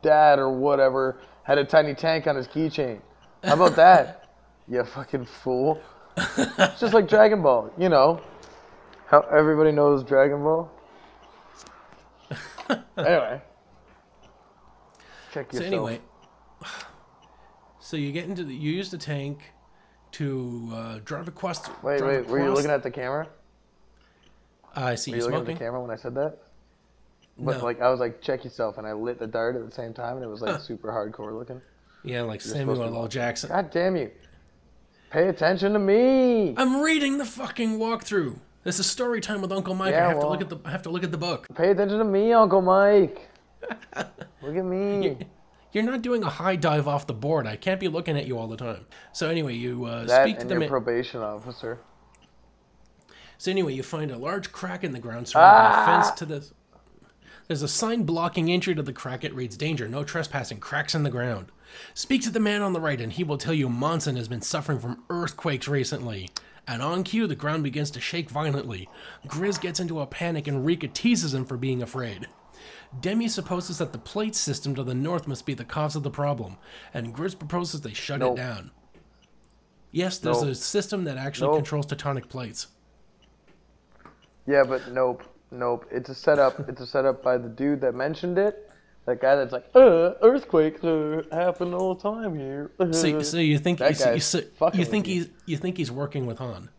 dad 0.01 0.39
or 0.39 0.49
whatever 0.49 1.19
had 1.43 1.57
a 1.57 1.65
tiny 1.65 1.93
tank 1.93 2.27
on 2.27 2.35
his 2.35 2.47
keychain. 2.47 3.01
How 3.43 3.53
about 3.53 3.75
that? 3.75 4.29
you 4.67 4.83
fucking 4.83 5.25
fool. 5.25 5.81
It's 6.17 6.79
just 6.79 6.93
like 6.93 7.07
Dragon 7.07 7.41
Ball, 7.41 7.71
you 7.77 7.89
know. 7.89 8.21
How 9.07 9.21
everybody 9.21 9.71
knows 9.71 10.03
Dragon 10.03 10.43
Ball. 10.43 10.71
anyway. 12.97 13.41
Check 15.33 15.51
yourself. 15.51 15.53
So 15.53 15.65
anyway, 15.65 16.01
so 17.79 17.97
you 17.97 18.11
get 18.11 18.25
into 18.25 18.43
the 18.43 18.53
you 18.53 18.71
use 18.71 18.91
the 18.91 18.97
tank 18.97 19.39
to 20.13 20.69
uh, 20.73 20.99
drive 21.05 21.27
across. 21.27 21.67
Wait, 21.83 21.99
drive 21.99 22.01
wait, 22.01 22.27
were 22.27 22.43
you 22.43 22.51
looking 22.53 22.71
at 22.71 22.83
the 22.83 22.91
camera? 22.91 23.27
I 24.75 24.95
see 24.95 25.11
Were 25.11 25.17
you 25.17 25.23
you 25.23 25.29
looking 25.29 25.47
at 25.53 25.59
the 25.59 25.65
camera 25.65 25.81
when 25.81 25.91
I 25.91 25.95
said 25.95 26.15
that? 26.15 26.37
But 27.37 27.57
No. 27.57 27.63
like 27.63 27.81
I 27.81 27.89
was 27.89 27.99
like, 27.99 28.21
check 28.21 28.43
yourself, 28.43 28.77
and 28.77 28.85
I 28.85 28.93
lit 28.93 29.19
the 29.19 29.27
dart 29.27 29.55
at 29.55 29.65
the 29.65 29.71
same 29.71 29.93
time, 29.93 30.15
and 30.17 30.23
it 30.23 30.29
was 30.29 30.41
like 30.41 30.61
super 30.61 30.89
hardcore 30.91 31.37
looking. 31.37 31.61
Yeah, 32.03 32.21
like 32.21 32.41
supposed 32.41 32.57
Samuel 32.57 32.95
L. 32.95 33.07
Jackson. 33.07 33.49
God 33.49 33.71
damn 33.71 33.95
you! 33.95 34.11
Pay 35.11 35.27
attention 35.27 35.73
to 35.73 35.79
me. 35.79 36.53
I'm 36.57 36.81
reading 36.81 37.17
the 37.17 37.25
fucking 37.25 37.79
walkthrough. 37.79 38.37
This 38.63 38.79
is 38.79 38.85
story 38.85 39.21
time 39.21 39.41
with 39.41 39.51
Uncle 39.51 39.73
Mike. 39.75 39.91
Yeah, 39.93 40.05
I 40.05 40.09
have 40.09 40.19
to 40.19 40.27
look 40.27 40.41
at 40.41 40.49
the 40.49 40.57
I 40.63 40.71
have 40.71 40.83
to 40.83 40.89
look 40.89 41.03
at 41.03 41.11
the 41.11 41.17
book. 41.17 41.47
Pay 41.55 41.71
attention 41.71 41.97
to 41.97 42.05
me, 42.05 42.31
Uncle 42.31 42.61
Mike. 42.61 43.27
Look 44.41 44.55
at 44.55 44.65
me. 44.65 45.17
You're 45.73 45.83
not 45.83 46.01
doing 46.01 46.23
a 46.23 46.29
high 46.29 46.55
dive 46.57 46.87
off 46.87 47.07
the 47.07 47.13
board. 47.13 47.47
I 47.47 47.55
can't 47.55 47.79
be 47.79 47.87
looking 47.87 48.17
at 48.17 48.27
you 48.27 48.37
all 48.37 48.47
the 48.47 48.57
time. 48.57 48.85
So 49.13 49.29
anyway, 49.29 49.53
you 49.55 49.85
uh, 49.85 50.05
That 50.05 50.23
speak 50.23 50.39
to 50.39 50.45
the 50.47 50.55
man. 50.59 50.69
probation 50.69 51.21
officer. 51.21 51.79
so 53.37 53.51
anyway, 53.51 53.73
you 53.73 53.83
find 53.83 54.11
a 54.11 54.17
large 54.17 54.51
crack 54.51 54.83
in 54.83 54.91
the 54.91 54.99
ground 54.99 55.27
surrounded 55.27 55.59
by 55.69 55.69
a 55.69 55.81
Ah! 55.81 55.85
fence 56.01 56.11
to 56.19 56.25
the. 56.25 56.45
There's 57.47 57.61
a 57.63 57.67
sign 57.67 58.03
blocking 58.03 58.49
entry 58.51 58.75
to 58.75 58.83
the 58.83 58.93
crack. 58.93 59.23
It 59.23 59.33
reads, 59.33 59.57
"Danger! 59.57 59.87
No 59.87 60.03
trespassing. 60.03 60.59
Cracks 60.59 60.93
in 60.95 61.03
the 61.03 61.09
ground." 61.09 61.51
Speak 61.93 62.21
to 62.23 62.29
the 62.29 62.39
man 62.39 62.61
on 62.61 62.73
the 62.73 62.81
right, 62.81 62.99
and 62.99 63.13
he 63.13 63.23
will 63.23 63.37
tell 63.37 63.53
you 63.53 63.69
Monsen 63.69 64.15
has 64.17 64.27
been 64.27 64.41
suffering 64.41 64.79
from 64.79 65.03
earthquakes 65.09 65.67
recently. 65.69 66.29
And 66.67 66.81
on 66.81 67.03
cue, 67.03 67.27
the 67.27 67.35
ground 67.35 67.63
begins 67.63 67.89
to 67.91 68.01
shake 68.01 68.29
violently. 68.29 68.87
Gryz 69.27 69.59
gets 69.59 69.79
into 69.79 69.99
a 70.01 70.05
panic, 70.05 70.47
and 70.47 70.65
Rika 70.65 70.87
teases 70.89 71.33
him 71.33 71.45
for 71.45 71.57
being 71.57 71.81
afraid. 71.81 72.27
Demi 72.99 73.27
supposes 73.29 73.77
that 73.77 73.93
the 73.93 73.97
plate 73.97 74.35
system 74.35 74.75
to 74.75 74.83
the 74.83 74.93
north 74.93 75.27
must 75.27 75.45
be 75.45 75.53
the 75.53 75.63
cause 75.63 75.95
of 75.95 76.03
the 76.03 76.09
problem, 76.11 76.57
and 76.93 77.15
Gryz 77.15 77.37
proposes 77.37 77.81
they 77.81 77.93
shut 77.93 78.19
Nope. 78.19 78.37
it 78.37 78.41
down. 78.41 78.71
Yes, 79.91 80.17
there's 80.19 80.41
Nope. 80.41 80.51
a 80.51 80.55
system 80.55 81.05
that 81.05 81.17
actually 81.17 81.47
Nope. 81.47 81.57
controls 81.57 81.85
tectonic 81.85 82.27
plates. 82.29 82.67
Yeah, 84.45 84.63
but 84.63 84.91
nope, 84.91 85.23
nope. 85.51 85.85
It's 85.91 86.09
a 86.09 86.15
setup. 86.15 86.67
it's 86.67 86.81
a 86.81 86.87
setup 86.87 87.23
by 87.23 87.37
the 87.37 87.49
dude 87.49 87.81
that 87.81 87.95
mentioned 87.95 88.37
it. 88.37 88.67
That 89.05 89.19
guy 89.19 89.35
that's 89.35 89.51
like, 89.51 89.65
uh, 89.73 90.13
earthquakes 90.21 90.83
uh, 90.83 91.23
happen 91.31 91.73
all 91.73 91.95
the 91.95 92.01
time 92.01 92.37
here. 92.37 92.71
So, 92.91 93.21
so 93.21 93.37
you 93.37 93.57
think 93.57 93.79
you, 93.79 93.93
so 93.93 94.13
you, 94.13 94.19
so 94.19 94.41
you 94.73 94.85
think 94.85 95.07
you. 95.07 95.13
he's 95.13 95.29
you 95.45 95.57
think 95.57 95.77
he's 95.77 95.91
working 95.91 96.25
with 96.25 96.37
Hahn? 96.37 96.69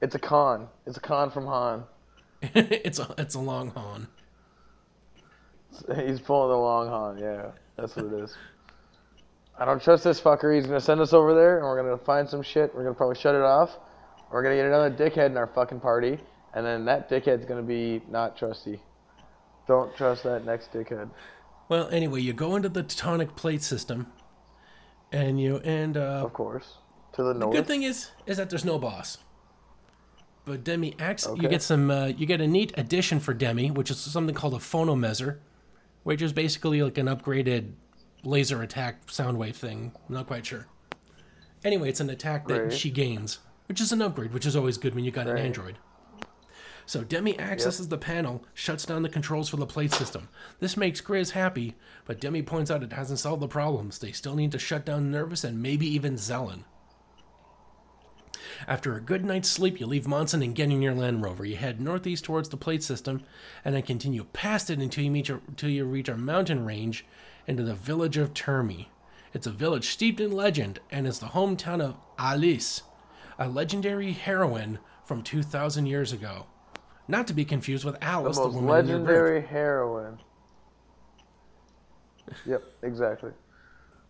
It's 0.00 0.14
a 0.14 0.18
con. 0.18 0.68
It's 0.86 0.96
a 0.96 1.00
con 1.00 1.30
from 1.30 1.46
Hahn. 1.46 1.84
it's 2.42 2.98
a 2.98 3.14
it's 3.18 3.34
a 3.34 3.40
long 3.40 3.70
Hahn. 3.70 4.08
He's 6.06 6.20
pulling 6.20 6.50
the 6.50 6.56
long 6.56 6.88
haul. 6.88 7.16
Yeah, 7.18 7.50
that's 7.76 7.96
what 7.96 8.06
it 8.06 8.12
is. 8.12 8.34
I 9.58 9.64
don't 9.64 9.82
trust 9.82 10.04
this 10.04 10.20
fucker. 10.20 10.54
He's 10.54 10.66
gonna 10.66 10.80
send 10.80 11.00
us 11.00 11.12
over 11.12 11.34
there, 11.34 11.58
and 11.58 11.64
we're 11.66 11.82
gonna 11.82 11.96
find 11.98 12.28
some 12.28 12.42
shit. 12.42 12.74
We're 12.74 12.82
gonna 12.82 12.94
probably 12.94 13.16
shut 13.16 13.34
it 13.34 13.42
off. 13.42 13.78
We're 14.30 14.42
gonna 14.42 14.56
get 14.56 14.66
another 14.66 14.90
dickhead 14.90 15.26
in 15.26 15.36
our 15.36 15.46
fucking 15.46 15.80
party, 15.80 16.18
and 16.54 16.64
then 16.66 16.84
that 16.86 17.08
dickhead's 17.08 17.46
gonna 17.46 17.62
be 17.62 18.02
not 18.10 18.36
trusty. 18.36 18.80
Don't 19.66 19.94
trust 19.96 20.22
that 20.24 20.44
next 20.44 20.72
dickhead. 20.72 21.08
Well, 21.68 21.88
anyway, 21.90 22.20
you 22.20 22.32
go 22.32 22.54
into 22.54 22.68
the 22.68 22.84
tectonic 22.84 23.34
plate 23.34 23.62
system, 23.62 24.12
and 25.10 25.40
you 25.40 25.56
and 25.64 25.96
uh, 25.96 26.22
Of 26.24 26.32
course, 26.32 26.74
to 27.14 27.22
the 27.22 27.34
north. 27.34 27.54
good 27.54 27.66
thing 27.66 27.82
is 27.82 28.10
is 28.26 28.36
that 28.36 28.50
there's 28.50 28.64
no 28.64 28.78
boss. 28.78 29.18
But 30.44 30.62
Demi 30.62 30.94
acts. 31.00 31.26
Okay. 31.26 31.42
You 31.42 31.48
get 31.48 31.62
some. 31.62 31.90
Uh, 31.90 32.06
you 32.06 32.24
get 32.26 32.40
a 32.40 32.46
neat 32.46 32.72
addition 32.76 33.18
for 33.18 33.34
Demi, 33.34 33.70
which 33.72 33.90
is 33.90 33.98
something 33.98 34.34
called 34.34 34.54
a 34.54 34.58
phonon 34.58 34.98
maser, 35.00 35.38
which 36.06 36.22
is 36.22 36.32
basically 36.32 36.80
like 36.80 36.96
an 36.98 37.06
upgraded 37.06 37.72
laser 38.22 38.62
attack 38.62 39.10
sound 39.10 39.36
wave 39.36 39.56
thing. 39.56 39.90
I'm 40.08 40.14
not 40.14 40.28
quite 40.28 40.46
sure. 40.46 40.68
Anyway, 41.64 41.88
it's 41.88 41.98
an 41.98 42.10
attack 42.10 42.46
that 42.46 42.62
Right. 42.62 42.72
she 42.72 42.92
gains, 42.92 43.40
which 43.66 43.80
is 43.80 43.90
an 43.90 44.00
upgrade, 44.00 44.32
which 44.32 44.46
is 44.46 44.54
always 44.54 44.78
good 44.78 44.94
when 44.94 45.02
you 45.02 45.10
got 45.10 45.26
an 45.26 45.36
android. 45.36 45.78
So 46.86 47.02
Demi 47.02 47.36
accesses 47.40 47.88
the 47.88 47.98
panel, 47.98 48.44
shuts 48.54 48.86
down 48.86 49.02
the 49.02 49.08
controls 49.08 49.48
for 49.48 49.56
the 49.56 49.66
plate 49.66 49.92
system. 49.92 50.28
This 50.60 50.76
makes 50.76 51.00
Gryz 51.00 51.32
happy, 51.32 51.74
but 52.04 52.20
Demi 52.20 52.42
points 52.42 52.70
out 52.70 52.84
it 52.84 52.92
hasn't 52.92 53.18
solved 53.18 53.42
the 53.42 53.48
problems. 53.48 53.98
They 53.98 54.12
still 54.12 54.36
need 54.36 54.52
to 54.52 54.60
shut 54.60 54.86
down 54.86 55.10
Nurvus 55.10 55.42
and 55.42 55.60
maybe 55.60 55.88
even 55.88 56.14
Zelan. 56.14 56.62
After 58.66 58.94
a 58.94 59.00
good 59.00 59.24
night's 59.24 59.48
sleep, 59.48 59.80
you 59.80 59.86
leave 59.86 60.06
Monsen 60.06 60.42
and 60.42 60.54
get 60.54 60.70
in 60.70 60.82
your 60.82 60.94
Land 60.94 61.22
Rover. 61.22 61.44
You 61.44 61.56
head 61.56 61.80
northeast 61.80 62.24
towards 62.24 62.48
the 62.48 62.56
plate 62.56 62.82
system, 62.82 63.22
and 63.64 63.74
then 63.74 63.82
continue 63.82 64.24
past 64.32 64.70
it 64.70 64.78
until 64.78 65.04
you 65.04 65.10
meet 65.10 65.28
your, 65.28 65.40
until 65.48 65.70
you 65.70 65.84
reach 65.84 66.08
a 66.08 66.16
mountain 66.16 66.64
range 66.64 67.04
into 67.46 67.62
the 67.62 67.74
village 67.74 68.16
of 68.16 68.34
Termi. 68.34 68.86
It's 69.32 69.46
a 69.46 69.52
village 69.52 69.88
steeped 69.88 70.20
in 70.20 70.32
legend 70.32 70.80
and 70.90 71.06
is 71.06 71.18
the 71.18 71.26
hometown 71.26 71.80
of 71.80 71.96
Alice, 72.18 72.82
a 73.38 73.48
legendary 73.48 74.12
heroine 74.12 74.78
from 75.04 75.22
2,000 75.22 75.86
years 75.86 76.12
ago. 76.12 76.46
Not 77.08 77.26
to 77.28 77.34
be 77.34 77.44
confused 77.44 77.84
with 77.84 77.96
Alys, 78.00 78.36
the, 78.36 78.42
most 78.42 78.54
woman 78.54 78.80
in 78.80 78.88
your 78.88 78.98
group. 78.98 79.08
legendary 79.08 79.42
heroine. 79.42 80.18
Yep, 82.44 82.64
exactly. 82.82 83.30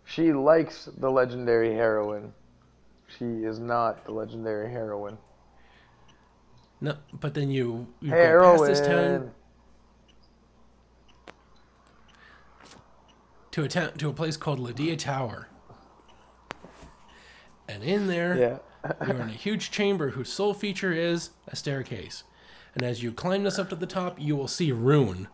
She 0.04 0.32
likes 0.32 0.88
the 0.96 1.10
legendary 1.10 1.74
heroine. 1.74 2.32
She 3.18 3.24
is 3.24 3.58
not 3.58 4.04
the 4.04 4.12
legendary 4.12 4.70
heroine. 4.70 5.18
No, 6.80 6.96
but 7.12 7.34
then 7.34 7.50
you, 7.50 7.86
you 8.00 8.10
go 8.10 8.56
past 8.58 8.64
this 8.66 8.86
town 8.86 9.30
to 13.52 13.64
a 13.64 13.68
town 13.68 13.92
to 13.94 14.08
a 14.10 14.12
place 14.12 14.36
called 14.36 14.58
Ladea 14.60 14.98
Tower. 14.98 15.48
And 17.68 17.82
in 17.82 18.06
there, 18.06 18.36
Yeah. 18.36 18.58
you're 19.06 19.16
in 19.16 19.28
a 19.30 19.32
huge 19.32 19.70
chamber 19.70 20.10
whose 20.10 20.30
sole 20.30 20.52
feature 20.54 20.92
is 20.92 21.30
a 21.48 21.56
staircase. 21.56 22.24
And 22.74 22.82
as 22.82 23.02
you 23.02 23.10
climb 23.10 23.44
this 23.44 23.58
up 23.58 23.70
to 23.70 23.76
the 23.76 23.86
top, 23.86 24.20
you 24.20 24.36
will 24.36 24.48
see 24.48 24.70
Rune. 24.70 25.28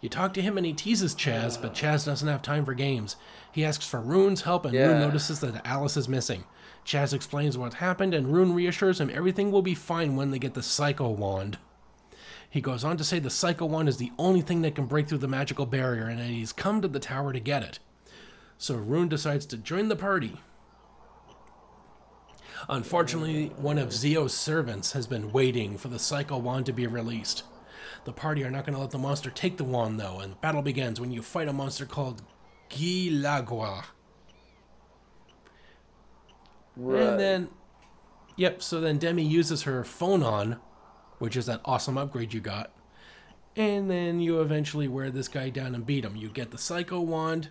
You 0.00 0.08
talk 0.08 0.32
to 0.34 0.42
him 0.42 0.56
and 0.56 0.64
he 0.66 0.72
teases 0.72 1.14
Chaz, 1.14 1.60
but 1.60 1.74
Chaz 1.74 2.06
doesn't 2.06 2.26
have 2.28 2.40
time 2.40 2.64
for 2.64 2.72
games. 2.74 3.16
He 3.52 3.64
asks 3.64 3.86
for 3.86 4.00
Rune's 4.00 4.42
help, 4.42 4.64
and 4.64 4.74
Rune 4.74 5.00
notices 5.00 5.40
that 5.40 5.62
Alys 5.64 5.96
is 5.96 6.08
missing. 6.08 6.44
Chaz 6.86 7.12
explains 7.12 7.58
what 7.58 7.74
happened, 7.74 8.14
and 8.14 8.32
Rune 8.32 8.54
reassures 8.54 9.00
him 9.00 9.10
everything 9.12 9.50
will 9.50 9.62
be 9.62 9.74
fine 9.74 10.14
when 10.14 10.30
they 10.30 10.38
get 10.38 10.54
the 10.54 10.62
Psycho 10.62 11.10
Wand. 11.10 11.58
He 12.48 12.60
goes 12.60 12.84
on 12.84 12.96
to 12.96 13.04
say 13.04 13.18
the 13.18 13.28
Psycho 13.28 13.66
Wand 13.66 13.88
is 13.88 13.96
the 13.96 14.12
only 14.18 14.40
thing 14.40 14.62
that 14.62 14.76
can 14.76 14.86
break 14.86 15.08
through 15.08 15.18
the 15.18 15.26
magical 15.26 15.66
barrier, 15.66 16.04
and 16.04 16.20
he's 16.20 16.52
come 16.52 16.80
to 16.80 16.88
the 16.88 17.00
tower 17.00 17.32
to 17.32 17.40
get 17.40 17.64
it. 17.64 17.80
So 18.56 18.76
Rune 18.76 19.08
decides 19.08 19.46
to 19.46 19.56
join 19.56 19.88
the 19.88 19.96
party. 19.96 20.40
Unfortunately, 22.68 23.48
one 23.56 23.78
of 23.78 23.92
Zio's 23.92 24.32
servants 24.32 24.92
has 24.92 25.08
been 25.08 25.32
waiting 25.32 25.76
for 25.76 25.88
the 25.88 25.98
Psycho 25.98 26.38
Wand 26.38 26.66
to 26.66 26.72
be 26.72 26.86
released. 26.86 27.42
The 28.04 28.12
party 28.12 28.44
are 28.44 28.50
not 28.50 28.64
going 28.64 28.74
to 28.74 28.80
let 28.80 28.92
the 28.92 28.98
monster 28.98 29.30
take 29.30 29.56
the 29.56 29.64
wand, 29.64 29.98
though, 29.98 30.20
and 30.20 30.40
battle 30.40 30.62
begins 30.62 31.00
when 31.00 31.10
you 31.10 31.20
fight 31.20 31.48
a 31.48 31.52
monster 31.52 31.84
called 31.84 32.22
Gilagua. 32.70 33.84
And 37.10 37.18
then, 37.20 37.48
yep, 38.36 38.62
so 38.62 38.80
then 38.80 38.98
Demi 38.98 39.24
uses 39.24 39.62
her 39.62 39.82
phone 39.84 40.22
on, 40.22 40.60
which 41.18 41.36
is 41.36 41.46
that 41.46 41.62
awesome 41.64 41.96
upgrade 41.96 42.34
you 42.34 42.40
got. 42.40 42.72
And 43.56 43.90
then 43.90 44.20
you 44.20 44.40
eventually 44.42 44.86
wear 44.86 45.10
this 45.10 45.28
guy 45.28 45.48
down 45.48 45.74
and 45.74 45.86
beat 45.86 46.04
him. 46.04 46.14
You 46.16 46.28
get 46.28 46.50
the 46.50 46.58
Psycho 46.58 47.00
Wand. 47.00 47.48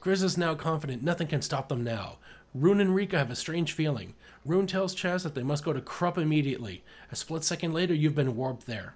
Gryz 0.00 0.22
is 0.22 0.36
now 0.36 0.54
confident 0.54 1.02
nothing 1.02 1.28
can 1.28 1.42
stop 1.42 1.68
them 1.68 1.84
now. 1.84 2.18
Rune 2.52 2.80
and 2.80 2.94
Rika 2.94 3.18
have 3.18 3.30
a 3.30 3.36
strange 3.36 3.72
feeling. 3.72 4.14
Rune 4.44 4.66
tells 4.66 4.94
Chaz 4.94 5.22
that 5.22 5.34
they 5.34 5.42
must 5.42 5.64
go 5.64 5.72
to 5.72 5.80
Krup 5.80 6.18
immediately. 6.18 6.84
A 7.10 7.16
split 7.16 7.42
second 7.42 7.72
later, 7.72 7.94
you've 7.94 8.14
been 8.14 8.36
warped 8.36 8.66
there. 8.66 8.94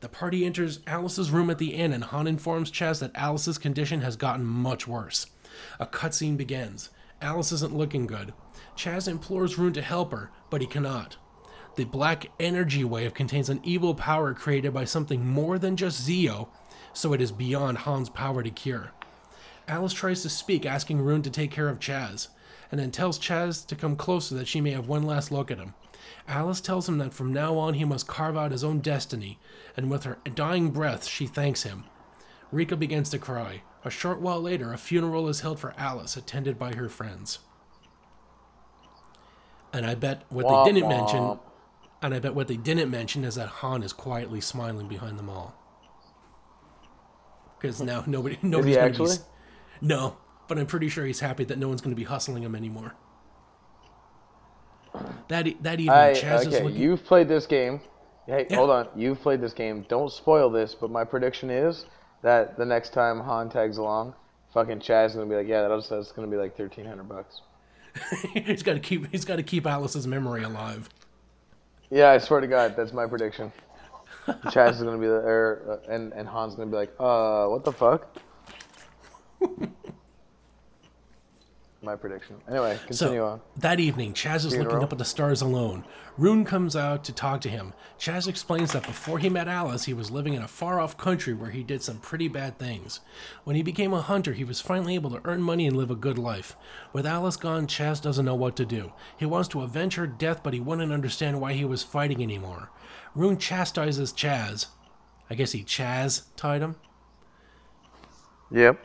The 0.00 0.08
party 0.08 0.44
enters 0.44 0.78
Alys's 0.86 1.30
room 1.30 1.50
at 1.50 1.58
the 1.58 1.74
inn, 1.74 1.92
and 1.92 2.04
Hahn 2.04 2.26
informs 2.26 2.70
Chaz 2.70 3.00
that 3.00 3.14
Alys's 3.14 3.58
condition 3.58 4.02
has 4.02 4.16
gotten 4.16 4.44
much 4.44 4.86
worse. 4.86 5.26
A 5.78 5.86
cutscene 5.86 6.36
begins. 6.36 6.90
Alys 7.22 7.52
isn't 7.52 7.76
looking 7.76 8.06
good. 8.06 8.32
Chaz 8.80 9.06
implores 9.06 9.58
Rune 9.58 9.74
to 9.74 9.82
help 9.82 10.10
her, 10.10 10.30
but 10.48 10.62
he 10.62 10.66
cannot. 10.66 11.18
The 11.74 11.84
black 11.84 12.30
energy 12.40 12.82
wave 12.82 13.12
contains 13.12 13.50
an 13.50 13.60
evil 13.62 13.94
power 13.94 14.32
created 14.32 14.72
by 14.72 14.86
something 14.86 15.26
more 15.26 15.58
than 15.58 15.76
just 15.76 16.00
Zio, 16.00 16.48
so 16.94 17.12
it 17.12 17.20
is 17.20 17.30
beyond 17.30 17.76
Hahn's 17.76 18.08
power 18.08 18.42
to 18.42 18.48
cure. 18.48 18.92
Alys 19.68 19.92
tries 19.92 20.22
to 20.22 20.30
speak, 20.30 20.64
asking 20.64 21.02
Rune 21.02 21.20
to 21.20 21.30
take 21.30 21.50
care 21.50 21.68
of 21.68 21.78
Chaz, 21.78 22.28
and 22.70 22.80
then 22.80 22.90
tells 22.90 23.18
Chaz 23.18 23.66
to 23.66 23.76
come 23.76 23.96
closer 23.96 24.34
that 24.36 24.48
she 24.48 24.62
may 24.62 24.70
have 24.70 24.88
one 24.88 25.02
last 25.02 25.30
look 25.30 25.50
at 25.50 25.58
him. 25.58 25.74
Alys 26.26 26.62
tells 26.62 26.88
him 26.88 26.96
that 26.98 27.12
from 27.12 27.34
now 27.34 27.58
on 27.58 27.74
he 27.74 27.84
must 27.84 28.06
carve 28.06 28.38
out 28.38 28.50
his 28.50 28.64
own 28.64 28.78
destiny, 28.78 29.38
and 29.76 29.90
with 29.90 30.04
her 30.04 30.16
dying 30.34 30.70
breath 30.70 31.06
she 31.06 31.26
thanks 31.26 31.64
him. 31.64 31.84
Rika 32.50 32.78
begins 32.78 33.10
to 33.10 33.18
cry. 33.18 33.60
A 33.84 33.90
short 33.90 34.22
while 34.22 34.40
later, 34.40 34.72
a 34.72 34.78
funeral 34.78 35.28
is 35.28 35.40
held 35.40 35.60
for 35.60 35.74
Alice, 35.76 36.16
attended 36.16 36.58
by 36.58 36.74
her 36.74 36.88
friends. 36.88 37.40
And 39.72 39.86
I 39.86 39.94
bet 39.94 40.24
what 40.30 40.46
Womp 40.46 40.64
they 40.64 40.72
didn't 40.72 40.88
mention, 40.88 41.38
and 42.02 42.14
I 42.14 42.18
bet 42.18 42.34
what 42.34 42.48
they 42.48 42.56
didn't 42.56 42.90
mention 42.90 43.24
is 43.24 43.36
that 43.36 43.48
Hahn 43.48 43.82
is 43.82 43.92
quietly 43.92 44.40
smiling 44.40 44.88
behind 44.88 45.18
them 45.18 45.30
all. 45.30 45.54
Because 47.58 47.78
hmm. 47.78 47.86
now 47.86 48.04
nobody, 48.06 48.38
nobody's 48.42 48.76
gonna 48.76 48.88
actually? 48.88 49.16
be. 49.16 49.22
No, 49.82 50.16
but 50.48 50.58
I'm 50.58 50.66
pretty 50.66 50.88
sure 50.88 51.06
he's 51.06 51.20
happy 51.20 51.44
that 51.44 51.58
no 51.58 51.68
one's 51.68 51.80
going 51.80 51.94
to 51.94 51.96
be 51.96 52.04
hustling 52.04 52.42
him 52.42 52.54
anymore. 52.54 52.94
That 55.28 55.46
that 55.62 55.78
evening, 55.78 55.90
I, 55.90 56.12
Chaz 56.12 56.40
is 56.40 56.46
okay, 56.48 56.64
looking. 56.64 56.80
you've 56.80 57.04
played 57.04 57.28
this 57.28 57.46
game. 57.46 57.80
Hey, 58.26 58.46
Yeah. 58.50 58.56
hold 58.56 58.70
on. 58.70 58.88
You've 58.96 59.20
played 59.20 59.40
this 59.40 59.52
game. 59.52 59.86
Don't 59.88 60.10
spoil 60.10 60.50
this, 60.50 60.74
but 60.74 60.90
my 60.90 61.04
prediction 61.04 61.50
is 61.50 61.86
that 62.22 62.58
the 62.58 62.64
next 62.64 62.92
time 62.92 63.20
Hahn 63.20 63.48
tags 63.48 63.78
along, 63.78 64.14
fucking 64.52 64.80
Chaz 64.80 65.06
is 65.06 65.14
gonna 65.14 65.26
be 65.26 65.36
like, 65.36 65.46
yeah, 65.46 65.68
that's, 65.68 65.88
that's 65.88 66.10
gonna 66.10 66.26
be 66.26 66.36
like 66.36 66.56
thirteen 66.56 66.84
hundred 66.84 67.08
bucks. 67.08 67.42
he's 68.34 68.62
got 68.62 68.74
to 68.74 68.80
keep. 68.80 69.10
He's 69.10 69.24
got 69.24 69.36
to 69.36 69.42
keep 69.42 69.64
Alys's 69.64 70.06
memory 70.06 70.42
alive. 70.42 70.88
Yeah, 71.90 72.10
I 72.10 72.18
swear 72.18 72.40
to 72.40 72.46
God, 72.46 72.76
that's 72.76 72.92
my 72.92 73.06
prediction. 73.06 73.52
Chaz 74.26 74.72
is 74.72 74.82
gonna 74.82 74.98
be 74.98 75.06
the, 75.06 75.14
er, 75.14 75.80
uh, 75.88 75.92
and 75.92 76.12
and 76.12 76.28
Hahn's 76.28 76.54
gonna 76.54 76.70
be 76.70 76.76
like, 76.76 76.92
uh, 77.00 77.46
what 77.46 77.64
the 77.64 77.72
fuck? 77.72 78.16
my 81.82 81.96
prediction. 81.96 82.36
Anyway, 82.48 82.78
continue 82.86 83.20
So 83.20 83.26
on. 83.26 83.40
that 83.56 83.80
evening, 83.80 84.12
Chaz 84.12 84.44
is 84.44 84.54
looking 84.56 84.82
up 84.82 84.92
at 84.92 84.98
the 84.98 85.04
stars 85.04 85.40
alone. 85.40 85.84
Rune 86.18 86.44
comes 86.44 86.76
out 86.76 87.04
to 87.04 87.12
talk 87.12 87.40
to 87.42 87.48
him. 87.48 87.72
Chaz 87.98 88.28
explains 88.28 88.72
that 88.72 88.86
before 88.86 89.18
he 89.18 89.30
met 89.30 89.46
Alys, 89.48 89.84
he 89.84 89.94
was 89.94 90.10
living 90.10 90.34
in 90.34 90.42
a 90.42 90.48
far-off 90.48 90.98
country 90.98 91.32
where 91.32 91.50
he 91.50 91.62
did 91.62 91.82
some 91.82 91.98
pretty 91.98 92.28
bad 92.28 92.58
things. 92.58 93.00
When 93.44 93.56
he 93.56 93.62
became 93.62 93.94
a 93.94 94.02
hunter, 94.02 94.34
he 94.34 94.44
was 94.44 94.60
finally 94.60 94.94
able 94.94 95.10
to 95.10 95.20
earn 95.24 95.40
money 95.40 95.66
and 95.66 95.76
live 95.76 95.90
a 95.90 95.94
good 95.96 96.18
life. 96.18 96.54
With 96.92 97.06
Alys 97.06 97.38
gone, 97.40 97.66
Chaz 97.66 98.02
doesn't 98.02 98.26
know 98.26 98.34
what 98.34 98.56
to 98.56 98.66
do. 98.66 98.92
He 99.16 99.24
wants 99.24 99.48
to 99.48 99.62
avenge 99.62 99.94
her 99.94 100.06
death, 100.06 100.42
but 100.42 100.52
he 100.52 100.60
wouldn't 100.60 100.92
understand 100.92 101.40
why 101.40 101.54
he 101.54 101.64
was 101.64 101.82
fighting 101.82 102.22
anymore. 102.22 102.70
Rune 103.14 103.38
chastises 103.38 104.12
Chaz. 104.12 104.66
I 105.30 105.34
guess 105.34 105.52
he 105.52 105.64
Chaz 105.64 106.24
tied 106.36 106.60
him. 106.60 106.76
Yep. 108.50 108.84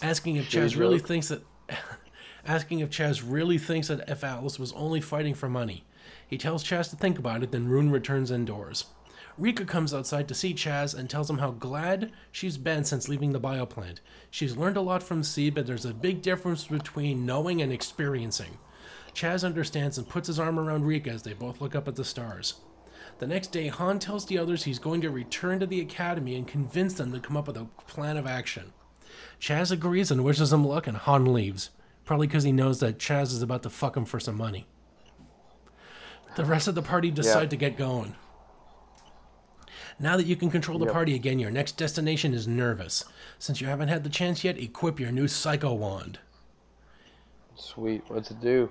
asking 0.00 0.36
if 0.36 0.50
Chaz 0.50 0.76
really 0.76 0.98
thinks 0.98 1.28
that 1.28 1.44
asking 2.44 2.80
if 2.80 2.90
Chaz 2.90 3.22
really 3.26 3.58
thinks 3.58 3.88
that 3.88 4.08
if 4.08 4.22
Alys 4.22 4.58
was 4.58 4.72
only 4.72 5.00
fighting 5.00 5.34
for 5.34 5.48
money. 5.48 5.84
He 6.26 6.38
tells 6.38 6.64
Chaz 6.64 6.90
to 6.90 6.96
think 6.96 7.18
about 7.18 7.42
it, 7.42 7.52
then 7.52 7.68
Rune 7.68 7.90
returns 7.90 8.30
indoors. 8.30 8.86
Rika 9.38 9.64
comes 9.64 9.94
outside 9.94 10.28
to 10.28 10.34
see 10.34 10.52
Chaz 10.52 10.94
and 10.94 11.08
tells 11.08 11.30
him 11.30 11.38
how 11.38 11.52
glad 11.52 12.12
she's 12.30 12.58
been 12.58 12.84
since 12.84 13.08
leaving 13.08 13.32
the 13.32 13.40
bioplant. 13.40 13.98
She's 14.30 14.56
learned 14.56 14.76
a 14.76 14.82
lot 14.82 15.02
from 15.02 15.22
Seed, 15.22 15.54
but 15.54 15.66
there's 15.66 15.86
a 15.86 15.94
big 15.94 16.20
difference 16.20 16.64
between 16.66 17.24
knowing 17.24 17.62
and 17.62 17.72
experiencing. 17.72 18.58
Chaz 19.14 19.44
understands 19.44 19.96
and 19.98 20.08
puts 20.08 20.26
his 20.26 20.38
arm 20.38 20.58
around 20.58 20.84
Rika 20.84 21.10
as 21.10 21.22
they 21.22 21.32
both 21.32 21.60
look 21.60 21.74
up 21.74 21.88
at 21.88 21.96
the 21.96 22.04
stars. 22.04 22.54
The 23.18 23.26
next 23.26 23.52
day, 23.52 23.68
Hahn 23.68 23.98
tells 23.98 24.26
the 24.26 24.38
others 24.38 24.64
he's 24.64 24.78
going 24.78 25.00
to 25.02 25.10
return 25.10 25.60
to 25.60 25.66
the 25.66 25.80
academy 25.80 26.34
and 26.34 26.46
convince 26.46 26.94
them 26.94 27.12
to 27.12 27.20
come 27.20 27.36
up 27.36 27.46
with 27.46 27.56
a 27.56 27.68
plan 27.86 28.16
of 28.16 28.26
action. 28.26 28.72
Chaz 29.42 29.72
agrees 29.72 30.12
and 30.12 30.22
wishes 30.22 30.52
him 30.52 30.64
luck, 30.64 30.86
and 30.86 30.96
Hahn 30.96 31.32
leaves. 31.32 31.70
Probably 32.04 32.28
because 32.28 32.44
he 32.44 32.52
knows 32.52 32.78
that 32.78 32.98
Chaz 32.98 33.32
is 33.32 33.42
about 33.42 33.64
to 33.64 33.70
fuck 33.70 33.96
him 33.96 34.04
for 34.04 34.20
some 34.20 34.36
money. 34.36 34.68
The 36.36 36.44
rest 36.44 36.68
of 36.68 36.76
the 36.76 36.82
party 36.82 37.10
decide 37.10 37.50
to 37.50 37.56
get 37.56 37.76
going. 37.76 38.14
Now 39.98 40.16
that 40.16 40.26
you 40.26 40.36
can 40.36 40.50
control 40.50 40.78
the 40.78 40.86
Yep. 40.86 40.94
party 40.94 41.14
again, 41.16 41.40
your 41.40 41.50
next 41.50 41.76
destination 41.76 42.34
is 42.34 42.46
Nurvus. 42.46 43.04
Since 43.40 43.60
you 43.60 43.66
haven't 43.66 43.88
had 43.88 44.04
the 44.04 44.10
chance 44.10 44.44
yet, 44.44 44.58
equip 44.58 45.00
your 45.00 45.10
new 45.10 45.26
Psycho 45.26 45.74
Wand. 45.74 46.20
Sweet. 47.56 48.04
What's 48.08 48.30
it 48.30 48.40
do? 48.40 48.70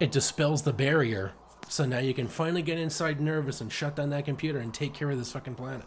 It 0.00 0.10
dispels 0.10 0.62
the 0.62 0.72
barrier, 0.72 1.32
so 1.68 1.86
now 1.86 1.98
you 1.98 2.14
can 2.14 2.26
finally 2.26 2.62
get 2.62 2.78
inside 2.78 3.20
Nurvus 3.20 3.60
and 3.60 3.72
shut 3.72 3.94
down 3.96 4.10
that 4.10 4.24
computer 4.24 4.58
and 4.58 4.74
take 4.74 4.92
care 4.92 5.10
of 5.10 5.18
this 5.18 5.32
fucking 5.32 5.54
planet. 5.54 5.86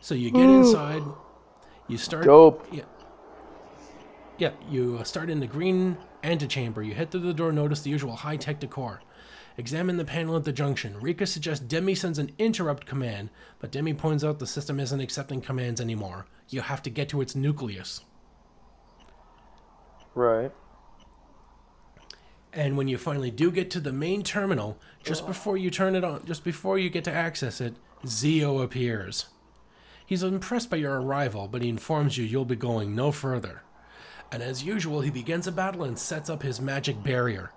So 0.00 0.14
you 0.14 0.30
get 0.30 0.48
inside, 0.50 1.02
you 1.88 1.98
start. 1.98 2.24
Dope. 2.24 2.66
Yeah. 2.72 2.84
Yeah, 4.38 4.50
you 4.68 4.98
uh, 5.00 5.04
start 5.04 5.30
in 5.30 5.40
the 5.40 5.46
green 5.46 5.96
antechamber. 6.22 6.82
You 6.82 6.94
head 6.94 7.10
through 7.10 7.20
the 7.20 7.32
door, 7.32 7.52
notice 7.52 7.80
the 7.80 7.90
usual 7.90 8.16
high 8.16 8.36
tech 8.36 8.60
decor. 8.60 9.00
Examine 9.58 9.96
the 9.96 10.04
panel 10.04 10.36
at 10.36 10.44
the 10.44 10.52
junction. 10.52 11.00
Rika 11.00 11.26
suggests 11.26 11.64
Demi 11.64 11.94
sends 11.94 12.18
an 12.18 12.30
interrupt 12.38 12.84
command, 12.84 13.30
but 13.58 13.70
Demi 13.70 13.94
points 13.94 14.22
out 14.22 14.38
the 14.38 14.46
system 14.46 14.78
isn't 14.78 15.00
accepting 15.00 15.40
commands 15.40 15.80
anymore. 15.80 16.26
You 16.50 16.60
have 16.60 16.82
to 16.82 16.90
get 16.90 17.08
to 17.10 17.22
its 17.22 17.34
nucleus. 17.34 18.02
Right. 20.14 20.52
And 22.52 22.76
when 22.76 22.88
you 22.88 22.98
finally 22.98 23.30
do 23.30 23.50
get 23.50 23.70
to 23.72 23.80
the 23.80 23.92
main 23.92 24.22
terminal, 24.22 24.78
just 25.02 25.26
before 25.26 25.56
you 25.56 25.70
turn 25.70 25.94
it 25.94 26.04
on, 26.04 26.24
just 26.26 26.44
before 26.44 26.78
you 26.78 26.90
get 26.90 27.04
to 27.04 27.12
access 27.12 27.60
it, 27.60 27.74
Zio 28.06 28.60
appears. 28.60 29.26
He's 30.06 30.22
impressed 30.22 30.70
by 30.70 30.76
your 30.76 31.00
arrival, 31.00 31.48
but 31.48 31.62
he 31.62 31.68
informs 31.68 32.16
you 32.16 32.24
you'll 32.24 32.44
be 32.44 32.56
going 32.56 32.94
no 32.94 33.10
further. 33.10 33.62
And 34.30 34.42
as 34.42 34.64
usual, 34.64 35.00
he 35.00 35.10
begins 35.10 35.46
a 35.46 35.52
battle 35.52 35.84
and 35.84 35.98
sets 35.98 36.30
up 36.30 36.42
his 36.42 36.60
magic 36.60 37.02
barrier. 37.02 37.50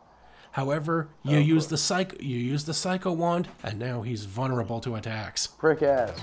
However, 0.52 1.10
you 1.24 1.38
oh, 1.38 1.42
use 1.42 1.68
the 1.68 1.78
psych 1.78 2.16
you 2.20 2.38
use 2.38 2.66
the 2.66 2.74
psycho 2.74 3.12
wand, 3.12 3.48
and 3.64 3.78
now 3.78 4.02
he's 4.02 4.26
vulnerable 4.26 4.80
to 4.82 4.96
attacks. 4.96 5.46
Prick 5.46 5.84
ass. 5.84 6.20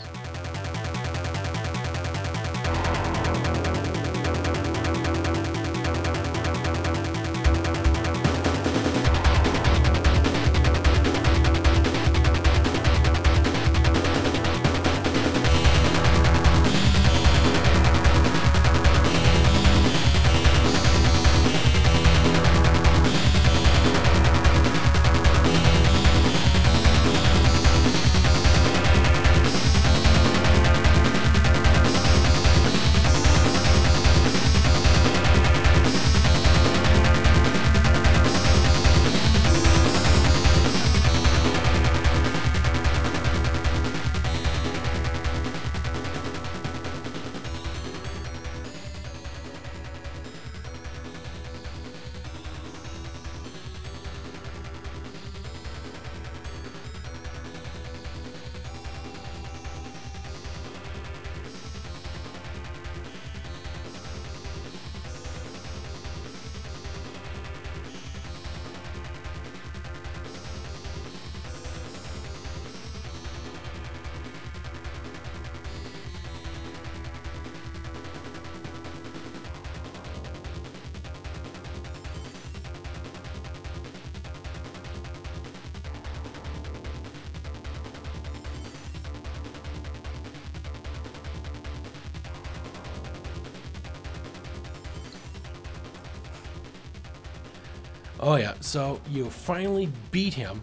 So 98.77 99.01
you 99.11 99.31
finally 99.31 99.90
beat 100.11 100.35
him, 100.35 100.61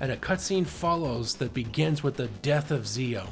and 0.00 0.10
a 0.10 0.16
cutscene 0.16 0.64
follows 0.64 1.34
that 1.34 1.52
begins 1.52 2.02
with 2.02 2.16
the 2.16 2.28
death 2.40 2.70
of 2.70 2.88
Zio. 2.88 3.26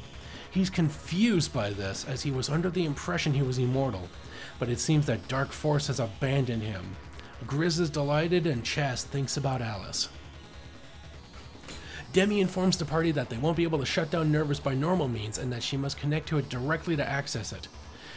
He's 0.51 0.69
confused 0.69 1.51
by 1.51 1.71
this, 1.71 2.05
as 2.07 2.21
he 2.21 2.29
was 2.29 2.47
under 2.47 2.69
the 2.69 2.85
impression 2.85 3.33
he 3.33 3.41
was 3.41 3.57
immortal, 3.57 4.07
but 4.59 4.69
it 4.69 4.79
seems 4.79 5.07
that 5.07 5.27
Dark 5.27 5.51
Force 5.51 5.87
has 5.87 5.99
abandoned 5.99 6.61
him. 6.61 6.95
Gryz 7.47 7.79
is 7.79 7.89
delighted, 7.89 8.45
and 8.45 8.63
Chaz 8.63 9.01
thinks 9.01 9.35
about 9.35 9.61
Alys. 9.61 10.09
Demi 12.13 12.41
informs 12.41 12.77
the 12.77 12.85
party 12.85 13.09
that 13.13 13.31
they 13.31 13.37
won't 13.37 13.57
be 13.57 13.63
able 13.63 13.79
to 13.79 13.85
shut 13.87 14.11
down 14.11 14.31
Nurvus 14.31 14.59
by 14.59 14.75
normal 14.75 15.07
means 15.07 15.39
and 15.39 15.51
that 15.51 15.63
she 15.63 15.75
must 15.75 15.97
connect 15.97 16.27
to 16.27 16.37
it 16.37 16.49
directly 16.49 16.95
to 16.95 17.09
access 17.09 17.51
it. 17.51 17.67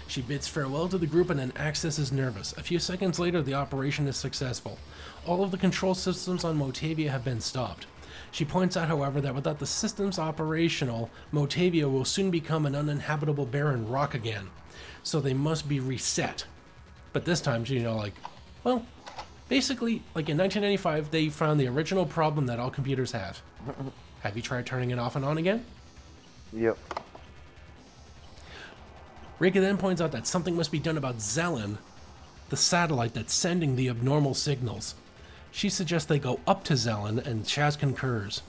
She 0.09 0.23
bids 0.23 0.49
farewell 0.49 0.89
to 0.89 0.97
the 0.97 1.07
group 1.07 1.29
and 1.29 1.39
then 1.39 1.53
accesses 1.57 2.11
Nurvus. 2.11 2.55
A 2.57 2.63
few 2.63 2.79
seconds 2.79 3.19
later, 3.19 3.43
the 3.43 3.53
operation 3.53 4.09
is 4.09 4.17
successful. 4.17 4.79
All 5.27 5.45
of 5.45 5.51
the 5.51 5.59
control 5.59 5.95
systems 5.95 6.45
on 6.45 6.59
Motavia 6.59 7.11
have 7.11 7.25
been 7.25 7.43
stopped. 7.43 7.87
She 8.31 8.47
points 8.47 8.75
out, 8.75 8.89
however, 8.89 9.21
that 9.21 9.35
without 9.35 9.59
the 9.59 9.67
systems 9.67 10.19
operational, 10.19 11.11
Motavia 11.33 11.93
will 11.93 12.07
soon 12.07 12.31
become 12.31 12.65
an 12.65 12.75
uninhabitable 12.75 13.45
barren 13.45 13.87
rock 13.87 14.15
again. 14.15 14.49
So 15.03 15.21
they 15.21 15.35
must 15.35 15.69
be 15.69 15.79
reset. 15.79 16.47
But 17.13 17.27
this 17.27 17.43
time, 17.43 17.65
you 17.67 17.81
know, 17.81 17.97
like, 17.97 18.15
well, 18.65 18.87
basically, 19.51 20.03
like 20.15 20.31
in 20.31 20.39
1995, 20.39 21.11
they 21.11 21.29
found 21.29 21.61
the 21.61 21.69
original 21.69 22.07
problem 22.07 22.47
that 22.47 22.59
all 22.59 22.71
computers 22.71 23.13
have. 23.13 23.43
have 24.21 24.37
you 24.37 24.43
tried 24.43 24.65
turning 24.65 24.91
it 24.91 24.99
off 24.99 25.17
and 25.17 25.25
on 25.25 25.37
again? 25.37 25.65
Yep. 26.55 26.79
Rika 29.39 29.61
then 29.61 29.79
points 29.79 30.01
out 30.01 30.13
that 30.13 30.27
something 30.27 30.57
must 30.57 30.73
be 30.73 30.79
done 30.79 30.99
about 30.99 31.19
Zelan, 31.19 31.79
the 32.49 32.57
satellite 32.57 33.15
that's 33.15 33.35
sending 33.35 33.77
the 33.77 33.89
abnormal 33.89 34.35
signals. 34.35 34.95
She 35.51 35.69
suggests 35.69 36.09
they 36.09 36.19
go 36.19 36.41
up 36.47 36.65
to 36.65 36.75
Zelan, 36.75 37.25
and 37.25 37.45
Chaz 37.45 37.79
concurs. 37.79 38.43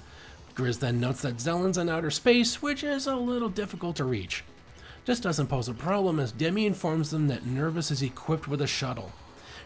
Gryz 0.55 0.79
then 0.79 0.99
notes 0.99 1.21
that 1.21 1.37
Zelan's 1.37 1.77
in 1.77 1.89
outer 1.89 2.11
space, 2.11 2.61
which 2.61 2.83
is 2.83 3.07
a 3.07 3.15
little 3.15 3.49
difficult 3.49 3.95
to 3.97 4.03
reach. 4.03 4.43
This 5.05 5.19
doesn't 5.19 5.47
pose 5.47 5.69
a 5.69 5.73
problem 5.73 6.19
as 6.19 6.31
Demi 6.31 6.65
informs 6.65 7.11
them 7.11 7.27
that 7.27 7.45
Nurvus 7.45 7.91
is 7.91 8.01
equipped 8.01 8.47
with 8.47 8.61
a 8.61 8.67
shuttle. 8.67 9.11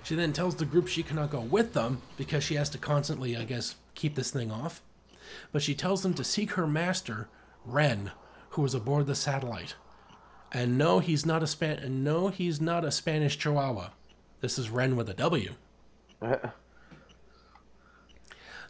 She 0.04 0.16
then 0.16 0.34
tells 0.34 0.56
the 0.56 0.66
group 0.66 0.88
she 0.88 1.04
cannot 1.04 1.32
go 1.32 1.40
with 1.40 1.74
them 1.74 2.02
because 2.18 2.44
she 2.44 2.56
has 2.56 2.70
to 2.72 2.78
constantly, 2.78 3.36
I 3.36 3.46
guess, 3.46 3.76
keep 3.96 4.16
this 4.16 4.32
thing 4.32 4.52
off. 4.52 4.82
But 5.52 5.62
she 5.62 5.74
tells 5.74 6.04
them 6.04 6.14
to 6.16 6.24
seek 6.24 6.52
her 6.52 6.68
master, 6.68 7.28
Wren, 7.66 8.12
who 8.52 8.66
is 8.66 8.74
aboard 8.74 9.08
the 9.08 9.16
satellite. 9.16 9.76
And 10.54 10.78
no, 10.78 11.00
he's 11.00 11.26
not 11.26 11.42
a 11.42 11.48
Span 11.48 11.80
and 11.80 12.04
no, 12.04 12.28
he's 12.28 12.62
not 12.62 12.86
a 12.86 12.92
Spanish 12.92 13.38
Chihuahua. 13.38 13.90
This 14.42 14.60
is 14.60 14.70
Wren 14.70 14.96
with 14.96 15.10
a 15.10 15.14
W. 15.16 15.56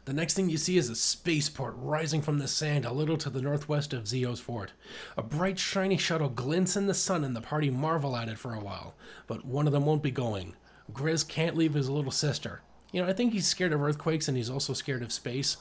The 0.05 0.13
next 0.13 0.33
thing 0.33 0.49
you 0.49 0.57
see 0.57 0.77
is 0.77 0.89
a 0.89 0.95
spaceport 0.95 1.75
rising 1.77 2.21
from 2.21 2.37
the 2.37 2.47
sand 2.47 2.83
a 2.85 2.91
little 2.91 3.15
to 3.17 3.29
the 3.29 3.41
northwest 3.41 3.93
of 3.93 4.07
Zio's 4.07 4.39
fort. 4.39 4.73
A 5.17 5.23
bright, 5.23 5.57
shiny 5.57 5.97
shuttle 5.97 6.27
glints 6.27 6.75
in 6.75 6.87
the 6.87 6.93
sun, 6.93 7.23
and 7.23 7.33
the 7.33 7.41
party 7.41 7.69
marvel 7.69 8.17
at 8.17 8.27
it 8.27 8.37
for 8.37 8.53
a 8.53 8.59
while. 8.59 8.95
But 9.27 9.45
one 9.45 9.65
of 9.65 9.71
them 9.71 9.85
won't 9.85 10.03
be 10.03 10.11
going. 10.11 10.55
Gryz 10.91 11.25
can't 11.25 11.55
leave 11.55 11.73
his 11.73 11.89
little 11.89 12.11
sister. 12.11 12.61
You 12.91 13.01
know, 13.01 13.07
I 13.07 13.13
think 13.13 13.31
he's 13.31 13.47
scared 13.47 13.71
of 13.71 13.81
earthquakes, 13.81 14.27
and 14.27 14.35
he's 14.35 14.49
also 14.49 14.73
scared 14.73 15.03
of 15.03 15.13
space. 15.13 15.55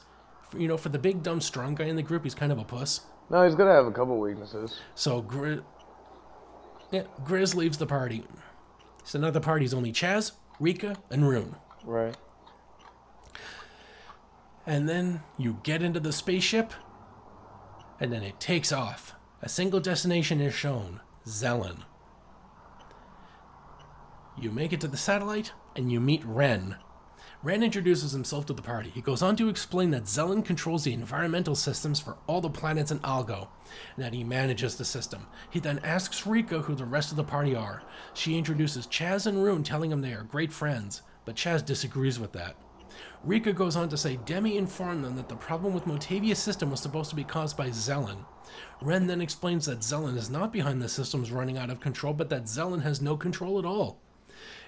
For, 0.49 0.59
you 0.59 0.67
know, 0.67 0.77
for 0.77 0.89
the 0.89 0.99
big, 0.99 1.23
dumb, 1.23 1.39
strong 1.39 1.73
guy 1.73 1.85
in 1.85 1.95
the 1.95 2.03
group, 2.03 2.23
he's 2.25 2.35
kind 2.35 2.51
of 2.51 2.59
a 2.59 2.65
puss. 2.65 3.01
No, 3.29 3.45
he's 3.45 3.55
gonna 3.55 3.71
have 3.71 3.85
a 3.85 3.91
couple 3.91 4.19
weaknesses. 4.19 4.77
So 4.95 5.21
Gryz, 5.23 5.63
yeah, 6.93 7.03
Gryz 7.25 7.55
leaves 7.55 7.79
the 7.79 7.87
party. 7.87 8.23
So 9.03 9.19
now 9.19 9.31
the 9.31 9.41
party's 9.41 9.73
only 9.73 9.91
Chaz, 9.91 10.33
Rika, 10.59 10.95
and 11.09 11.27
Rune. 11.27 11.55
Right. 11.83 12.15
And 14.65 14.87
then 14.87 15.23
you 15.37 15.59
get 15.63 15.81
into 15.81 15.99
the 15.99 16.13
spaceship, 16.13 16.71
and 17.99 18.13
then 18.13 18.23
it 18.23 18.39
takes 18.39 18.71
off. 18.71 19.15
A 19.41 19.49
single 19.49 19.79
destination 19.79 20.39
is 20.39 20.53
shown 20.53 21.01
Zelan. 21.25 21.83
You 24.39 24.51
make 24.51 24.71
it 24.71 24.79
to 24.81 24.87
the 24.87 24.95
satellite, 24.95 25.51
and 25.75 25.91
you 25.91 25.99
meet 25.99 26.23
Wren. 26.23 26.77
Wren 27.43 27.61
introduces 27.61 28.13
himself 28.13 28.45
to 28.45 28.53
the 28.53 28.61
party. 28.61 28.89
He 28.89 29.01
goes 29.01 29.21
on 29.21 29.35
to 29.35 29.49
explain 29.49 29.91
that 29.91 30.05
Zelan 30.05 30.45
controls 30.45 30.85
the 30.85 30.93
environmental 30.93 31.55
systems 31.55 31.99
for 31.99 32.15
all 32.25 32.39
the 32.39 32.49
planets 32.49 32.89
in 32.89 32.99
Algo, 32.99 33.49
and 33.95 34.05
that 34.05 34.13
he 34.13 34.23
manages 34.23 34.77
the 34.77 34.85
system. 34.85 35.27
He 35.49 35.59
then 35.59 35.79
asks 35.83 36.25
Rika 36.25 36.61
who 36.61 36.73
the 36.73 36.85
rest 36.85 37.11
of 37.11 37.17
the 37.17 37.23
party 37.25 37.53
are. 37.53 37.83
She 38.13 38.37
introduces 38.37 38.87
Chaz 38.87 39.27
and 39.27 39.43
Rune, 39.43 39.63
telling 39.63 39.91
him 39.91 39.99
they 39.99 40.13
are 40.13 40.23
great 40.23 40.53
friends, 40.53 41.01
but 41.25 41.35
Chaz 41.35 41.65
disagrees 41.65 42.17
with 42.17 42.31
that. 42.31 42.55
Rika 43.25 43.51
goes 43.51 43.75
on 43.75 43.89
to 43.89 43.97
say 43.97 44.19
Demi 44.25 44.57
informed 44.57 45.03
them 45.03 45.17
that 45.17 45.27
the 45.27 45.35
problem 45.35 45.73
with 45.73 45.85
Motavia's 45.85 46.39
system 46.39 46.71
was 46.71 46.79
supposed 46.79 47.09
to 47.09 47.15
be 47.15 47.25
caused 47.25 47.57
by 47.57 47.69
Zelan. 47.69 48.23
Wren 48.81 49.07
then 49.07 49.19
explains 49.19 49.65
that 49.65 49.79
Zelan 49.79 50.15
is 50.15 50.29
not 50.29 50.53
behind 50.53 50.81
the 50.81 50.87
systems 50.87 51.31
running 51.31 51.57
out 51.57 51.69
of 51.69 51.81
control, 51.81 52.13
but 52.13 52.29
that 52.29 52.45
Zelan 52.45 52.83
has 52.83 53.01
no 53.01 53.17
control 53.17 53.59
at 53.59 53.65
all. 53.65 54.02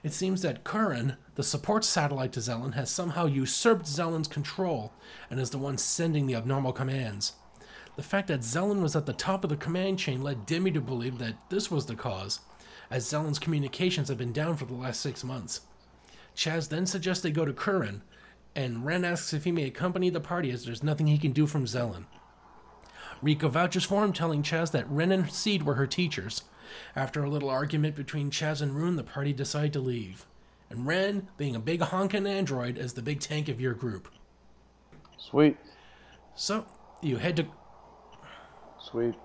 It 0.06 0.14
seems 0.14 0.44
that 0.44 0.64
Kuran, 0.64 1.18
the 1.34 1.41
support 1.41 1.84
satellite 1.84 2.32
to 2.34 2.40
Zelan, 2.40 2.76
has 2.76 2.91
somehow 2.91 3.26
usurped 3.26 3.88
Zelan's 3.88 4.27
control 4.27 4.94
and 5.32 5.40
is 5.40 5.49
the 5.49 5.57
one 5.57 5.80
sending 5.80 6.27
the 6.27 6.36
abnormal 6.36 6.73
commands. 6.73 7.34
The 7.95 8.03
fact 8.03 8.27
that 8.27 8.41
Zelan 8.41 8.84
was 8.84 8.95
at 8.95 9.07
the 9.07 9.14
top 9.14 9.44
of 9.44 9.49
the 9.49 9.57
command 9.57 9.98
chain 9.98 10.22
led 10.22 10.45
Demi 10.45 10.69
to 10.73 10.80
believe 10.80 11.18
that 11.18 11.49
this 11.49 11.72
was 11.72 11.88
the 11.88 11.95
cause, 11.95 12.41
as 12.91 13.10
Zelan's 13.10 13.40
communications 13.40 14.10
have 14.10 14.19
been 14.19 14.32
down 14.32 14.57
for 14.57 14.65
the 14.65 14.76
last 14.76 15.02
six 15.02 15.23
months. 15.23 15.61
Chaz 16.36 16.69
then 16.69 16.86
suggests 16.86 17.23
they 17.23 17.32
go 17.32 17.44
to 17.44 17.52
Kuran, 17.52 18.03
and 18.56 18.86
Wren 18.86 19.03
asks 19.03 19.34
if 19.34 19.44
he 19.44 19.52
may 19.52 19.64
accompany 19.64 20.11
the 20.11 20.19
party 20.19 20.52
as 20.52 20.65
there's 20.65 20.84
nothing 20.84 21.07
he 21.07 21.18
can 21.18 21.32
do 21.32 21.48
from 21.48 21.65
Zelan. 21.65 22.06
Rika 23.23 23.49
vouches 23.49 23.86
for 23.86 24.03
him, 24.03 24.14
telling 24.14 24.44
Chaz 24.44 24.69
that 24.69 24.88
Wren 24.88 25.11
and 25.11 25.32
Seed 25.32 25.64
were 25.64 25.73
her 25.73 25.88
teachers. 25.88 26.44
After 26.96 27.24
a 27.24 27.30
little 27.30 27.50
argument 27.50 27.96
between 27.96 28.32
Chaz 28.32 28.62
and 28.62 28.76
Rune, 28.76 28.96
the 28.96 29.04
party 29.04 29.34
decide 29.34 29.74
to 29.74 29.80
leave. 29.80 30.26
And 30.70 30.88
Wren, 30.88 31.28
being 31.38 31.56
a 31.56 31.60
big 31.60 31.82
honkin' 31.82 32.28
android, 32.28 32.78
is 32.78 32.94
the 32.94 33.02
big 33.02 33.20
tank 33.20 33.50
of 33.50 33.62
your 33.62 33.74
group. 33.74 34.08
Sweet. 35.18 35.58
So, 36.36 36.66
you 37.02 37.18
head 37.18 37.38
to. 37.38 37.48
Sweet. 38.80 39.16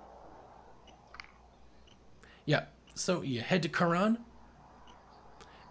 Yeah, 2.44 2.64
so 2.94 3.22
you 3.22 3.40
head 3.40 3.62
to 3.62 3.68
Kuran, 3.68 4.18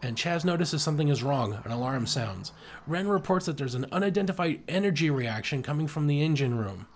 and 0.01 0.15
Chaz 0.15 0.45
notices 0.45 0.81
something 0.81 1.09
is 1.09 1.23
wrong. 1.23 1.59
An 1.65 1.71
alarm 1.71 2.05
sounds. 2.07 2.51
Wren 2.87 3.07
reports 3.07 3.45
that 3.47 3.57
there's 3.57 3.75
an 3.75 3.85
unidentified 3.91 4.61
energy 4.67 5.09
reaction 5.09 5.61
coming 5.61 5.87
from 5.87 6.07
the 6.07 6.21
engine 6.21 6.57
room. 6.57 6.87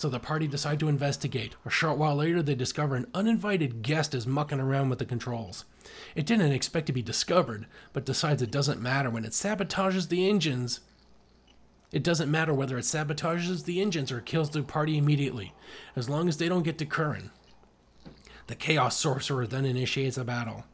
So 0.00 0.08
the 0.08 0.18
party 0.18 0.48
decide 0.48 0.80
to 0.80 0.88
investigate. 0.88 1.56
A 1.66 1.68
short 1.68 1.98
while 1.98 2.16
later, 2.16 2.42
they 2.42 2.54
discover 2.54 2.96
an 2.96 3.06
uninvited 3.12 3.82
guest 3.82 4.14
is 4.14 4.26
mucking 4.26 4.58
around 4.58 4.88
with 4.88 4.98
the 4.98 5.04
controls. 5.04 5.66
It 6.14 6.24
didn't 6.24 6.52
expect 6.52 6.86
to 6.86 6.94
be 6.94 7.02
discovered, 7.02 7.66
but 7.92 8.06
decides 8.06 8.40
it 8.40 8.50
doesn't 8.50 8.80
matter 8.80 9.10
when 9.10 9.26
it 9.26 9.32
sabotages 9.32 10.08
the 10.08 10.26
engines. 10.26 10.80
It 11.92 12.02
doesn't 12.02 12.30
matter 12.30 12.54
whether 12.54 12.78
it 12.78 12.86
sabotages 12.86 13.66
the 13.66 13.82
engines 13.82 14.10
or 14.10 14.22
kills 14.22 14.48
the 14.48 14.62
party 14.62 14.96
immediately, 14.96 15.52
as 15.94 16.08
long 16.08 16.30
as 16.30 16.38
they 16.38 16.48
don't 16.48 16.62
get 16.62 16.78
to 16.78 16.86
Kuran. 16.86 17.30
The 18.46 18.54
Chaos 18.54 18.96
Sorcerer 18.96 19.46
then 19.46 19.66
initiates 19.66 20.16
a 20.16 20.24
battle. 20.24 20.64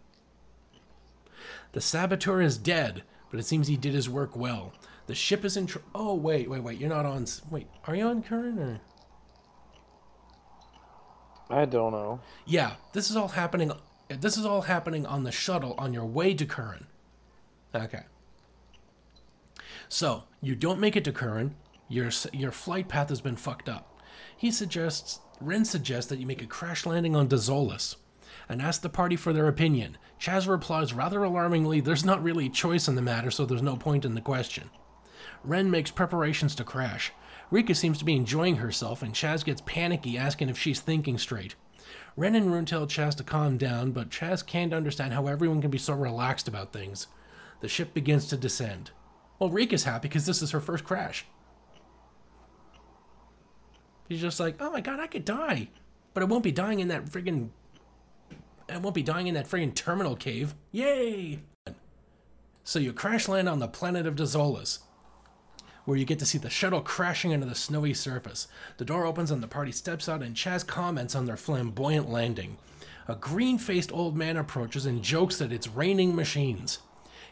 The 1.73 1.81
saboteur 1.81 2.43
is 2.43 2.59
dead, 2.59 3.03
but 3.33 3.41
it 3.41 3.47
seems 3.47 3.67
he 3.67 3.77
did 3.77 3.93
his 3.93 4.09
work 4.09 4.37
well. 4.37 4.73
The 5.09 5.17
ship 5.17 5.45
is 5.45 5.57
in. 5.57 5.67
Tr- 5.67 5.79
oh 5.97 6.15
wait, 6.15 6.49
wait, 6.49 6.63
wait! 6.63 6.79
You're 6.79 6.91
not 6.91 7.07
on. 7.07 7.27
Wait, 7.51 7.67
are 7.89 7.97
you 7.97 8.05
on 8.07 8.23
Kuran 8.23 8.61
or? 8.61 8.81
I 11.49 11.65
don't 11.65 11.93
know. 11.93 12.21
Yeah, 12.45 12.75
this 12.93 13.11
is 13.11 13.17
all 13.17 13.29
happening. 13.29 13.73
This 14.09 14.37
is 14.37 14.45
all 14.45 14.63
happening 14.63 15.07
on 15.07 15.25
the 15.25 15.33
shuttle 15.33 15.75
on 15.79 15.93
your 15.93 16.05
way 16.05 16.35
to 16.35 16.45
Kuran. 16.45 16.87
Okay. 17.75 18.03
So 19.89 20.25
you 20.41 20.55
don't 20.55 20.81
make 20.81 20.97
it 20.97 21.05
to 21.05 21.13
Kuran. 21.13 21.55
Your 21.89 22.11
your 22.33 22.53
flight 22.53 22.89
path 22.89 23.09
has 23.11 23.21
been 23.21 23.37
fucked 23.37 23.69
up. 23.69 24.01
He 24.37 24.51
suggests. 24.51 25.21
Wren 25.41 25.67
suggests 25.67 26.09
that 26.09 26.19
you 26.19 26.27
make 26.27 26.41
a 26.41 26.47
crash 26.47 26.87
landing 26.87 27.15
on 27.15 27.29
Dezolis, 27.29 27.97
and 28.49 28.63
asks 28.63 28.83
the 28.83 28.89
party 28.89 29.17
for 29.17 29.35
their 29.35 29.49
opinion. 29.49 29.99
Chaz 30.19 30.49
replies 30.49 30.95
rather 30.95 31.23
alarmingly, 31.23 31.81
"There's 31.81 32.07
not 32.07 32.23
really 32.23 32.47
a 32.47 32.51
choice 32.51 32.89
in 32.89 32.95
the 32.95 33.03
matter, 33.03 33.31
so 33.31 33.45
there's 33.45 33.61
no 33.61 33.77
point 33.77 34.07
in 34.07 34.15
the 34.15 34.23
question." 34.23 34.71
Wren 35.45 35.71
makes 35.71 35.91
preparations 35.91 36.55
to 36.55 36.65
crash. 36.65 37.13
Rika 37.51 37.75
seems 37.75 37.99
to 37.99 38.05
be 38.05 38.17
enjoying 38.17 38.57
herself, 38.57 39.03
and 39.03 39.15
Chaz 39.15 39.45
gets 39.45 39.63
panicky, 39.67 40.19
asking 40.19 40.49
if 40.49 40.59
she's 40.59 40.81
thinking 40.81 41.19
straight. 41.19 41.55
Wren 42.17 42.35
and 42.35 42.53
Rune 42.53 42.65
tell 42.65 42.87
Chaz 42.87 43.15
to 43.17 43.25
calm 43.25 43.57
down, 43.59 43.93
but 43.93 44.11
Chaz 44.11 44.45
can't 44.45 44.73
understand 44.73 45.13
how 45.13 45.27
everyone 45.27 45.61
can 45.61 45.71
be 45.71 45.79
so 45.79 45.95
relaxed 45.95 46.49
about 46.49 46.73
things. 46.73 47.07
The 47.61 47.69
ship 47.69 47.95
begins 47.95 48.27
to 48.29 48.37
descend. 48.37 48.91
Well, 49.39 49.51
Rika's 49.51 49.85
happy 49.85 50.09
because 50.09 50.27
this 50.27 50.43
is 50.43 50.51
her 50.51 50.61
first 50.61 50.85
crash. 50.85 51.27
She's 54.09 54.21
just 54.21 54.41
like, 54.41 54.57
oh 54.61 54.71
my 54.71 54.81
god, 54.81 55.01
I 55.01 55.07
could 55.07 55.25
die. 55.25 55.69
But 56.15 56.23
I 56.23 56.27
won't 56.27 56.45
be 56.45 56.53
dying 56.53 56.81
in 56.81 56.89
that 56.89 57.07
friggin' 57.07 57.51
I 58.69 58.79
won't 58.79 58.95
be 58.95 59.03
dying 59.03 59.27
in 59.27 59.35
that 59.35 59.49
friggin' 59.49 59.75
terminal 59.75 60.17
cave. 60.17 60.55
Yay! 60.73 61.41
So 62.65 62.79
you 62.79 62.93
crash 62.93 63.29
land 63.29 63.49
on 63.49 63.61
the 63.61 63.69
planet 63.69 64.07
of 64.07 64.17
Dezolis, 64.17 64.81
where 65.87 65.97
you 65.97 66.05
get 66.05 66.19
to 66.19 66.27
see 66.27 66.37
the 66.37 66.51
shuttle 66.51 66.83
crashing 66.83 67.31
into 67.31 67.47
the 67.47 67.55
snowy 67.55 67.95
surface. 67.95 68.49
The 68.77 68.85
door 68.85 69.07
opens 69.07 69.31
and 69.31 69.43
the 69.43 69.49
party 69.49 69.73
steps 69.73 70.09
out, 70.09 70.23
and 70.23 70.37
Chaz 70.37 70.67
comments 70.67 71.15
on 71.15 71.25
their 71.25 71.37
flamboyant 71.37 72.11
landing. 72.11 72.59
A 73.09 73.15
green 73.15 73.57
faced 73.57 73.93
old 73.93 74.17
man 74.17 74.37
approaches 74.37 74.85
and 74.85 75.03
jokes 75.03 75.39
that 75.39 75.53
it's 75.53 75.69
raining 75.69 76.15
machines. 76.15 76.81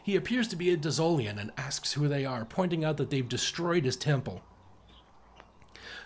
He 0.01 0.15
appears 0.15 0.47
to 0.47 0.55
be 0.55 0.71
a 0.71 0.77
Dezolian 0.77 1.37
and 1.37 1.51
asks 1.57 1.93
who 1.93 2.07
they 2.07 2.25
are, 2.25 2.45
pointing 2.45 2.85
out 2.85 2.97
that 2.97 3.09
they've 3.09 3.27
destroyed 3.27 3.83
his 3.83 3.97
temple. 3.97 4.41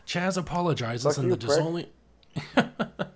Chaz 0.08 0.38
apologizes, 0.38 1.16
Fuck 1.16 1.24
and 1.24 1.32
the. 1.32 1.88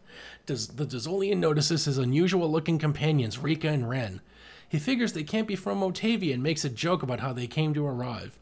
Does 0.46 0.68
the 0.68 0.86
Dezolian 0.86 1.38
notices 1.38 1.86
his 1.86 1.98
unusual 1.98 2.52
looking 2.52 2.78
companions, 2.78 3.40
Rika 3.40 3.70
and 3.70 3.90
Wren. 3.90 4.22
He 4.68 4.78
figures 4.78 5.14
they 5.14 5.24
can't 5.24 5.48
be 5.48 5.56
from 5.56 5.80
Motavia 5.80 6.34
and 6.34 6.44
makes 6.44 6.66
a 6.66 6.70
joke 6.70 7.02
about 7.02 7.22
how 7.22 7.34
they 7.34 7.48
came 7.48 7.74
to 7.74 7.86
arrive. 7.86 8.38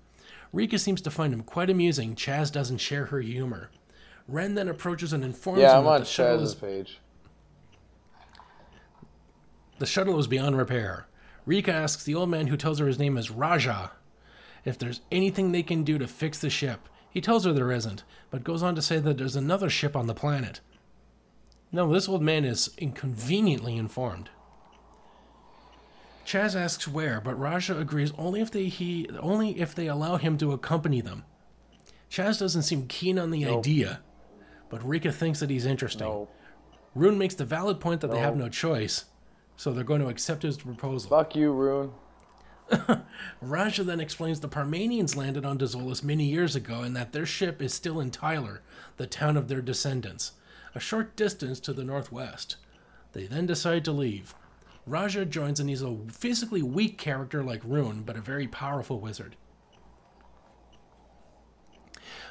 Rika 0.54 0.78
seems 0.80 1.02
to 1.02 1.12
find 1.12 1.34
him 1.34 1.44
quite 1.44 1.70
amusing. 1.70 2.16
Chaz 2.16 2.52
doesn't 2.52 2.80
share 2.80 3.06
her 3.06 3.22
humor. 3.22 3.70
Wren 4.28 4.56
then 4.56 4.68
approaches 4.70 5.14
and 5.14 5.24
informs 5.24 5.62
Yeah, 5.62 5.74
him 5.74 5.78
I'm 5.80 5.84
that 5.86 5.90
on 5.92 6.00
the 6.02 6.06
shuttle, 6.06 6.40
Chaz's 6.40 6.50
is, 6.50 6.56
page. 6.56 7.00
the 9.80 9.86
shuttle 9.86 10.20
is 10.20 10.28
beyond 10.28 10.58
repair. 10.58 11.08
Rika 11.46 11.72
asks 11.74 12.04
the 12.04 12.16
old 12.16 12.30
man 12.30 12.48
who 12.48 12.58
tells 12.58 12.80
her 12.80 12.88
his 12.88 13.00
name 13.00 13.18
is 13.18 13.32
Raja 13.32 13.92
if 14.64 14.78
there's 14.78 15.02
anything 15.12 15.52
they 15.52 15.64
can 15.64 15.84
do 15.84 15.98
to 15.98 16.08
fix 16.08 16.38
the 16.40 16.50
ship. 16.50 16.88
He 17.10 17.20
tells 17.20 17.46
her 17.46 17.52
there 17.54 17.72
isn't, 17.72 18.04
but 18.30 18.44
goes 18.44 18.62
on 18.62 18.76
to 18.76 18.82
say 18.82 19.00
that 19.00 19.18
there's 19.18 19.36
another 19.36 19.70
ship 19.70 19.96
on 19.96 20.08
the 20.08 20.14
planet. 20.14 20.62
No, 21.72 21.92
this 21.92 22.08
old 22.08 22.22
man 22.22 22.46
is 22.46 22.70
inconveniently 22.78 23.76
informed. 23.76 24.30
Chaz 26.26 26.56
asks 26.56 26.88
where, 26.88 27.20
but 27.20 27.38
Raja 27.40 27.78
agrees 27.78 28.14
only 28.18 28.42
if 28.42 28.52
they 28.52 28.66
he 28.66 29.10
only 29.20 29.60
if 29.60 29.74
they 29.76 29.88
allow 29.88 30.18
him 30.18 30.38
to 30.38 30.52
accompany 30.54 31.02
them. 31.02 31.24
Chaz 32.10 32.40
doesn't 32.40 32.64
seem 32.64 32.88
keen 32.88 33.18
on 33.18 33.32
the 33.32 33.44
Nope. 33.46 33.60
idea, 33.60 34.02
but 34.70 34.86
Rika 34.88 35.12
thinks 35.12 35.40
that 35.40 35.50
he's 35.50 35.66
interesting. 35.66 36.08
No. 36.08 36.28
Rune 36.94 37.18
makes 37.18 37.36
the 37.36 37.46
valid 37.46 37.80
point 37.80 38.02
that 38.02 38.12
they 38.12 38.20
have 38.20 38.36
No. 38.36 38.50
choice, 38.50 39.06
so 39.56 39.72
they're 39.72 39.84
going 39.84 40.02
to 40.02 40.10
accept 40.10 40.44
his 40.44 40.58
proposal. 40.58 41.10
Fuck 41.10 41.36
you, 41.36 41.52
Rune. 41.52 41.92
Raja 43.42 43.84
then 43.84 44.00
explains 44.00 44.40
the 44.40 44.48
Parmanians 44.50 45.16
landed 45.16 45.46
on 45.46 45.58
Dezolis 45.58 46.04
many 46.04 46.26
years 46.26 46.56
ago 46.56 46.82
and 46.82 46.96
that 46.96 47.12
their 47.12 47.26
ship 47.26 47.62
is 47.62 47.74
still 47.74 48.00
in 48.00 48.12
Tyler, 48.12 48.62
the 48.98 49.08
town 49.08 49.36
of 49.38 49.48
their 49.48 49.62
descendants, 49.62 50.34
a 50.76 50.80
short 50.80 51.16
distance 51.16 51.60
to 51.62 51.74
the 51.74 51.84
northwest. 51.84 52.56
They 53.14 53.26
then 53.26 53.46
decide 53.46 53.84
to 53.86 53.92
leave. 53.92 54.34
Raja 54.92 55.24
joins 55.24 55.62
and 55.62 55.70
he's 55.70 55.82
a 55.82 55.98
physically 56.12 56.62
weak 56.62 56.98
character 56.98 57.42
like 57.44 57.62
Rune, 57.64 58.04
but 58.04 58.18
a 58.18 58.22
very 58.22 58.46
powerful 58.46 59.00
wizard. 59.00 59.38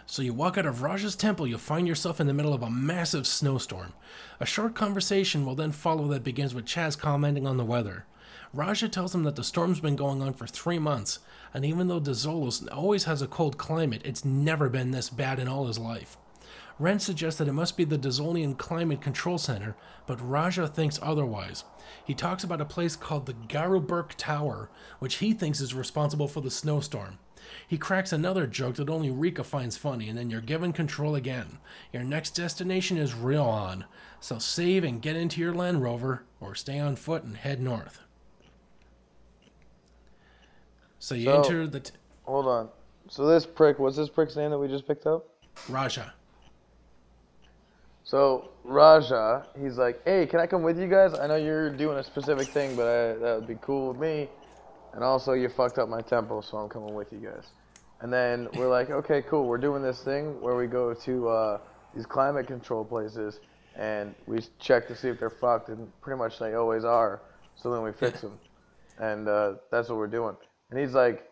So 0.05 0.21
you 0.21 0.35
walk 0.35 0.59
out 0.59 0.67
of 0.67 0.83
Raja's 0.83 1.17
temple, 1.17 1.47
you'll 1.47 1.59
find 1.59 1.89
yourself 1.89 2.21
in 2.21 2.27
the 2.27 2.35
middle 2.35 2.53
of 2.53 2.63
a 2.63 2.69
massive 2.69 3.27
snowstorm. 3.27 3.95
A 4.41 4.45
short 4.45 4.75
conversation 4.75 5.47
will 5.47 5.55
then 5.55 5.73
follow 5.73 6.07
that 6.09 6.23
begins 6.23 6.55
with 6.55 6.67
Chaz 6.67 6.99
commenting 6.99 7.47
on 7.47 7.57
the 7.57 7.65
weather. 7.65 8.05
Raja 8.53 8.91
tells 8.91 9.15
him 9.15 9.23
that 9.23 9.37
the 9.37 9.45
storm's 9.45 9.81
been 9.81 9.97
going 9.97 10.21
on 10.21 10.35
for 10.35 10.47
three 10.47 10.79
months, 10.79 11.21
and 11.55 11.65
even 11.65 11.89
though 11.89 12.01
Dezolis 12.01 12.67
always 12.69 13.05
has 13.05 13.23
a 13.23 13.27
cold 13.27 13.57
climate, 13.57 14.03
it's 14.05 14.25
never 14.25 14.69
been 14.69 14.91
this 14.91 15.09
bad 15.09 15.39
in 15.39 15.49
all 15.49 15.67
his 15.67 15.79
life. 15.79 16.19
Wren 16.81 16.99
suggests 16.99 17.39
that 17.39 17.47
it 17.47 17.53
must 17.53 17.77
be 17.77 17.85
the 17.85 17.99
Dezolian 17.99 18.57
Climate 18.57 19.03
Control 19.03 19.37
Center, 19.37 19.77
but 20.07 20.19
Raja 20.27 20.67
thinks 20.67 20.99
otherwise. 21.03 21.65
He 22.03 22.15
talks 22.15 22.43
about 22.43 22.63
a 22.63 22.65
place 22.65 22.97
called 22.97 23.27
the 23.27 23.35
Garuberk 23.35 24.13
Tower, 24.17 24.71
which 24.99 25.17
he 25.17 25.35
thinks 25.35 25.61
is 25.61 25.75
responsible 25.75 26.27
for 26.27 26.41
the 26.41 26.51
snowstorm. 26.51 27.19
He 27.69 27.77
cracks 27.77 28.13
another 28.15 28.47
joke 28.47 28.77
that 28.77 28.89
only 28.89 29.11
Rika 29.11 29.45
finds 29.45 29.77
funny, 29.77 30.09
and 30.09 30.17
then 30.17 30.31
you're 30.31 30.41
given 30.41 30.73
control 30.73 31.15
again. 31.15 31.59
Your 31.93 32.03
next 32.03 32.31
destination 32.31 32.97
is 32.97 33.13
Ryuon, 33.13 33.85
so 34.19 34.39
save 34.39 34.83
and 34.83 35.03
get 35.03 35.17
into 35.17 35.39
your 35.41 35.55
Land 35.55 35.83
Rover, 35.83 36.25
or 36.41 36.55
stay 36.55 36.79
on 36.79 36.97
foot 36.97 37.25
and 37.25 37.37
head 37.37 37.61
north. 37.61 38.01
So 40.99 41.15
you 41.15 41.27
So- 41.27 41.43
enter 41.43 41.67
the 41.67 41.81
t- 41.81 41.93
Hold 42.25 42.47
on. 42.47 42.69
So 43.09 43.27
this 43.27 43.45
prick, 43.45 43.79
what's 43.79 43.97
this 43.99 44.09
prick's 44.09 44.37
name 44.37 44.51
that 44.51 44.59
we 44.59 44.69
just 44.69 44.87
picked 44.87 45.07
up? 45.07 45.27
Raja. 45.69 46.15
So 48.11 48.49
Raja, 48.65 49.47
he's 49.57 49.79
like, 49.79 50.05
"Hey, 50.05 50.27
can 50.27 50.41
I 50.41 50.47
come 50.49 50.65
with 50.65 50.77
you 50.77 50.89
guys? 50.89 51.15
I 51.15 51.29
know 51.29 51.37
you're 51.37 51.71
doing 51.71 51.97
a 51.97 52.03
specific 52.03 52.49
thing, 52.49 52.75
but 52.75 52.89
I, 52.89 53.13
that 53.15 53.35
would 53.37 53.47
be 53.47 53.55
cool 53.63 53.93
with 53.93 53.99
me. 53.99 54.29
And 54.95 55.05
also, 55.05 55.35
you 55.35 55.49
fucked 55.49 55.79
up 55.79 55.89
my 55.89 56.03
temple, 56.03 56.43
so 56.43 56.57
I'm 56.57 56.69
coming 56.69 56.93
with 56.93 57.13
you 57.13 57.21
guys." 57.21 57.45
And 58.01 58.13
then 58.13 58.49
we're 58.57 58.69
like, 58.69 58.91
"Okay, 58.91 59.23
cool. 59.23 59.47
We're 59.47 59.59
doing 59.59 59.81
this 59.81 60.03
thing 60.03 60.41
where 60.41 60.57
we 60.57 60.67
go 60.67 60.93
to 60.93 61.29
uh, 61.29 61.59
these 61.95 62.05
climate 62.05 62.49
control 62.49 62.85
places, 62.85 63.39
and 63.77 64.13
we 64.27 64.41
check 64.59 64.89
to 64.89 64.97
see 64.97 65.07
if 65.07 65.21
they're 65.21 65.31
fucked, 65.31 65.69
and 65.69 65.87
pretty 66.01 66.19
much 66.19 66.37
they 66.41 66.55
always 66.55 66.85
are. 66.85 67.23
So 67.55 67.71
then 67.71 67.81
we 67.85 67.93
fix 67.93 68.23
them, 68.23 68.41
and 68.99 69.29
uh, 69.29 69.53
that's 69.71 69.89
what 69.89 69.99
we're 69.99 70.09
doing." 70.09 70.35
And 70.73 70.81
he's 70.81 70.95
like, 70.95 71.31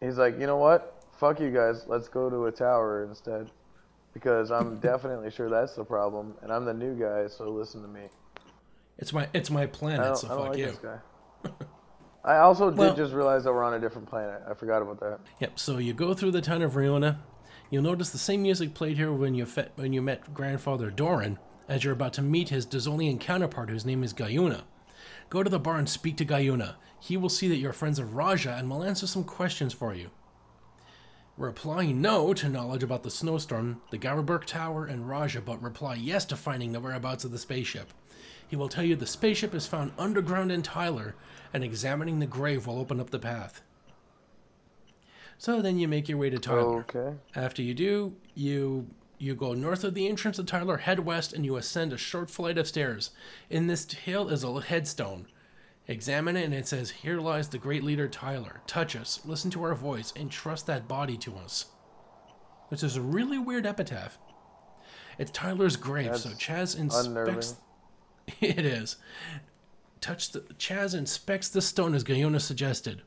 he's 0.00 0.16
like, 0.16 0.38
"You 0.38 0.46
know 0.46 0.58
what? 0.58 0.94
Fuck 1.18 1.40
you 1.40 1.50
guys. 1.50 1.86
Let's 1.88 2.06
go 2.06 2.30
to 2.30 2.46
a 2.46 2.52
tower 2.52 3.02
instead." 3.02 3.50
Because 4.14 4.50
I'm 4.50 4.78
definitely 4.80 5.30
sure 5.30 5.50
that's 5.50 5.74
the 5.74 5.84
problem, 5.84 6.34
and 6.42 6.50
I'm 6.52 6.64
the 6.64 6.72
new 6.74 6.94
guy, 6.94 7.26
so 7.26 7.50
listen 7.50 7.82
to 7.82 7.88
me. 7.88 8.02
It's 8.96 9.12
my 9.12 9.28
it's 9.34 9.50
my 9.50 9.64
I 9.64 9.66
planet, 9.66 10.06
don't, 10.06 10.16
so 10.16 10.26
I 10.28 10.30
don't 10.30 10.38
fuck 10.40 10.48
like 10.50 10.58
you. 10.58 10.66
this 10.66 10.78
guy. 10.78 10.98
I 12.24 12.36
also 12.38 12.70
did 12.70 12.78
Well- 12.78 12.94
just 12.96 13.12
realize 13.12 13.44
that 13.44 13.52
we're 13.52 13.64
on 13.64 13.74
a 13.74 13.80
different 13.80 14.08
planet. 14.08 14.40
I 14.48 14.54
forgot 14.54 14.80
about 14.80 15.00
that. 15.00 15.18
Yep. 15.40 15.58
So 15.58 15.76
you 15.78 15.92
go 15.92 16.14
through 16.14 16.30
the 16.30 16.40
town 16.40 16.62
of 16.62 16.72
Ryuon. 16.72 17.18
You'll 17.70 17.82
notice 17.82 18.10
the 18.10 18.18
same 18.18 18.42
music 18.42 18.72
played 18.72 18.96
here 18.96 19.12
when 19.12 19.34
you 19.34 19.44
fe- 19.46 19.68
when 19.74 19.92
you 19.92 20.00
met 20.00 20.32
grandfather 20.32 20.90
Dorin, 20.90 21.38
as 21.68 21.82
you're 21.82 21.92
about 21.92 22.12
to 22.14 22.22
meet 22.22 22.48
his 22.50 22.64
Dezolian 22.66 23.18
counterpart, 23.20 23.68
whose 23.68 23.84
name 23.84 24.04
is 24.04 24.14
Gayuna. 24.14 24.62
Go 25.28 25.42
to 25.42 25.50
the 25.50 25.58
bar 25.58 25.76
and 25.76 25.88
speak 25.88 26.16
to 26.18 26.24
Gayuna. 26.24 26.74
He 27.00 27.16
will 27.16 27.28
see 27.28 27.48
that 27.48 27.56
you're 27.56 27.72
friends 27.72 27.98
of 27.98 28.14
Raja 28.14 28.54
and 28.56 28.70
will 28.70 28.84
answer 28.84 29.06
some 29.06 29.24
questions 29.24 29.72
for 29.74 29.92
you. 29.92 30.10
Reply 31.36 31.90
no 31.90 32.32
to 32.32 32.48
knowledge 32.48 32.84
about 32.84 33.02
the 33.02 33.10
snowstorm, 33.10 33.80
the 33.90 33.98
Garuberk 33.98 34.44
Tower, 34.44 34.86
and 34.86 35.08
Raja, 35.08 35.40
but 35.40 35.60
reply 35.62 35.96
yes 35.96 36.24
to 36.26 36.36
finding 36.36 36.72
the 36.72 36.80
whereabouts 36.80 37.24
of 37.24 37.32
the 37.32 37.38
spaceship. 37.38 37.92
He 38.46 38.54
will 38.54 38.68
tell 38.68 38.84
you 38.84 38.94
the 38.94 39.06
spaceship 39.06 39.52
is 39.52 39.66
found 39.66 39.92
underground 39.98 40.52
in 40.52 40.62
Tyler, 40.62 41.16
and 41.52 41.64
examining 41.64 42.20
the 42.20 42.26
grave 42.26 42.66
will 42.66 42.78
open 42.78 43.00
up 43.00 43.10
the 43.10 43.18
path. 43.18 43.62
So 45.36 45.60
then 45.60 45.78
you 45.78 45.88
make 45.88 46.08
your 46.08 46.18
way 46.18 46.30
to 46.30 46.38
Tyler. 46.38 46.84
Okay. 46.88 47.16
After 47.34 47.62
you 47.62 47.74
do, 47.74 48.14
you 48.34 48.86
you 49.18 49.34
go 49.34 49.54
north 49.54 49.84
of 49.84 49.94
the 49.94 50.06
entrance 50.06 50.38
of 50.38 50.46
Tyler, 50.46 50.78
head 50.78 51.00
west, 51.00 51.32
and 51.32 51.44
you 51.44 51.56
ascend 51.56 51.92
a 51.92 51.98
short 51.98 52.30
flight 52.30 52.58
of 52.58 52.68
stairs. 52.68 53.10
In 53.50 53.66
this 53.66 53.90
hill 53.90 54.28
is 54.28 54.44
a 54.44 54.60
headstone. 54.60 55.26
Examine 55.86 56.36
it, 56.36 56.44
and 56.44 56.54
it 56.54 56.66
says, 56.66 56.90
"Here 56.90 57.20
lies 57.20 57.48
the 57.48 57.58
great 57.58 57.84
leader 57.84 58.08
Tyler. 58.08 58.62
Touch 58.66 58.96
us, 58.96 59.20
listen 59.24 59.50
to 59.50 59.62
our 59.62 59.74
voice, 59.74 60.12
and 60.16 60.30
trust 60.30 60.66
that 60.66 60.88
body 60.88 61.16
to 61.18 61.36
us." 61.36 61.66
Which 62.68 62.82
is 62.82 62.96
a 62.96 63.02
really 63.02 63.38
weird 63.38 63.66
epitaph. 63.66 64.18
It's 65.18 65.30
Tyler's 65.30 65.76
grave, 65.76 66.16
so 66.16 66.30
That's 66.30 66.42
Chaz 66.42 66.78
inspects. 66.78 67.06
unnerving. 67.06 67.42
It 68.40 68.64
is. 68.64 68.96
Touch 70.00 70.32
the 70.32 70.40
Chaz 70.58 70.94
inspects 70.94 71.48
the 71.48 71.60
stone 71.60 71.94
as 71.94 72.04
Gayona 72.04 72.40
suggested. 72.40 73.02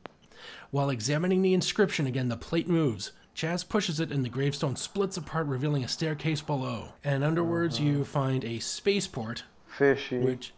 While 0.70 0.90
examining 0.90 1.42
the 1.42 1.54
inscription 1.54 2.06
again, 2.06 2.28
the 2.28 2.36
plate 2.36 2.68
moves. 2.68 3.12
Chaz 3.34 3.68
pushes 3.68 4.00
it 4.00 4.10
and 4.10 4.24
the 4.24 4.28
gravestone 4.28 4.76
splits 4.76 5.16
apart, 5.16 5.46
revealing 5.46 5.84
a 5.84 5.88
staircase 5.88 6.40
below. 6.40 6.92
And 7.04 7.22
underwards, 7.24 7.76
uh-huh. 7.76 7.84
you 7.84 8.04
find 8.04 8.44
a 8.44 8.58
spaceport, 8.58 9.44
Fishy. 9.66 10.18
which. 10.18 10.52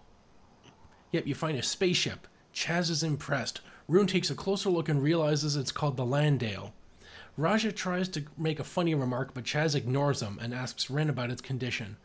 Yep, 1.12 1.26
you 1.26 1.34
find 1.34 1.58
a 1.58 1.62
spaceship. 1.62 2.26
Chaz 2.54 2.90
is 2.90 3.02
impressed. 3.02 3.60
Rune 3.88 4.06
takes 4.06 4.30
a 4.30 4.34
closer 4.34 4.70
look 4.70 4.88
and 4.88 5.02
realizes 5.02 5.56
it's 5.56 5.72
called 5.72 5.96
the 5.96 6.04
Landale. 6.04 6.72
Raja 7.36 7.72
tries 7.72 8.08
to 8.10 8.24
make 8.36 8.60
a 8.60 8.64
funny 8.64 8.94
remark, 8.94 9.34
but 9.34 9.44
Chaz 9.44 9.74
ignores 9.74 10.20
him 10.20 10.38
and 10.42 10.52
asks 10.52 10.90
Wren 10.90 11.08
about 11.08 11.30
its 11.30 11.40
condition. 11.40 11.96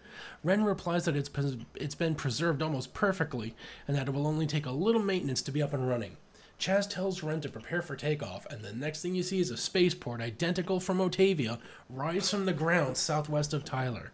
Wren 0.43 0.63
replies 0.63 1.05
that 1.05 1.15
it's, 1.15 1.29
it's 1.75 1.95
been 1.95 2.15
preserved 2.15 2.61
almost 2.61 2.93
perfectly 2.93 3.55
and 3.87 3.97
that 3.97 4.07
it 4.07 4.13
will 4.13 4.27
only 4.27 4.47
take 4.47 4.65
a 4.65 4.71
little 4.71 5.01
maintenance 5.01 5.41
to 5.43 5.51
be 5.51 5.61
up 5.61 5.73
and 5.73 5.89
running. 5.89 6.17
Chaz 6.59 6.89
tells 6.89 7.21
Wren 7.21 7.41
to 7.41 7.49
prepare 7.49 7.81
for 7.81 7.97
takeoff, 7.97 8.45
and 8.45 8.63
the 8.63 8.71
next 8.71 9.01
thing 9.01 9.13
you 9.13 9.23
see 9.23 9.41
is 9.41 9.51
a 9.51 9.57
spaceport 9.57 10.21
identical 10.21 10.79
from 10.79 10.99
Motavia 10.99 11.59
rise 11.89 12.29
from 12.29 12.45
the 12.45 12.53
ground 12.53 12.95
southwest 12.95 13.53
of 13.53 13.65
Tyler. 13.65 14.11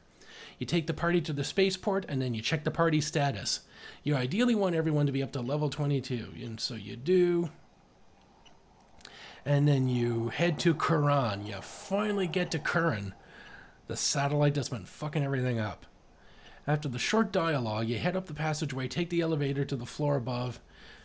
You 0.57 0.65
take 0.65 0.87
the 0.87 0.93
party 0.93 1.21
to 1.21 1.33
the 1.33 1.43
spaceport 1.43 2.05
and 2.09 2.21
then 2.21 2.33
you 2.33 2.41
check 2.41 2.63
the 2.63 2.71
party 2.71 2.99
status. 2.99 3.61
You 4.03 4.15
ideally 4.15 4.55
want 4.55 4.75
everyone 4.75 5.05
to 5.05 5.11
be 5.11 5.23
up 5.23 5.31
to 5.33 5.41
level 5.41 5.69
22, 5.69 6.33
and 6.41 6.59
so 6.59 6.75
you 6.75 6.95
do. 6.95 7.49
And 9.45 9.67
then 9.67 9.87
you 9.87 10.29
head 10.29 10.59
to 10.59 10.73
Kuran. 10.73 11.45
You 11.45 11.61
finally 11.61 12.27
get 12.27 12.51
to 12.51 12.59
Kuran, 12.59 13.13
the 13.87 13.97
satellite 13.97 14.53
that's 14.53 14.69
been 14.69 14.85
fucking 14.85 15.23
everything 15.23 15.59
up. 15.59 15.85
After 16.67 16.87
the 16.87 16.99
short 16.99 17.31
dialogue, 17.31 17.87
you 17.87 17.97
head 17.97 18.15
up 18.15 18.27
the 18.27 18.33
passageway, 18.33 18.87
take 18.87 19.09
the 19.09 19.21
elevator 19.21 19.65
to 19.65 19.75
the 19.75 19.85
floor 19.85 20.15
above. 20.15 20.59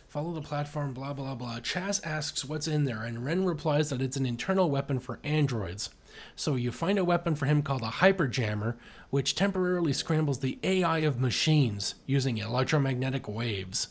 Follow 0.07 0.33
the 0.33 0.41
platform, 0.41 0.93
blah, 0.93 1.13
blah, 1.13 1.35
blah. 1.35 1.59
Chaz 1.59 1.99
asks 2.05 2.45
what's 2.45 2.67
in 2.67 2.85
there, 2.85 3.03
and 3.03 3.25
Wren 3.25 3.43
replies 3.43 3.89
that 3.89 4.01
it's 4.01 4.15
an 4.15 4.25
internal 4.25 4.69
weapon 4.69 4.99
for 4.99 5.19
androids. 5.23 5.89
So 6.35 6.55
you 6.55 6.71
find 6.71 6.97
a 6.99 7.05
weapon 7.05 7.35
for 7.35 7.45
him 7.45 7.61
called 7.61 7.83
a 7.83 7.87
hyperjammer, 7.87 8.75
which 9.09 9.35
temporarily 9.35 9.93
scrambles 9.93 10.39
the 10.39 10.59
AI 10.63 10.99
of 10.99 11.19
machines 11.19 11.95
using 12.05 12.37
electromagnetic 12.37 13.27
waves. 13.27 13.89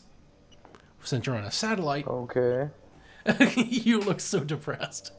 Since 1.03 1.25
you're 1.25 1.35
on 1.37 1.43
a 1.43 1.51
satellite, 1.51 2.05
Okay. 2.07 2.69
you 3.55 3.99
look 3.99 4.19
so 4.19 4.43
depressed. 4.43 5.11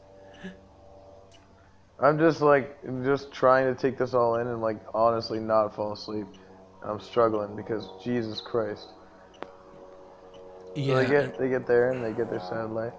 I'm 1.99 2.17
just 2.17 2.41
like 2.41 2.77
just 3.03 3.31
trying 3.31 3.73
to 3.73 3.79
take 3.79 3.97
this 3.97 4.13
all 4.13 4.35
in 4.37 4.47
and 4.47 4.61
like 4.61 4.79
honestly 4.93 5.39
not 5.39 5.75
fall 5.75 5.93
asleep. 5.93 6.27
I'm 6.83 6.99
struggling 6.99 7.55
because 7.55 7.89
Jesus 8.03 8.39
Christ. 8.41 8.87
So 10.73 10.75
Yeah. 10.75 10.95
they 10.95 11.07
get 11.07 11.37
they 11.37 11.49
get 11.49 11.67
there 11.67 11.91
and 11.91 12.03
they 12.03 12.13
get 12.13 12.29
their 12.29 12.39
satellite. 12.39 12.93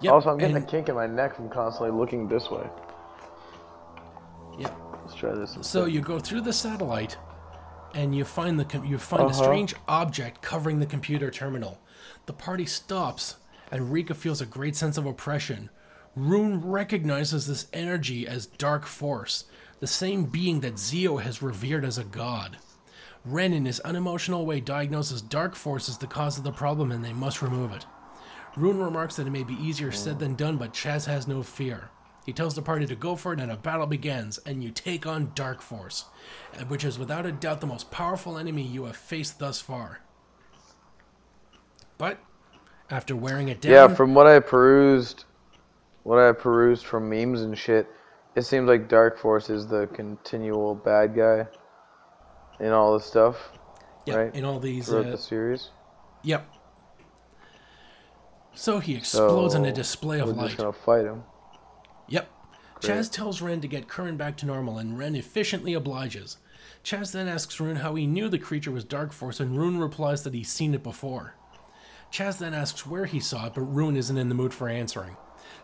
Yep, 0.00 0.12
also, 0.12 0.30
I'm 0.30 0.38
getting 0.38 0.56
and- 0.56 0.64
a 0.64 0.68
kink 0.68 0.88
in 0.88 0.94
my 0.94 1.06
neck 1.06 1.34
from 1.36 1.48
constantly 1.48 1.96
looking 1.96 2.28
this 2.28 2.50
way. 2.50 2.68
Yep. 4.58 4.76
Let's 5.02 5.14
try 5.14 5.34
this. 5.34 5.56
So 5.62 5.86
you 5.86 6.00
go 6.00 6.18
through 6.18 6.42
the 6.42 6.52
satellite, 6.52 7.16
and 7.94 8.14
you 8.14 8.24
find 8.24 8.58
the 8.58 8.64
com- 8.64 8.84
you 8.84 8.98
find 8.98 9.22
a 9.22 9.26
Uh-huh. 9.26 9.42
strange 9.42 9.74
object 9.88 10.42
covering 10.42 10.78
the 10.78 10.86
computer 10.86 11.30
terminal. 11.30 11.78
The 12.26 12.32
party 12.32 12.66
stops, 12.66 13.36
and 13.72 13.92
Rika 13.92 14.14
feels 14.14 14.40
a 14.40 14.46
great 14.46 14.76
sense 14.76 14.98
of 14.98 15.06
oppression. 15.06 15.70
Rune 16.14 16.60
recognizes 16.60 17.46
this 17.46 17.66
energy 17.72 18.26
as 18.26 18.46
Dark 18.46 18.84
Force, 18.84 19.44
the 19.80 19.86
same 19.86 20.24
being 20.24 20.60
that 20.60 20.78
Zio 20.78 21.18
has 21.18 21.42
revered 21.42 21.84
as 21.84 21.96
a 21.98 22.04
god. 22.04 22.58
Wren, 23.24 23.52
in 23.52 23.64
his 23.66 23.80
unemotional 23.80 24.44
way, 24.46 24.60
diagnoses 24.60 25.22
Dark 25.22 25.54
Force 25.54 25.88
as 25.88 25.98
the 25.98 26.06
cause 26.06 26.38
of 26.38 26.44
the 26.44 26.52
problem, 26.52 26.90
and 26.92 27.04
they 27.04 27.12
must 27.12 27.42
remove 27.42 27.72
it. 27.72 27.86
Rune 28.58 28.78
remarks 28.78 29.16
that 29.16 29.26
it 29.26 29.30
may 29.30 29.44
be 29.44 29.54
easier 29.54 29.92
said 29.92 30.18
than 30.18 30.34
done, 30.34 30.56
but 30.56 30.72
Chaz 30.72 31.06
has 31.06 31.28
no 31.28 31.42
fear. 31.42 31.90
He 32.26 32.32
tells 32.32 32.54
the 32.54 32.62
party 32.62 32.84
to 32.86 32.94
go 32.94 33.16
for 33.16 33.32
it, 33.32 33.40
and 33.40 33.50
a 33.50 33.56
battle 33.56 33.86
begins, 33.86 34.38
and 34.38 34.62
you 34.62 34.70
take 34.70 35.06
on 35.06 35.32
Dark 35.34 35.62
Force, 35.62 36.04
which 36.66 36.84
is 36.84 36.98
without 36.98 37.24
a 37.24 37.32
doubt 37.32 37.60
the 37.60 37.66
most 37.66 37.90
powerful 37.90 38.36
enemy 38.36 38.62
you 38.62 38.84
have 38.84 38.96
faced 38.96 39.38
thus 39.38 39.60
far. 39.60 40.00
But 41.96 42.18
after 42.90 43.16
wearing 43.16 43.48
it 43.48 43.60
down, 43.60 43.72
Yeah, 43.72 43.88
from 43.88 44.14
what 44.14 44.26
I 44.26 44.40
perused, 44.40 45.24
what 46.02 46.18
I 46.18 46.32
perused 46.32 46.84
from 46.84 47.08
memes 47.08 47.40
and 47.40 47.56
shit, 47.56 47.88
it 48.34 48.42
seems 48.42 48.68
like 48.68 48.88
Dark 48.88 49.18
Force 49.18 49.48
is 49.48 49.66
the 49.66 49.86
continual 49.94 50.74
bad 50.74 51.14
guy 51.16 51.46
in 52.60 52.72
all 52.72 52.92
this 52.92 53.06
stuff 53.06 53.52
yeah, 54.04 54.14
right, 54.16 54.34
in 54.34 54.44
all 54.44 54.58
these, 54.58 54.88
throughout 54.88 55.06
uh, 55.06 55.10
the 55.12 55.18
series. 55.18 55.70
yep. 56.22 56.46
So 58.58 58.80
he 58.80 58.96
explodes 58.96 59.54
in 59.54 59.64
a 59.66 59.72
display 59.72 60.18
of 60.18 60.26
We're 60.26 60.34
light. 60.34 60.46
just 60.46 60.58
gonna 60.58 60.72
fight 60.72 61.04
him. 61.04 61.22
Yep. 62.08 62.28
Great. 62.74 62.92
Chaz 62.92 63.08
tells 63.08 63.40
Wren 63.40 63.60
to 63.60 63.68
get 63.68 63.88
Kuran 63.88 64.16
back 64.16 64.36
to 64.38 64.46
normal, 64.46 64.78
and 64.78 64.98
Wren 64.98 65.14
efficiently 65.14 65.74
obliges. 65.74 66.38
Chaz 66.82 67.12
then 67.12 67.28
asks 67.28 67.60
Rune 67.60 67.76
how 67.76 67.94
he 67.94 68.04
knew 68.04 68.28
the 68.28 68.36
creature 68.36 68.72
was 68.72 68.82
Dark 68.82 69.12
Force, 69.12 69.38
and 69.38 69.56
Rune 69.56 69.78
replies 69.78 70.24
that 70.24 70.34
he's 70.34 70.50
seen 70.50 70.74
it 70.74 70.82
before. 70.82 71.36
Chaz 72.12 72.38
then 72.38 72.52
asks 72.52 72.84
where 72.84 73.06
he 73.06 73.20
saw 73.20 73.46
it, 73.46 73.54
but 73.54 73.60
Rune 73.60 73.96
isn't 73.96 74.18
in 74.18 74.28
the 74.28 74.34
mood 74.34 74.52
for 74.52 74.68
answering. 74.68 75.16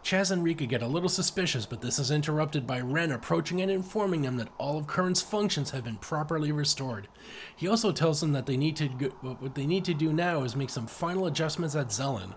Chaz 0.05 0.31
and 0.31 0.45
Rika 0.45 0.65
get 0.65 0.83
a 0.83 0.87
little 0.87 1.09
suspicious, 1.09 1.67
but 1.67 1.81
this 1.81 1.99
is 1.99 2.13
interrupted 2.13 2.65
by 2.65 2.81
Wren 2.81 3.11
approaching 3.11 3.61
and 3.61 3.73
informing 3.73 4.23
them 4.23 4.37
that 4.37 4.53
all 4.57 4.79
of 4.79 4.87
Kuran's 4.87 5.21
functions 5.21 5.71
have 5.71 5.83
been 5.83 5.97
properly 5.97 6.53
restored. 6.53 7.09
He 7.57 7.67
also 7.67 7.91
tells 7.91 8.21
them 8.21 8.33
that 8.35 8.47
they 8.47 8.57
need 8.57 8.77
to 8.77 8.87
go, 8.87 9.09
what 9.09 9.57
they 9.57 9.67
need 9.67 9.85
to 9.87 9.95
do 9.95 10.13
now 10.13 10.45
is 10.45 10.55
make 10.55 10.71
some 10.71 10.87
final 10.87 11.27
adjustments 11.27 11.75
at 11.75 11.89
Zelan. 11.89 12.35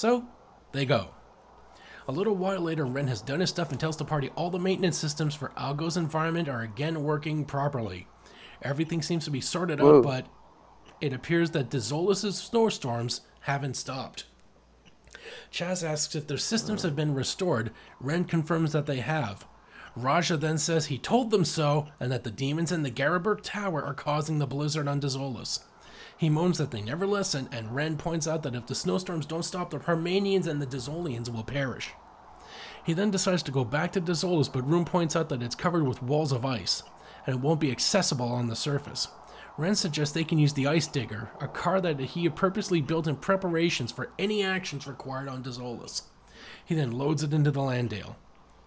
So, 0.00 0.24
they 0.72 0.86
go. 0.86 1.08
A 2.08 2.12
little 2.12 2.34
while 2.34 2.62
later, 2.62 2.86
Wren 2.86 3.06
has 3.08 3.20
done 3.20 3.40
his 3.40 3.50
stuff 3.50 3.70
and 3.70 3.78
tells 3.78 3.98
the 3.98 4.04
party 4.06 4.30
all 4.34 4.48
the 4.48 4.58
maintenance 4.58 4.96
systems 4.96 5.34
for 5.34 5.52
Algo's 5.58 5.98
environment 5.98 6.48
are 6.48 6.62
again 6.62 7.02
working 7.02 7.44
properly. 7.44 8.06
Everything 8.62 9.02
seems 9.02 9.26
to 9.26 9.30
be 9.30 9.42
sorted 9.42 9.78
Whoa. 9.78 9.98
out, 9.98 10.02
but 10.02 10.26
it 11.02 11.12
appears 11.12 11.50
that 11.50 11.68
Dezolis's 11.68 12.38
snowstorms 12.38 13.20
haven't 13.40 13.76
stopped. 13.76 14.24
Chaz 15.52 15.86
asks 15.86 16.14
if 16.14 16.26
their 16.26 16.38
systems 16.38 16.82
have 16.82 16.96
been 16.96 17.12
restored. 17.12 17.70
Wren 18.00 18.24
confirms 18.24 18.72
that 18.72 18.86
they 18.86 19.00
have. 19.00 19.46
Raja 19.94 20.38
then 20.38 20.56
says 20.56 20.86
he 20.86 20.96
told 20.96 21.30
them 21.30 21.44
so, 21.44 21.88
and 22.00 22.10
that 22.10 22.24
the 22.24 22.30
demons 22.30 22.72
in 22.72 22.84
the 22.84 22.90
Garuberk 22.90 23.40
Tower 23.42 23.84
are 23.84 23.92
causing 23.92 24.38
the 24.38 24.46
blizzard 24.46 24.88
on 24.88 24.98
Dezolis. 24.98 25.60
He 26.20 26.28
moans 26.28 26.58
that 26.58 26.70
they 26.70 26.82
never 26.82 27.06
listen, 27.06 27.48
and 27.50 27.74
Wren 27.74 27.96
points 27.96 28.28
out 28.28 28.42
that 28.42 28.54
if 28.54 28.66
the 28.66 28.74
snowstorms 28.74 29.24
don't 29.24 29.42
stop, 29.42 29.70
the 29.70 29.78
Parmanians 29.78 30.46
and 30.46 30.60
the 30.60 30.66
Dezolians 30.66 31.30
will 31.30 31.42
perish. 31.42 31.92
He 32.84 32.92
then 32.92 33.10
decides 33.10 33.42
to 33.44 33.50
go 33.50 33.64
back 33.64 33.90
to 33.92 34.02
Dezolis, 34.02 34.52
but 34.52 34.68
Rune 34.68 34.84
points 34.84 35.16
out 35.16 35.30
that 35.30 35.42
it's 35.42 35.54
covered 35.54 35.88
with 35.88 36.02
walls 36.02 36.30
of 36.30 36.44
ice, 36.44 36.82
and 37.26 37.36
it 37.36 37.40
won't 37.40 37.58
be 37.58 37.70
accessible 37.70 38.28
on 38.28 38.48
the 38.48 38.54
surface. 38.54 39.08
Wren 39.56 39.74
suggests 39.74 40.12
they 40.12 40.22
can 40.22 40.38
use 40.38 40.52
the 40.52 40.66
Ice 40.66 40.86
Digger, 40.86 41.30
a 41.40 41.48
car 41.48 41.80
that 41.80 41.98
he 41.98 42.24
had 42.24 42.36
purposely 42.36 42.82
built 42.82 43.06
in 43.06 43.16
preparations 43.16 43.90
for 43.90 44.10
any 44.18 44.44
actions 44.44 44.86
required 44.86 45.26
on 45.30 45.42
Dezolis. 45.42 46.02
He 46.62 46.74
then 46.74 46.92
loads 46.92 47.22
it 47.22 47.32
into 47.32 47.50
the 47.50 47.62
Landale. 47.62 48.16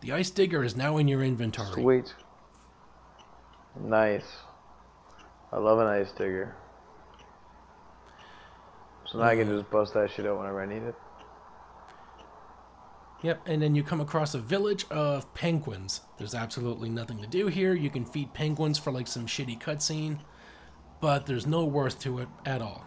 The 0.01 0.11
Ice 0.13 0.31
Digger 0.31 0.63
is 0.63 0.75
now 0.75 0.97
in 0.97 1.07
your 1.07 1.21
inventory. 1.21 1.83
Sweet. 1.83 2.15
Nice. 3.79 4.25
I 5.51 5.57
love 5.57 5.77
an 5.77 5.85
ice 5.85 6.11
digger. 6.13 6.55
So 9.13 9.19
now 9.19 9.25
I 9.25 9.35
can 9.35 9.47
just 9.47 9.69
bust 9.69 9.93
that 9.93 10.09
shit 10.09 10.25
out 10.25 10.39
whenever 10.39 10.59
I 10.59 10.65
need 10.65 10.81
it. 10.81 10.95
Yep, 13.21 13.47
and 13.47 13.61
then 13.61 13.75
you 13.75 13.83
come 13.83 14.01
across 14.01 14.33
a 14.33 14.39
village 14.39 14.85
of 14.89 15.31
penguins. 15.35 16.01
There's 16.17 16.33
absolutely 16.33 16.89
nothing 16.89 17.21
to 17.21 17.27
do 17.27 17.45
here. 17.45 17.75
You 17.75 17.91
can 17.91 18.05
feed 18.05 18.33
penguins 18.33 18.79
for 18.79 18.91
like 18.91 19.05
some 19.05 19.27
shitty 19.27 19.61
cutscene, 19.61 20.17
but 20.99 21.27
there's 21.27 21.45
no 21.45 21.63
worth 21.63 21.99
to 22.01 22.19
it 22.19 22.27
at 22.43 22.63
all. 22.63 22.83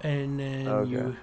And 0.00 0.40
then 0.40 0.66
Okay. 0.66 0.90
you. 0.90 1.16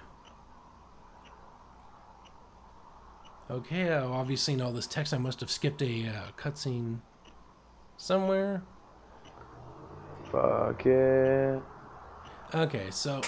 Okay, 3.51 3.91
I've 3.91 4.09
obviously 4.09 4.53
seen 4.53 4.61
all 4.61 4.71
this 4.71 4.87
text. 4.87 5.13
I 5.13 5.17
must 5.17 5.41
have 5.41 5.51
skipped 5.51 5.81
a 5.81 6.07
uh, 6.07 6.31
cutscene 6.37 6.99
somewhere. 7.97 8.63
Fuck 10.31 10.85
it. 10.85 11.61
Okay, 12.53 12.91
so. 12.91 13.22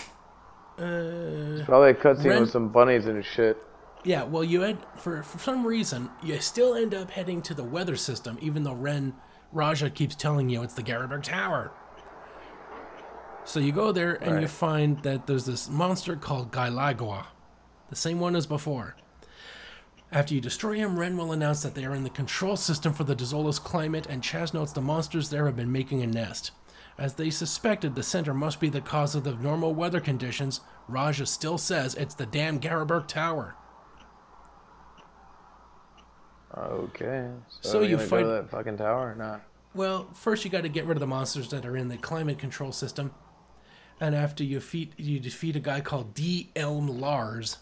Uh, 0.78 1.64
Probably 1.66 1.92
a 1.92 1.94
cutscene 1.94 2.26
Wren- 2.26 2.42
with 2.42 2.52
some 2.52 2.70
bunnies 2.70 3.06
and 3.06 3.24
shit. 3.24 3.58
Yeah, 4.04 4.24
well, 4.24 4.44
you 4.44 4.62
had 4.62 4.80
for 4.96 5.22
for 5.22 5.38
some 5.38 5.66
reason 5.66 6.10
you 6.24 6.40
still 6.40 6.74
end 6.74 6.96
up 6.96 7.12
heading 7.12 7.42
to 7.44 7.54
the 7.54 7.64
weather 7.64 7.96
system, 7.96 8.38
even 8.42 8.64
though 8.64 8.74
Wren 8.74 9.14
Raja 9.52 9.90
keeps 9.90 10.16
telling 10.16 10.50
you 10.50 10.64
it's 10.64 10.74
the 10.74 10.82
Garuberk 10.82 11.24
Tower. 11.24 11.72
So 13.44 13.60
you 13.60 13.72
go 13.72 13.92
there 13.92 14.14
and 14.24 14.42
you 14.42 14.48
find 14.48 15.02
that 15.04 15.28
there's 15.28 15.46
this 15.46 15.70
monster 15.70 16.16
called 16.16 16.52
Gailagua, 16.52 17.26
the 17.90 17.96
same 17.96 18.20
one 18.20 18.36
as 18.36 18.48
before. 18.48 18.96
After 20.12 20.34
you 20.34 20.42
destroy 20.42 20.76
him, 20.76 21.00
Wren 21.00 21.16
will 21.18 21.32
announce 21.32 21.64
that 21.64 21.74
they 21.74 21.86
are 21.86 21.96
in 21.96 22.04
the 22.04 22.10
control 22.10 22.58
system 22.58 22.94
for 22.94 23.04
the 23.04 23.16
Dezolis 23.16 23.64
climate, 23.64 24.08
and 24.10 24.22
Chaz 24.22 24.54
notes 24.54 24.74
the 24.74 24.82
monsters 24.82 25.30
there 25.30 25.46
have 25.46 25.56
been 25.56 25.72
making 25.72 26.02
a 26.02 26.08
nest. 26.08 26.52
As 26.98 27.16
they 27.16 27.30
suspected, 27.30 27.96
the 27.96 28.04
center 28.04 28.34
must 28.34 28.60
be 28.60 28.70
the 28.70 28.82
cause 28.82 29.16
of 29.16 29.24
the 29.24 29.34
normal 29.36 29.74
weather 29.74 30.00
conditions. 30.00 30.62
Raja 30.88 31.26
still 31.26 31.58
says 31.58 31.96
it's 31.96 32.16
the 32.16 32.26
damn 32.26 32.60
Garuberk 32.60 33.08
Tower. 33.08 33.56
Okay. 36.58 37.30
So, 37.62 37.70
So 37.72 37.82
you 37.82 37.98
fight- 37.98 38.26
that 38.26 38.50
fucking 38.50 38.78
tower 38.78 39.12
or 39.12 39.16
not? 39.16 39.42
Well, 39.74 40.10
first 40.14 40.44
you 40.44 40.52
got 40.52 40.64
to 40.64 40.70
get 40.70 40.86
rid 40.86 40.98
of 40.98 41.00
the 41.00 41.08
monsters 41.08 41.50
that 41.52 41.66
are 41.66 41.78
in 41.78 41.88
the 41.88 41.98
climate 41.98 42.38
control 42.38 42.74
system, 42.74 43.14
and 44.02 44.14
after 44.14 44.44
you 44.44 44.56
defeat 44.56 44.94
you 44.98 45.18
defeat 45.20 45.56
a 45.56 45.62
guy 45.62 45.80
called 45.80 46.14
D. 46.14 46.52
Elm 46.58 46.88
Lars, 47.00 47.60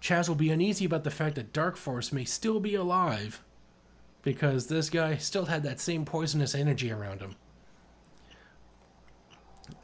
Chaz 0.00 0.28
will 0.28 0.34
be 0.34 0.50
uneasy 0.50 0.86
about 0.86 1.04
the 1.04 1.10
fact 1.10 1.34
that 1.34 1.52
Dark 1.52 1.76
Force 1.76 2.10
may 2.10 2.24
still 2.24 2.58
be 2.58 2.74
alive, 2.74 3.44
because 4.22 4.68
this 4.68 4.88
guy 4.88 5.18
still 5.18 5.44
had 5.44 5.62
that 5.64 5.78
same 5.78 6.06
poisonous 6.06 6.54
energy 6.54 6.90
around 6.90 7.20
him. 7.20 7.36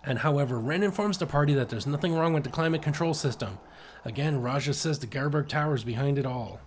And 0.05 0.19
however, 0.19 0.59
Wren 0.59 0.83
informs 0.83 1.19
the 1.19 1.27
party 1.27 1.55
that 1.55 1.69
there's 1.69 1.87
nothing 1.87 2.15
wrong 2.15 2.33
with 2.33 2.45
the 2.45 2.51
climate 2.51 2.83
control 2.83 3.15
system. 3.15 3.59
Again, 4.05 4.41
Raja 4.41 4.75
says 4.75 4.99
the 4.99 5.07
Garuberk 5.07 5.49
Tower 5.49 5.75
is 5.75 5.85
behind 5.85 6.19
it 6.19 6.27
all. 6.27 6.61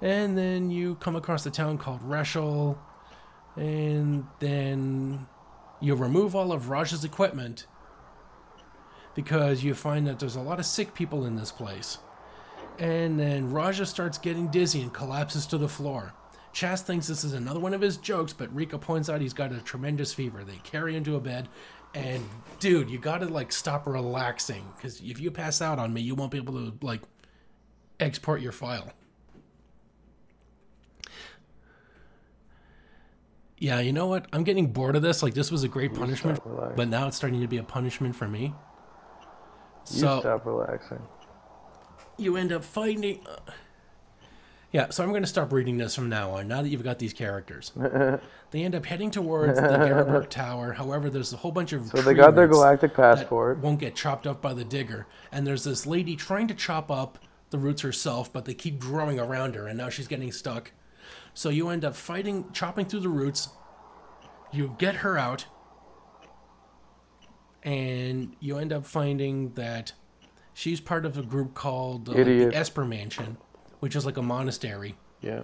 And 0.00 0.36
then 0.36 0.70
you 0.70 0.96
come 0.96 1.16
across 1.16 1.46
a 1.46 1.50
town 1.50 1.78
called 1.78 2.02
Reshel, 2.02 2.76
and 3.56 4.26
then 4.40 5.26
you 5.80 5.94
remove 5.94 6.34
all 6.34 6.52
of 6.52 6.68
Raja's 6.68 7.04
equipment 7.04 7.66
because 9.14 9.62
you 9.62 9.74
find 9.74 10.06
that 10.06 10.18
there's 10.18 10.36
a 10.36 10.40
lot 10.40 10.58
of 10.58 10.66
sick 10.66 10.94
people 10.94 11.24
in 11.24 11.36
this 11.36 11.52
place. 11.52 11.98
And 12.78 13.18
then 13.18 13.52
Raja 13.52 13.86
starts 13.86 14.18
getting 14.18 14.48
dizzy 14.48 14.82
and 14.82 14.92
collapses 14.92 15.46
to 15.46 15.58
the 15.58 15.68
floor. 15.68 16.12
Chaz 16.54 16.82
thinks 16.82 17.08
this 17.08 17.24
is 17.24 17.32
another 17.32 17.58
one 17.58 17.74
of 17.74 17.80
his 17.80 17.96
jokes, 17.96 18.32
but 18.32 18.54
Rika 18.54 18.78
points 18.78 19.08
out 19.10 19.20
he's 19.20 19.32
got 19.34 19.50
a 19.52 19.58
tremendous 19.60 20.14
fever. 20.14 20.44
They 20.44 20.60
carry 20.62 20.94
him 20.94 21.02
to 21.04 21.16
a 21.16 21.20
bed, 21.20 21.48
and 21.94 22.24
dude, 22.60 22.88
you 22.88 22.98
gotta 22.98 23.26
like 23.26 23.50
stop 23.52 23.86
relaxing 23.88 24.64
because 24.76 25.00
if 25.00 25.18
you 25.18 25.30
pass 25.32 25.60
out 25.60 25.78
on 25.80 25.92
me, 25.92 26.00
you 26.00 26.14
won't 26.14 26.30
be 26.30 26.38
able 26.38 26.54
to 26.54 26.72
like 26.80 27.02
export 27.98 28.40
your 28.40 28.52
file. 28.52 28.92
Yeah, 33.58 33.80
you 33.80 33.92
know 33.92 34.06
what? 34.06 34.26
I'm 34.32 34.44
getting 34.44 34.68
bored 34.72 34.94
of 34.96 35.02
this. 35.02 35.22
Like 35.22 35.34
this 35.34 35.50
was 35.50 35.64
a 35.64 35.68
great 35.68 35.94
punishment, 35.94 36.38
but 36.76 36.88
now 36.88 37.08
it's 37.08 37.16
starting 37.16 37.40
to 37.40 37.48
be 37.48 37.56
a 37.58 37.62
punishment 37.62 38.14
for 38.14 38.28
me. 38.28 38.54
You 39.90 39.98
So 39.98 40.20
stop 40.20 40.44
relaxing. 40.46 41.02
you 42.18 42.36
end 42.36 42.52
up 42.52 42.64
finding. 42.64 43.26
Uh, 43.26 43.52
yeah, 44.74 44.90
so 44.90 45.04
I'm 45.04 45.10
going 45.10 45.22
to 45.22 45.28
stop 45.28 45.52
reading 45.52 45.78
this 45.78 45.94
from 45.94 46.08
now 46.08 46.32
on. 46.32 46.48
Now 46.48 46.60
that 46.60 46.68
you've 46.68 46.82
got 46.82 46.98
these 46.98 47.12
characters, 47.12 47.70
they 48.50 48.64
end 48.64 48.74
up 48.74 48.84
heading 48.84 49.08
towards 49.08 49.54
the 49.60 49.68
Garuberk 49.68 50.28
Tower. 50.30 50.72
However, 50.72 51.08
there's 51.08 51.32
a 51.32 51.36
whole 51.36 51.52
bunch 51.52 51.72
of 51.72 51.86
So 51.86 52.02
they 52.02 52.12
got 52.12 52.34
their 52.34 52.48
roots 52.48 52.56
galactic 52.58 52.96
that 52.96 53.18
passport. 53.18 53.58
won't 53.58 53.78
get 53.78 53.94
chopped 53.94 54.26
up 54.26 54.42
by 54.42 54.52
the 54.52 54.64
digger, 54.64 55.06
and 55.30 55.46
there's 55.46 55.62
this 55.62 55.86
lady 55.86 56.16
trying 56.16 56.48
to 56.48 56.54
chop 56.54 56.90
up 56.90 57.20
the 57.50 57.58
roots 57.58 57.82
herself, 57.82 58.32
but 58.32 58.46
they 58.46 58.54
keep 58.54 58.80
growing 58.80 59.20
around 59.20 59.54
her, 59.54 59.68
and 59.68 59.78
now 59.78 59.88
she's 59.90 60.08
getting 60.08 60.32
stuck. 60.32 60.72
So 61.34 61.50
you 61.50 61.68
end 61.68 61.84
up 61.84 61.94
fighting, 61.94 62.50
chopping 62.52 62.86
through 62.86 63.00
the 63.00 63.08
roots. 63.08 63.50
You 64.50 64.74
get 64.78 64.96
her 64.96 65.16
out, 65.16 65.46
and 67.62 68.34
you 68.40 68.58
end 68.58 68.72
up 68.72 68.86
finding 68.86 69.52
that 69.52 69.92
she's 70.52 70.80
part 70.80 71.06
of 71.06 71.16
a 71.16 71.22
group 71.22 71.54
called 71.54 72.08
uh, 72.08 72.14
like 72.14 72.24
the 72.24 72.50
Esper 72.52 72.84
Mansion, 72.84 73.36
which 73.84 73.94
is 73.94 74.06
like 74.06 74.16
a 74.16 74.22
monastery. 74.22 74.94
Yeah. 75.20 75.42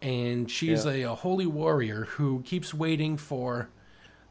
And 0.00 0.48
she's 0.48 0.84
Yeah. 0.84 0.92
a, 0.92 1.02
a 1.02 1.14
holy 1.16 1.46
warrior 1.46 2.04
who 2.04 2.42
keeps 2.42 2.72
waiting 2.72 3.16
for 3.16 3.70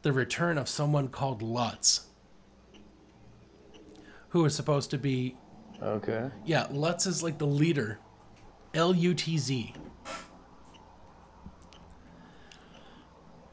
the 0.00 0.10
return 0.10 0.56
of 0.56 0.70
someone 0.70 1.08
called 1.08 1.42
Lutz, 1.42 2.06
who 4.30 4.42
is 4.46 4.54
supposed 4.54 4.90
to 4.92 4.96
be 4.96 5.36
Okay. 5.82 6.30
yeah, 6.46 6.66
Lutz 6.70 7.04
is 7.04 7.22
like 7.22 7.36
the 7.36 7.46
leader. 7.46 7.98
L 8.72 8.94
U 8.94 9.12
T 9.12 9.36
Z. 9.36 9.74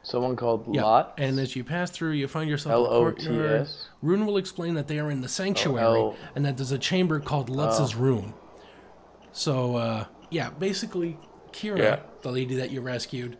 Someone 0.02 0.34
called 0.34 0.74
Yeah. 0.74 0.82
Lot. 0.84 1.14
And 1.18 1.38
as 1.38 1.54
you 1.54 1.62
pass 1.62 1.90
through, 1.90 2.12
you 2.12 2.26
find 2.26 2.48
yourself 2.48 2.72
L 2.72 2.86
a 2.86 2.88
O 2.88 3.00
courtyard. 3.02 3.66
T 3.66 3.70
S. 3.70 3.88
Rune 4.00 4.24
will 4.24 4.38
explain 4.38 4.72
that 4.76 4.88
they 4.88 4.98
are 4.98 5.10
in 5.10 5.20
the 5.20 5.28
sanctuary 5.28 5.84
Oh, 5.84 6.16
and 6.34 6.42
that 6.46 6.56
there's 6.56 6.72
a 6.72 6.78
chamber 6.78 7.20
called 7.20 7.50
Lutz's 7.50 7.94
oh. 7.94 7.98
room. 7.98 8.34
So, 9.34 9.74
uh, 9.76 10.04
yeah, 10.30 10.50
basically, 10.50 11.18
Kyra, 11.52 11.78
Yeah. 11.78 12.00
the 12.22 12.30
lady 12.30 12.54
that 12.54 12.70
you 12.70 12.80
rescued, 12.80 13.36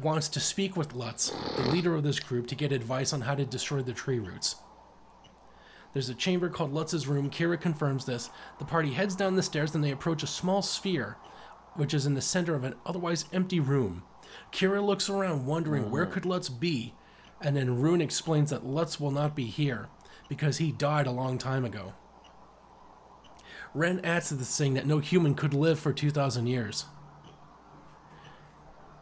wants 0.00 0.28
to 0.30 0.40
speak 0.40 0.76
with 0.76 0.94
Lutz, 0.94 1.30
the 1.56 1.70
leader 1.70 1.94
of 1.94 2.02
this 2.02 2.18
group, 2.18 2.46
to 2.48 2.54
get 2.54 2.72
advice 2.72 3.12
on 3.12 3.20
how 3.20 3.34
to 3.34 3.44
destroy 3.44 3.82
the 3.82 3.92
tree 3.92 4.18
roots. 4.18 4.56
There's 5.92 6.08
a 6.08 6.14
chamber 6.14 6.48
called 6.48 6.72
Lutz's 6.72 7.06
room. 7.06 7.30
Kyra 7.30 7.60
confirms 7.60 8.06
this. 8.06 8.30
The 8.58 8.64
party 8.64 8.92
heads 8.94 9.14
down 9.14 9.36
the 9.36 9.42
stairs 9.42 9.74
and 9.74 9.84
they 9.84 9.90
approach 9.92 10.22
a 10.22 10.26
small 10.26 10.62
sphere, 10.62 11.16
which 11.74 11.92
is 11.92 12.06
in 12.06 12.14
the 12.14 12.22
center 12.22 12.54
of 12.54 12.64
an 12.64 12.74
otherwise 12.86 13.26
empty 13.32 13.60
room. 13.60 14.04
Kyra 14.52 14.84
looks 14.84 15.08
around, 15.10 15.44
wondering 15.46 15.90
where 15.90 16.06
could 16.06 16.24
Lutz 16.26 16.48
be, 16.48 16.94
and 17.42 17.54
then 17.56 17.78
Rune 17.80 18.00
explains 18.00 18.48
that 18.50 18.64
Lutz 18.66 18.98
will 18.98 19.10
not 19.10 19.36
be 19.36 19.46
here 19.46 19.88
because 20.30 20.56
he 20.58 20.72
died 20.72 21.06
a 21.06 21.10
long 21.12 21.36
time 21.38 21.64
ago. 21.64 21.92
Wren 23.76 24.00
adds 24.02 24.28
to 24.28 24.34
this 24.34 24.48
saying 24.48 24.74
that 24.74 24.86
no 24.86 25.00
human 25.00 25.34
could 25.34 25.52
live 25.52 25.78
for 25.78 25.92
2,000 25.92 26.46
years. 26.46 26.86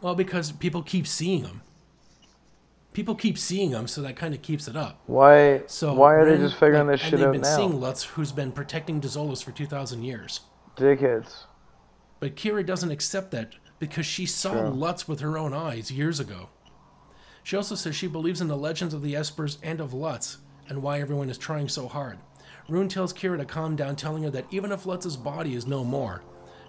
Well, 0.01 0.17
because 0.17 0.51
people 0.51 0.83
keep 0.83 1.07
seeing 1.07 1.43
them. 1.43 1.63
People 2.93 3.15
keep 3.15 3.39
seeing 3.39 3.71
them, 3.71 3.87
so 3.87 4.03
that 4.03 4.17
kind 4.17 4.35
of 4.35 4.43
keeps 4.43 4.67
it 4.67 4.77
up. 4.77 5.01
Why? 5.07 5.63
So 5.67 5.95
why 5.95 6.15
are 6.15 6.25
they 6.25 6.37
just 6.37 6.57
figuring 6.57 6.89
like, 6.89 6.97
this 6.97 7.03
and 7.03 7.11
shit 7.11 7.21
they've 7.21 7.33
been 7.33 7.45
seeing 7.45 7.81
Lutz, 7.81 8.03
who's 8.03 8.33
been 8.33 8.51
protecting 8.53 9.01
Dezolis 9.01 9.43
for 9.43 9.53
2,000 9.53 10.03
years. 10.03 10.41
Dickheads. 10.77 11.45
But 12.19 12.35
Kyra 12.35 12.67
doesn't 12.67 12.91
accept 12.91 13.31
that 13.31 13.55
because 13.79 14.07
she 14.07 14.27
saw. 14.27 14.69
Lutz 14.69 15.07
with 15.07 15.21
her 15.21 15.39
own 15.39 15.55
eyes 15.55 15.91
years 15.91 16.19
ago. 16.19 16.49
She 17.45 17.57
also 17.57 17.75
says 17.75 17.95
she 17.95 18.09
believes 18.09 18.41
in 18.41 18.49
the 18.49 18.57
legends 18.57 18.95
of 18.95 19.03
the 19.03 19.15
Espers 19.15 19.59
and 19.63 19.81
of 19.81 19.95
Lutz 19.95 20.39
and 20.69 20.83
why 20.83 21.01
everyone 21.01 21.31
is 21.31 21.39
trying 21.39 21.69
so 21.69 21.87
hard. 21.87 22.19
Rune 22.69 22.89
tells 22.89 23.13
Kyra 23.13 23.39
to 23.39 23.45
calm 23.45 23.77
down, 23.77 23.97
telling 23.97 24.23
her 24.23 24.31
that 24.31 24.47
even 24.51 24.73
if 24.73 24.87
Lutz's 24.87 25.17
body 25.17 25.55
is 25.55 25.67
no 25.67 25.85
more, 25.85 26.23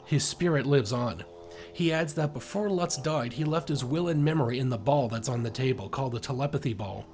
his 0.06 0.24
spirit 0.24 0.66
lives 0.66 0.92
on. 0.92 1.24
He 1.72 1.92
adds 1.92 2.14
that 2.16 2.34
before 2.34 2.70
Lutz 2.70 2.98
died, 2.98 3.34
he 3.34 3.44
left 3.44 3.70
his 3.70 3.84
will 3.84 4.10
and 4.10 4.24
memory 4.24 4.60
in 4.60 4.70
the 4.70 4.78
ball 4.78 5.08
that's 5.08 5.30
on 5.30 5.44
the 5.44 5.50
table, 5.50 5.90
called 5.90 6.12
the 6.12 6.20
telepathy 6.20 6.74
ball. 6.74 7.06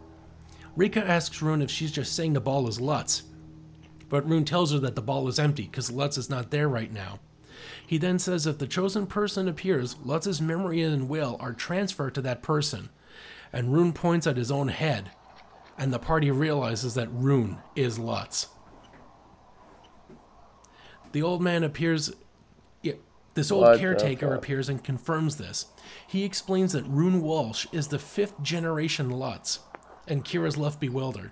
Rika 0.76 1.04
asks 1.04 1.42
Rune 1.42 1.62
if 1.62 1.70
she's 1.70 1.92
just 1.92 2.16
saying 2.16 2.34
the 2.34 2.42
ball 2.42 2.68
is 2.68 2.82
Lutz, 2.82 3.24
but 4.10 4.28
Rune 4.28 4.46
tells 4.46 4.72
her 4.72 4.80
that 4.80 4.96
the 4.96 5.02
ball 5.02 5.28
is 5.28 5.40
empty 5.40 5.64
because 5.64 5.92
Lutz 5.92 6.18
is 6.18 6.30
not 6.30 6.52
there 6.52 6.68
right 6.68 6.92
now. 6.92 7.20
He 7.86 7.98
then 7.98 8.20
says 8.20 8.48
if 8.48 8.58
the 8.58 8.68
chosen 8.68 9.06
person 9.06 9.48
appears, 9.48 9.96
Lutz's 10.04 10.42
memory 10.42 10.82
and 10.82 11.08
will 11.08 11.38
are 11.40 11.54
transferred 11.54 12.16
to 12.16 12.22
that 12.22 12.42
person. 12.42 12.90
And 13.54 13.74
Rune 13.74 13.94
points 13.94 14.28
at 14.28 14.38
his 14.38 14.52
own 14.52 14.70
head, 14.70 15.12
and 15.78 15.94
the 15.94 16.00
party 16.00 16.32
realizes 16.32 16.94
that 16.96 17.12
Rune 17.12 17.58
is 17.76 18.00
Lutz. 18.00 18.48
The 21.12 21.22
old 21.22 21.42
man 21.42 21.64
appears. 21.64 22.12
This 23.34 23.50
old 23.52 23.80
caretaker 23.80 24.34
appears 24.34 24.68
and 24.68 24.84
confirms 24.84 25.38
this. 25.38 25.68
He 26.06 26.26
explains 26.26 26.74
that 26.74 26.86
Rune 26.86 27.22
Walsh 27.22 27.66
is 27.72 27.88
the 27.88 27.98
fifth 27.98 28.42
generation 28.42 29.10
Lutz, 29.10 29.60
and 30.06 30.26
Kyra's 30.26 30.58
left 30.58 30.82
bewildered. 30.82 31.32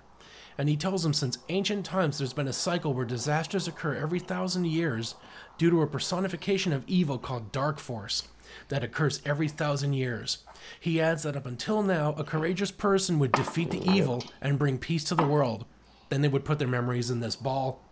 And 0.56 0.68
he 0.68 0.76
tells 0.76 1.04
him 1.04 1.12
since 1.12 1.38
ancient 1.50 1.84
times 1.84 2.16
there's 2.16 2.32
been 2.32 2.48
a 2.48 2.54
cycle 2.54 2.94
where 2.94 3.04
disasters 3.04 3.68
occur 3.68 3.96
every 3.96 4.18
thousand 4.18 4.66
years 4.66 5.14
due 5.58 5.68
to 5.68 5.82
a 5.82 5.86
personification 5.86 6.72
of 6.72 6.84
evil 6.86 7.18
called 7.18 7.52
Dark 7.52 7.78
Force 7.78 8.28
that 8.68 8.82
occurs 8.82 9.20
every 9.26 9.48
thousand 9.48 9.92
years. 9.92 10.38
He 10.80 11.00
adds 11.02 11.22
that 11.24 11.36
up 11.36 11.44
until 11.46 11.82
now, 11.82 12.14
a 12.14 12.24
courageous 12.24 12.70
person 12.70 13.18
would 13.18 13.32
defeat 13.32 13.70
the 13.70 13.86
evil 13.90 14.24
and 14.40 14.58
bring 14.58 14.78
peace 14.78 15.04
to 15.04 15.14
the 15.14 15.26
world. 15.26 15.66
Then 16.08 16.22
they 16.22 16.28
would 16.28 16.46
put 16.46 16.58
their 16.58 16.66
memories 16.66 17.10
in 17.10 17.20
this 17.20 17.36
ball 17.36 17.84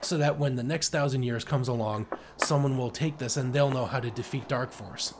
so 0.00 0.16
that 0.18 0.38
when 0.38 0.56
the 0.56 0.62
next 0.62 0.90
thousand 0.90 1.22
years 1.22 1.44
comes 1.44 1.68
along, 1.68 2.06
someone 2.36 2.76
will 2.78 2.90
take 2.90 3.18
this 3.18 3.36
and 3.36 3.52
they'll 3.52 3.70
know 3.70 3.86
how 3.86 4.00
to 4.00 4.10
defeat 4.10 4.48
Dark 4.48 4.72
Force. 4.72 5.14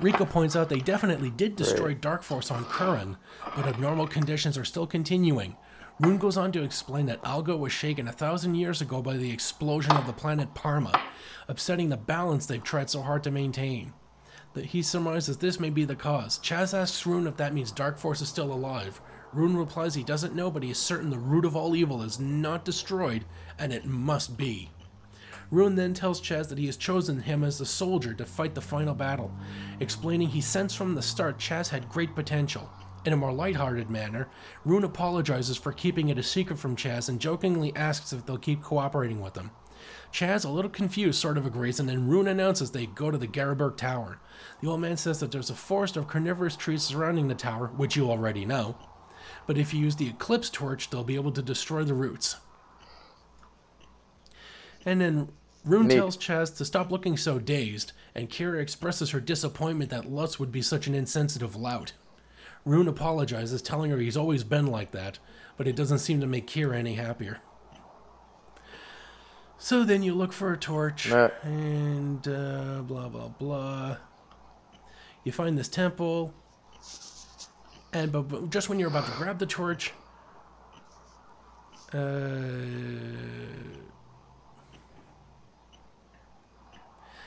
Rika 0.00 0.26
points 0.26 0.56
out 0.56 0.68
they 0.68 0.80
definitely 0.80 1.30
did 1.30 1.56
destroy 1.56 1.94
Dark 1.94 2.22
Force 2.22 2.50
on 2.50 2.66
Kuran, 2.66 3.16
but 3.54 3.66
abnormal 3.66 4.06
conditions 4.06 4.58
are 4.58 4.64
still 4.64 4.86
continuing. 4.86 5.56
Rune 6.00 6.18
goes 6.18 6.36
on 6.36 6.52
to 6.52 6.62
explain 6.62 7.06
that 7.06 7.22
Algo 7.22 7.58
was 7.58 7.72
shaken 7.72 8.06
a 8.06 8.12
thousand 8.12 8.56
years 8.56 8.82
ago 8.82 9.00
by 9.00 9.16
the 9.16 9.30
explosion 9.30 9.92
of 9.92 10.06
the 10.06 10.12
planet 10.12 10.52
Parma, 10.52 10.92
upsetting 11.48 11.88
the 11.88 11.96
balance 11.96 12.44
they've 12.44 12.62
tried 12.62 12.90
so 12.90 13.00
hard 13.00 13.24
to 13.24 13.30
maintain. 13.30 13.94
That 14.52 14.66
he 14.66 14.82
surmises 14.82 15.38
this 15.38 15.58
may 15.58 15.70
be 15.70 15.86
the 15.86 15.96
cause. 15.96 16.38
Chaz 16.40 16.76
asks 16.76 17.06
Rune 17.06 17.26
if 17.26 17.38
that 17.38 17.54
means 17.54 17.72
Dark 17.72 17.98
Force 17.98 18.20
is 18.20 18.28
still 18.28 18.52
alive. 18.52 19.00
Rune 19.36 19.54
replies 19.54 19.94
he 19.94 20.02
doesn't 20.02 20.34
know, 20.34 20.50
but 20.50 20.62
he 20.62 20.70
is 20.70 20.78
certain 20.78 21.10
the 21.10 21.18
root 21.18 21.44
of 21.44 21.54
all 21.54 21.76
evil 21.76 22.00
is 22.00 22.18
not 22.18 22.64
destroyed, 22.64 23.26
and 23.58 23.70
it 23.70 23.84
must 23.84 24.38
be. 24.38 24.70
Rune 25.50 25.74
then 25.74 25.92
tells 25.92 26.22
Chaz 26.22 26.48
that 26.48 26.56
he 26.56 26.64
has 26.64 26.78
chosen 26.78 27.20
him 27.20 27.44
as 27.44 27.58
the 27.58 27.66
soldier 27.66 28.14
to 28.14 28.24
fight 28.24 28.54
the 28.54 28.62
final 28.62 28.94
battle, 28.94 29.30
explaining 29.78 30.28
he 30.28 30.40
sensed 30.40 30.78
from 30.78 30.94
the 30.94 31.02
start 31.02 31.38
Chaz 31.38 31.68
had 31.68 31.90
great 31.90 32.14
potential. 32.14 32.70
In 33.04 33.12
a 33.12 33.16
more 33.16 33.30
lighthearted 33.30 33.90
manner, 33.90 34.26
Rune 34.64 34.84
apologizes 34.84 35.58
for 35.58 35.70
keeping 35.70 36.08
it 36.08 36.16
a 36.16 36.22
secret 36.22 36.58
from 36.58 36.74
Chaz 36.74 37.10
and 37.10 37.20
jokingly 37.20 37.76
asks 37.76 38.14
if 38.14 38.24
they'll 38.24 38.38
keep 38.38 38.62
cooperating 38.62 39.20
with 39.20 39.36
him. 39.36 39.50
Chaz, 40.14 40.46
a 40.46 40.48
little 40.48 40.70
confused, 40.70 41.20
sort 41.20 41.36
of 41.36 41.44
agrees, 41.44 41.78
and 41.78 41.86
then 41.86 42.08
Rune 42.08 42.26
announces 42.26 42.70
they 42.70 42.86
go 42.86 43.10
to 43.10 43.18
the 43.18 43.28
Garuberk 43.28 43.76
Tower. 43.76 44.18
The 44.62 44.68
old 44.68 44.80
man 44.80 44.96
says 44.96 45.20
that 45.20 45.30
there's 45.30 45.50
a 45.50 45.54
forest 45.54 45.98
of 45.98 46.08
carnivorous 46.08 46.56
trees 46.56 46.84
surrounding 46.84 47.28
the 47.28 47.34
tower, 47.34 47.66
which 47.76 47.96
you 47.96 48.10
already 48.10 48.46
know, 48.46 48.76
but 49.46 49.58
if 49.58 49.72
you 49.72 49.80
use 49.80 49.96
the 49.96 50.08
Eclipse 50.08 50.50
Torch, 50.50 50.90
they'll 50.90 51.04
be 51.04 51.14
able 51.14 51.32
to 51.32 51.42
destroy 51.42 51.84
the 51.84 51.94
roots. 51.94 52.36
And 54.84 55.00
then 55.00 55.28
Rune 55.64 55.88
tells 55.88 56.16
Chaz 56.16 56.56
to 56.58 56.64
stop 56.64 56.90
looking 56.92 57.16
so 57.16 57.38
dazed, 57.38 57.92
and 58.14 58.30
Kyra 58.30 58.60
expresses 58.60 59.10
her 59.10 59.20
disappointment 59.20 59.90
that 59.90 60.10
Lutz 60.10 60.38
would 60.38 60.52
be 60.52 60.62
such 60.62 60.86
an 60.86 60.94
insensitive 60.94 61.56
lout. 61.56 61.92
Rune 62.64 62.88
apologizes, 62.88 63.62
telling 63.62 63.90
her 63.90 63.98
he's 63.98 64.16
always 64.16 64.44
been 64.44 64.66
like 64.66 64.92
that, 64.92 65.18
but 65.56 65.66
it 65.68 65.76
doesn't 65.76 65.98
seem 65.98 66.20
to 66.20 66.26
make 66.26 66.46
Kyra 66.46 66.76
any 66.76 66.94
happier. 66.94 67.38
So 69.58 69.84
then 69.84 70.02
you 70.02 70.14
look 70.14 70.32
for 70.32 70.52
a 70.52 70.56
torch, 70.56 71.08
Nah. 71.10 71.30
and 71.42 72.26
uh, 72.28 72.82
blah 72.82 73.08
blah 73.08 73.28
blah. 73.28 73.96
You 75.24 75.32
find 75.32 75.56
this 75.58 75.68
temple, 75.68 76.34
and 77.96 78.12
but, 78.12 78.22
but 78.22 78.50
just 78.50 78.68
when 78.68 78.78
you're 78.78 78.88
about 78.88 79.06
to 79.06 79.12
grab 79.12 79.38
the 79.38 79.46
torch, 79.46 79.92
uh, 81.92 81.98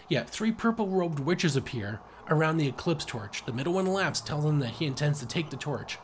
Yeah, 0.10 0.24
three 0.24 0.52
purple 0.52 0.88
robed 0.88 1.20
witches 1.20 1.56
appear 1.56 2.00
around 2.30 2.58
the 2.58 2.68
eclipse 2.68 3.06
torch. 3.06 3.46
The 3.46 3.54
middle 3.54 3.74
one 3.74 3.86
laughs, 3.86 4.22
telling 4.22 4.46
them 4.46 4.60
that 4.60 4.72
he 4.72 4.88
intends 4.88 5.20
to 5.20 5.28
take 5.28 5.52
the 5.52 5.56
torch. 5.56 6.00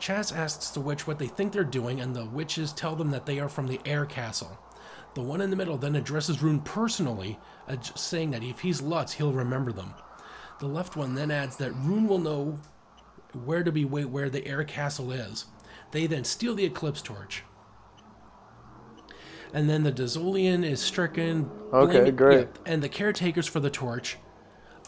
Chaz 0.00 0.34
asks 0.34 0.70
the 0.70 0.80
witch 0.80 1.06
what 1.06 1.18
they 1.18 1.26
think 1.26 1.52
they're 1.52 1.62
doing, 1.62 2.00
and 2.00 2.16
the 2.16 2.24
witches 2.24 2.72
tell 2.72 2.96
them 2.96 3.10
that 3.10 3.26
they 3.26 3.38
are 3.38 3.50
from 3.50 3.66
the 3.66 3.78
air 3.84 4.06
castle. 4.06 4.58
The 5.14 5.20
one 5.20 5.42
in 5.42 5.50
the 5.50 5.56
middle 5.56 5.76
then 5.76 5.94
addresses 5.94 6.42
Rune 6.42 6.60
personally, 6.60 7.38
uh, 7.68 7.76
saying 7.82 8.30
that 8.30 8.42
if 8.42 8.60
he's 8.60 8.80
Lutz, 8.80 9.12
he'll 9.12 9.32
remember 9.32 9.72
them. 9.72 9.92
The 10.58 10.66
left 10.66 10.96
one 10.96 11.14
then 11.14 11.30
adds 11.30 11.56
that 11.56 11.74
Rune 11.74 12.08
will 12.08 12.18
know 12.18 12.58
where 13.34 13.62
to 13.62 13.72
be 13.72 13.84
wait 13.84 14.06
where 14.06 14.30
the 14.30 14.46
air 14.46 14.64
castle 14.64 15.12
is. 15.12 15.46
They 15.92 16.06
then 16.06 16.24
steal 16.24 16.54
the 16.54 16.64
eclipse 16.64 17.02
torch. 17.02 17.44
And 19.52 19.68
then 19.68 19.82
the 19.82 19.92
Dezolian 19.92 20.64
is 20.64 20.80
stricken. 20.80 21.50
Okay, 21.72 21.92
blaming- 21.92 22.16
great. 22.16 22.40
yeah, 22.40 22.72
and 22.72 22.82
the 22.82 22.88
caretakers 22.88 23.46
for 23.46 23.58
the 23.60 23.70
torch 23.70 24.16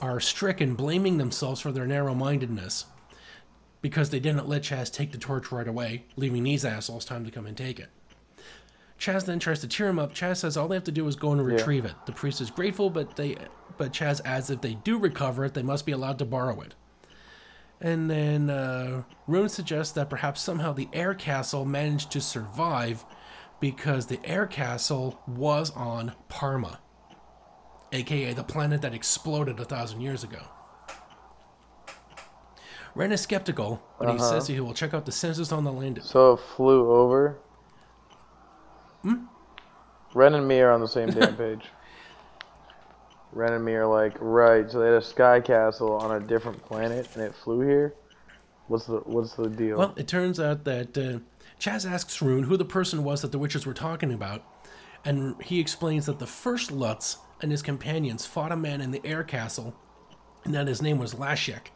are 0.01 0.21
stricken, 0.21 0.75
blaming 0.75 1.19
themselves 1.19 1.61
for 1.61 1.73
their 1.73 1.87
narrow 1.87 2.15
mindedness 2.15 2.87
because 3.81 4.11
they 4.11 4.21
didn't 4.21 4.49
let 4.49 4.63
Chaz 4.63 4.93
take 4.93 5.11
the 5.11 5.19
torch 5.19 5.51
right 5.51 5.67
away, 5.67 6.05
leaving 6.17 6.45
these 6.45 6.65
assholes 6.65 7.05
time 7.05 7.25
to 7.25 7.31
come 7.31 7.47
and 7.47 7.57
take 7.57 7.81
it. 7.81 7.89
Chaz 8.99 9.25
then 9.27 9.41
tries 9.41 9.59
to 9.61 9.67
cheer 9.67 9.89
him 9.89 9.99
up. 9.99 10.15
Chaz 10.15 10.37
says 10.39 10.57
all 10.57 10.69
they 10.69 10.77
have 10.77 10.85
to 10.85 10.93
do 10.93 11.07
is 11.09 11.17
go 11.17 11.33
and 11.33 11.45
retrieve 11.45 11.85
it. 11.85 11.95
The 12.07 12.13
priest 12.13 12.41
is 12.41 12.51
grateful, 12.53 12.89
but 12.89 13.17
they 13.17 13.37
but 13.77 13.93
Chaz 13.93 14.21
adds 14.25 14.51
if 14.51 14.61
they 14.61 14.75
do 14.75 14.97
recover 14.99 15.45
it, 15.45 15.55
they 15.55 15.63
must 15.63 15.85
be 15.85 15.93
allowed 15.93 16.19
to 16.21 16.25
borrow 16.25 16.61
it. 16.61 16.75
And 17.83 18.09
then 18.09 18.49
uh, 18.49 19.03
Rune 19.27 19.49
suggests 19.49 19.93
that 19.95 20.09
perhaps 20.09 20.41
somehow 20.41 20.73
the 20.73 20.89
air 20.93 21.15
castle 21.15 21.65
managed 21.65 22.13
to 22.13 22.21
survive 22.21 23.05
because 23.59 24.07
the 24.07 24.21
air 24.25 24.47
castle 24.47 25.21
was 25.27 25.71
on 25.73 26.13
Parma, 26.29 26.79
aka 27.91 28.33
the 28.35 28.45
planet 28.45 28.83
that 28.83 28.95
exploded 28.95 29.59
a 29.59 29.65
thousand 29.65 30.01
years 30.01 30.23
ago. 30.23 30.43
Wren 32.95 33.11
is 33.11 33.21
skeptical, 33.21 33.83
but 33.99 34.13
he 34.13 34.19
says 34.19 34.47
he 34.47 34.61
will 34.61 34.75
check 34.75 34.95
out 34.95 35.05
the 35.05 35.13
sensors 35.13 35.53
on 35.53 35.65
the 35.65 35.73
land. 35.73 36.01
So 36.05 36.35
it 36.35 36.41
flew 36.41 36.89
over. 36.93 37.39
Hmm? 39.03 39.25
Wren 40.15 40.35
and 40.35 40.47
me 40.47 40.61
are 40.61 40.71
on 40.71 40.81
the 40.81 40.89
same 40.89 41.09
damn 41.11 41.37
page. 41.37 41.65
Wren 43.33 43.55
and 43.55 43.65
me 43.65 43.75
are 43.75 43.87
like, 43.87 44.15
right, 44.21 44.71
so 44.71 44.79
they 44.79 44.87
had 44.87 44.95
a 44.95 45.03
sky 45.03 45.41
castle 45.41 45.93
on 45.97 46.23
a 46.23 46.27
different 46.27 46.63
planet 46.65 47.09
and 47.15 47.23
it 47.23 47.35
flew 47.35 47.61
here? 47.61 47.95
What's 48.69 48.87
the 48.87 48.99
what's 48.99 49.35
the 49.35 49.49
deal? 49.49 49.79
Well, 49.79 49.95
it 49.97 50.07
turns 50.07 50.39
out 50.39 50.65
that 50.65 50.97
uh, 50.97 51.19
Chaz 51.59 51.91
asks 51.91 52.23
Rune 52.23 52.45
who 52.45 52.57
the 52.57 52.65
person 52.65 53.05
was 53.05 53.23
that 53.23 53.33
the 53.33 53.39
witches 53.39 53.67
were 53.67 53.75
talking 53.75 54.13
about, 54.13 54.45
and 55.05 55.41
he 55.43 55.61
explains 55.61 56.07
that 56.07 56.19
the 56.19 56.27
first 56.27 56.71
Lutz 56.71 57.19
and 57.41 57.51
his 57.51 57.63
companions 57.63 58.25
fought 58.25 58.53
a 58.53 58.57
man 58.57 58.81
in 58.81 58.93
the 58.93 59.05
air 59.05 59.25
castle, 59.25 59.75
and 60.45 60.55
that 60.55 60.69
his 60.69 60.81
name 60.81 60.99
was 60.99 61.15
Lashiec. 61.15 61.69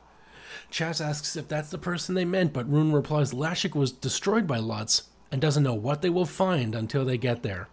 Chaz 0.71 1.05
asks 1.05 1.37
if 1.37 1.49
that's 1.49 1.71
the 1.71 1.79
person 1.79 2.15
they 2.15 2.25
meant, 2.25 2.53
but 2.53 2.71
Rune 2.71 2.93
replies 2.93 3.33
Lashiec 3.33 3.75
was 3.75 3.93
destroyed 3.93 4.47
by 4.47 4.59
Lutz 4.59 5.05
and 5.33 5.41
doesn't 5.41 5.63
know 5.63 5.75
what 5.75 6.03
they 6.03 6.11
will 6.11 6.27
find 6.27 6.75
until 6.75 7.05
they 7.05 7.19
get 7.19 7.43
there. 7.43 7.69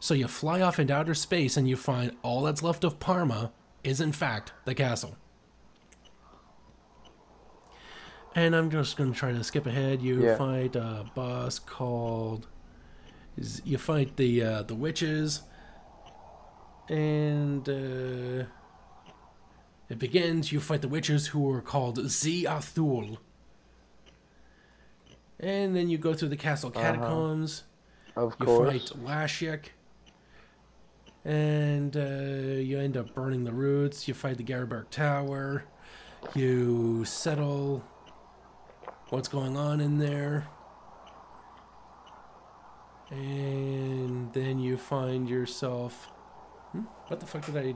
So 0.00 0.14
you 0.14 0.28
fly 0.28 0.60
off 0.60 0.78
into 0.78 0.94
outer 0.94 1.14
space 1.14 1.56
and 1.56 1.68
you 1.68 1.76
find 1.76 2.16
all 2.22 2.42
that's 2.42 2.62
left 2.62 2.84
of 2.84 2.98
Parma 3.00 3.52
is 3.82 4.00
in 4.00 4.12
fact 4.12 4.52
the 4.64 4.74
castle. 4.74 5.16
And 8.34 8.54
I'm 8.54 8.70
just 8.70 8.96
going 8.96 9.12
to 9.12 9.18
try 9.18 9.32
to 9.32 9.42
skip 9.42 9.66
ahead. 9.66 10.02
You 10.02 10.22
Yeah. 10.22 10.36
fight 10.36 10.76
a 10.76 11.10
boss 11.14 11.58
called. 11.58 12.46
You 13.64 13.78
fight 13.78 14.16
the 14.16 14.42
uh, 14.42 14.62
the 14.62 14.74
witches, 14.74 15.42
and 16.88 17.68
uh, 17.68 18.44
it 19.90 19.98
begins. 19.98 20.52
You 20.52 20.60
fight 20.60 20.80
the 20.82 20.88
witches 20.88 21.28
who 21.28 21.50
are 21.50 21.60
called 21.60 21.98
Ziathul, 21.98 23.18
and 25.38 25.76
then 25.76 25.90
you 25.90 25.98
go 25.98 26.14
through 26.14 26.28
the 26.30 26.36
castle 26.36 26.70
catacombs. 26.70 27.64
of 28.16 28.38
course, 28.38 28.72
You 28.74 28.80
fight 28.80 29.04
Lashiec. 29.04 29.64
And 31.26 31.96
uh, 31.96 32.60
you 32.62 32.78
end 32.78 32.96
up 32.96 33.12
burning 33.12 33.42
the 33.42 33.52
roots. 33.52 34.06
You 34.06 34.14
fight 34.14 34.36
the 34.36 34.44
Garuberk 34.44 34.90
Tower. 34.90 35.64
You 36.36 37.04
settle 37.04 37.84
what's 39.08 39.28
going 39.28 39.56
on 39.56 39.80
in 39.80 39.98
there. 39.98 40.46
And 43.10 44.32
then 44.32 44.58
you 44.58 44.76
find 44.76 45.28
yourself. 45.28 46.06
Hmm? 46.70 46.82
What 47.08 47.20
the 47.20 47.26
fuck 47.26 47.44
did 47.46 47.56
I. 47.56 47.74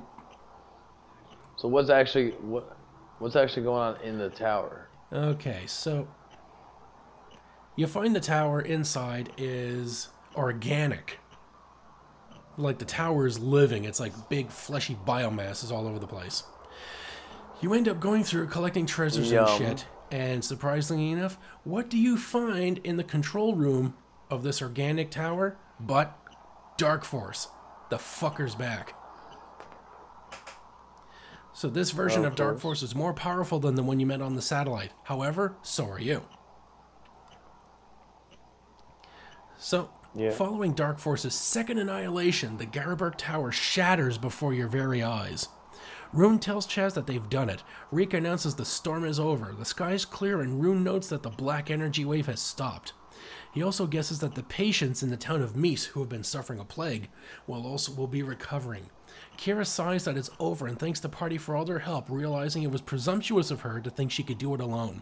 So 1.57 1.69
what's 1.69 1.91
actually 1.91 2.31
what 2.41 2.77
what's 3.19 3.37
actually 3.37 3.65
going 3.65 3.83
on 3.83 4.01
in 4.03 4.19
the 4.19 4.31
tower? 4.31 4.89
Okay, 5.13 5.65
so. 5.67 6.09
You 7.77 7.87
find 7.87 8.15
the 8.15 8.21
tower 8.21 8.61
inside 8.61 9.33
is 9.39 10.09
organic. 10.37 11.20
Like 12.61 12.79
the 12.79 12.85
tower 12.85 13.27
is 13.27 13.39
living. 13.39 13.85
It's 13.85 14.01
like 14.01 14.13
big 14.29 14.51
fleshy 14.51 14.97
biomass 15.07 15.65
is 15.65 15.73
all 15.73 15.87
over 15.87 15.99
the 15.99 16.07
place. 16.07 16.43
You 17.61 17.75
end 17.75 17.89
up 17.89 18.01
going 18.01 18.25
through 18.25 18.47
collecting 18.49 18.87
treasures 18.87 19.31
Yum. 19.31 19.47
and 19.47 19.59
shit. 19.59 19.87
And 20.11 20.45
surprisingly 20.45 21.13
enough, 21.13 21.39
what 21.65 21.89
do 21.89 21.97
you 21.99 22.17
find 22.17 22.79
in 22.79 22.97
the 22.97 23.05
control 23.05 23.55
room 23.55 23.95
of 24.29 24.43
this 24.43 24.61
organic 24.61 25.11
tower? 25.11 25.57
But 25.79 26.17
Dark 26.77 27.05
Force. 27.05 27.49
The 27.91 27.97
fucker's 27.97 28.55
back. 28.55 28.95
So 31.53 31.69
this 31.69 31.91
version 31.91 32.25
Of 32.25 32.33
of 32.33 32.37
Dark. 32.37 32.59
Force 32.59 32.83
is 32.83 32.95
more 32.95 33.13
powerful 33.13 33.59
than 33.59 33.75
the 33.75 33.83
one 33.83 34.01
you 34.01 34.07
met 34.07 34.23
on 34.23 34.35
the 34.35 34.43
satellite. 34.43 34.93
However, 35.05 35.57
so 35.63 35.85
are 35.87 36.01
you. 36.01 36.23
So, 39.59 39.91
Yeah. 40.15 40.31
following 40.31 40.73
Dark 40.73 40.99
Force's 40.99 41.35
second 41.35 41.79
annihilation, 41.79 42.57
the 42.57 42.67
Garuberk 42.67 43.15
Tower 43.17 43.53
shatters 43.53 44.19
before 44.19 44.53
your 44.53 44.69
very 44.69 45.03
eyes. 45.03 45.49
Rune 46.13 46.41
tells 46.41 46.67
Chaz 46.67 46.95
that 46.95 47.07
they've 47.07 47.29
done 47.31 47.49
it. 47.49 47.63
Reek 47.93 48.15
announces 48.15 48.57
the 48.57 48.65
storm 48.65 49.05
is 49.05 49.21
over. 49.21 49.55
The 49.57 49.65
sky 49.65 49.93
is 49.93 50.05
clear, 50.05 50.41
and 50.41 50.61
Rune 50.61 50.83
notes 50.83 51.09
that 51.09 51.23
the 51.23 51.31
black 51.31 51.71
energy 51.71 52.05
wave 52.05 52.27
has 52.27 52.41
stopped. 52.41 52.93
He 53.53 53.63
also 53.63 53.87
guesses 53.87 54.19
that 54.21 54.35
the 54.35 54.43
patients 54.43 55.03
in 55.03 55.11
the 55.11 55.17
town 55.17 55.43
of 55.43 55.55
Mies, 55.55 55.87
who 55.87 56.01
have 56.01 56.09
been 56.09 56.25
suffering 56.25 56.59
a 56.59 56.65
plague, 56.65 57.09
will 57.47 57.67
also 57.67 57.93
will 57.93 58.09
be 58.09 58.23
recovering. 58.23 58.91
Kyra 59.41 59.67
sighs 59.67 60.05
that 60.05 60.19
it's 60.19 60.29
over 60.39 60.67
and 60.67 60.79
thanks 60.79 61.01
the 61.01 61.09
party 61.09 61.39
for 61.39 61.57
all 61.57 61.65
their 61.65 61.79
help, 61.79 62.11
realizing 62.11 62.63
it 62.63 62.71
was 62.71 62.83
presumptuous 62.83 63.51
of 63.51 63.63
her 63.63 63.81
to 63.81 63.89
think 63.89 64.11
she 64.11 64.23
could 64.23 64.37
do 64.37 64.53
it 64.53 64.61
alone. 64.61 65.01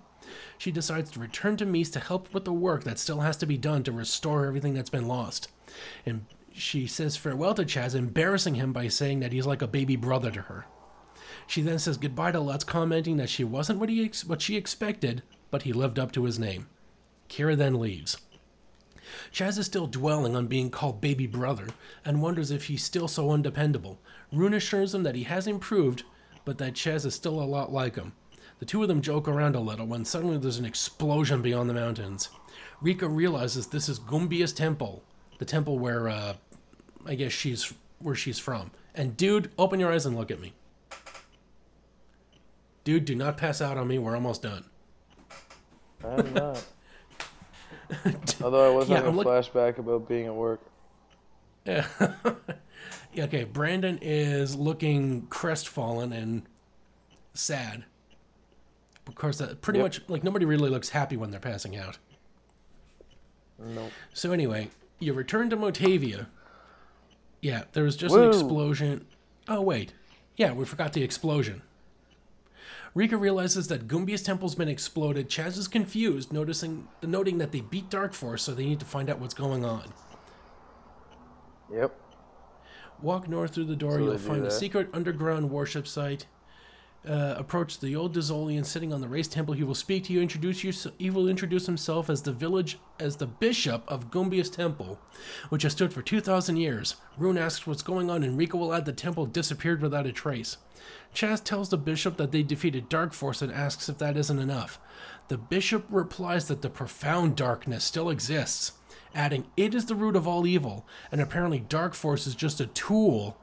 She 0.59 0.71
decides 0.71 1.11
to 1.11 1.21
return 1.21 1.57
to 1.57 1.67
Mies 1.67 1.93
to 1.95 1.99
help 1.99 2.33
with 2.33 2.45
the 2.45 2.53
work 2.53 2.85
that 2.85 3.01
still 3.01 3.21
has 3.21 3.37
to 3.39 3.47
be 3.47 3.59
done 3.59 3.83
to 3.83 3.91
restore 3.91 4.47
everything 4.47 4.75
that's 4.75 4.91
been 4.91 5.09
lost. 5.09 5.49
And 6.07 6.27
she 6.53 6.87
says 6.87 7.17
farewell 7.17 7.55
to 7.55 7.65
Chaz, 7.65 7.97
embarrassing 7.97 8.55
him 8.55 8.73
by 8.73 8.87
saying 8.87 9.19
that 9.21 9.33
he's 9.33 9.47
like 9.47 9.61
a 9.61 9.67
baby 9.67 9.97
brother 9.97 10.31
to 10.31 10.43
her. 10.43 10.67
She 11.49 11.61
then 11.61 11.81
says 11.81 11.97
goodbye 11.97 12.31
to 12.31 12.39
Lutz, 12.39 12.63
commenting 12.63 13.17
that 13.17 13.31
she 13.31 13.43
wasn't 13.43 13.81
what 13.81 13.89
he 13.89 14.05
ex- 14.05 14.25
what 14.25 14.41
she 14.41 14.57
expected, 14.57 15.25
but 15.51 15.63
he 15.63 15.73
lived 15.73 15.99
up 15.99 16.13
to 16.13 16.25
his 16.25 16.39
name. 16.39 16.69
Kyra 17.29 17.57
then 17.57 17.81
leaves. 17.81 18.19
Chaz 19.33 19.59
is 19.59 19.67
still 19.67 19.87
dwelling 19.87 20.37
on 20.37 20.47
being 20.47 20.71
called 20.71 21.01
baby 21.01 21.27
brother 21.27 21.69
and 22.05 22.23
wonders 22.23 22.51
if 22.51 22.67
he's 22.67 22.85
still 22.85 23.09
so 23.09 23.31
undependable. 23.31 23.99
Rune 24.33 24.55
assures 24.55 24.95
him 24.95 25.03
that 25.05 25.15
he 25.15 25.25
has 25.25 25.47
improved, 25.47 26.03
but 26.45 26.59
that 26.59 26.75
Chaz 26.75 27.05
is 27.07 27.15
still 27.15 27.41
a 27.41 27.45
lot 27.45 27.73
like 27.73 27.97
him. 27.97 28.13
The 28.59 28.65
two 28.67 28.83
of 28.83 28.89
them 28.89 29.01
joke 29.03 29.29
around 29.29 29.55
a 29.55 29.61
little 29.61 29.87
when 29.87 30.05
suddenly 30.05 30.37
there's 30.39 30.59
an 30.59 30.65
explosion 30.65 31.43
beyond 31.43 31.71
the 31.71 31.75
mountains. 31.75 32.29
Rika 32.81 33.09
realizes 33.09 33.69
this 33.69 33.89
is 33.89 33.99
Gumbia's 33.99 34.53
temple, 34.53 35.03
the 35.39 35.45
temple 35.45 35.79
where 35.79 36.09
uh, 36.09 36.35
I 37.07 37.15
guess 37.15 37.33
she's 37.33 37.73
where 38.01 38.15
she's 38.15 38.39
from. 38.39 38.71
And 38.95 39.17
dude, 39.17 39.51
open 39.59 39.79
your 39.81 39.93
eyes 39.93 40.07
and 40.07 40.17
look 40.17 40.31
at 40.31 40.41
me. 40.41 40.53
Dude, 42.85 43.05
do 43.05 43.15
not 43.15 43.37
pass 43.37 43.61
out 43.61 43.77
on 43.77 43.87
me. 43.87 43.99
We're 43.99 44.15
almost 44.15 44.43
done. 44.43 44.65
I'm 46.05 46.33
not. 46.35 46.65
Although 48.43 48.73
I 48.73 48.75
was 48.77 48.89
Yeah, 48.89 48.97
having 48.97 49.13
a 49.15 49.17
look- 49.17 49.27
flashback 49.27 49.79
about 49.79 50.09
being 50.09 50.27
at 50.27 50.35
work. 50.35 50.61
Yeah. 51.65 51.87
Okay, 53.19 53.45
Brandon 53.45 53.99
is 54.01 54.55
looking 54.55 55.27
crestfallen 55.29 56.13
and 56.13 56.43
sad. 57.35 57.85
Of 59.07 59.15
course, 59.15 59.39
that 59.39 59.61
pretty 59.63 59.79
Yep. 59.79 59.85
much 59.85 60.03
like 60.09 60.25
nobody 60.25 60.45
really 60.45 60.71
looks 60.71 60.91
happy 60.91 61.17
when 61.17 61.31
they're 61.31 61.41
passing 61.41 61.77
out. 61.77 61.99
Nope. 63.59 63.91
So 64.13 64.33
anyway, 64.33 64.69
you 64.99 65.13
return 65.15 65.51
to 65.51 65.57
Motavia. 65.57 66.27
Yeah, 67.41 67.65
there 67.73 67.85
was 67.85 67.97
just 67.97 68.15
an 68.15 68.29
explosion. 68.29 69.07
Oh 69.49 69.63
wait, 69.63 69.93
yeah, 70.37 70.53
we 70.53 70.65
forgot 70.65 70.93
the 70.93 71.03
explosion. 71.03 71.63
Rika 72.95 73.17
realizes 73.17 73.69
that 73.69 73.87
Gumbia's 73.87 74.23
temple's 74.23 74.55
been 74.55 74.69
exploded. 74.69 75.29
Chaz 75.29 75.57
is 75.59 75.69
confused, 75.69 76.33
noticing 76.33 76.89
noting 77.03 77.39
that 77.39 77.53
they 77.53 77.61
beat 77.61 77.91
Dark 77.91 78.13
Force, 78.13 78.43
so 78.43 78.55
they 78.55 78.65
need 78.67 78.81
to 78.81 78.87
find 78.87 79.09
out 79.09 79.19
what's 79.21 79.35
going 79.35 79.65
on. 79.65 79.93
Yep. 81.73 81.97
Walk 83.03 83.29
north 83.29 83.55
through 83.55 83.67
the 83.67 83.77
door. 83.77 83.93
So 83.93 83.99
you'll 83.99 84.19
find 84.19 84.45
a 84.45 84.51
secret 84.51 84.89
underground 84.93 85.51
worship 85.51 85.87
site. 85.87 86.27
Uh, 87.09 87.35
approach 87.39 87.79
the 87.79 87.95
old 87.95 88.15
Dezolian 88.15 88.67
sitting 88.67 88.93
on 88.93 89.01
the 89.01 89.09
raised 89.09 89.33
temple. 89.33 89.55
He 89.55 89.63
will 89.63 89.77
speak 89.77 90.05
to 90.05 90.13
you. 90.13 90.21
Introduce 90.21 90.65
you. 90.65 90.73
He 90.99 91.11
will 91.11 91.29
introduce 91.29 91.65
himself 91.65 92.11
as 92.11 92.23
the 92.23 92.33
village, 92.33 92.79
as 92.99 93.17
the 93.17 93.27
bishop 93.27 93.85
of 93.87 94.11
Gumbious 94.11 94.51
Temple, 94.51 94.99
which 95.49 95.63
has 95.63 95.73
stood 95.73 95.93
for 95.93 96.03
two 96.03 96.21
thousand 96.21 96.57
years. 96.57 96.97
Rune 97.17 97.39
asks 97.39 97.67
what's 97.69 97.85
going 97.85 98.11
on, 98.11 98.25
and 98.25 98.37
will 98.37 98.75
add 98.75 98.85
the 98.85 98.93
temple 98.93 99.27
disappeared 99.27 99.81
without 99.81 100.07
a 100.07 100.13
trace. 100.13 100.57
Chaz 101.15 101.43
tells 101.43 101.69
the 101.69 101.79
bishop 101.79 102.17
that 102.17 102.33
they 102.33 102.43
defeated 102.43 102.89
Dark 102.89 103.13
Force 103.13 103.43
and 103.43 103.53
asks 103.53 103.89
if 103.89 103.97
that 103.99 104.17
isn't 104.17 104.39
enough. 104.39 104.81
The 105.29 105.39
bishop 105.39 105.87
replies 105.89 106.49
that 106.49 106.63
the 106.63 106.69
profound 106.69 107.37
darkness 107.37 107.85
still 107.85 108.11
exists, 108.11 108.73
adding, 109.19 109.47
It 109.57 109.75
is 109.75 109.87
the 109.87 109.95
root 109.97 110.17
of 110.17 110.27
all 110.27 110.47
evil, 110.47 110.87
and 111.13 111.21
apparently 111.21 111.59
Dark 111.59 111.93
Force 111.95 112.27
is 112.27 112.35
just 112.35 112.61
a 112.61 112.67
tool 112.67 113.37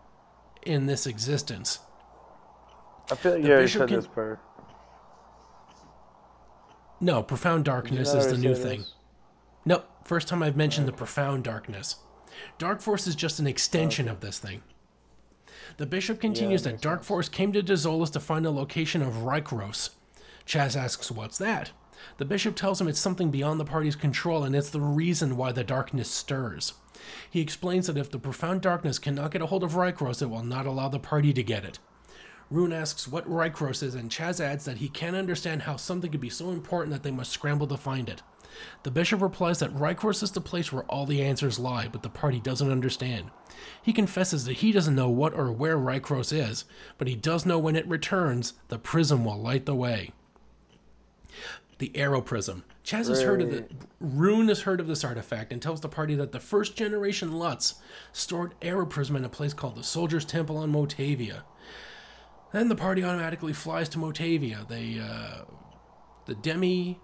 in 0.63 0.85
this 0.87 1.05
existence. 1.05 1.79
I 3.11 3.15
feel 3.15 3.33
like 3.33 3.41
The 3.43 3.47
you 3.47 3.53
already 3.53 3.67
said 3.67 3.87
can- 3.89 3.97
this 3.97 4.07
part. 4.07 4.39
No, 7.01 7.21
profound 7.21 7.65
darkness 7.65 8.13
is 8.13 8.27
the 8.27 8.37
new 8.37 8.55
thing. 8.55 8.79
this? 8.79 8.93
Nope, 9.65 9.85
first 10.05 10.27
time 10.27 10.41
I've 10.41 10.55
mentioned 10.55 10.87
the 10.87 10.93
profound 10.93 11.43
darkness. 11.43 11.97
Dark 12.57 12.81
Force 12.81 13.05
is 13.05 13.15
just 13.15 13.39
an 13.39 13.47
extension 13.47 14.07
of 14.07 14.21
this 14.21 14.39
thing. 14.39 14.63
The 15.77 15.85
bishop 15.85 16.21
continues 16.21 16.63
that 16.63 16.71
that 16.71 16.81
Dark 16.81 17.03
Force 17.03 17.27
came 17.27 17.51
to 17.53 17.61
Dezolis 17.61 18.11
to 18.13 18.19
find 18.19 18.45
the 18.45 18.51
location 18.51 19.01
of 19.01 19.13
Rykros. 19.15 19.89
Chaz 20.45 20.75
asks, 20.77 21.11
What's 21.11 21.37
that? 21.39 21.71
The 22.17 22.25
bishop 22.25 22.55
tells 22.55 22.79
him 22.79 22.87
it's 22.87 22.99
something 22.99 23.31
beyond 23.31 23.59
the 23.59 23.65
party's 23.65 23.95
control 23.95 24.43
and 24.43 24.55
it's 24.55 24.69
the 24.69 24.81
reason 24.81 25.37
why 25.37 25.51
the 25.51 25.63
darkness 25.63 26.09
stirs. 26.09 26.73
He 27.29 27.41
explains 27.41 27.87
that 27.87 27.97
if 27.97 28.09
the 28.09 28.19
profound 28.19 28.61
darkness 28.61 28.99
cannot 28.99 29.31
get 29.31 29.41
a 29.41 29.47
hold 29.47 29.63
of 29.63 29.73
Rykros, 29.73 30.21
it 30.21 30.29
will 30.29 30.43
not 30.43 30.65
allow 30.65 30.89
the 30.89 30.99
party 30.99 31.33
to 31.33 31.43
get 31.43 31.65
it. 31.65 31.79
Rune 32.51 32.73
asks 32.73 33.07
what 33.07 33.27
Rykros 33.27 33.81
is, 33.81 33.95
and 33.95 34.09
Chaz 34.09 34.39
adds 34.39 34.65
that 34.65 34.77
he 34.77 34.87
can't 34.87 35.15
understand 35.15 35.63
how 35.63 35.77
something 35.77 36.11
could 36.11 36.21
be 36.21 36.29
so 36.29 36.51
important 36.51 36.93
that 36.93 37.01
they 37.01 37.11
must 37.11 37.31
scramble 37.31 37.67
to 37.67 37.77
find 37.77 38.07
it. 38.07 38.21
The 38.83 38.91
bishop 38.91 39.21
replies 39.21 39.59
that 39.59 39.73
Rykros 39.73 40.21
is 40.23 40.31
the 40.31 40.41
place 40.41 40.71
where 40.71 40.83
all 40.83 41.05
the 41.05 41.21
answers 41.21 41.59
lie, 41.59 41.87
but 41.87 42.03
the 42.03 42.09
party 42.09 42.39
doesn't 42.39 42.71
understand. 42.71 43.31
He 43.81 43.93
confesses 43.93 44.45
that 44.45 44.57
he 44.57 44.71
doesn't 44.71 44.95
know 44.95 45.09
what 45.09 45.33
or 45.33 45.51
where 45.51 45.77
Rykros 45.77 46.31
is, 46.31 46.65
but 46.97 47.07
he 47.07 47.15
does 47.15 47.45
know 47.45 47.59
when 47.59 47.75
it 47.75 47.87
returns, 47.87 48.53
the 48.67 48.77
prism 48.77 49.25
will 49.25 49.41
light 49.41 49.65
the 49.65 49.75
way. 49.75 50.11
The 51.77 51.91
Aero 51.95 52.21
Prism. 52.21 52.63
Chaz 52.85 53.09
has 53.09 53.21
heard 53.21 53.41
of 53.41 53.51
the 53.51 53.65
Rune 53.99 54.47
has 54.47 54.61
heard 54.61 54.79
of 54.79 54.87
this 54.87 55.03
artifact 55.03 55.51
and 55.51 55.61
tells 55.61 55.81
the 55.81 55.89
party 55.89 56.15
that 56.15 56.31
the 56.31 56.39
first 56.39 56.75
generation 56.75 57.37
Lutz 57.37 57.75
stored 58.13 58.53
Aero 58.61 58.85
Prism 58.85 59.15
in 59.15 59.25
a 59.25 59.29
place 59.29 59.53
called 59.53 59.75
the 59.75 59.83
Soldier's 59.83 60.25
Temple 60.25 60.57
on 60.57 60.71
Motavia. 60.71 61.41
Then 62.53 62.69
the 62.69 62.75
party 62.75 63.03
automatically 63.03 63.51
flies 63.51 63.89
to 63.89 63.97
Motavia. 63.97 64.65
They, 64.67 64.99
uh, 64.99 65.43
the 66.25 66.35
Demi, 66.35 66.99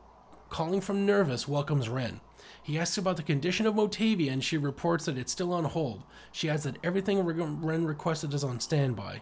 calling 0.49 0.79
from 0.79 1.05
Nurvus, 1.05 1.47
welcomes 1.47 1.89
Wren. 1.89 2.21
He 2.63 2.79
asks 2.79 2.97
about 2.97 3.17
the 3.17 3.23
condition 3.23 3.65
of 3.65 3.73
Motavia, 3.73 4.31
and 4.31 4.43
she 4.43 4.57
reports 4.57 5.05
that 5.05 5.17
it's 5.17 5.31
still 5.31 5.51
on 5.51 5.65
hold. 5.65 6.03
She 6.31 6.49
adds 6.49 6.63
that 6.63 6.77
everything 6.83 7.19
Wren 7.19 7.85
requested 7.85 8.33
is 8.33 8.43
on 8.43 8.59
standby. 8.59 9.21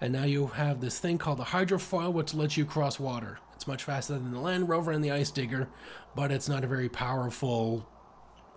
And 0.00 0.12
now 0.12 0.24
you 0.24 0.48
have 0.48 0.80
this 0.80 0.98
thing 0.98 1.18
called 1.18 1.38
the 1.38 1.44
hydrofoil, 1.44 2.12
which 2.12 2.34
lets 2.34 2.56
you 2.56 2.64
cross 2.64 2.98
water. 2.98 3.38
It's 3.64 3.68
much 3.68 3.84
faster 3.84 4.12
than 4.12 4.30
the 4.30 4.40
Land 4.40 4.68
Rover 4.68 4.92
and 4.92 5.02
the 5.02 5.10
Ice 5.10 5.30
Digger, 5.30 5.70
but 6.14 6.30
it's 6.30 6.50
not 6.50 6.64
a 6.64 6.66
very 6.66 6.90
powerful 6.90 7.88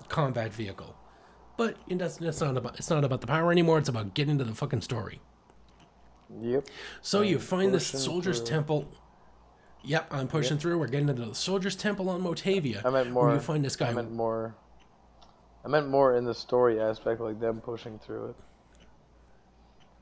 combat 0.09 0.51
vehicle. 0.51 0.97
But 1.55 1.77
it 1.87 1.97
does, 1.97 2.19
it's 2.19 2.41
not 2.41 2.57
about 2.57 2.77
it's 2.77 2.89
not 2.89 3.05
about 3.05 3.21
the 3.21 3.27
power 3.27 3.49
anymore. 3.49 3.77
It's 3.77 3.87
about 3.87 4.13
getting 4.13 4.37
to 4.37 4.43
the 4.43 4.53
fucking 4.53 4.81
story. 4.81 5.21
Yep. 6.41 6.67
So 7.01 7.21
you 7.21 7.39
find 7.39 7.73
this 7.73 7.87
soldier's 7.87 8.39
through. 8.39 8.47
temple. 8.47 8.91
Yep, 9.85 10.07
I'm 10.11 10.27
pushing 10.27 10.57
through. 10.57 10.77
We're 10.77 10.87
getting 10.87 11.07
into 11.07 11.25
the 11.25 11.33
soldier's 11.33 11.77
temple 11.77 12.09
on 12.09 12.21
Motavia. 12.21 12.83
I 12.83 12.89
meant 12.89 13.09
more. 13.09 13.33
You 13.33 13.39
find 13.39 13.63
this 13.63 13.77
guy. 13.77 13.87
I 13.87 13.93
meant 13.93 14.11
more. 14.11 14.57
I 15.63 15.69
meant 15.69 15.87
more 15.87 16.17
in 16.17 16.25
the 16.25 16.35
story 16.35 16.81
aspect, 16.81 17.21
like 17.21 17.39
them 17.39 17.61
pushing 17.61 17.97
through 17.97 18.31
it. 18.31 18.35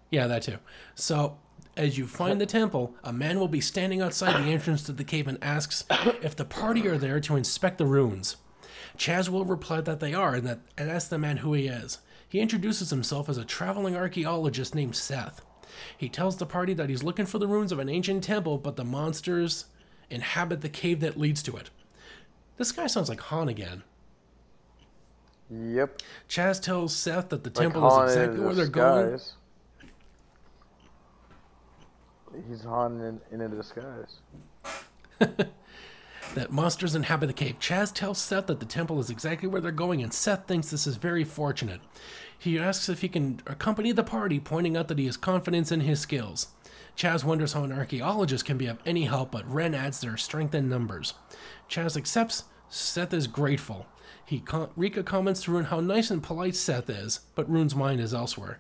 Yeah, 0.10 0.26
that 0.26 0.42
too. 0.42 0.58
So, 0.96 1.38
as 1.78 1.98
you 1.98 2.08
find 2.08 2.40
the 2.40 2.46
temple, 2.46 2.96
a 3.04 3.12
man 3.12 3.40
will 3.40 3.48
be 3.48 3.62
standing 3.62 4.02
outside 4.02 4.42
the 4.42 4.52
entrance 4.52 4.84
to 4.84 4.92
the 4.92 5.04
cave 5.04 5.28
and 5.28 5.38
asks 5.44 5.84
if 6.22 6.36
the 6.36 6.46
party 6.46 6.88
are 6.88 6.98
there 6.98 7.20
to 7.20 7.36
inspect 7.36 7.78
the 7.78 7.86
ruins. 7.86 8.38
Chaz 8.98 9.30
will 9.30 9.46
reply 9.46 9.82
that 9.82 10.00
they 10.00 10.14
are 10.14 10.36
and 10.36 10.48
that 10.48 10.60
and 10.78 10.90
asks 10.90 11.10
the 11.10 11.18
man 11.18 11.38
who 11.38 11.54
he 11.54 11.68
is. 11.68 12.00
He 12.28 12.40
introduces 12.40 12.90
himself 12.90 13.30
as 13.30 13.38
a 13.38 13.46
traveling 13.46 13.96
archaeologist 13.96 14.74
named 14.74 14.96
Seth. 14.96 15.42
He 15.98 16.08
tells 16.10 16.38
the 16.38 16.46
party 16.46 16.74
that 16.74 16.90
he's 16.90 17.04
looking 17.04 17.26
for 17.26 17.40
the 17.40 17.48
ruins 17.48 17.72
of 17.72 17.80
an 17.80 17.90
ancient 17.90 18.24
temple, 18.24 18.58
but 18.58 18.78
the 18.78 18.86
monsters 18.86 19.66
inhabit 20.10 20.62
the 20.62 20.70
cave 20.70 21.02
that 21.02 21.20
leads 21.20 21.44
to 21.44 21.56
it. 21.58 21.70
This 22.58 22.72
guy 22.72 22.88
sounds 22.88 23.10
like 23.10 23.20
Hahn 23.20 23.50
again. 23.50 23.84
Yep. 25.50 26.02
Chaz 26.30 26.62
tells 26.62 26.96
Seth 26.96 27.30
that 27.30 27.44
the 27.44 27.50
Like 27.50 27.56
temple 27.56 27.82
Hahn 27.82 28.08
is 28.08 28.16
exactly 28.16 28.40
where 28.40 28.56
they're 28.56 28.68
going. 28.68 29.20
He's 32.48 32.64
Hahn 32.64 33.02
in, 33.02 33.22
in 33.32 33.42
a 33.42 33.50
disguise. 33.50 34.20
that 35.20 36.52
monsters 36.52 36.96
inhabit 36.96 37.28
the 37.28 37.34
cave. 37.34 37.58
Chaz 37.60 37.94
tells 37.94 38.18
Seth 38.20 38.48
that 38.48 38.60
the 38.60 38.66
temple 38.66 39.00
is 39.00 39.10
exactly 39.10 39.48
where 39.48 39.62
they're 39.62 39.72
going, 39.72 40.02
and 40.04 40.14
Seth 40.14 40.48
thinks 40.48 40.70
this 40.70 40.88
is 40.88 40.98
very 40.98 41.24
fortunate. 41.24 41.82
He 42.38 42.60
asks 42.60 42.90
if 42.90 43.02
he 43.02 43.10
can 43.10 43.42
accompany 43.48 43.92
the 43.92 44.04
party, 44.04 44.40
pointing 44.40 44.76
out 44.76 44.88
that 44.90 45.00
he 45.00 45.06
has 45.06 45.18
confidence 45.18 45.72
in 45.72 45.82
his 45.82 46.00
skills. 46.00 46.48
Chaz 46.98 47.24
wonders 47.24 47.54
how 47.54 47.64
an 47.64 47.72
archaeologist 47.72 48.46
can 48.46 48.58
be 48.58 48.68
of 48.68 48.80
any 48.86 49.04
help, 49.04 49.32
but 49.32 49.50
Wren 49.52 49.74
adds 49.76 50.00
their 50.00 50.18
strength 50.18 50.56
in 50.56 50.70
numbers. 50.70 51.14
Chaz 51.70 51.98
accepts. 51.98 52.46
Seth 52.70 53.14
is 53.14 53.28
grateful. 53.28 53.86
He 54.26 54.40
com- 54.40 54.70
Rika 54.76 55.04
comments 55.04 55.44
to 55.44 55.52
Rune 55.52 55.66
how 55.66 55.80
nice 55.80 56.10
and 56.10 56.24
polite 56.24 56.56
Seth 56.56 56.90
is, 56.90 57.22
but 57.36 57.50
Rune's 57.50 57.76
mind 57.76 58.00
is 58.00 58.14
elsewhere. 58.14 58.60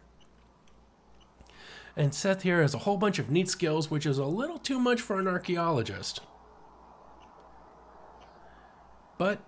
And 1.98 2.14
Seth 2.14 2.42
here 2.42 2.62
has 2.62 2.74
a 2.74 2.80
whole 2.80 2.98
bunch 2.98 3.20
of 3.20 3.30
neat 3.30 3.50
skills, 3.50 3.90
which 3.90 4.06
is 4.06 4.18
a 4.18 4.26
little 4.26 4.58
too 4.58 4.80
much 4.80 5.00
for 5.02 5.20
an 5.20 5.28
archaeologist. 5.28 6.20
But 9.18 9.40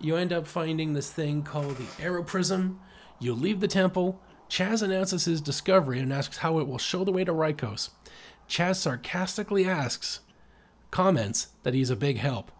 you 0.00 0.16
end 0.16 0.32
up 0.32 0.46
finding 0.46 0.92
this 0.92 1.10
thing 1.10 1.42
called 1.42 1.76
the 1.76 2.02
Aeroprism. 2.02 2.78
You 3.20 3.34
leave 3.34 3.60
the 3.60 3.68
temple. 3.68 4.20
Chaz 4.50 4.82
announces 4.82 5.24
his 5.24 5.40
discovery 5.40 6.00
and 6.00 6.12
asks 6.12 6.38
how 6.38 6.58
it 6.58 6.66
will 6.66 6.78
show 6.78 7.04
the 7.04 7.12
way 7.12 7.24
to 7.24 7.32
Rykros. 7.32 7.90
Chaz 8.48 8.76
sarcastically 8.76 9.64
asks, 9.64 10.20
comments 10.90 11.48
that 11.62 11.72
he's 11.72 11.88
a 11.88 11.96
big 11.96 12.18
help. 12.18 12.50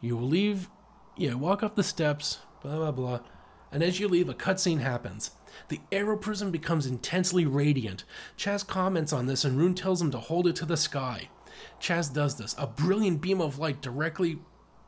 You 0.00 0.18
leave, 0.18 0.68
you 1.16 1.38
walk 1.38 1.62
up 1.62 1.76
the 1.76 1.82
steps, 1.82 2.40
blah 2.62 2.76
blah 2.76 2.90
blah, 2.92 3.20
and 3.72 3.82
as 3.82 3.98
you 4.00 4.08
leave, 4.08 4.28
a 4.28 4.34
cutscene 4.34 4.80
happens. 4.80 5.30
The 5.68 5.80
aero 5.90 6.16
prism 6.16 6.50
becomes 6.50 6.86
intensely 6.86 7.44
radiant. 7.46 8.04
Chaz 8.36 8.66
comments 8.66 9.12
on 9.12 9.26
this, 9.26 9.44
and 9.44 9.58
Rune 9.58 9.74
tells 9.74 10.00
him 10.00 10.10
to 10.12 10.18
hold 10.18 10.46
it 10.46 10.56
to 10.56 10.66
the 10.66 10.76
sky. 10.76 11.28
Chaz 11.80 12.12
does 12.12 12.36
this. 12.36 12.54
A 12.58 12.66
brilliant 12.66 13.20
beam 13.20 13.40
of 13.40 13.58
light 13.58 13.80
directly 13.80 14.38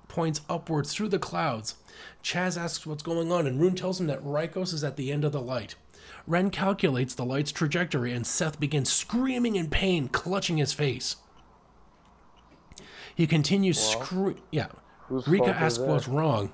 points 0.09 0.41
upwards 0.49 0.95
through 0.95 1.09
the 1.09 1.19
clouds. 1.19 1.77
Chaz 2.23 2.61
asks 2.61 2.87
what's 2.87 3.03
going 3.03 3.31
on, 3.31 3.47
and 3.47 3.61
Rune 3.61 3.75
tells 3.75 4.01
him 4.01 4.07
that 4.09 4.25
Rykos 4.25 4.73
is 4.73 4.85
at 4.85 4.97
the 4.97 5.13
end 5.13 5.25
of 5.25 5.33
the 5.33 5.41
light. 5.41 5.75
Wren 6.27 6.51
calculates 6.51 7.15
the 7.15 7.25
light's 7.25 7.53
trajectory, 7.53 8.13
and 8.13 8.27
Seth 8.27 8.61
begins 8.61 8.93
screaming 8.93 9.57
in 9.57 9.71
pain, 9.71 10.09
clutching 10.09 10.59
his 10.59 10.73
face. 10.73 11.17
He 13.15 13.27
continues 13.27 13.79
screaming. 13.79 14.43
Yeah. 14.51 14.69
Rika 15.09 15.51
asks 15.51 15.79
what's 15.79 16.09
wrong. 16.09 16.53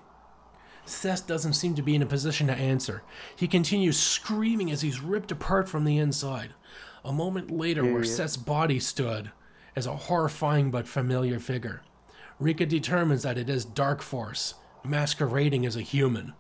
Seth 0.87 1.27
doesn't 1.27 1.55
seem 1.55 1.75
to 1.75 1.83
be 1.83 1.95
in 1.95 2.03
a 2.03 2.07
position 2.07 2.47
to 2.47 2.55
answer. 2.55 3.03
He 3.35 3.49
continues 3.49 3.99
screaming 3.99 4.71
as 4.71 4.83
he's 4.83 5.01
ripped 5.01 5.33
apart 5.33 5.69
from 5.69 5.85
the 5.85 5.99
inside. 5.99 6.55
A 7.05 7.13
moment 7.13 7.51
later, 7.51 7.83
where 7.83 7.93
Period. 7.95 8.09
Seth's 8.09 8.37
body 8.37 8.81
stood 8.81 9.31
is 9.75 9.87
a 9.87 9.97
horrifying 9.97 10.71
but 10.71 10.89
familiar 10.89 11.39
figure. 11.39 11.83
Rika 12.39 12.67
determines 12.67 13.23
that 13.23 13.39
it 13.39 13.49
is 13.49 13.65
Dark 13.65 14.03
Force, 14.03 14.55
masquerading 14.85 15.67
as 15.67 15.77
a 15.77 15.83
human. 15.83 16.35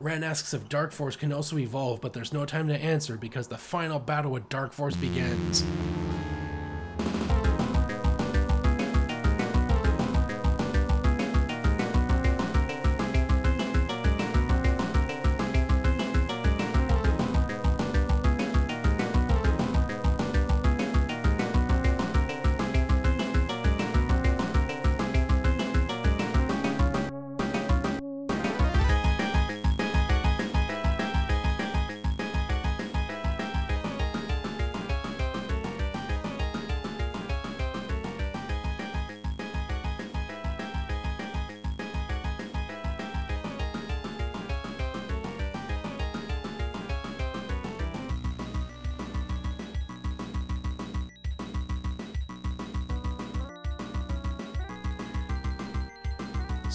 Wren 0.00 0.22
asks 0.22 0.54
if 0.54 0.68
Dark 0.68 0.92
Force 0.92 1.16
can 1.16 1.32
also 1.32 1.58
evolve, 1.58 2.00
but 2.00 2.12
there's 2.12 2.32
no 2.32 2.46
time 2.46 2.68
to 2.68 2.76
answer 2.76 3.16
because 3.16 3.48
the 3.48 3.58
final 3.58 3.98
battle 3.98 4.30
with 4.30 4.48
Dark 4.48 4.72
Force 4.72 4.94
begins. 4.94 5.64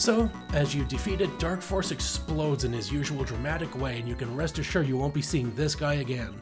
So, 0.03 0.29
as 0.51 0.75
you 0.75 0.83
defeat 0.83 1.21
it, 1.21 1.39
Dark 1.39 1.61
Force 1.61 1.91
explodes 1.91 2.65
in 2.65 2.73
his 2.73 2.91
usual 2.91 3.23
dramatic 3.23 3.73
way, 3.79 3.99
and 3.99 4.05
you 4.05 4.15
can 4.15 4.35
rest 4.35 4.59
assured 4.59 4.85
you 4.85 4.97
won't 4.97 5.13
be 5.13 5.21
seeing 5.21 5.55
this 5.55 5.75
guy 5.75 5.93
again. 5.93 6.41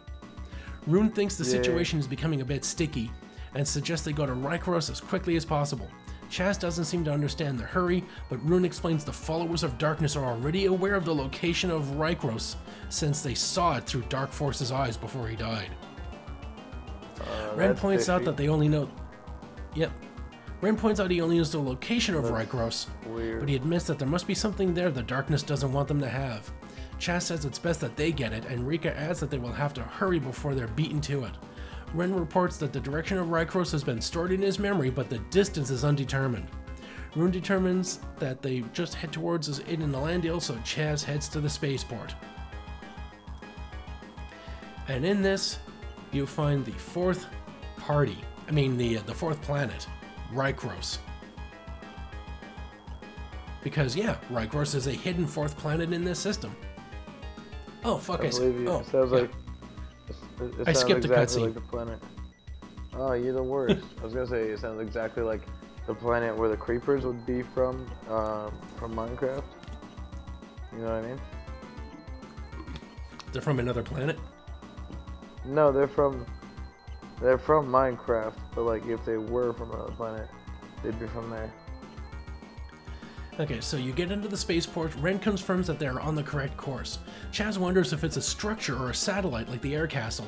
Rune 0.87 1.11
thinks 1.11 1.35
the 1.35 1.45
situation 1.45 1.99
is 1.99 2.07
becoming 2.07 2.41
a 2.41 2.45
bit 2.45 2.65
sticky 2.65 3.11
and 3.53 3.67
suggests 3.67 4.03
they 4.03 4.13
go 4.13 4.25
to 4.25 4.31
Rykros 4.31 4.89
as 4.89 4.99
quickly 4.99 5.35
as 5.35 5.45
possible. 5.45 5.87
Chaz 6.27 6.59
doesn't 6.59 6.85
seem 6.85 7.05
to 7.05 7.11
understand 7.13 7.59
the 7.59 7.63
hurry, 7.63 8.03
but 8.31 8.43
Rune 8.49 8.65
explains 8.65 9.05
the 9.05 9.13
followers 9.13 9.61
of 9.61 9.77
darkness 9.77 10.15
are 10.15 10.25
already 10.25 10.65
aware 10.65 10.95
of 10.95 11.05
the 11.05 11.13
location 11.13 11.69
of 11.69 11.83
Rykros 11.83 12.55
since 12.89 13.21
they 13.21 13.35
saw 13.35 13.77
it 13.77 13.85
through 13.85 14.05
Dark 14.09 14.31
Force's 14.31 14.71
eyes 14.71 14.97
before 14.97 15.27
he 15.27 15.35
died. 15.35 15.69
Uh, 17.19 17.53
Wren 17.53 17.69
that's 17.69 17.79
points 17.79 18.09
out 18.09 18.25
that 18.25 18.37
they 18.37 18.47
only 18.47 18.67
know. 18.67 18.89
Yep. 19.75 19.91
Wren 20.61 20.77
points 20.77 20.99
out 20.99 21.09
he 21.09 21.21
only 21.21 21.37
knows 21.37 21.51
the 21.51 21.59
location 21.59 22.13
of 22.15 22.25
Rykros, 22.25 22.87
but 23.39 23.49
he 23.49 23.55
admits 23.55 23.85
that 23.85 23.97
there 23.97 24.07
must 24.07 24.27
be 24.27 24.35
something 24.35 24.73
there 24.73 24.91
the 24.91 25.01
darkness 25.01 25.41
doesn't 25.41 25.73
want 25.73 25.87
them 25.87 25.99
to 25.99 26.07
have. 26.07 26.51
Chaz 26.99 27.23
says 27.23 27.45
it's 27.45 27.57
best 27.57 27.81
that 27.81 27.95
they 27.95 28.11
get 28.11 28.31
it, 28.31 28.45
and 28.45 28.67
Rika 28.67 28.95
adds 28.95 29.19
that 29.21 29.31
they 29.31 29.39
will 29.39 29.51
have 29.51 29.73
to 29.73 29.81
hurry 29.81 30.19
before 30.19 30.53
they're 30.53 30.67
beaten 30.67 31.01
to 31.01 31.23
it. 31.23 31.33
Wren 31.95 32.13
reports 32.13 32.57
that 32.57 32.71
the 32.71 32.79
direction 32.79 33.17
of 33.17 33.27
Rykros 33.27 33.71
has 33.71 33.83
been 33.83 33.99
stored 33.99 34.31
in 34.31 34.41
his 34.41 34.59
memory, 34.59 34.91
but 34.91 35.09
the 35.09 35.17
distance 35.31 35.71
is 35.71 35.83
undetermined. 35.83 36.47
Rune 37.15 37.31
determines 37.31 37.99
that 38.19 38.41
they 38.41 38.61
just 38.71 38.93
head 38.93 39.11
towards 39.11 39.59
it 39.59 39.67
in 39.67 39.91
the 39.91 39.99
Landale, 39.99 40.39
so 40.39 40.53
Chaz 40.57 41.03
heads 41.03 41.27
to 41.29 41.41
the 41.41 41.49
spaceport. 41.49 42.15
And 44.87 45.05
in 45.05 45.21
this, 45.21 45.59
you 46.11 46.25
find 46.25 46.63
the 46.65 46.71
fourth 46.71 47.25
party. 47.77 48.17
I 48.47 48.51
mean, 48.51 48.77
the 48.77 48.99
uh, 48.99 49.01
the 49.05 49.13
fourth 49.13 49.41
planet, 49.41 49.87
Rykros. 50.33 50.97
Because 53.63 53.95
yeah, 53.95 54.17
Rykros 54.31 54.75
is 54.75 54.87
a 54.87 54.91
hidden 54.91 55.27
fourth 55.27 55.57
planet 55.57 55.93
in 55.93 56.03
this 56.03 56.19
system. 56.19 56.55
Oh 57.83 57.97
fuck! 57.97 58.21
I, 58.21 58.27
I 58.27 58.29
believe 58.29 58.59
you. 58.61 58.69
oh, 58.69 58.79
it 58.79 58.87
sounds 58.87 59.11
yeah. 59.11 59.17
like. 59.19 59.31
It, 60.41 60.59
it 60.59 60.67
I 60.67 60.73
skipped 60.73 61.05
a 61.05 61.07
exactly 61.07 61.41
cutscene. 61.41 61.45
like 61.45 61.53
the 61.53 61.61
planet. 61.61 61.99
Oh, 62.93 63.13
you're 63.13 63.33
the 63.33 63.43
worst. 63.43 63.85
I 63.99 64.03
was 64.03 64.13
gonna 64.13 64.27
say 64.27 64.49
it 64.49 64.59
sounds 64.59 64.81
exactly 64.81 65.23
like 65.23 65.41
the 65.87 65.93
planet 65.93 66.35
where 66.35 66.49
the 66.49 66.57
creepers 66.57 67.05
would 67.05 67.25
be 67.25 67.41
from, 67.41 67.89
um, 68.09 68.53
from 68.77 68.93
Minecraft. 68.93 69.43
You 70.73 70.79
know 70.79 70.85
what 70.85 70.93
I 70.93 71.01
mean? 71.01 71.21
they're 73.31 73.41
from 73.41 73.59
another 73.59 73.83
planet. 73.83 74.19
No, 75.45 75.71
they're 75.71 75.87
from. 75.87 76.25
They're 77.21 77.37
from 77.37 77.67
Minecraft, 77.67 78.33
but 78.55 78.63
like 78.63 78.85
if 78.87 79.05
they 79.05 79.17
were 79.17 79.53
from 79.53 79.71
another 79.71 79.91
planet, 79.91 80.27
they'd 80.83 80.99
be 80.99 81.07
from 81.07 81.29
there. 81.29 81.51
Okay, 83.39 83.61
so 83.61 83.77
you 83.77 83.93
get 83.93 84.11
into 84.11 84.27
the 84.27 84.35
spaceport. 84.35 84.93
Wren 84.95 85.17
confirms 85.17 85.67
that 85.67 85.79
they're 85.79 86.01
on 86.01 86.15
the 86.15 86.23
correct 86.23 86.57
course. 86.57 86.99
Chaz 87.31 87.57
wonders 87.57 87.93
if 87.93 88.03
it's 88.03 88.17
a 88.17 88.21
structure 88.21 88.77
or 88.77 88.89
a 88.89 88.95
satellite 88.95 89.49
like 89.49 89.61
the 89.61 89.73
air 89.73 89.87
castle, 89.87 90.27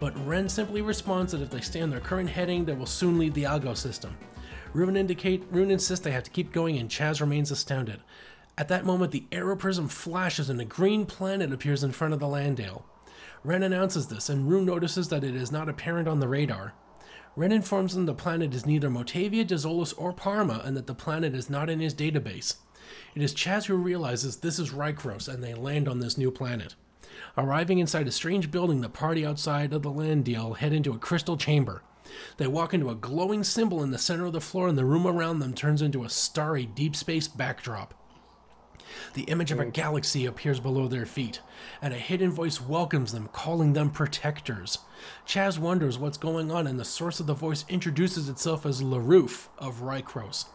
but 0.00 0.12
Wren 0.26 0.48
simply 0.48 0.82
responds 0.82 1.32
that 1.32 1.42
if 1.42 1.50
they 1.50 1.60
stay 1.60 1.80
on 1.80 1.90
their 1.90 2.00
current 2.00 2.28
heading, 2.28 2.64
they 2.64 2.72
will 2.72 2.86
soon 2.86 3.18
leave 3.18 3.34
the 3.34 3.44
Algo 3.44 3.76
system. 3.76 4.16
Rune 4.72 4.96
indicate 4.96 5.44
Rune 5.50 5.70
insists 5.70 6.04
they 6.04 6.10
have 6.10 6.24
to 6.24 6.30
keep 6.30 6.52
going, 6.52 6.78
and 6.78 6.88
Chaz 6.88 7.20
remains 7.20 7.50
astounded. 7.50 8.00
At 8.58 8.68
that 8.68 8.84
moment, 8.84 9.12
the 9.12 9.26
aeroprism 9.30 9.90
flashes 9.90 10.50
and 10.50 10.60
a 10.60 10.64
green 10.64 11.06
planet 11.06 11.52
appears 11.52 11.84
in 11.84 11.92
front 11.92 12.14
of 12.14 12.20
the 12.20 12.28
Landale. 12.28 12.84
Wren 13.42 13.62
announces 13.62 14.08
this, 14.08 14.28
and 14.28 14.48
Rune 14.50 14.66
notices 14.66 15.08
that 15.08 15.24
it 15.24 15.34
is 15.34 15.50
not 15.50 15.68
apparent 15.68 16.06
on 16.08 16.20
the 16.20 16.28
radar. 16.28 16.74
Wren 17.36 17.52
informs 17.52 17.94
them 17.94 18.06
the 18.06 18.14
planet 18.14 18.52
is 18.52 18.66
neither 18.66 18.90
Motavia, 18.90 19.46
Dezolis, 19.46 19.94
or 19.96 20.12
Parma, 20.12 20.60
and 20.64 20.76
that 20.76 20.86
the 20.86 20.94
planet 20.94 21.34
is 21.34 21.48
not 21.48 21.70
in 21.70 21.80
his 21.80 21.94
database. 21.94 22.56
It 23.14 23.22
is 23.22 23.34
Chaz 23.34 23.66
who 23.66 23.76
realizes 23.76 24.36
this 24.36 24.58
is 24.58 24.70
Rykros, 24.70 25.28
and 25.32 25.42
they 25.42 25.54
land 25.54 25.88
on 25.88 26.00
this 26.00 26.18
new 26.18 26.30
planet. 26.30 26.74
Arriving 27.38 27.78
inside 27.78 28.08
a 28.08 28.12
strange 28.12 28.50
building, 28.50 28.80
the 28.80 28.88
party 28.88 29.24
outside 29.24 29.72
of 29.72 29.82
the 29.82 29.90
Landale 29.90 30.54
head 30.54 30.72
into 30.72 30.92
a 30.92 30.98
crystal 30.98 31.36
chamber. 31.36 31.82
They 32.36 32.46
walk 32.46 32.74
into 32.74 32.90
a 32.90 32.94
glowing 32.94 33.44
symbol 33.44 33.82
in 33.82 33.90
the 33.90 33.98
center 33.98 34.26
of 34.26 34.32
the 34.32 34.40
floor, 34.40 34.68
and 34.68 34.76
the 34.76 34.84
room 34.84 35.06
around 35.06 35.38
them 35.38 35.54
turns 35.54 35.80
into 35.80 36.04
a 36.04 36.10
starry 36.10 36.66
deep 36.66 36.96
space 36.96 37.28
backdrop. 37.28 37.94
The 39.14 39.22
image 39.22 39.50
of 39.52 39.60
a 39.60 39.64
hmm. 39.64 39.70
galaxy 39.70 40.26
appears 40.26 40.60
below 40.60 40.88
their 40.88 41.06
feet, 41.06 41.40
and 41.80 41.92
a 41.92 41.98
hidden 41.98 42.30
voice 42.30 42.60
welcomes 42.60 43.12
them, 43.12 43.28
calling 43.32 43.72
them 43.72 43.90
protectors. 43.90 44.78
Chaz 45.26 45.58
wonders 45.58 45.98
what's 45.98 46.18
going 46.18 46.50
on, 46.50 46.66
and 46.66 46.78
the 46.78 46.84
source 46.84 47.20
of 47.20 47.26
the 47.26 47.34
voice 47.34 47.64
introduces 47.68 48.28
itself 48.28 48.66
as 48.66 48.82
Le 48.82 49.00
Roof 49.00 49.48
of 49.58 49.80
Rykros. 49.80 50.46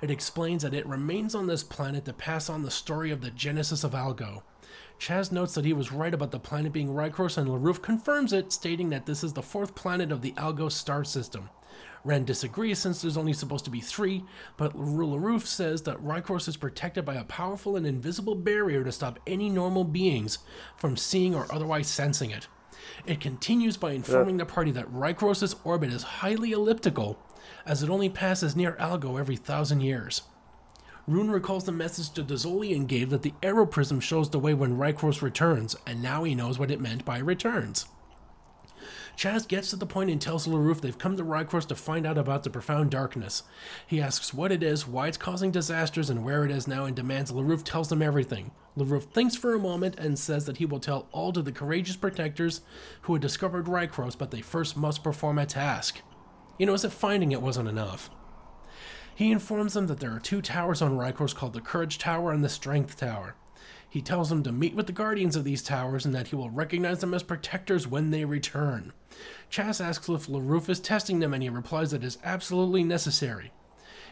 It 0.00 0.10
explains 0.10 0.62
that 0.62 0.74
it 0.74 0.86
remains 0.86 1.34
on 1.34 1.46
this 1.46 1.62
planet 1.62 2.04
to 2.06 2.12
pass 2.12 2.48
on 2.48 2.62
the 2.62 2.70
story 2.70 3.10
of 3.10 3.20
the 3.20 3.30
genesis 3.30 3.84
of 3.84 3.92
Algo. 3.92 4.42
Chaz 4.98 5.30
notes 5.30 5.54
that 5.54 5.64
he 5.64 5.72
was 5.72 5.92
right 5.92 6.12
about 6.12 6.32
the 6.32 6.40
planet 6.40 6.72
being 6.72 6.88
Rykros, 6.88 7.38
and 7.38 7.48
Le 7.48 7.58
Roof 7.58 7.80
confirms 7.80 8.32
it, 8.32 8.52
stating 8.52 8.90
that 8.90 9.06
this 9.06 9.22
is 9.22 9.32
the 9.32 9.42
fourth 9.42 9.74
planet 9.74 10.10
of 10.10 10.22
the 10.22 10.32
Algo 10.32 10.70
star 10.70 11.04
system. 11.04 11.50
Wren 12.04 12.24
disagrees 12.24 12.78
since 12.78 13.02
there's 13.02 13.16
only 13.16 13.32
supposed 13.32 13.64
to 13.64 13.70
be 13.70 13.80
three, 13.80 14.24
but 14.56 14.78
Le 14.78 15.18
Roof 15.18 15.46
says 15.46 15.82
that 15.82 16.02
Rykros 16.02 16.48
is 16.48 16.56
protected 16.56 17.04
by 17.04 17.14
a 17.14 17.24
powerful 17.24 17.76
and 17.76 17.86
invisible 17.86 18.34
barrier 18.34 18.84
to 18.84 18.92
stop 18.92 19.18
any 19.26 19.50
normal 19.50 19.84
beings 19.84 20.38
from 20.76 20.96
seeing 20.96 21.34
or 21.34 21.46
otherwise 21.52 21.88
sensing 21.88 22.30
it. 22.30 22.46
It 23.06 23.20
continues 23.20 23.76
by 23.76 23.92
informing 23.92 24.36
the 24.36 24.46
party 24.46 24.70
that 24.72 24.92
Rykros' 24.92 25.56
orbit 25.64 25.92
is 25.92 26.02
highly 26.02 26.52
elliptical, 26.52 27.18
as 27.66 27.82
it 27.82 27.90
only 27.90 28.08
passes 28.08 28.56
near 28.56 28.72
Algo 28.74 29.18
every 29.18 29.36
thousand 29.36 29.80
years. 29.80 30.22
Rune 31.06 31.30
recalls 31.30 31.64
the 31.64 31.72
message 31.72 32.10
to 32.10 32.22
Dezolian 32.22 32.86
gave 32.86 33.10
that 33.10 33.22
the 33.22 33.32
Aeroprism 33.42 34.00
shows 34.00 34.28
the 34.28 34.38
way 34.38 34.52
when 34.52 34.76
Rykros 34.76 35.22
returns, 35.22 35.74
and 35.86 36.02
now 36.02 36.24
he 36.24 36.34
knows 36.34 36.58
what 36.58 36.70
it 36.70 36.80
meant 36.80 37.04
by 37.04 37.18
returns. 37.18 37.86
Chaz 39.18 39.48
gets 39.48 39.70
to 39.70 39.76
the 39.76 39.84
point 39.84 40.10
and 40.10 40.20
tells 40.20 40.46
Le 40.46 40.56
Roof 40.56 40.80
they've 40.80 40.96
come 40.96 41.16
to 41.16 41.24
Rykros 41.24 41.66
to 41.66 41.74
find 41.74 42.06
out 42.06 42.16
about 42.16 42.44
the 42.44 42.50
profound 42.50 42.92
darkness. 42.92 43.42
He 43.84 44.00
asks 44.00 44.32
what 44.32 44.52
it 44.52 44.62
is, 44.62 44.86
why 44.86 45.08
it's 45.08 45.16
causing 45.16 45.50
disasters, 45.50 46.08
and 46.08 46.24
where 46.24 46.44
it 46.44 46.52
is 46.52 46.68
now, 46.68 46.84
and 46.84 46.94
demands 46.94 47.32
Le 47.32 47.42
Roof 47.42 47.64
tells 47.64 47.88
them 47.88 48.00
everything. 48.00 48.52
Le 48.76 48.84
Roof 48.84 49.06
thinks 49.06 49.34
for 49.34 49.54
a 49.54 49.58
moment 49.58 49.98
and 49.98 50.16
says 50.16 50.46
that 50.46 50.58
he 50.58 50.66
will 50.66 50.78
tell 50.78 51.08
all 51.10 51.32
to 51.32 51.42
the 51.42 51.50
courageous 51.50 51.96
protectors 51.96 52.60
who 53.02 53.12
had 53.12 53.20
discovered 53.20 53.66
Rykros, 53.66 54.16
but 54.16 54.30
they 54.30 54.40
first 54.40 54.76
must 54.76 55.02
perform 55.02 55.40
a 55.40 55.46
task. 55.46 56.00
You 56.56 56.66
know, 56.66 56.74
as 56.74 56.84
if 56.84 56.92
finding 56.92 57.32
it 57.32 57.42
wasn't 57.42 57.68
enough. 57.68 58.10
He 59.16 59.32
informs 59.32 59.74
them 59.74 59.88
that 59.88 59.98
there 59.98 60.14
are 60.14 60.20
two 60.20 60.40
towers 60.40 60.80
on 60.80 60.96
Rykros 60.96 61.34
called 61.34 61.54
the 61.54 61.60
Courage 61.60 61.98
Tower 61.98 62.30
and 62.30 62.44
the 62.44 62.48
Strength 62.48 63.00
Tower. 63.00 63.34
He 63.98 64.02
tells 64.02 64.28
them 64.28 64.44
to 64.44 64.52
meet 64.52 64.76
with 64.76 64.86
the 64.86 64.92
guardians 64.92 65.34
of 65.34 65.42
these 65.42 65.60
towers 65.60 66.06
and 66.06 66.14
that 66.14 66.28
he 66.28 66.36
will 66.36 66.50
recognize 66.50 67.00
them 67.00 67.14
as 67.14 67.24
protectors 67.24 67.88
when 67.88 68.10
they 68.10 68.24
return. 68.24 68.92
Chaz 69.50 69.84
asks 69.84 70.08
if 70.08 70.28
Le 70.28 70.40
Roof 70.40 70.68
is 70.68 70.78
testing 70.78 71.18
them 71.18 71.34
and 71.34 71.42
he 71.42 71.48
replies 71.48 71.90
that 71.90 72.04
it 72.04 72.06
is 72.06 72.18
absolutely 72.22 72.84
necessary. 72.84 73.50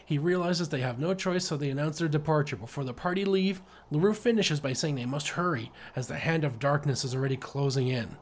He 0.04 0.18
realizes 0.18 0.70
they 0.70 0.80
have 0.80 0.98
no 0.98 1.14
choice, 1.14 1.44
so 1.44 1.56
they 1.56 1.70
announce 1.70 2.00
their 2.00 2.08
departure. 2.08 2.56
Before 2.56 2.82
the 2.82 2.92
party 2.92 3.24
leave, 3.24 3.62
Le 3.92 4.00
Roof 4.00 4.18
finishes 4.18 4.58
by 4.58 4.72
saying 4.72 4.96
they 4.96 5.06
must 5.06 5.28
hurry, 5.28 5.70
as 5.94 6.08
the 6.08 6.16
hand 6.16 6.42
of 6.42 6.58
darkness 6.58 7.04
is 7.04 7.14
already 7.14 7.36
closing 7.36 7.86
in. 7.86 8.16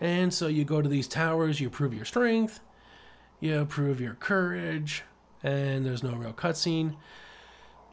And 0.00 0.34
so 0.34 0.48
you 0.48 0.64
go 0.64 0.82
to 0.82 0.88
these 0.88 1.06
towers, 1.06 1.60
you 1.60 1.70
prove 1.70 1.94
your 1.94 2.04
strength, 2.04 2.58
you 3.38 3.64
prove 3.64 4.00
your 4.00 4.14
courage, 4.14 5.04
and 5.44 5.86
there's 5.86 6.02
no 6.02 6.16
real 6.16 6.32
cutscene. 6.32 6.96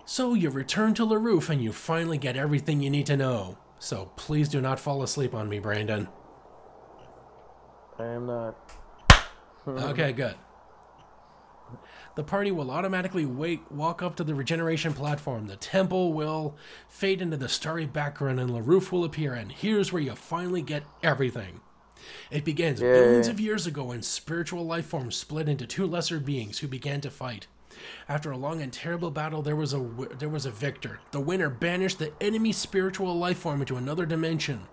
So 0.05 0.35
you 0.35 0.49
return 0.51 0.93
to 0.95 1.05
Le 1.05 1.17
Roof 1.17 1.49
and 1.49 1.61
you 1.61 1.71
finally 1.71 2.17
get 2.17 2.37
everything 2.37 2.81
you 2.81 2.89
need 2.89 3.07
to 3.07 3.17
know. 3.17 3.57
So 3.79 4.11
please 4.15 4.47
do 4.47 4.61
not 4.61 4.79
fall 4.79 5.01
asleep 5.03 5.33
on 5.33 5.49
me, 5.49 5.59
Brandon. 5.59 6.07
I 7.99 8.05
am 8.05 8.27
not. 8.27 8.55
Okay, 9.67 10.13
good. 10.13 10.35
The 12.15 12.23
party 12.23 12.51
will 12.51 12.69
automatically 12.69 13.25
walk 13.25 14.03
up 14.03 14.15
to 14.17 14.23
the 14.23 14.35
regeneration 14.35 14.93
platform. 14.93 15.47
The 15.47 15.55
temple 15.55 16.13
will 16.13 16.55
fade 16.87 17.19
into 17.19 17.35
the 17.35 17.49
starry 17.49 17.87
background, 17.87 18.39
and 18.39 18.53
Le 18.53 18.61
Roof 18.61 18.91
will 18.91 19.03
appear. 19.03 19.33
And 19.33 19.51
here's 19.51 19.91
where 19.91 20.03
you 20.03 20.13
finally 20.13 20.61
get 20.61 20.83
everything. 21.01 21.61
It 22.29 22.45
begins 22.45 22.79
Yay. 22.79 22.93
billions 22.93 23.27
of 23.27 23.39
years 23.39 23.65
ago 23.65 23.85
when 23.85 24.03
spiritual 24.03 24.65
life 24.65 24.85
forms 24.85 25.15
split 25.15 25.49
into 25.49 25.65
two 25.65 25.87
lesser 25.87 26.19
beings 26.19 26.59
who 26.59 26.67
began 26.67 27.01
to 27.01 27.09
fight. 27.09 27.47
After 28.07 28.31
a 28.31 28.37
long 28.37 28.61
and 28.61 28.71
terrible 28.71 29.11
battle, 29.11 29.41
there 29.41 29.55
was 29.55 29.73
a 29.73 29.79
there 30.17 30.29
was 30.29 30.45
a 30.45 30.51
victor. 30.51 30.99
The 31.11 31.19
winner 31.19 31.49
banished 31.49 31.99
the 31.99 32.13
enemy 32.21 32.51
spiritual 32.51 33.17
life 33.17 33.39
form 33.39 33.61
into 33.61 33.75
another 33.75 34.05
dimension. 34.05 34.67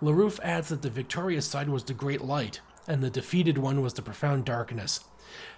Le 0.00 0.12
Roof 0.12 0.38
adds 0.42 0.68
that 0.68 0.82
the 0.82 0.90
victorious 0.90 1.46
side 1.46 1.68
was 1.68 1.84
the 1.84 1.94
Great 1.94 2.20
Light, 2.20 2.60
and 2.86 3.02
the 3.02 3.10
defeated 3.10 3.58
one 3.58 3.80
was 3.80 3.94
the 3.94 4.02
Profound 4.02 4.44
Darkness. 4.44 5.00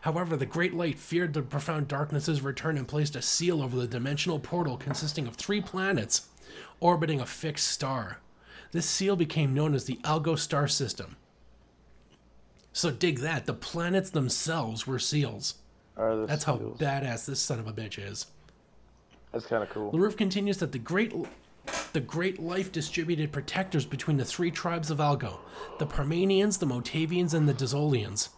However, 0.03 0.37
the 0.37 0.47
Great 0.47 0.75
Light 0.75 0.99
feared 0.99 1.35
the 1.35 1.43
Profound 1.43 1.89
Darkness's 1.89 2.41
return 2.43 2.79
and 2.79 2.89
placed 2.89 3.17
a 3.17 3.23
seal 3.23 3.63
over 3.63 3.77
the 3.77 3.87
dimensional 3.87 4.39
portal 4.39 4.77
consisting 4.77 5.27
of 5.27 5.35
three 5.35 5.61
planets 5.61 6.29
orbiting 6.81 7.21
a 7.21 7.27
fixed 7.27 7.69
star. 7.69 8.19
This 8.73 8.87
seal 8.87 9.17
became 9.17 9.55
known 9.55 9.75
as 9.75 9.85
the 9.85 9.97
Algo 10.05 10.39
star 10.39 10.69
system. 10.69 11.17
So 12.73 12.91
dig 12.91 13.21
that, 13.21 13.47
the 13.47 13.55
planets 13.55 14.11
themselves 14.11 14.87
were 14.87 14.99
seals. 14.99 15.55
Are 15.97 16.27
That's 16.27 16.45
how 16.45 16.59
badass 16.59 17.27
this 17.27 17.41
son 17.41 17.59
of 17.59 17.67
a 17.67 17.73
bitch 17.73 17.99
is. 17.99 18.27
That's 19.33 19.47
kind 19.47 19.63
of 19.63 19.71
cool. 19.71 19.91
Le 19.93 19.99
Roof 19.99 20.17
continues 20.17 20.59
that 20.59 20.73
the 20.73 20.79
great 20.79 21.13
the 21.93 22.01
great 22.01 22.39
life 22.39 22.71
distributed 22.71 23.33
protectors 23.33 23.85
between 23.85 24.19
the 24.19 24.25
three 24.25 24.51
tribes 24.51 24.91
of 24.91 24.99
Algo 24.99 25.39
the 25.79 25.87
Palmanians, 25.87 26.59
the 26.59 26.67
Motavians, 26.67 27.35
and 27.35 27.49
the 27.49 27.55
Dezolians. 27.55 28.29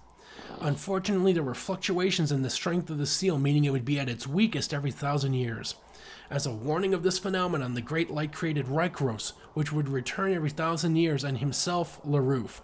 Unfortunately, 0.60 1.32
there 1.32 1.42
were 1.42 1.54
fluctuations 1.54 2.32
in 2.32 2.42
the 2.42 2.50
strength 2.50 2.90
of 2.90 2.98
the 2.98 3.06
seal, 3.06 3.38
meaning 3.38 3.64
it 3.64 3.70
would 3.70 3.84
be 3.84 3.98
at 3.98 4.08
its 4.08 4.26
weakest 4.26 4.72
every 4.72 4.90
thousand 4.90 5.34
years. 5.34 5.74
As 6.30 6.46
a 6.46 6.52
warning 6.52 6.94
of 6.94 7.02
this 7.02 7.18
phenomenon, 7.18 7.74
the 7.74 7.80
Great 7.80 8.10
Light 8.10 8.32
created 8.32 8.66
Rykros, 8.66 9.32
which 9.54 9.72
would 9.72 9.88
return 9.88 10.32
every 10.32 10.50
thousand 10.50 10.96
years, 10.96 11.24
and 11.24 11.38
himself, 11.38 12.00
Le 12.04 12.20
Roof. 12.20 12.62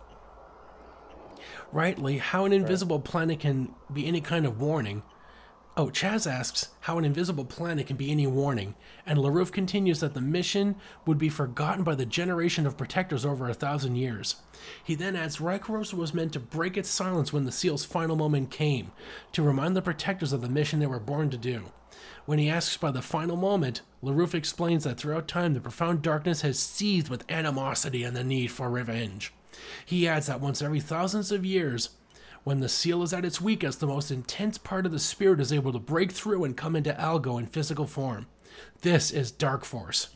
Rightly, 1.74 2.18
how 2.18 2.44
an 2.44 2.52
invisible 2.52 3.00
planet 3.00 3.40
can 3.40 3.74
be 3.92 4.06
any 4.06 4.20
kind 4.20 4.46
of 4.46 4.60
warning. 4.60 5.02
Oh, 5.76 5.86
Chaz 5.86 6.24
asks 6.24 6.68
how 6.82 6.98
an 6.98 7.04
invisible 7.04 7.44
planet 7.44 7.88
can 7.88 7.96
be 7.96 8.12
any 8.12 8.28
warning, 8.28 8.76
and 9.04 9.18
Le 9.18 9.28
Roof 9.28 9.50
continues 9.50 9.98
that 9.98 10.14
the 10.14 10.20
mission 10.20 10.76
would 11.04 11.18
be 11.18 11.28
forgotten 11.28 11.82
by 11.82 11.96
the 11.96 12.06
generation 12.06 12.64
of 12.64 12.76
protectors 12.76 13.26
over 13.26 13.48
a 13.48 13.54
thousand 13.54 13.96
years. 13.96 14.36
He 14.84 14.94
then 14.94 15.16
adds 15.16 15.38
Rykros 15.38 15.92
was 15.92 16.14
meant 16.14 16.32
to 16.34 16.38
break 16.38 16.76
its 16.76 16.88
silence 16.88 17.32
when 17.32 17.44
the 17.44 17.50
seal's 17.50 17.84
final 17.84 18.14
moment 18.14 18.52
came, 18.52 18.92
to 19.32 19.42
remind 19.42 19.74
the 19.74 19.82
protectors 19.82 20.32
of 20.32 20.42
the 20.42 20.48
mission 20.48 20.78
they 20.78 20.86
were 20.86 21.00
born 21.00 21.28
to 21.30 21.36
do. 21.36 21.72
When 22.24 22.38
he 22.38 22.48
asks 22.48 22.76
by 22.76 22.92
the 22.92 23.02
final 23.02 23.36
moment, 23.36 23.80
Le 24.00 24.12
Roof 24.12 24.32
explains 24.32 24.84
that 24.84 24.96
throughout 24.96 25.26
time 25.26 25.54
the 25.54 25.60
profound 25.60 26.02
darkness 26.02 26.42
has 26.42 26.56
seethed 26.56 27.08
with 27.08 27.28
animosity 27.28 28.04
and 28.04 28.16
the 28.16 28.22
need 28.22 28.52
for 28.52 28.70
revenge. 28.70 29.32
He 29.84 30.08
adds 30.08 30.26
that 30.26 30.40
once 30.40 30.62
every 30.62 30.80
thousands 30.80 31.32
of 31.32 31.44
years, 31.44 31.90
when 32.44 32.60
the 32.60 32.68
seal 32.68 33.02
is 33.02 33.12
at 33.12 33.24
its 33.24 33.40
weakest, 33.40 33.80
the 33.80 33.86
most 33.86 34.10
intense 34.10 34.58
part 34.58 34.84
of 34.84 34.92
the 34.92 34.98
spirit 34.98 35.40
is 35.40 35.52
able 35.52 35.72
to 35.72 35.78
break 35.78 36.12
through 36.12 36.44
and 36.44 36.56
come 36.56 36.76
into 36.76 36.92
Algo 36.92 37.38
in 37.38 37.46
physical 37.46 37.86
form. 37.86 38.26
This 38.82 39.10
is 39.10 39.30
Dark 39.30 39.64
Force. 39.64 40.08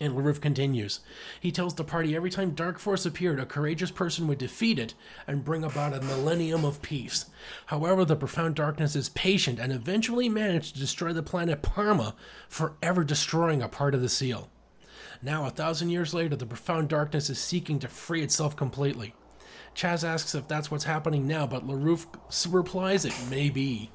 And 0.00 0.16
Le 0.16 0.22
Roof 0.22 0.40
continues. 0.40 1.00
He 1.40 1.52
tells 1.52 1.74
the 1.74 1.84
party 1.84 2.16
every 2.16 2.30
time 2.30 2.50
Dark 2.50 2.80
Force 2.80 3.06
appeared, 3.06 3.38
a 3.38 3.46
courageous 3.46 3.92
person 3.92 4.26
would 4.26 4.38
defeat 4.38 4.80
it 4.80 4.94
and 5.28 5.44
bring 5.44 5.62
about 5.62 5.94
a 5.94 6.00
millennium 6.00 6.64
of 6.64 6.82
peace. 6.82 7.26
However, 7.66 8.04
the 8.04 8.16
profound 8.16 8.56
darkness 8.56 8.96
is 8.96 9.10
patient 9.10 9.60
and 9.60 9.72
eventually 9.72 10.28
managed 10.28 10.74
to 10.74 10.80
destroy 10.80 11.12
the 11.12 11.22
planet 11.22 11.62
Palma, 11.62 12.16
forever 12.48 13.04
destroying 13.04 13.62
a 13.62 13.68
part 13.68 13.94
of 13.94 14.00
the 14.02 14.08
seal. 14.08 14.50
Now, 15.24 15.46
a 15.46 15.50
thousand 15.50 15.88
years 15.88 16.12
later, 16.12 16.36
the 16.36 16.44
profound 16.44 16.90
darkness 16.90 17.30
is 17.30 17.38
seeking 17.38 17.78
to 17.78 17.88
free 17.88 18.22
itself 18.22 18.56
completely. 18.56 19.14
Chaz 19.74 20.06
asks 20.06 20.34
if 20.34 20.46
that's 20.46 20.70
what's 20.70 20.84
happening 20.84 21.26
now, 21.26 21.46
but 21.46 21.66
Le 21.66 21.74
Roof 21.74 22.06
replies 22.50 23.06
it 23.06 23.14
may 23.30 23.48
be. 23.48 23.90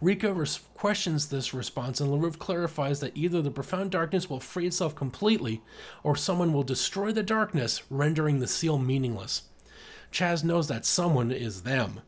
Rika 0.00 0.32
res- 0.32 0.60
questions 0.74 1.28
this 1.28 1.52
response, 1.52 2.00
and 2.00 2.12
Le 2.12 2.18
Roof 2.18 2.38
clarifies 2.38 3.00
that 3.00 3.16
either 3.16 3.42
the 3.42 3.50
profound 3.50 3.90
darkness 3.90 4.30
will 4.30 4.38
free 4.38 4.68
itself 4.68 4.94
completely, 4.94 5.62
or 6.04 6.14
someone 6.14 6.52
will 6.52 6.62
destroy 6.62 7.10
the 7.10 7.24
darkness, 7.24 7.82
rendering 7.90 8.38
the 8.38 8.46
seal 8.46 8.78
meaningless. 8.78 9.48
Chaz 10.12 10.44
knows 10.44 10.68
that 10.68 10.86
someone 10.86 11.32
is 11.32 11.62
them. 11.62 12.02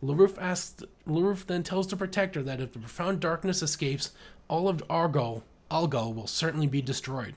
Le 0.00 0.14
Roof 0.14 0.38
asks 0.40 0.82
Le 1.04 1.22
Roof 1.22 1.46
then 1.46 1.62
tells 1.62 1.88
the 1.88 1.96
protector 1.96 2.42
that 2.42 2.62
if 2.62 2.72
the 2.72 2.78
profound 2.78 3.20
darkness 3.20 3.60
escapes, 3.60 4.12
all 4.48 4.66
of 4.66 4.82
Argo 4.88 5.42
Algo 5.70 6.14
will 6.14 6.26
certainly 6.26 6.66
be 6.66 6.80
destroyed. 6.80 7.34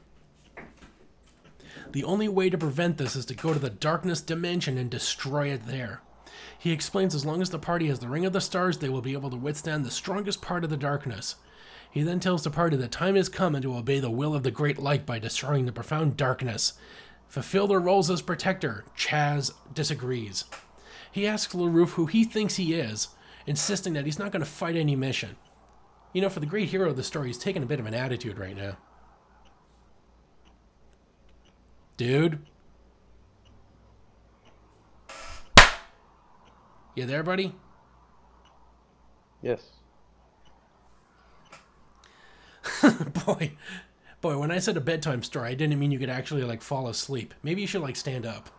The 1.91 2.03
only 2.03 2.27
way 2.27 2.49
to 2.49 2.57
prevent 2.57 2.97
this 2.97 3.15
is 3.15 3.25
to 3.27 3.35
go 3.35 3.53
to 3.53 3.59
the 3.59 3.69
darkness 3.69 4.21
dimension 4.21 4.77
and 4.77 4.89
destroy 4.89 5.47
it 5.47 5.65
there. 5.65 6.01
He 6.59 6.71
explains 6.71 7.15
as 7.15 7.25
long 7.25 7.41
as 7.41 7.49
the 7.49 7.59
party 7.59 7.87
has 7.87 7.99
the 7.99 8.09
Ring 8.09 8.25
of 8.25 8.33
the 8.33 8.41
Stars, 8.41 8.77
they 8.77 8.89
will 8.89 9.01
be 9.01 9.13
able 9.13 9.29
to 9.29 9.37
withstand 9.37 9.85
the 9.85 9.91
strongest 9.91 10.41
part 10.41 10.63
of 10.63 10.69
the 10.69 10.77
darkness. 10.77 11.35
He 11.89 12.03
then 12.03 12.19
tells 12.19 12.43
the 12.43 12.49
party 12.49 12.75
that 12.77 12.91
time 12.91 13.15
has 13.15 13.29
come 13.29 13.55
and 13.55 13.63
to 13.63 13.75
obey 13.75 13.99
the 13.99 14.11
will 14.11 14.35
of 14.35 14.43
the 14.43 14.51
Great 14.51 14.77
Light 14.77 15.05
by 15.05 15.19
destroying 15.19 15.65
the 15.65 15.71
profound 15.71 16.17
darkness. 16.17 16.73
Fulfill 17.27 17.67
their 17.67 17.79
roles 17.79 18.09
as 18.09 18.21
protector. 18.21 18.85
Chaz 18.97 19.51
disagrees. 19.73 20.45
He 21.11 21.25
asks 21.25 21.55
Le 21.55 21.69
Roof 21.69 21.91
who 21.91 22.05
he 22.05 22.23
thinks 22.23 22.55
he 22.55 22.73
is, 22.73 23.09
insisting 23.45 23.93
that 23.93 24.05
he's 24.05 24.19
not 24.19 24.31
going 24.31 24.43
to 24.43 24.49
fight 24.49 24.75
any 24.75 24.95
mission. 24.95 25.37
You 26.13 26.21
know, 26.21 26.29
for 26.29 26.39
the 26.39 26.45
great 26.45 26.69
hero 26.69 26.89
of 26.89 26.97
the 26.97 27.03
story, 27.03 27.27
he's 27.27 27.37
taking 27.37 27.63
a 27.63 27.67
bit 27.67 27.79
of 27.79 27.85
an 27.85 27.93
attitude 27.93 28.37
right 28.37 28.55
now. 28.55 28.77
Dude. 31.97 32.39
You 36.95 37.05
there, 37.05 37.23
buddy? 37.23 37.53
Yes. 39.41 39.61
boy, 43.25 43.51
boy, 44.21 44.37
when 44.37 44.51
I 44.51 44.59
said 44.59 44.77
a 44.77 44.81
bedtime 44.81 45.21
story, 45.23 45.49
I 45.49 45.53
didn't 45.53 45.79
mean 45.79 45.91
you 45.91 45.99
could 45.99 46.09
actually 46.09 46.43
like 46.43 46.61
fall 46.61 46.87
asleep. 46.87 47.33
Maybe 47.43 47.61
you 47.61 47.67
should 47.67 47.81
like 47.81 47.95
stand 47.95 48.25
up. 48.25 48.49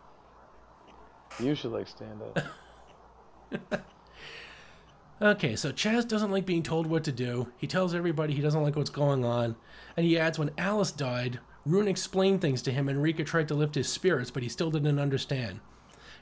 You 1.39 1.55
should 1.55 1.71
like 1.71 1.87
stand 1.87 2.21
up. 2.21 3.85
Okay, 5.21 5.57
so 5.57 5.73
Chaz 5.73 6.07
doesn't 6.07 6.31
like 6.31 6.45
being 6.45 6.63
told 6.63 6.87
what 6.87 7.03
to 7.03 7.11
do. 7.11 7.51
He 7.57 7.67
tells 7.67 7.93
everybody 7.93 8.33
he 8.33 8.41
doesn't 8.41 8.61
like 8.63 8.77
what's 8.77 8.89
going 8.89 9.25
on. 9.25 9.57
And 9.97 10.05
he 10.05 10.17
adds 10.17 10.39
when 10.39 10.51
Alys 10.51 10.95
died, 10.95 11.39
Rune 11.69 11.87
explained 11.87 12.41
things 12.41 12.61
to 12.63 12.71
him 12.71 12.89
and 12.89 13.01
Rika 13.01 13.23
tried 13.23 13.47
to 13.49 13.53
lift 13.53 13.75
his 13.75 13.87
spirits, 13.87 14.31
but 14.31 14.41
he 14.41 14.49
still 14.49 14.71
didn't 14.71 14.97
understand. 14.99 15.59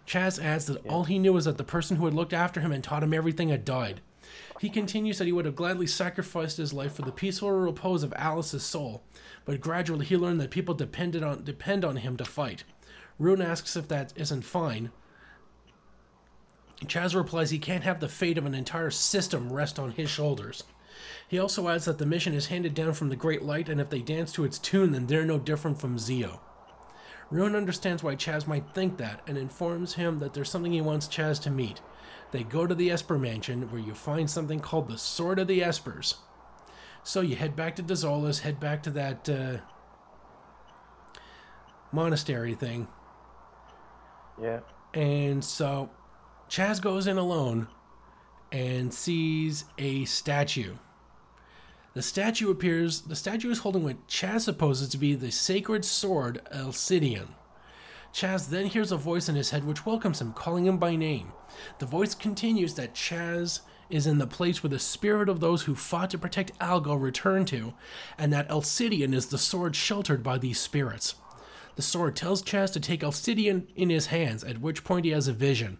Chaz 0.05 0.43
adds 0.43 0.65
that 0.65 0.85
all 0.87 1.05
he 1.05 1.19
knew 1.19 1.33
was 1.33 1.45
that 1.45 1.57
the 1.57 1.63
person 1.63 1.97
who 1.97 2.05
had 2.05 2.13
looked 2.13 2.33
after 2.33 2.59
him 2.59 2.71
and 2.71 2.83
taught 2.83 3.03
him 3.03 3.13
everything 3.13 3.49
had 3.49 3.63
died. 3.63 4.01
He 4.59 4.69
continues 4.69 5.17
that 5.17 5.25
he 5.25 5.31
would 5.31 5.45
have 5.45 5.55
gladly 5.55 5.87
sacrificed 5.87 6.57
his 6.57 6.73
life 6.73 6.93
for 6.93 7.03
the 7.03 7.11
peaceful 7.13 7.51
repose 7.51 8.03
of 8.03 8.11
Alys's 8.11 8.63
soul, 8.63 9.03
but 9.45 9.61
gradually 9.61 10.05
he 10.05 10.17
learned 10.17 10.41
that 10.41 10.51
people 10.51 10.75
depended 10.75 11.23
on 11.23 11.45
depend 11.45 11.85
on 11.85 11.97
him 11.97 12.17
to 12.17 12.25
fight. 12.25 12.65
Rune 13.17 13.41
asks 13.41 13.77
if 13.77 13.87
that 13.87 14.11
isn't 14.17 14.43
fine. 14.43 14.91
Chaz 16.85 17.15
replies 17.15 17.51
he 17.51 17.59
can't 17.59 17.83
have 17.83 17.99
the 17.99 18.09
fate 18.09 18.37
of 18.37 18.45
an 18.45 18.53
entire 18.53 18.91
system 18.91 19.51
rest 19.51 19.79
on 19.79 19.91
his 19.91 20.09
shoulders. 20.09 20.63
He 21.27 21.39
also 21.39 21.67
adds 21.69 21.85
that 21.85 21.97
the 21.97 22.05
mission 22.05 22.33
is 22.33 22.47
handed 22.47 22.73
down 22.73 22.93
from 22.93 23.09
the 23.09 23.15
Great 23.15 23.43
Light, 23.43 23.69
and 23.69 23.79
if 23.81 23.89
they 23.89 24.01
dance 24.01 24.31
to 24.33 24.43
its 24.43 24.57
tune, 24.59 24.91
then 24.91 25.07
they're 25.07 25.25
no 25.25 25.37
different 25.39 25.79
from 25.79 25.97
Zio. 25.99 26.41
Rune 27.29 27.55
understands 27.55 28.03
why 28.03 28.15
Chaz 28.15 28.47
might 28.47 28.73
think 28.73 28.97
that 28.97 29.21
and 29.27 29.37
informs 29.37 29.95
him 29.95 30.19
that 30.19 30.33
there's 30.33 30.49
something 30.49 30.71
he 30.71 30.81
wants 30.81 31.07
Chaz 31.07 31.41
to 31.43 31.49
meet. 31.49 31.81
They 32.31 32.43
go 32.43 32.65
to 32.65 32.75
the 32.75 32.89
Esper 32.91 33.17
Mansion, 33.17 33.69
where 33.71 33.81
you 33.81 33.93
find 33.93 34.29
something 34.29 34.59
called 34.59 34.87
the 34.87 34.97
Sword 34.97 35.39
of 35.39 35.47
the 35.47 35.59
Espers. 35.61 36.15
So 37.03 37.21
you 37.21 37.35
head 37.35 37.55
back 37.55 37.75
to 37.77 37.83
Dezolis, 37.83 38.41
head 38.41 38.59
back 38.59 38.83
to 38.83 38.89
that 38.91 39.29
uh, 39.29 39.57
monastery 41.91 42.53
thing, 42.53 42.87
Yeah. 44.41 44.59
and 44.93 45.43
so 45.43 45.89
Chaz 46.49 46.81
goes 46.81 47.07
in 47.07 47.17
alone 47.17 47.67
and 48.51 48.93
sees 48.93 49.65
a 49.77 50.05
statue. 50.05 50.75
The 51.97 52.03
statue 52.03 52.51
appears, 52.51 53.01
the 53.01 53.15
statue 53.15 53.49
is 53.49 53.57
holding 53.57 53.83
what 53.83 54.07
Chaz 54.07 54.41
supposes 54.41 54.87
to 54.89 54.99
be 54.99 55.15
the 55.15 55.31
sacred 55.31 55.83
sword 55.83 56.47
Elsydeon. 56.53 57.29
Chaz 58.13 58.49
then 58.49 58.67
hears 58.67 58.91
a 58.91 58.97
voice 58.97 59.27
in 59.27 59.33
his 59.33 59.49
head 59.49 59.63
which 59.63 59.83
welcomes 59.83 60.21
him, 60.21 60.31
calling 60.31 60.67
him 60.67 60.77
by 60.77 60.95
name. 60.95 61.31
The 61.79 61.87
voice 61.87 62.13
continues 62.13 62.75
that 62.75 62.93
Chaz 62.93 63.61
is 63.89 64.05
in 64.05 64.19
the 64.19 64.27
place 64.27 64.61
where 64.61 64.69
the 64.69 64.77
spirit 64.77 65.27
of 65.27 65.39
those 65.39 65.63
who 65.63 65.73
fought 65.73 66.11
to 66.11 66.19
protect 66.19 66.55
Algo 66.59 67.01
returned 67.01 67.47
to, 67.47 67.73
and 68.15 68.31
that 68.31 68.47
Elsydeon 68.47 69.15
is 69.15 69.25
the 69.25 69.39
sword 69.39 69.75
sheltered 69.75 70.21
by 70.21 70.37
these 70.37 70.59
spirits. 70.59 71.15
The 71.77 71.81
sword 71.81 72.15
tells 72.15 72.43
Chaz 72.43 72.71
to 72.73 72.79
take 72.79 73.01
Elsydeon 73.01 73.65
in 73.75 73.89
his 73.89 74.05
hands, 74.05 74.43
at 74.43 74.61
which 74.61 74.83
point 74.83 75.05
he 75.05 75.11
has 75.13 75.27
a 75.27 75.33
vision. 75.33 75.79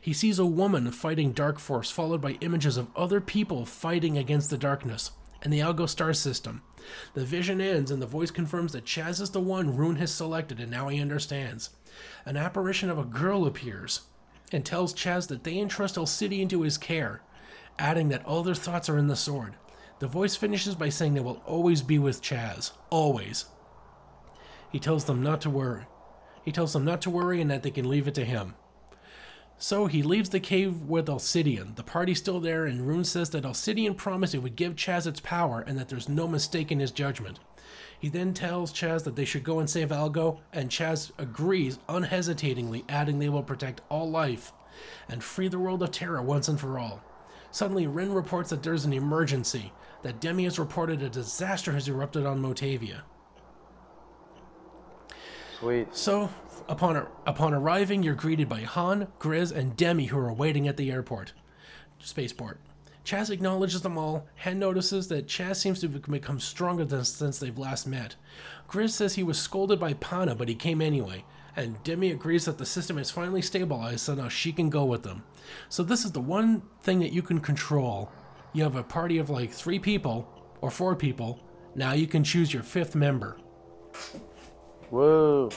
He 0.00 0.12
sees 0.12 0.40
a 0.40 0.44
woman 0.44 0.90
fighting 0.90 1.30
Dark 1.30 1.60
Force, 1.60 1.88
followed 1.88 2.20
by 2.20 2.32
images 2.40 2.76
of 2.76 2.90
other 2.96 3.20
people 3.20 3.64
fighting 3.64 4.18
against 4.18 4.50
the 4.50 4.58
darkness 4.58 5.12
and 5.42 5.52
the 5.52 5.60
Algo 5.60 5.88
star 5.88 6.12
system. 6.12 6.62
The 7.14 7.24
vision 7.24 7.60
ends, 7.60 7.90
and 7.90 8.00
the 8.00 8.06
voice 8.06 8.30
confirms 8.30 8.72
that 8.72 8.84
Chaz 8.84 9.20
is 9.20 9.30
the 9.30 9.40
one 9.40 9.76
Rune 9.76 9.96
has 9.96 10.12
selected, 10.12 10.60
and 10.60 10.70
now 10.70 10.88
he 10.88 11.00
understands. 11.00 11.70
An 12.24 12.36
apparition 12.36 12.90
of 12.90 12.98
a 12.98 13.04
girl 13.04 13.46
appears 13.46 14.02
and 14.52 14.64
tells 14.64 14.94
Chaz 14.94 15.28
that 15.28 15.44
they 15.44 15.58
entrust 15.58 15.96
Elsydeon 15.96 16.42
into 16.42 16.62
his 16.62 16.78
care, 16.78 17.22
adding 17.78 18.08
that 18.08 18.24
all 18.24 18.42
their 18.42 18.54
thoughts 18.54 18.88
are 18.88 18.98
in 18.98 19.08
the 19.08 19.16
sword. 19.16 19.54
The 19.98 20.06
voice 20.06 20.36
finishes 20.36 20.74
by 20.74 20.88
saying 20.88 21.14
they 21.14 21.20
will 21.20 21.42
always 21.46 21.82
be 21.82 21.98
with 21.98 22.22
Chaz. 22.22 22.72
Always. 22.90 23.46
He 24.70 24.78
tells 24.78 25.04
them 25.04 25.22
not 25.22 25.40
to 25.42 25.50
worry. 25.50 25.84
He 26.44 26.52
tells 26.52 26.72
them 26.72 26.84
not 26.84 27.02
to 27.02 27.10
worry 27.10 27.40
and 27.40 27.50
that 27.50 27.62
they 27.62 27.70
can 27.70 27.88
leave 27.88 28.08
it 28.08 28.14
to 28.14 28.24
him. 28.24 28.54
So 29.62 29.86
he 29.86 30.02
leaves 30.02 30.30
the 30.30 30.40
cave 30.40 30.82
with 30.88 31.06
Elsydeon. 31.06 31.76
The 31.76 31.84
party's 31.84 32.18
still 32.18 32.40
there, 32.40 32.66
and 32.66 32.84
Rune 32.84 33.04
says 33.04 33.30
that 33.30 33.44
Elsydeon 33.44 33.96
promised 33.96 34.34
it 34.34 34.40
would 34.40 34.56
give 34.56 34.74
Chaz 34.74 35.06
its 35.06 35.20
power 35.20 35.60
and 35.60 35.78
that 35.78 35.88
there's 35.88 36.08
no 36.08 36.26
mistake 36.26 36.72
in 36.72 36.80
his 36.80 36.90
judgment. 36.90 37.38
He 37.96 38.08
then 38.08 38.34
tells 38.34 38.72
Chaz 38.72 39.04
that 39.04 39.14
they 39.14 39.24
should 39.24 39.44
go 39.44 39.60
and 39.60 39.70
save 39.70 39.90
Algo, 39.90 40.40
and 40.52 40.68
Chaz 40.68 41.12
agrees 41.16 41.78
unhesitatingly, 41.88 42.84
adding 42.88 43.20
they 43.20 43.28
will 43.28 43.44
protect 43.44 43.82
all 43.88 44.10
life 44.10 44.52
and 45.08 45.22
free 45.22 45.46
the 45.46 45.60
world 45.60 45.84
of 45.84 45.92
Terra 45.92 46.24
once 46.24 46.48
and 46.48 46.58
for 46.58 46.76
all. 46.76 47.00
Suddenly, 47.52 47.86
Wren 47.86 48.12
reports 48.12 48.50
that 48.50 48.64
there's 48.64 48.84
an 48.84 48.92
emergency, 48.92 49.72
that 50.02 50.20
Demi 50.20 50.42
has 50.42 50.58
reported 50.58 51.02
a 51.02 51.08
disaster 51.08 51.70
has 51.70 51.86
erupted 51.86 52.26
on 52.26 52.42
Motavia. 52.42 53.02
Sweet. 55.60 55.94
So, 55.94 56.28
upon, 56.68 57.06
upon 57.26 57.54
arriving, 57.54 58.02
you're 58.02 58.14
greeted 58.14 58.48
by 58.48 58.60
Hahn, 58.60 59.08
Gryz, 59.18 59.52
and 59.52 59.76
Demi, 59.76 60.06
who 60.06 60.18
are 60.18 60.32
waiting 60.32 60.68
at 60.68 60.76
the 60.76 60.90
airport, 60.90 61.32
spaceport. 61.98 62.60
Chaz 63.04 63.30
acknowledges 63.30 63.82
them 63.82 63.98
all. 63.98 64.26
Hahn 64.36 64.58
notices 64.58 65.08
that 65.08 65.26
Chaz 65.26 65.56
seems 65.56 65.80
to 65.80 65.88
have 65.88 66.10
become 66.10 66.38
stronger 66.38 66.84
than, 66.84 67.04
since 67.04 67.38
they've 67.38 67.58
last 67.58 67.86
met. 67.86 68.14
Gryz 68.68 68.90
says 68.90 69.14
he 69.14 69.22
was 69.22 69.38
scolded 69.38 69.80
by 69.80 69.94
Pana, 69.94 70.34
but 70.34 70.48
he 70.48 70.54
came 70.54 70.80
anyway. 70.80 71.24
And 71.56 71.82
Demi 71.82 72.10
agrees 72.10 72.44
that 72.46 72.58
the 72.58 72.64
system 72.64 72.98
is 72.98 73.10
finally 73.10 73.42
stabilized, 73.42 74.00
so 74.00 74.14
now 74.14 74.28
she 74.28 74.52
can 74.52 74.70
go 74.70 74.84
with 74.84 75.02
them. 75.02 75.24
So 75.68 75.82
this 75.82 76.04
is 76.04 76.12
the 76.12 76.20
one 76.20 76.62
thing 76.80 77.00
that 77.00 77.12
you 77.12 77.22
can 77.22 77.40
control. 77.40 78.10
You 78.52 78.62
have 78.62 78.76
a 78.76 78.82
party 78.82 79.18
of 79.18 79.30
like 79.30 79.52
three 79.52 79.78
people 79.78 80.28
or 80.60 80.70
four 80.70 80.96
people. 80.96 81.40
Now 81.74 81.92
you 81.92 82.06
can 82.06 82.24
choose 82.24 82.54
your 82.54 82.62
fifth 82.62 82.94
member. 82.94 83.36
Whoa. 84.90 85.50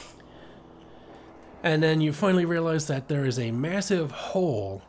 And 1.66 1.82
then 1.82 2.00
you 2.00 2.14
finally 2.14 2.46
realize 2.46 2.86
that 2.88 3.08
there 3.08 3.26
is 3.26 3.40
a 3.40 3.50
massive 3.50 4.12
hole 4.12 4.84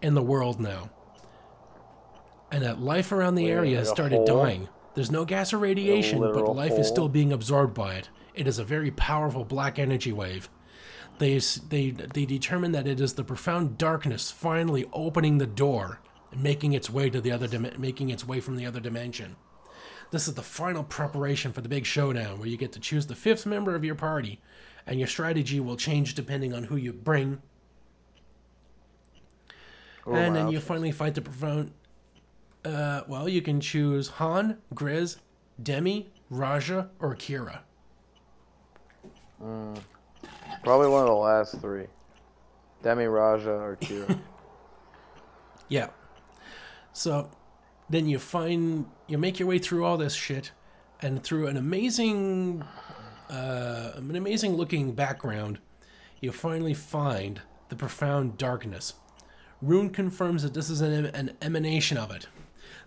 in 0.00 0.14
the 0.14 0.22
world 0.22 0.58
now. 0.58 0.88
And 2.50 2.64
that 2.64 2.80
life 2.80 3.12
around 3.12 3.34
the 3.34 3.44
Wait, 3.44 3.50
area 3.52 3.76
has 3.76 3.90
started 3.90 4.16
hole? 4.16 4.26
dying. 4.26 4.68
There's 4.94 5.10
no 5.10 5.26
gas 5.26 5.52
or 5.52 5.58
radiation, 5.58 6.18
but 6.18 6.56
life 6.56 6.72
is 6.72 6.88
still 6.88 7.10
being 7.10 7.34
absorbed 7.34 7.74
by 7.74 7.96
it. 7.96 8.08
It 8.34 8.48
is 8.48 8.58
a 8.58 8.64
very 8.64 8.90
powerful 8.90 9.44
black 9.44 9.78
energy 9.78 10.10
wave. 10.10 10.48
They, 11.18 11.38
they, 11.68 11.90
they 11.90 12.24
determine 12.24 12.72
that 12.72 12.86
it 12.86 12.98
is 12.98 13.12
the 13.12 13.22
profound 13.22 13.76
darkness 13.76 14.30
finally 14.30 14.86
opening 14.94 15.36
the 15.36 15.46
door 15.46 16.00
and 16.32 16.42
making 16.42 16.72
its 16.72 16.88
way 16.88 17.10
to 17.10 17.20
the 17.20 17.30
other 17.30 17.46
dim- 17.46 17.74
making 17.76 18.08
its 18.08 18.26
way 18.26 18.40
from 18.40 18.56
the 18.56 18.64
other 18.64 18.80
dimension. 18.80 19.36
This 20.12 20.26
is 20.26 20.34
the 20.34 20.42
final 20.42 20.82
preparation 20.82 21.52
for 21.52 21.60
the 21.60 21.68
big 21.68 21.84
showdown 21.84 22.38
where 22.38 22.48
you 22.48 22.56
get 22.56 22.72
to 22.72 22.80
choose 22.80 23.06
the 23.06 23.14
fifth 23.14 23.44
member 23.44 23.74
of 23.74 23.84
your 23.84 23.94
party, 23.94 24.40
and 24.86 24.98
your 24.98 25.08
strategy 25.08 25.60
will 25.60 25.76
change 25.76 26.14
depending 26.14 26.52
on 26.52 26.64
who 26.64 26.76
you 26.76 26.92
bring. 26.92 27.40
Oh, 30.06 30.14
and 30.14 30.34
then 30.34 30.48
you 30.48 30.60
finally 30.60 30.92
fight 30.92 31.14
the 31.14 31.22
profound. 31.22 31.72
Uh, 32.64 33.02
well, 33.06 33.28
you 33.28 33.42
can 33.42 33.60
choose 33.60 34.08
Hahn, 34.08 34.58
Gryz, 34.74 35.16
Demi, 35.62 36.10
Raja, 36.28 36.90
or 36.98 37.14
Kyra. 37.14 37.60
Probably 40.62 40.88
one 40.88 41.02
of 41.02 41.08
the 41.08 41.14
last 41.14 41.60
three. 41.60 41.86
Demi 42.82 43.04
Raja 43.04 43.50
or 43.50 43.76
Kyra. 43.80 44.18
Yeah. 45.68 45.88
So 46.92 47.30
then 47.88 48.06
you 48.06 48.18
find 48.18 48.86
you 49.06 49.18
make 49.18 49.38
your 49.38 49.48
way 49.48 49.58
through 49.58 49.84
all 49.84 49.96
this 49.96 50.14
shit, 50.14 50.52
and 51.00 51.22
through 51.22 51.46
an 51.46 51.56
amazing, 51.56 52.64
uh, 53.30 53.92
an 53.96 54.16
amazing 54.16 54.54
looking 54.56 54.92
background, 54.92 55.58
you 56.20 56.32
finally 56.32 56.74
find 56.74 57.40
the 57.68 57.76
profound 57.76 58.36
darkness. 58.36 58.94
Rune 59.62 59.90
confirms 59.90 60.42
that 60.42 60.54
this 60.54 60.68
is 60.68 60.80
an, 60.80 61.06
an 61.06 61.36
emanation 61.40 61.96
of 61.96 62.10
it, 62.10 62.26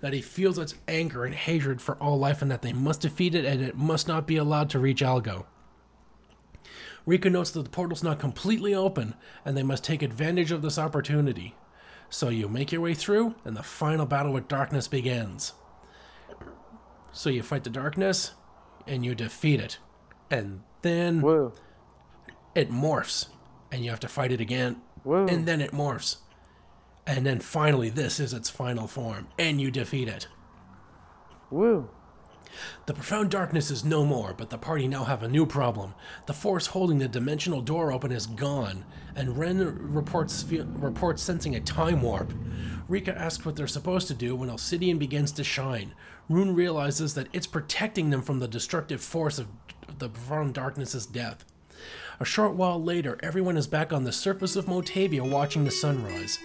that 0.01 0.13
he 0.13 0.21
feels 0.21 0.57
its 0.57 0.75
anger 0.87 1.23
and 1.23 1.33
hatred 1.33 1.81
for 1.81 1.95
all 1.95 2.19
life, 2.19 2.41
and 2.41 2.51
that 2.51 2.61
they 2.61 2.73
must 2.73 3.01
defeat 3.01 3.35
it, 3.35 3.45
and 3.45 3.61
it 3.61 3.77
must 3.77 4.07
not 4.07 4.27
be 4.27 4.37
allowed 4.37 4.69
to 4.71 4.79
reach 4.79 5.01
Algo. 5.01 5.45
Rika 7.05 7.29
notes 7.29 7.51
that 7.51 7.63
the 7.63 7.69
portal's 7.69 8.03
not 8.03 8.19
completely 8.19 8.73
open, 8.73 9.15
and 9.45 9.55
they 9.55 9.63
must 9.63 9.83
take 9.83 10.01
advantage 10.01 10.51
of 10.51 10.61
this 10.61 10.77
opportunity. 10.77 11.55
So 12.09 12.29
you 12.29 12.47
make 12.47 12.71
your 12.71 12.81
way 12.81 12.93
through, 12.93 13.35
and 13.45 13.55
the 13.55 13.63
final 13.63 14.05
battle 14.05 14.33
with 14.33 14.47
darkness 14.47 14.87
begins. 14.87 15.53
So 17.11 17.29
you 17.29 17.43
fight 17.43 17.63
the 17.63 17.69
darkness, 17.69 18.31
and 18.87 19.05
you 19.05 19.15
defeat 19.15 19.59
it. 19.59 19.77
And 20.29 20.61
then 20.81 21.21
Woo. 21.21 21.53
it 22.55 22.71
morphs, 22.71 23.27
and 23.71 23.83
you 23.83 23.89
have 23.91 23.99
to 24.01 24.07
fight 24.07 24.31
it 24.31 24.41
again. 24.41 24.81
Woo. 25.03 25.27
And 25.27 25.45
then 25.45 25.61
it 25.61 25.71
morphs. 25.71 26.17
And 27.05 27.25
then 27.25 27.39
finally, 27.39 27.89
this 27.89 28.19
is 28.19 28.33
its 28.33 28.49
final 28.49 28.87
form, 28.87 29.27
and 29.37 29.59
you 29.59 29.69
defeat 29.71 30.07
it. 30.07 30.27
Woo. 31.49 31.89
The 32.85 32.93
profound 32.93 33.31
darkness 33.31 33.71
is 33.71 33.83
no 33.83 34.05
more, 34.05 34.33
but 34.37 34.49
the 34.49 34.57
party 34.57 34.87
now 34.87 35.03
have 35.03 35.23
a 35.23 35.27
new 35.27 35.45
problem. 35.45 35.93
The 36.27 36.33
force 36.33 36.67
holding 36.67 36.99
the 36.99 37.07
dimensional 37.07 37.61
door 37.61 37.91
open 37.91 38.11
is 38.11 38.27
gone, 38.27 38.85
and 39.15 39.37
Wren 39.37 39.93
reports 39.93 40.45
reports 40.51 41.23
sensing 41.23 41.55
a 41.55 41.59
time 41.59 42.01
warp. 42.01 42.31
Rika 42.87 43.17
asks 43.17 43.45
what 43.45 43.55
they're 43.55 43.67
supposed 43.67 44.07
to 44.09 44.13
do 44.13 44.35
when 44.35 44.49
Elsydeon 44.49 44.99
begins 44.99 45.31
to 45.33 45.43
shine. 45.43 45.93
Rune 46.29 46.53
realizes 46.53 47.13
that 47.15 47.27
it's 47.33 47.47
protecting 47.47 48.09
them 48.09 48.21
from 48.21 48.39
the 48.39 48.47
destructive 48.47 49.01
force 49.01 49.39
of 49.39 49.47
the 49.99 50.09
profound 50.09 50.53
darkness's 50.53 51.05
death. 51.05 51.45
A 52.19 52.25
short 52.25 52.53
while 52.53 52.81
later, 52.81 53.17
everyone 53.21 53.57
is 53.57 53.67
back 53.67 53.91
on 53.91 54.03
the 54.03 54.11
surface 54.11 54.55
of 54.55 54.65
Motavia 54.65 55.29
watching 55.29 55.63
the 55.63 55.71
sunrise. 55.71 56.39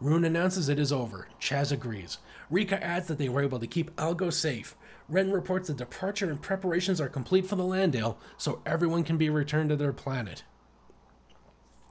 Rune 0.00 0.24
announces 0.24 0.68
it 0.68 0.78
is 0.78 0.92
over. 0.92 1.28
Chaz 1.40 1.72
agrees. 1.72 2.18
Rika 2.50 2.82
adds 2.82 3.08
that 3.08 3.18
they 3.18 3.28
were 3.28 3.42
able 3.42 3.58
to 3.58 3.66
keep 3.66 3.94
Algo 3.96 4.32
safe. 4.32 4.76
Wren 5.08 5.30
reports 5.32 5.68
the 5.68 5.74
departure 5.74 6.30
and 6.30 6.40
preparations 6.40 7.00
are 7.00 7.08
complete 7.08 7.46
for 7.46 7.56
the 7.56 7.64
Landale, 7.64 8.18
so 8.36 8.60
everyone 8.66 9.04
can 9.04 9.16
be 9.16 9.30
returned 9.30 9.70
to 9.70 9.76
their 9.76 9.92
planet. 9.92 10.44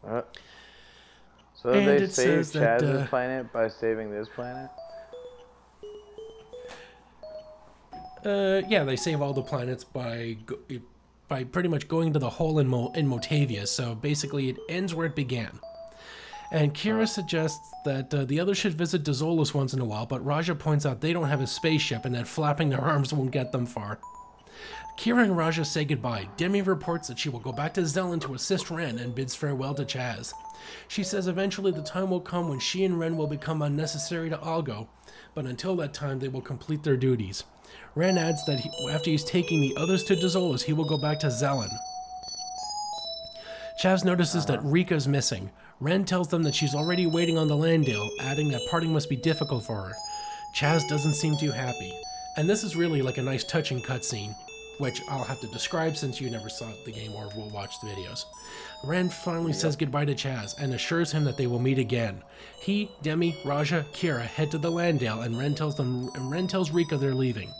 Uh, 0.07 0.21
so 1.55 1.71
And 1.71 1.87
they 1.87 1.99
saved 1.99 2.13
says 2.13 2.51
that, 2.53 2.81
Chaz's 2.81 3.03
uh, 3.03 3.07
planet 3.09 3.51
by 3.51 3.67
saving 3.67 4.11
this 4.11 4.29
planet? 4.29 4.69
Uh, 8.25 8.61
yeah, 8.67 8.83
they 8.83 8.95
save 8.95 9.21
all 9.21 9.33
the 9.33 9.41
planets 9.41 9.83
by 9.83 10.37
go- 10.45 10.59
by 11.27 11.43
pretty 11.43 11.69
much 11.69 11.87
going 11.87 12.13
to 12.13 12.19
the 12.19 12.29
hole 12.29 12.59
in 12.59 12.67
Mo- 12.67 12.91
in 12.93 13.07
Motavia. 13.07 13.67
So 13.67 13.95
basically, 13.95 14.49
it 14.49 14.57
ends 14.69 14.93
where 14.95 15.07
it 15.07 15.15
began. 15.15 15.59
And 16.51 16.73
Kyra 16.73 17.07
suggests 17.07 17.73
that 17.83 18.13
uh, 18.13 18.25
the 18.25 18.39
others 18.39 18.57
should 18.57 18.73
visit 18.73 19.03
Dezolis 19.03 19.53
once 19.53 19.73
in 19.73 19.81
a 19.81 19.85
while, 19.85 20.05
but 20.05 20.23
Raja 20.25 20.55
points 20.55 20.85
out 20.85 21.01
they 21.01 21.11
don't 21.11 21.27
have 21.27 21.41
a 21.41 21.47
spaceship 21.47 22.05
and 22.05 22.15
that 22.15 22.27
flapping 22.27 22.69
their 22.69 22.81
arms 22.93 23.13
won't 23.13 23.31
get 23.31 23.51
them 23.51 23.65
far. 23.65 23.99
Kyra 24.97 25.23
and 25.23 25.37
Raja 25.37 25.63
say 25.63 25.85
goodbye. 25.85 26.27
Demi 26.37 26.63
reports 26.63 27.07
that 27.07 27.19
she 27.19 27.29
will 27.29 27.39
go 27.39 27.51
back 27.51 27.73
to 27.75 27.81
Zelan 27.81 28.19
to 28.21 28.33
assist 28.33 28.71
Wren 28.71 28.97
and 28.97 29.13
bids 29.13 29.35
farewell 29.35 29.75
to 29.75 29.85
Chaz. 29.85 30.33
She 30.87 31.03
says 31.03 31.27
eventually 31.27 31.71
the 31.71 31.83
time 31.83 32.09
will 32.09 32.19
come 32.19 32.49
when 32.49 32.59
she 32.59 32.83
and 32.83 32.99
Wren 32.99 33.15
will 33.15 33.27
become 33.27 33.61
unnecessary 33.61 34.29
to 34.31 34.37
Algo, 34.37 34.87
but 35.35 35.45
until 35.45 35.75
that 35.75 35.93
time 35.93 36.17
they 36.17 36.29
will 36.29 36.41
complete 36.41 36.83
their 36.83 36.97
duties. 36.97 37.43
Wren 37.93 38.17
adds 38.17 38.43
that 38.45 38.59
he, 38.59 38.71
after 38.89 39.11
he's 39.11 39.23
taking 39.23 39.61
the 39.61 39.75
others 39.77 40.03
to 40.05 40.15
Dezolis, 40.15 40.63
he 40.63 40.73
will 40.73 40.87
go 40.87 40.97
back 40.99 41.19
to 41.19 41.27
Zelan. 41.27 41.69
Chaz 43.79 44.03
notices 44.03 44.47
that 44.47 44.61
Rika's 44.61 45.07
missing. 45.07 45.51
Wren 45.79 46.05
tells 46.05 46.27
them 46.27 46.41
that 46.43 46.55
she's 46.55 46.73
already 46.73 47.05
waiting 47.05 47.37
on 47.37 47.47
the 47.47 47.55
Landale, 47.55 48.09
adding 48.19 48.49
that 48.49 48.67
parting 48.69 48.91
must 48.91 49.09
be 49.09 49.15
difficult 49.15 49.63
for 49.63 49.83
her. 49.83 49.95
Chaz 50.55 50.87
doesn't 50.87 51.13
seem 51.13 51.37
too 51.37 51.51
happy. 51.51 51.93
And 52.35 52.49
this 52.49 52.63
is 52.63 52.75
really 52.75 53.01
like 53.03 53.17
a 53.17 53.23
nice 53.23 53.43
touching 53.43 53.81
cutscene, 53.81 54.35
which 54.79 55.01
I'll 55.07 55.23
have 55.23 55.39
to 55.41 55.47
describe 55.47 55.95
since 55.95 56.19
you 56.19 56.31
never 56.31 56.49
saw 56.49 56.71
the 56.85 56.91
game 56.91 57.13
or 57.13 57.29
will 57.35 57.49
watch 57.49 57.79
the 57.79 57.87
videos. 57.87 58.25
Wren 58.83 59.09
finally 59.09 59.53
says 59.53 59.75
goodbye 59.75 60.05
to 60.05 60.15
Chaz 60.15 60.55
and 60.59 60.73
assures 60.73 61.11
him 61.11 61.23
that 61.25 61.37
they 61.37 61.47
will 61.47 61.59
meet 61.59 61.77
again. 61.77 62.23
He, 62.59 62.89
Demi, 63.03 63.37
Raja, 63.45 63.85
Kyra 63.93 64.25
head 64.25 64.49
to 64.51 64.57
the 64.57 64.71
Landale 64.71 65.21
and 65.21 65.37
Wren 65.37 65.53
tells 65.53 65.75
them 65.75 66.09
and 66.15 66.31
Wren 66.31 66.47
tells 66.47 66.71
Rika 66.71 66.97
they're 66.97 67.13
leaving. 67.13 67.53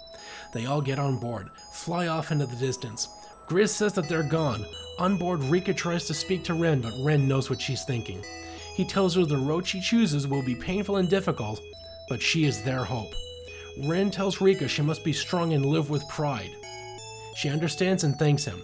They 0.54 0.66
all 0.66 0.82
get 0.82 0.98
on 0.98 1.20
board, 1.20 1.50
fly 1.72 2.08
off 2.08 2.32
into 2.32 2.48
the 2.48 2.56
distance. 2.56 3.10
Gryz 3.48 3.70
says 3.70 3.94
that 3.94 4.10
they're 4.10 4.24
gone. 4.24 4.66
On 5.00 5.16
board, 5.16 5.44
Rika 5.44 5.74
tries 5.74 6.06
to 6.06 6.14
speak 6.14 6.44
to 6.46 6.56
Wren, 6.56 6.82
but 6.82 6.94
Wren 7.04 7.28
knows 7.28 7.50
what 7.50 7.62
she's 7.62 7.84
thinking. 7.84 8.24
He 8.76 8.84
tells 8.84 9.16
her 9.16 9.26
the 9.26 9.38
road 9.38 9.66
she 9.66 9.80
chooses 9.80 10.28
will 10.28 10.42
be 10.42 10.56
painful 10.56 10.98
and 10.98 11.08
difficult, 11.10 11.62
but 12.10 12.22
she 12.22 12.46
is 12.46 12.64
their 12.64 12.84
hope. 12.84 13.14
Wren 13.86 14.10
tells 14.10 14.42
Rika 14.42 14.68
she 14.68 14.82
must 14.82 15.04
be 15.04 15.14
strong 15.14 15.54
and 15.54 15.66
live 15.66 15.92
with 15.92 16.08
pride. 16.10 16.50
She 17.36 17.50
understands 17.50 18.04
and 18.04 18.18
thanks 18.18 18.44
him. 18.46 18.64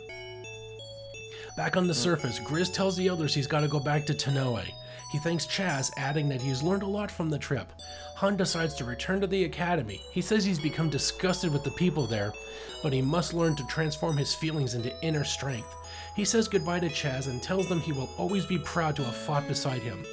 Back 1.56 1.78
on 1.78 1.86
the 1.86 1.94
surface, 1.94 2.40
Gryz 2.40 2.74
tells 2.74 2.98
the 2.98 3.10
others 3.10 3.36
he's 3.36 3.46
got 3.46 3.62
to 3.62 3.68
go 3.68 3.80
back 3.80 4.06
to 4.08 4.14
Tonoe. 4.16 4.66
He 5.12 5.20
thanks 5.20 5.46
Chaz, 5.46 5.92
adding 5.98 6.28
that 6.30 6.42
he's 6.42 6.64
learned 6.64 6.82
a 6.82 6.88
lot 6.88 7.12
from 7.12 7.30
the 7.30 7.38
trip. 7.38 7.72
Hahn 8.16 8.36
decides 8.36 8.74
to 8.76 8.86
return 8.86 9.22
to 9.22 9.28
the 9.28 9.44
academy. 9.44 10.02
He 10.12 10.22
says 10.22 10.44
he's 10.44 10.60
become 10.60 10.90
disgusted 10.90 11.54
with 11.54 11.64
the 11.64 11.70
people 11.72 12.08
there, 12.08 12.34
but 12.82 12.92
he 12.92 13.04
must 13.04 13.36
learn 13.36 13.56
to 13.58 13.68
transform 13.68 14.18
his 14.18 14.34
feelings 14.34 14.74
into 14.74 15.00
inner 15.04 15.24
strength. 15.24 15.68
He 16.16 16.26
says 16.26 16.48
goodbye 16.48 16.80
to 16.80 16.90
Chaz 16.90 17.28
and 17.28 17.42
tells 17.42 17.68
them 17.68 17.82
he 17.82 17.92
will 17.92 18.10
always 18.18 18.46
be 18.46 18.60
proud 18.60 18.96
to 18.98 19.04
have 19.04 19.16
fought 19.16 19.48
beside 19.48 19.82
him. 19.82 20.06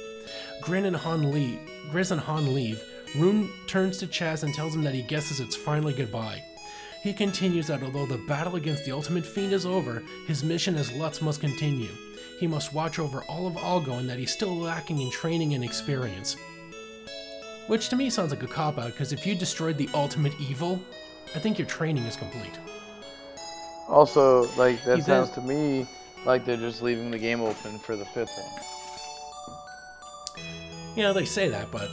Grin 0.61 0.85
and 0.85 0.95
Hahn 0.95 1.31
leave. 1.31 1.59
Gryz 1.91 2.11
and 2.11 2.19
Hahn 2.19 2.55
leave. 2.55 2.81
Rune 3.15 3.49
turns 3.67 3.97
to 3.97 4.07
Chaz 4.07 4.43
and 4.43 4.53
tells 4.53 4.73
him 4.73 4.83
that 4.83 4.95
he 4.95 5.03
guesses 5.03 5.39
it's 5.39 5.55
finally 5.55 5.93
goodbye. 5.93 6.43
He 7.03 7.13
continues 7.13 7.67
that 7.67 7.83
although 7.83 8.05
the 8.05 8.23
battle 8.27 8.55
against 8.55 8.85
the 8.85 8.91
Ultimate 8.91 9.25
Fiend 9.25 9.53
is 9.53 9.65
over, 9.65 10.03
his 10.27 10.43
mission 10.43 10.75
as 10.75 10.93
Lutz 10.93 11.21
must 11.21 11.41
continue. 11.41 11.91
He 12.39 12.47
must 12.47 12.73
watch 12.73 12.97
over 12.97 13.21
all 13.23 13.45
of 13.45 13.53
Algo 13.53 13.99
and 13.99 14.09
that 14.09 14.17
he's 14.17 14.31
still 14.31 14.55
lacking 14.55 15.01
in 15.01 15.11
training 15.11 15.53
and 15.53 15.63
experience. 15.63 16.35
Which 17.67 17.89
to 17.89 17.95
me 17.95 18.09
sounds 18.09 18.31
like 18.31 18.43
a 18.43 18.47
cop 18.47 18.77
out 18.77 18.91
because 18.91 19.13
if 19.13 19.25
you 19.25 19.35
destroyed 19.35 19.77
the 19.77 19.89
ultimate 19.93 20.33
evil, 20.39 20.81
I 21.35 21.39
think 21.39 21.59
your 21.59 21.67
training 21.67 22.05
is 22.05 22.15
complete. 22.15 22.59
Also, 23.91 24.47
like, 24.57 24.83
that 24.85 25.03
sounds 25.03 25.29
to 25.31 25.41
me 25.41 25.85
like 26.25 26.45
they're 26.45 26.55
just 26.55 26.81
leaving 26.81 27.11
the 27.11 27.17
game 27.17 27.41
open 27.41 27.77
for 27.77 27.97
the 27.97 28.05
fifth 28.05 28.31
one. 28.37 28.47
You 30.95 31.03
know, 31.03 31.11
they 31.13 31.25
say 31.25 31.49
that, 31.49 31.69
but. 31.71 31.89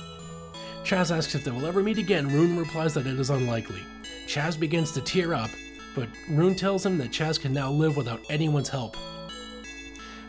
Chaz 0.84 1.14
asks 1.14 1.34
if 1.34 1.44
they 1.44 1.50
will 1.50 1.66
ever 1.66 1.82
meet 1.82 1.98
again. 1.98 2.32
Rune 2.32 2.56
replies 2.56 2.94
that 2.94 3.06
it 3.06 3.18
is 3.18 3.30
unlikely. 3.30 3.82
Chaz 4.26 4.58
begins 4.58 4.92
to 4.92 5.00
tear 5.00 5.34
up, 5.34 5.50
but 5.94 6.08
Rune 6.30 6.54
tells 6.54 6.86
him 6.86 6.98
that 6.98 7.10
Chaz 7.10 7.38
can 7.40 7.52
now 7.52 7.70
live 7.70 7.96
without 7.96 8.20
anyone's 8.30 8.68
help. 8.68 8.96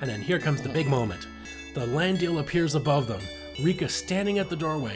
And 0.01 0.09
then 0.09 0.21
here 0.21 0.39
comes 0.39 0.61
the 0.61 0.69
big 0.69 0.87
moment. 0.87 1.27
The 1.75 1.85
Landale 1.85 2.39
appears 2.39 2.73
above 2.73 3.07
them, 3.07 3.21
Rika 3.61 3.87
standing 3.87 4.39
at 4.39 4.49
the 4.49 4.55
doorway. 4.55 4.95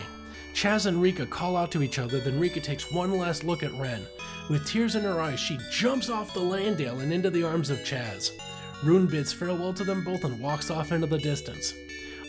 Chaz 0.54 0.88
and 0.88 1.02
Rika 1.02 1.28
call 1.28 1.56
out 1.56 1.72
to 1.72 1.84
each 1.84 2.00
other, 2.00 2.20
then 2.20 2.40
Rika 2.40 2.60
takes 2.60 2.92
one 2.92 3.18
last 3.18 3.44
look 3.44 3.62
at 3.62 3.74
Wren. 3.74 4.06
With 4.50 4.68
tears 4.68 4.96
in 4.96 5.04
her 5.04 5.22
eyes, 5.22 5.40
she 5.40 5.58
jumps 5.72 6.10
off 6.10 6.34
the 6.34 6.42
Landale 6.42 7.00
and 7.00 7.14
into 7.14 7.30
the 7.30 7.44
arms 7.44 7.70
of 7.70 7.80
Chaz. 7.80 8.32
Rune 8.84 9.08
bids 9.08 9.32
farewell 9.32 9.74
to 9.74 9.86
them 9.86 10.04
both 10.04 10.26
and 10.26 10.40
walks 10.40 10.70
off 10.70 10.92
into 10.92 11.08
the 11.08 11.18
distance. 11.18 11.74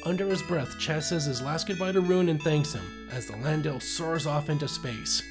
Under 0.05 0.27
his 0.27 0.43
breath, 0.43 0.79
Chaz 0.79 1.05
says 1.05 1.25
his 1.25 1.43
last 1.43 1.67
goodbye 1.67 1.91
to 1.93 2.01
Rune 2.01 2.29
and 2.29 2.41
thanks 2.41 2.73
him 2.73 3.09
as 3.11 3.27
the 3.27 3.37
Landale 3.39 3.81
soars 3.81 4.27
off 4.27 4.49
into 4.49 4.69
space. 4.69 5.23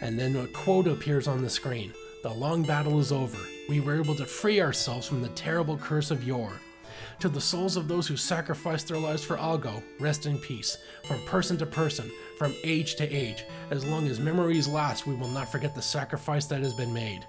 And 0.00 0.18
then 0.18 0.36
a 0.36 0.46
quote 0.46 0.88
appears 0.88 1.28
on 1.28 1.42
the 1.42 1.50
screen 1.50 1.92
The 2.22 2.30
long 2.30 2.62
battle 2.62 3.00
is 3.00 3.12
over. 3.12 3.38
We 3.68 3.80
were 3.80 4.00
able 4.00 4.14
to 4.14 4.24
free 4.24 4.62
ourselves 4.62 5.06
from 5.06 5.20
the 5.20 5.28
terrible 5.30 5.76
curse 5.76 6.10
of 6.10 6.24
yore. 6.24 6.58
To 7.20 7.28
the 7.28 7.40
souls 7.40 7.76
of 7.76 7.88
those 7.88 8.06
who 8.06 8.16
sacrificed 8.16 8.88
their 8.88 8.98
lives 8.98 9.24
for 9.24 9.36
Algo, 9.36 9.82
rest 10.00 10.24
in 10.24 10.38
peace. 10.38 10.78
From 11.04 11.20
person 11.26 11.58
to 11.58 11.66
person, 11.66 12.10
from 12.38 12.54
age 12.62 12.94
to 12.96 13.12
age, 13.12 13.44
as 13.70 13.84
long 13.84 14.06
as 14.06 14.20
memories 14.20 14.68
last, 14.68 15.06
we 15.06 15.14
will 15.14 15.28
not 15.28 15.50
forget 15.50 15.74
the 15.74 15.82
sacrifice 15.82 16.46
that 16.46 16.62
has 16.62 16.72
been 16.72 16.92
made. 16.92 17.26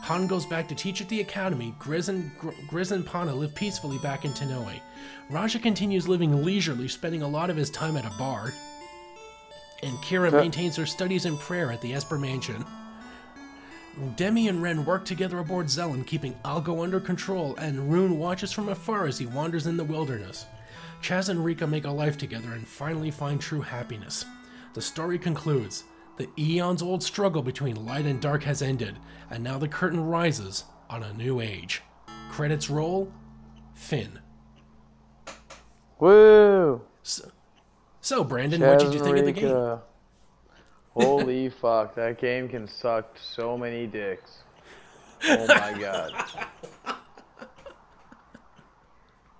Hahn 0.00 0.26
goes 0.26 0.46
back 0.46 0.66
to 0.68 0.74
teach 0.74 1.02
at 1.02 1.08
the 1.10 1.20
academy. 1.20 1.74
Gryz 1.78 2.08
and, 2.08 2.36
Gr- 2.38 2.50
Gryz 2.68 2.90
and 2.90 3.06
Pana 3.06 3.34
live 3.34 3.54
peacefully 3.54 3.98
back 3.98 4.24
in 4.24 4.32
Tonoe. 4.32 4.80
Raja 5.28 5.58
continues 5.58 6.08
living 6.08 6.42
leisurely, 6.42 6.88
spending 6.88 7.22
a 7.22 7.28
lot 7.28 7.50
of 7.50 7.56
his 7.56 7.70
time 7.70 7.96
at 7.98 8.06
a 8.06 8.18
bar. 8.18 8.52
And 9.82 9.96
Kyra 9.98 10.32
maintains 10.32 10.74
her 10.76 10.86
studies 10.86 11.26
and 11.26 11.38
prayer 11.38 11.70
at 11.70 11.80
the 11.82 11.92
Esper 11.92 12.18
Mansion. 12.18 12.64
Demi 14.16 14.48
and 14.48 14.62
Wren 14.62 14.84
work 14.86 15.04
together 15.04 15.38
aboard 15.38 15.66
Zelan, 15.66 16.06
keeping 16.06 16.34
Algo 16.44 16.82
under 16.82 17.00
control, 17.00 17.54
and 17.56 17.92
Rune 17.92 18.18
watches 18.18 18.52
from 18.52 18.68
afar 18.68 19.06
as 19.06 19.18
he 19.18 19.26
wanders 19.26 19.66
in 19.66 19.76
the 19.76 19.84
wilderness. 19.84 20.46
Chaz 21.02 21.28
and 21.28 21.44
Rika 21.44 21.66
make 21.66 21.84
a 21.84 21.90
life 21.90 22.18
together 22.18 22.52
and 22.52 22.66
finally 22.66 23.10
find 23.10 23.40
true 23.40 23.62
happiness. 23.62 24.24
The 24.74 24.82
story 24.82 25.18
concludes. 25.18 25.84
The 26.16 26.28
eons 26.38 26.82
old 26.82 27.02
struggle 27.02 27.42
between 27.42 27.86
light 27.86 28.04
and 28.04 28.20
dark 28.20 28.42
has 28.42 28.60
ended, 28.60 28.98
and 29.30 29.42
now 29.42 29.56
the 29.56 29.68
curtain 29.68 30.04
rises 30.04 30.64
on 30.90 31.02
a 31.02 31.14
new 31.14 31.40
age. 31.40 31.82
Credits 32.30 32.68
roll. 32.68 33.10
Finn. 33.74 34.18
Woo! 35.98 36.82
So, 38.02 38.24
Brandon, 38.24 38.60
what 38.60 38.78
did 38.78 38.92
you 38.92 39.00
think 39.00 39.16
of 39.16 39.24
the 39.24 39.32
game? 39.32 39.78
Holy 40.92 41.48
fuck, 41.60 41.94
that 41.94 42.20
game 42.20 42.48
can 42.48 42.68
suck 42.68 43.16
so 43.18 43.56
many 43.56 43.86
dicks. 43.86 44.38
Oh 45.24 45.46
my 45.46 45.78
god. 45.78 46.12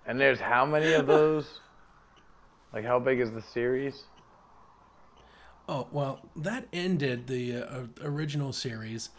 And 0.06 0.20
there's 0.20 0.40
how 0.40 0.64
many 0.66 0.93
of 0.93 1.06
those? 1.09 1.60
Like, 2.72 2.85
how 2.85 2.98
big 2.98 3.20
is 3.20 3.32
the 3.32 3.43
series? 3.43 4.05
Oh, 5.68 5.86
well, 5.93 6.28
that 6.36 6.66
ended 6.72 7.27
the 7.27 7.56
uh, 7.56 7.82
original 8.02 8.52
series. 8.52 9.10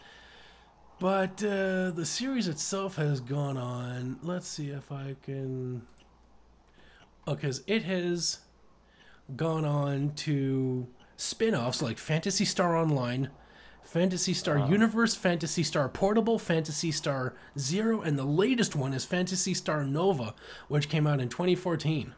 But 0.98 1.42
uh, 1.42 1.90
the 1.90 2.04
series 2.04 2.46
itself 2.46 2.96
has 2.96 3.20
gone 3.20 3.56
on. 3.56 4.18
Let's 4.22 4.46
see 4.46 4.70
if 4.70 4.92
I 4.92 5.16
can. 5.22 5.82
Oh, 7.26 7.34
because 7.34 7.62
it 7.66 7.84
has 7.84 8.38
gone 9.34 9.64
on 9.64 10.12
to 10.14 10.86
spin 11.16 11.54
offs 11.54 11.82
like 11.82 11.98
Phantasy 11.98 12.44
Star 12.44 12.76
Online, 12.76 13.30
Phantasy 13.84 14.34
Star 14.34 14.58
uh. 14.58 14.68
Universe, 14.68 15.14
Phantasy 15.14 15.62
Star 15.62 15.88
Portable, 15.88 16.38
Phantasy 16.38 16.90
Star 16.90 17.34
Zero, 17.58 18.00
and 18.00 18.18
the 18.18 18.24
latest 18.24 18.74
one 18.74 18.94
is 18.94 19.04
Phantasy 19.04 19.54
Star 19.54 19.84
Nova, 19.84 20.34
which 20.68 20.88
came 20.88 21.06
out 21.06 21.20
in 21.20 21.28
2014. 21.28 22.14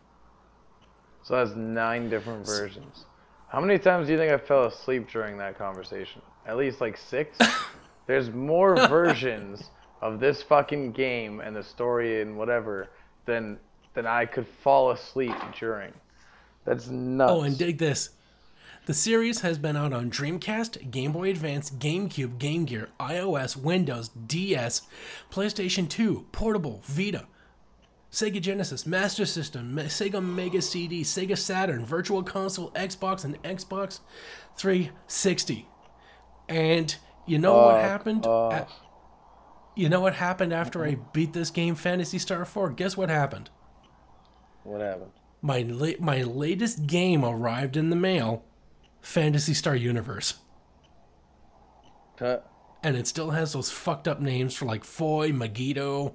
So 1.23 1.35
that's 1.36 1.57
nine 1.57 2.11
different 2.11 2.47
versions. 2.47 3.07
How 3.49 3.61
many 3.61 3.78
times 3.78 4.07
do 4.07 4.12
you 4.12 4.19
think 4.19 4.32
I 4.32 4.39
fell 4.39 4.66
asleep 4.66 5.09
during 5.11 5.39
that 5.39 5.57
conversation? 5.57 6.20
At 6.47 6.57
least 6.57 6.81
like 6.81 6.97
six? 6.97 7.39
There's 8.07 8.31
more 8.31 8.77
versions 8.89 9.70
of 10.03 10.20
this 10.20 10.43
fucking 10.43 10.93
game 10.93 11.41
and 11.41 11.57
the 11.57 11.62
story 11.62 12.20
and 12.20 12.36
whatever 12.36 12.91
than 13.24 13.59
than 13.95 14.07
I 14.07 14.27
could 14.27 14.47
fall 14.62 14.91
asleep 14.91 15.35
during. 15.59 15.93
That's 16.65 16.89
nuts. 16.89 17.32
Oh, 17.32 17.43
and 17.43 17.57
dig 17.57 17.78
this. 17.78 18.11
The 18.86 18.94
series 18.94 19.40
has 19.40 19.56
been 19.56 19.77
out 19.78 19.94
on 19.94 20.11
Dreamcast, 20.11 20.90
Game 20.90 21.12
Boy 21.12 21.31
Advance, 21.31 21.70
GameCube, 21.70 22.39
Game 22.39 22.66
Gear, 22.66 22.90
iOS, 23.01 23.56
Windows, 23.56 24.11
DS, 24.11 24.82
PlayStation 25.31 25.89
2, 25.89 26.27
Portable, 26.32 26.82
Vita, 26.85 27.27
Sega 28.12 28.43
Genesis, 28.43 28.86
Master 28.86 29.24
System, 29.24 29.74
Sega 29.77 30.23
Mega 30.23 30.61
CD, 30.61 31.01
Sega 31.02 31.36
Saturn, 31.39 31.86
Virtual 31.86 32.23
Console, 32.23 32.70
Xbox, 32.73 33.24
and 33.24 33.43
Xbox 33.43 34.01
360. 34.59 35.66
And 36.51 36.94
you 37.27 37.39
know 37.39 37.55
what 37.55 37.77
uh, 37.77 37.81
happened? 37.81 38.27
Uh. 38.27 38.31
A- 38.48 38.66
you 39.77 39.89
know 39.89 40.01
what 40.01 40.15
happened 40.15 40.52
after 40.52 40.85
I 40.85 40.98
beat 41.12 41.32
this 41.32 41.51
game, 41.51 41.74
Phantasy 41.74 42.19
Star 42.19 42.44
4? 42.44 42.70
Guess 42.70 42.97
what 42.97 43.09
happened? 43.09 43.51
what 44.62 44.81
happened? 44.81 45.11
My 45.43 45.62
la- 45.62 45.98
my 46.01 46.23
latest 46.23 46.86
game 46.86 47.24
arrived 47.24 47.77
in 47.77 47.90
the 47.90 47.97
mail, 47.97 48.44
Phantasy 49.05 49.53
Star 49.53 49.77
Universe, 49.77 50.35
Huh? 52.19 52.39
and 52.83 52.97
it 52.97 53.07
still 53.07 53.31
has 53.31 53.53
those 53.53 53.71
fucked 53.71 54.09
up 54.09 54.19
names 54.21 54.55
for 54.55 54.65
like 54.65 54.83
Foie, 54.83 55.29
Megiddo, 55.29 56.15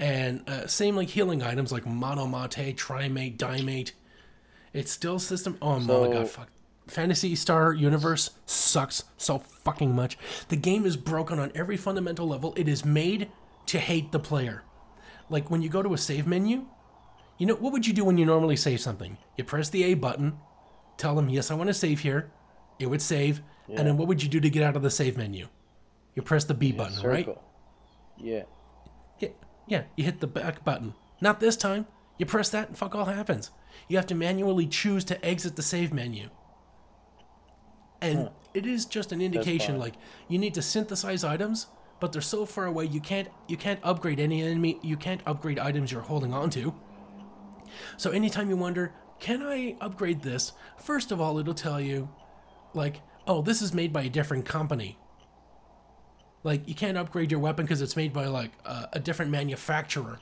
and 0.00 0.42
uh, 0.48 0.66
same 0.66 0.96
like 0.96 1.08
healing 1.08 1.42
items 1.42 1.70
like 1.70 1.84
Monomate, 1.84 2.76
Trimate, 2.76 3.36
Dimate. 3.36 3.92
It's 4.72 4.90
still 4.90 5.18
system. 5.20 5.56
Oh 5.62 5.78
my 5.78 6.12
god, 6.12 6.28
fuck. 6.28 6.48
Phantasy 6.88 7.36
Star 7.36 7.72
Universe 7.72 8.30
sucks 8.44 9.04
so 9.16 9.38
fucking 9.38 9.94
much. 9.94 10.18
The 10.48 10.56
game 10.56 10.84
is 10.86 10.96
broken 10.96 11.38
on 11.38 11.52
every 11.54 11.76
fundamental 11.76 12.26
level. 12.26 12.52
It 12.56 12.66
is 12.66 12.84
made 12.84 13.30
to 13.66 13.78
hate 13.78 14.10
the 14.10 14.18
player. 14.18 14.64
Like 15.30 15.50
when 15.50 15.62
you 15.62 15.68
go 15.68 15.82
to 15.82 15.94
a 15.94 15.98
save 15.98 16.26
menu, 16.26 16.66
you 17.36 17.46
know 17.46 17.54
what 17.54 17.72
would 17.72 17.86
you 17.86 17.92
do 17.92 18.04
when 18.04 18.18
you 18.18 18.24
normally 18.26 18.56
save 18.56 18.80
something? 18.80 19.18
You 19.36 19.44
press 19.44 19.68
the 19.68 19.84
A 19.84 19.94
button, 19.94 20.38
tell 20.98 21.14
them 21.14 21.30
yes, 21.30 21.50
I 21.50 21.54
want 21.54 21.68
to 21.68 21.74
save 21.74 22.00
here. 22.00 22.30
It 22.78 22.86
would 22.86 23.02
save, 23.02 23.40
and 23.68 23.86
then 23.86 23.96
what 23.96 24.06
would 24.08 24.22
you 24.22 24.28
do 24.28 24.40
to 24.40 24.50
get 24.50 24.62
out 24.62 24.76
of 24.76 24.82
the 24.82 24.90
save 24.90 25.16
menu? 25.16 25.48
You 26.14 26.22
press 26.22 26.44
the 26.44 26.54
B 26.54 26.72
button, 26.72 27.00
right? 27.02 27.24
Circle. 27.24 27.42
Yeah. 28.18 28.42
Yeah, 29.18 29.28
yeah, 29.66 29.82
you 29.96 30.04
hit 30.04 30.20
the 30.20 30.26
back 30.26 30.64
button. 30.64 30.94
Not 31.20 31.40
this 31.40 31.56
time. 31.56 31.86
You 32.18 32.26
press 32.26 32.50
that 32.50 32.68
and 32.68 32.76
fuck 32.78 32.94
all 32.94 33.06
happens. 33.06 33.50
You 33.88 33.96
have 33.96 34.06
to 34.06 34.14
manually 34.14 34.66
choose 34.66 35.04
to 35.04 35.24
exit 35.24 35.56
the 35.56 35.62
save 35.62 35.92
menu. 35.92 36.30
And 38.00 38.30
it 38.54 38.66
is 38.66 38.84
just 38.84 39.12
an 39.12 39.20
indication 39.20 39.78
like 39.78 39.94
you 40.28 40.38
need 40.38 40.54
to 40.54 40.62
synthesize 40.62 41.24
items, 41.24 41.66
but 42.00 42.12
they're 42.12 42.22
so 42.22 42.46
far 42.46 42.66
away 42.66 42.84
you 42.86 43.00
can't 43.00 43.28
you 43.48 43.56
can't 43.56 43.80
upgrade 43.82 44.20
any 44.20 44.42
enemy 44.42 44.78
you 44.82 44.96
can't 44.96 45.20
upgrade 45.26 45.58
items 45.58 45.90
you're 45.90 46.02
holding 46.02 46.32
on 46.32 46.50
to. 46.50 46.74
So 47.96 48.10
anytime 48.10 48.50
you 48.50 48.56
wonder, 48.56 48.92
can 49.20 49.42
I 49.42 49.76
upgrade 49.80 50.22
this? 50.22 50.52
First 50.78 51.12
of 51.12 51.20
all, 51.20 51.38
it'll 51.38 51.54
tell 51.54 51.80
you 51.80 52.08
like, 52.74 53.00
oh, 53.26 53.42
this 53.42 53.62
is 53.62 53.74
made 53.74 53.92
by 53.92 54.02
a 54.02 54.08
different 54.08 54.44
company. 54.44 54.98
Like 56.44 56.68
you 56.68 56.74
can't 56.74 56.96
upgrade 56.96 57.30
your 57.30 57.40
weapon 57.40 57.64
because 57.64 57.82
it's 57.82 57.96
made 57.96 58.12
by 58.12 58.26
like 58.26 58.52
a, 58.64 58.88
a 58.94 59.00
different 59.00 59.30
manufacturer, 59.30 60.20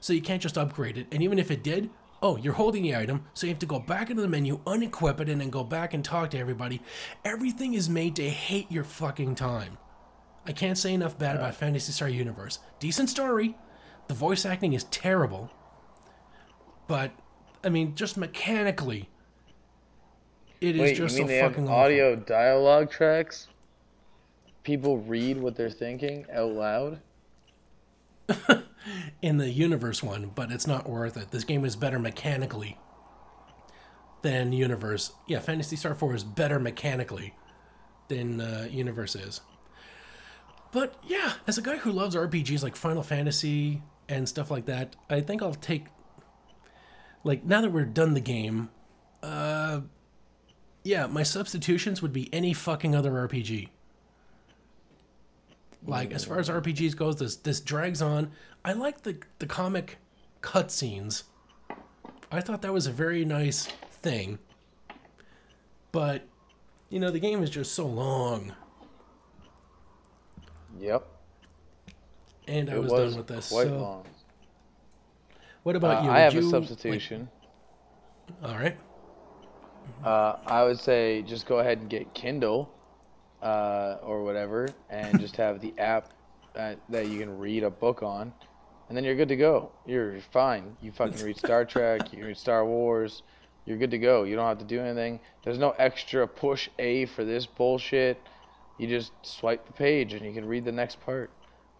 so 0.00 0.12
you 0.12 0.22
can't 0.22 0.42
just 0.42 0.56
upgrade 0.56 0.96
it. 0.96 1.06
And 1.10 1.22
even 1.22 1.38
if 1.38 1.50
it 1.50 1.64
did, 1.64 1.90
oh, 2.22 2.36
you're 2.36 2.54
holding 2.54 2.82
the 2.82 2.96
item, 2.96 3.24
so 3.34 3.46
you 3.46 3.52
have 3.52 3.58
to 3.60 3.66
go 3.66 3.80
back 3.80 4.08
into 4.10 4.22
the 4.22 4.28
menu, 4.28 4.60
unequip 4.60 5.20
it, 5.20 5.28
and 5.28 5.40
then 5.40 5.50
go 5.50 5.64
back 5.64 5.92
and 5.92 6.04
talk 6.04 6.30
to 6.30 6.38
everybody. 6.38 6.80
Everything 7.24 7.74
is 7.74 7.90
made 7.90 8.16
to 8.16 8.28
hate 8.28 8.70
your 8.70 8.84
fucking 8.84 9.34
time. 9.34 9.76
I 10.46 10.52
can't 10.52 10.78
say 10.78 10.94
enough 10.94 11.18
bad 11.18 11.36
about 11.36 11.56
Phantasy 11.56 11.92
Star 11.92 12.08
Universe. 12.08 12.60
Decent 12.78 13.10
story, 13.10 13.56
the 14.06 14.14
voice 14.14 14.46
acting 14.46 14.72
is 14.72 14.84
terrible, 14.84 15.50
but 16.86 17.10
I 17.64 17.68
mean, 17.68 17.94
just 17.94 18.16
mechanically, 18.16 19.08
it 20.60 20.76
is 20.76 20.80
Wait, 20.80 20.90
you 20.90 20.96
just 20.96 21.16
mean 21.16 21.24
so 21.24 21.28
they 21.28 21.36
have 21.38 21.52
fucking 21.52 21.64
awful. 21.64 21.76
audio 21.76 22.16
dialogue 22.16 22.90
tracks? 22.90 23.48
People 24.62 24.98
read 24.98 25.38
what 25.38 25.56
they're 25.56 25.70
thinking 25.70 26.26
out 26.32 26.52
loud? 26.52 27.00
in 29.22 29.38
the 29.38 29.50
universe 29.50 30.02
one, 30.02 30.32
but 30.34 30.50
it's 30.50 30.66
not 30.66 30.88
worth 30.88 31.16
it. 31.16 31.30
This 31.30 31.44
game 31.44 31.64
is 31.64 31.76
better 31.76 31.98
mechanically 31.98 32.78
than 34.22 34.52
Universe. 34.52 35.12
Yeah, 35.26 35.40
Phantasy 35.40 35.76
Star 35.76 35.94
4 35.94 36.14
is 36.14 36.24
better 36.24 36.58
mechanically 36.58 37.34
than 38.08 38.40
uh, 38.40 38.68
Universe 38.70 39.14
is. 39.14 39.40
But 40.72 40.96
yeah, 41.06 41.34
as 41.46 41.58
a 41.58 41.62
guy 41.62 41.76
who 41.76 41.92
loves 41.92 42.14
RPGs 42.14 42.62
like 42.62 42.76
Final 42.76 43.02
Fantasy 43.02 43.82
and 44.08 44.28
stuff 44.28 44.50
like 44.50 44.66
that, 44.66 44.96
I 45.08 45.20
think 45.20 45.42
I'll 45.42 45.54
take. 45.54 45.86
Like, 47.26 47.44
now 47.44 47.60
that 47.60 47.72
we're 47.72 47.84
done 47.84 48.14
the 48.14 48.20
game, 48.20 48.70
uh. 49.22 49.80
Yeah, 50.84 51.08
my 51.08 51.24
substitutions 51.24 52.00
would 52.00 52.12
be 52.12 52.32
any 52.32 52.52
fucking 52.52 52.94
other 52.94 53.10
RPG. 53.10 53.70
Like 55.84 56.12
as 56.12 56.24
far 56.24 56.38
as 56.38 56.48
RPGs 56.48 56.94
goes, 56.94 57.16
this 57.16 57.34
this 57.34 57.58
drags 57.58 58.00
on. 58.00 58.30
I 58.64 58.72
like 58.72 59.02
the 59.02 59.18
the 59.40 59.46
comic 59.46 59.98
cutscenes. 60.42 61.24
I 62.30 62.40
thought 62.40 62.62
that 62.62 62.72
was 62.72 62.86
a 62.86 62.92
very 62.92 63.24
nice 63.24 63.66
thing. 63.90 64.38
But 65.90 66.28
you 66.88 67.00
know, 67.00 67.10
the 67.10 67.18
game 67.18 67.42
is 67.42 67.50
just 67.50 67.74
so 67.74 67.84
long, 67.86 68.52
Yep. 70.78 71.04
and 72.46 72.70
I 72.70 72.78
was, 72.78 72.92
was 72.92 73.10
done 73.10 73.18
with 73.18 73.26
this. 73.26 73.48
quite 73.48 73.66
so, 73.66 73.76
long. 73.78 74.04
What 75.66 75.74
about 75.74 76.02
Uh, 76.02 76.04
you? 76.04 76.10
I 76.10 76.20
have 76.20 76.32
you, 76.32 76.42
a 76.42 76.42
like- 76.42 76.50
substitution. 76.52 77.28
all 78.44 78.54
right. 78.54 78.76
Uh, 80.04 80.36
I 80.46 80.62
would 80.62 80.78
say 80.78 81.22
just 81.22 81.44
go 81.46 81.58
ahead 81.58 81.78
and 81.78 81.90
get 81.90 82.14
Kindle 82.14 82.70
uh, 83.42 83.96
or 84.00 84.22
whatever, 84.22 84.68
and 84.90 85.18
just 85.26 85.34
have 85.36 85.60
the 85.60 85.74
app 85.76 86.10
that, 86.54 86.78
that 86.88 87.08
you 87.08 87.18
can 87.18 87.36
read 87.36 87.64
a 87.64 87.70
book 87.70 88.04
on, 88.04 88.32
and 88.88 88.96
then 88.96 89.02
you're 89.02 89.16
good 89.16 89.28
to 89.28 89.34
go. 89.36 89.72
You're, 89.86 90.20
fine. 90.32 90.76
You 90.80 90.92
fucking 90.92 91.20
read 91.24 91.36
Star 91.36 91.64
Trek, 91.72 92.12
you 92.12 92.18
can 92.18 92.28
read 92.28 92.36
Star 92.36 92.64
Wars. 92.64 93.24
You're 93.64 93.78
good 93.78 93.90
to 93.90 93.98
go. 93.98 94.22
You 94.22 94.36
don't 94.36 94.46
have 94.46 94.58
to 94.58 94.64
do 94.64 94.80
anything. 94.80 95.18
There's 95.42 95.58
no 95.58 95.70
extra 95.80 96.28
push 96.28 96.68
A 96.78 97.06
for 97.06 97.24
this 97.24 97.44
bullshit. 97.44 98.20
You 98.78 98.86
just 98.86 99.10
swipe 99.22 99.66
the 99.66 99.72
page 99.72 100.12
and 100.14 100.24
you 100.24 100.32
can 100.32 100.44
read 100.44 100.64
the 100.64 100.70
next 100.70 101.00
part. 101.00 101.30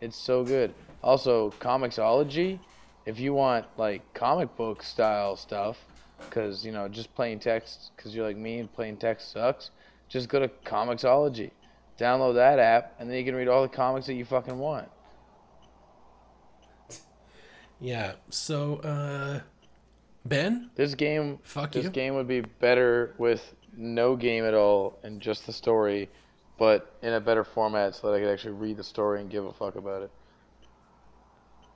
It's 0.01 0.17
so 0.17 0.43
good. 0.43 0.75
Also, 1.05 1.51
Comixology, 1.61 2.59
if 3.07 3.19
you 3.19 3.33
want 3.33 3.65
like 3.77 4.03
comic 4.15 4.55
book 4.57 4.83
style 4.83 5.37
stuff, 5.37 5.79
because 6.19 6.65
you 6.65 6.73
know 6.73 6.89
just 6.89 7.15
plain 7.15 7.39
text, 7.39 7.93
because 7.97 8.15
you're 8.15 8.27
like 8.27 8.37
me 8.37 8.59
and 8.59 8.73
plain 8.73 8.97
text 8.97 9.33
sucks. 9.33 9.71
Just 10.09 10.29
go 10.29 10.39
to 10.39 10.49
Comixology, 10.65 11.51
download 11.99 12.35
that 12.35 12.59
app, 12.59 12.95
and 12.99 13.11
then 13.11 13.17
you 13.17 13.25
can 13.25 13.35
read 13.35 13.49
all 13.49 13.63
the 13.63 13.69
comics 13.69 14.07
that 14.07 14.15
you 14.15 14.25
fucking 14.25 14.59
want. 14.59 14.89
Yeah. 17.81 18.13
So, 18.31 18.77
uh, 18.77 19.41
Ben, 20.25 20.71
This 20.77 20.95
game, 20.95 21.39
Fuck 21.43 21.73
this 21.73 21.85
you. 21.85 21.91
game 21.91 22.15
would 22.15 22.29
be 22.29 22.41
better 22.41 23.15
with 23.19 23.55
no 23.77 24.17
game 24.17 24.45
at 24.45 24.55
all 24.55 24.99
and 25.03 25.21
just 25.21 25.47
the 25.47 25.53
story, 25.53 26.09
but 26.59 26.95
in 27.03 27.13
a 27.13 27.21
better 27.21 27.45
format 27.45 27.95
so 27.95 28.11
that 28.11 28.17
I 28.17 28.21
could 28.21 28.33
actually 28.33 28.55
read 28.55 28.77
the 28.77 28.85
story 28.85 29.21
and 29.21 29.31
give 29.31 29.45
a 29.45 29.53
fuck 29.53 29.77
about 29.77 30.03
it. 30.03 30.11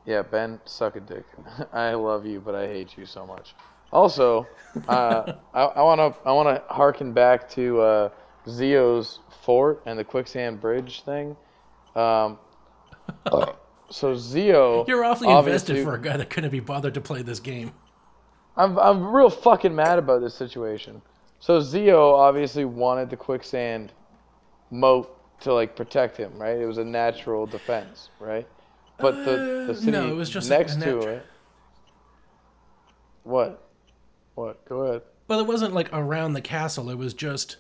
Yeah, 0.06 0.22
Ben, 0.22 0.60
suck 0.64 0.96
a 0.96 1.00
dick. 1.00 1.24
I 1.72 1.94
love 1.94 2.26
you, 2.26 2.40
but 2.40 2.54
I 2.54 2.66
hate 2.66 2.96
you 2.96 3.06
so 3.06 3.26
much. 3.26 3.54
Also, 3.92 4.46
uh, 4.88 5.32
I, 5.54 5.62
I 5.62 5.82
wanna 5.82 6.14
I 6.24 6.32
wanna 6.32 6.62
harken 6.68 7.12
back 7.12 7.48
to 7.50 7.80
uh, 7.80 8.08
Zio's 8.48 9.20
fort 9.42 9.82
and 9.86 9.98
the 9.98 10.04
quicksand 10.04 10.60
bridge 10.60 11.02
thing. 11.02 11.36
Um, 11.94 12.38
so 13.90 14.14
Zio, 14.16 14.84
you're 14.86 15.04
awfully 15.04 15.30
invested 15.32 15.82
for 15.84 15.94
a 15.94 16.00
guy 16.00 16.16
that 16.16 16.30
couldn't 16.30 16.50
be 16.50 16.60
bothered 16.60 16.94
to 16.94 17.00
play 17.00 17.22
this 17.22 17.40
game. 17.40 17.72
I'm 18.56 18.78
I'm 18.78 19.12
real 19.12 19.30
fucking 19.30 19.74
mad 19.74 19.98
about 19.98 20.20
this 20.20 20.34
situation. 20.34 21.02
So 21.40 21.60
Zio 21.60 22.14
obviously 22.14 22.64
wanted 22.64 23.10
the 23.10 23.16
quicksand 23.16 23.92
moat 24.70 25.16
to 25.40 25.54
like 25.54 25.74
protect 25.74 26.16
him, 26.16 26.38
right? 26.38 26.58
It 26.58 26.66
was 26.66 26.78
a 26.78 26.84
natural 26.84 27.46
defense, 27.46 28.10
right? 28.18 28.46
But 29.00 29.24
the 29.24 29.64
the 29.68 29.74
city 29.74 29.90
no, 29.92 30.08
it 30.08 30.14
was 30.14 30.30
just 30.30 30.48
next 30.50 30.80
to 30.80 30.98
it. 31.00 31.26
What? 33.24 33.68
What? 34.34 34.64
Go 34.66 34.80
ahead. 34.80 35.02
Well, 35.28 35.40
it 35.40 35.46
wasn't 35.46 35.74
like 35.74 35.88
around 35.92 36.32
the 36.32 36.40
castle. 36.40 36.90
It 36.90 36.96
was 36.98 37.14
just 37.14 37.56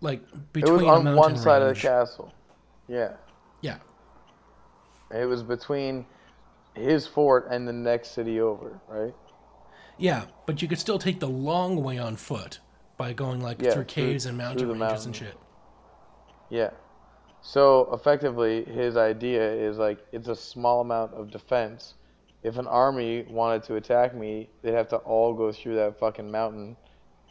like 0.00 0.20
It 0.32 0.52
between 0.52 0.74
was 0.74 0.82
on 0.84 1.04
mountain 1.04 1.16
one 1.16 1.36
side 1.36 1.62
of 1.62 1.74
the 1.74 1.80
castle. 1.80 2.32
Yeah. 2.88 3.12
Yeah. 3.60 3.76
It 5.12 5.24
was 5.24 5.42
between 5.42 6.06
his 6.74 7.06
fort 7.06 7.48
and 7.50 7.66
the 7.66 7.72
next 7.72 8.10
city 8.12 8.40
over, 8.40 8.78
right? 8.88 9.14
Yeah, 9.98 10.24
but 10.46 10.62
you 10.62 10.68
could 10.68 10.78
still 10.78 10.98
take 10.98 11.20
the 11.20 11.28
long 11.28 11.82
way 11.82 11.98
on 11.98 12.16
foot 12.16 12.60
by 12.96 13.12
going 13.12 13.40
like 13.40 13.60
Yeah, 13.60 13.72
through 13.72 13.84
through- 13.84 14.04
caves 14.04 14.26
and 14.26 14.38
mountain 14.38 14.66
through 14.68 14.74
ranges 14.80 15.06
and 15.06 15.14
shit. 15.16 15.34
Yeah. 16.48 16.70
So 17.42 17.88
effectively, 17.92 18.64
his 18.64 18.96
idea 18.96 19.52
is 19.52 19.78
like 19.78 19.98
it's 20.12 20.28
a 20.28 20.36
small 20.36 20.80
amount 20.80 21.14
of 21.14 21.30
defense, 21.30 21.94
if 22.42 22.56
an 22.56 22.66
army 22.66 23.26
wanted 23.28 23.62
to 23.64 23.76
attack 23.76 24.14
me, 24.14 24.48
they'd 24.62 24.72
have 24.72 24.88
to 24.88 24.96
all 24.98 25.34
go 25.34 25.52
through 25.52 25.76
that 25.76 25.98
fucking 25.98 26.30
mountain, 26.30 26.76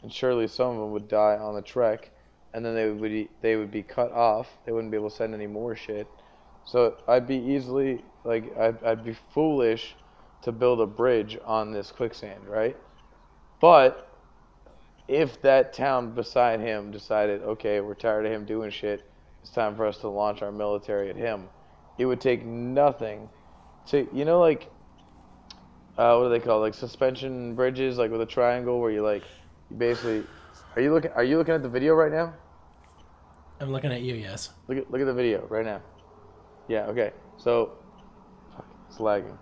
and 0.02 0.12
surely 0.12 0.46
some 0.46 0.68
of 0.68 0.76
them 0.76 0.92
would 0.92 1.08
die 1.08 1.36
on 1.36 1.54
the 1.54 1.62
trek, 1.62 2.10
and 2.54 2.64
then 2.64 2.74
they 2.74 2.88
would 2.88 3.02
be, 3.02 3.28
they 3.40 3.56
would 3.56 3.70
be 3.70 3.82
cut 3.82 4.12
off. 4.12 4.48
They 4.64 4.72
wouldn't 4.72 4.90
be 4.90 4.96
able 4.96 5.10
to 5.10 5.16
send 5.16 5.34
any 5.34 5.46
more 5.46 5.74
shit. 5.74 6.06
So 6.64 6.96
I'd 7.08 7.26
be 7.26 7.36
easily 7.36 8.04
like 8.24 8.56
I'd, 8.56 8.82
I'd 8.84 9.04
be 9.04 9.16
foolish 9.34 9.96
to 10.42 10.52
build 10.52 10.80
a 10.80 10.86
bridge 10.86 11.38
on 11.44 11.72
this 11.72 11.90
quicksand, 11.90 12.46
right? 12.46 12.76
But 13.60 14.08
if 15.08 15.42
that 15.42 15.72
town 15.72 16.12
beside 16.12 16.60
him 16.60 16.92
decided, 16.92 17.42
okay, 17.42 17.80
we're 17.80 17.94
tired 17.94 18.26
of 18.26 18.32
him 18.32 18.44
doing 18.44 18.70
shit, 18.70 19.02
it's 19.40 19.50
time 19.50 19.76
for 19.76 19.86
us 19.86 19.98
to 19.98 20.08
launch 20.08 20.42
our 20.42 20.52
military 20.52 21.10
at 21.10 21.16
him, 21.16 21.48
it 21.98 22.06
would 22.06 22.20
take 22.20 22.44
nothing 22.44 23.28
to, 23.86 24.08
you 24.12 24.24
know, 24.24 24.40
like, 24.40 24.70
uh, 25.98 26.16
what 26.16 26.24
do 26.24 26.30
they 26.30 26.40
call 26.40 26.58
it? 26.58 26.60
like 26.60 26.74
suspension 26.74 27.54
bridges, 27.54 27.98
like 27.98 28.10
with 28.10 28.20
a 28.20 28.26
triangle 28.26 28.80
where 28.80 28.90
you 28.90 29.02
like, 29.02 29.22
you 29.70 29.76
basically, 29.76 30.24
are 30.76 30.82
you 30.82 30.92
looking? 30.92 31.10
Are 31.12 31.24
you 31.24 31.36
looking 31.38 31.54
at 31.54 31.62
the 31.62 31.68
video 31.68 31.94
right 31.94 32.12
now? 32.12 32.34
I'm 33.60 33.70
looking 33.70 33.92
at 33.92 34.00
you. 34.00 34.14
Yes. 34.14 34.50
Look 34.68 34.78
at 34.78 34.90
look 34.90 35.00
at 35.00 35.06
the 35.06 35.12
video 35.12 35.46
right 35.48 35.64
now. 35.64 35.82
Yeah. 36.68 36.86
Okay. 36.86 37.12
So, 37.36 37.72
it's 38.88 39.00
lagging. 39.00 39.36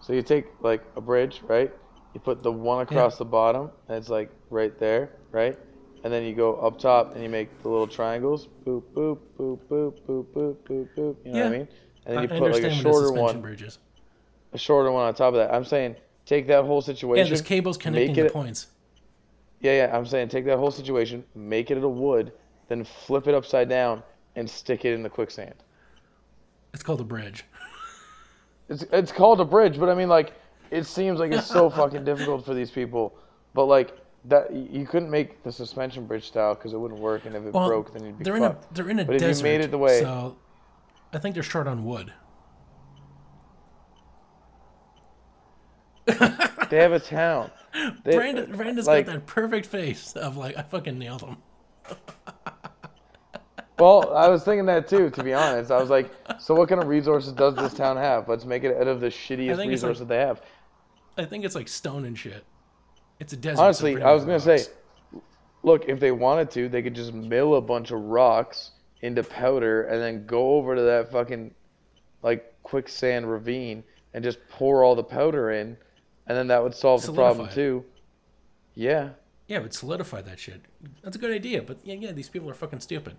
So 0.00 0.12
you 0.12 0.22
take 0.22 0.46
like 0.60 0.84
a 0.96 1.00
bridge, 1.00 1.42
right? 1.46 1.72
You 2.14 2.20
put 2.20 2.42
the 2.42 2.52
one 2.52 2.82
across 2.82 3.18
the 3.18 3.24
bottom, 3.24 3.70
and 3.88 3.96
it's 3.96 4.08
like 4.08 4.30
right 4.50 4.78
there, 4.78 5.16
right? 5.32 5.58
And 6.04 6.12
then 6.12 6.24
you 6.24 6.34
go 6.34 6.56
up 6.56 6.78
top 6.78 7.14
and 7.14 7.22
you 7.22 7.28
make 7.28 7.62
the 7.62 7.68
little 7.68 7.86
triangles. 7.86 8.48
Boop, 8.64 8.82
boop, 8.94 9.18
boop, 9.38 9.58
boop, 9.68 9.94
boop, 10.06 10.26
boop, 10.26 10.56
boop, 10.64 10.88
boop. 10.96 11.16
You 11.24 11.32
know 11.32 11.38
what 11.38 11.46
I 11.46 11.50
mean? 11.50 11.68
And 12.06 12.16
then 12.16 12.18
I 12.18 12.22
you 12.22 12.28
put 12.28 12.52
like 12.52 12.62
a 12.62 12.74
shorter 12.74 13.12
one, 13.12 13.40
Bridges. 13.40 13.78
a 14.52 14.58
shorter 14.58 14.90
one 14.90 15.06
on 15.06 15.14
top 15.14 15.34
of 15.34 15.40
that. 15.40 15.52
I'm 15.52 15.64
saying 15.64 15.96
take 16.24 16.46
that 16.46 16.64
whole 16.64 16.80
situation. 16.80 17.26
Yeah, 17.26 17.28
there's 17.28 17.42
cables 17.42 17.76
connecting 17.76 18.14
the 18.14 18.30
points. 18.30 18.68
Yeah, 19.60 19.72
yeah. 19.72 19.96
I'm 19.96 20.06
saying 20.06 20.28
take 20.28 20.44
that 20.46 20.58
whole 20.58 20.70
situation, 20.70 21.24
make 21.34 21.70
it 21.70 21.78
out 21.78 21.84
of 21.84 21.92
wood, 21.92 22.32
then 22.68 22.84
flip 22.84 23.26
it 23.26 23.34
upside 23.34 23.68
down 23.68 24.02
and 24.36 24.48
stick 24.48 24.84
it 24.84 24.94
in 24.94 25.02
the 25.02 25.10
quicksand. 25.10 25.54
It's 26.72 26.82
called 26.82 27.00
a 27.00 27.04
bridge. 27.04 27.44
It's 28.68 28.84
it's 28.92 29.12
called 29.12 29.40
a 29.40 29.44
bridge, 29.44 29.78
but 29.78 29.88
I 29.88 29.94
mean 29.94 30.08
like 30.08 30.32
it 30.70 30.84
seems 30.84 31.18
like 31.18 31.32
it's 31.32 31.46
so 31.46 31.68
fucking 31.78 32.04
difficult 32.04 32.44
for 32.44 32.54
these 32.54 32.70
people. 32.70 33.16
But 33.54 33.64
like 33.64 33.96
that 34.24 34.52
you 34.52 34.86
couldn't 34.86 35.10
make 35.10 35.42
the 35.42 35.52
suspension 35.52 36.06
bridge 36.06 36.26
style 36.26 36.54
because 36.54 36.72
it 36.72 36.78
wouldn't 36.78 37.00
work, 37.00 37.24
and 37.24 37.34
if 37.34 37.44
it 37.44 37.52
Well, 37.54 37.68
broke, 37.68 37.92
then 37.92 38.04
you'd 38.04 38.18
be 38.18 38.24
they're 38.24 38.36
in 38.36 38.42
a 38.44 38.56
they're 38.72 38.88
in 38.90 38.98
a 38.98 39.04
But 39.04 39.22
if 39.22 39.36
you 39.38 39.42
made 39.42 39.60
it 39.60 39.70
the 39.70 39.78
way- 39.78 40.00
so 40.00 40.36
I 41.12 41.18
think 41.18 41.34
they're 41.34 41.42
short 41.42 41.66
on 41.66 41.84
wood. 41.84 42.12
They 46.06 46.78
have 46.78 46.92
a 46.92 47.00
town. 47.00 47.50
They, 48.02 48.16
Brandon 48.16 48.56
Brandon's 48.56 48.86
like- 48.86 49.06
got 49.06 49.12
that 49.12 49.26
perfect 49.26 49.66
face 49.66 50.14
of 50.16 50.36
like 50.36 50.56
I 50.56 50.62
fucking 50.62 50.98
nailed 50.98 51.22
him. 51.22 51.36
Well, 53.78 54.12
I 54.16 54.26
was 54.28 54.42
thinking 54.42 54.66
that 54.66 54.88
too. 54.88 55.08
To 55.10 55.22
be 55.22 55.32
honest, 55.32 55.70
I 55.70 55.80
was 55.80 55.88
like, 55.88 56.10
so 56.40 56.52
what 56.52 56.68
kind 56.68 56.82
of 56.82 56.88
resources 56.88 57.32
does 57.32 57.54
this 57.54 57.72
town 57.72 57.96
have? 57.96 58.28
Let's 58.28 58.44
make 58.44 58.64
it 58.64 58.76
out 58.76 58.88
of 58.88 59.00
the 59.00 59.06
shittiest 59.06 59.72
it's 59.72 59.82
like- 59.84 60.08
they 60.08 60.16
have. 60.16 60.42
I 61.16 61.24
think 61.24 61.44
it's 61.44 61.54
like 61.54 61.68
stone 61.68 62.04
and 62.04 62.18
shit. 62.18 62.44
It's 63.20 63.32
a 63.32 63.36
desert. 63.36 63.62
Honestly, 63.62 64.02
I 64.02 64.12
was 64.12 64.24
gonna 64.24 64.38
rocks. 64.38 64.44
say, 64.64 65.20
look, 65.62 65.88
if 65.88 65.98
they 66.00 66.12
wanted 66.12 66.50
to, 66.52 66.68
they 66.68 66.82
could 66.82 66.94
just 66.94 67.12
mill 67.12 67.56
a 67.56 67.60
bunch 67.60 67.90
of 67.90 68.00
rocks 68.00 68.72
into 69.02 69.22
powder 69.22 69.84
and 69.84 70.00
then 70.02 70.26
go 70.26 70.54
over 70.54 70.74
to 70.74 70.82
that 70.82 71.10
fucking 71.12 71.54
like 72.22 72.54
quicksand 72.62 73.30
ravine 73.30 73.82
and 74.14 74.24
just 74.24 74.38
pour 74.48 74.82
all 74.84 74.94
the 74.94 75.04
powder 75.04 75.50
in, 75.52 75.76
and 76.26 76.36
then 76.36 76.46
that 76.48 76.62
would 76.62 76.74
solve 76.74 77.04
the 77.04 77.12
problem 77.12 77.48
it. 77.48 77.54
too. 77.54 77.84
Yeah, 78.74 79.10
Yeah, 79.48 79.58
it 79.58 79.62
would 79.62 79.74
solidify 79.74 80.22
that 80.22 80.38
shit. 80.38 80.62
That's 81.02 81.16
a 81.16 81.18
good 81.18 81.32
idea, 81.32 81.62
but 81.62 81.78
yeah, 81.84 81.94
yeah, 81.94 82.12
these 82.12 82.28
people 82.28 82.48
are 82.48 82.54
fucking 82.54 82.80
stupid. 82.80 83.16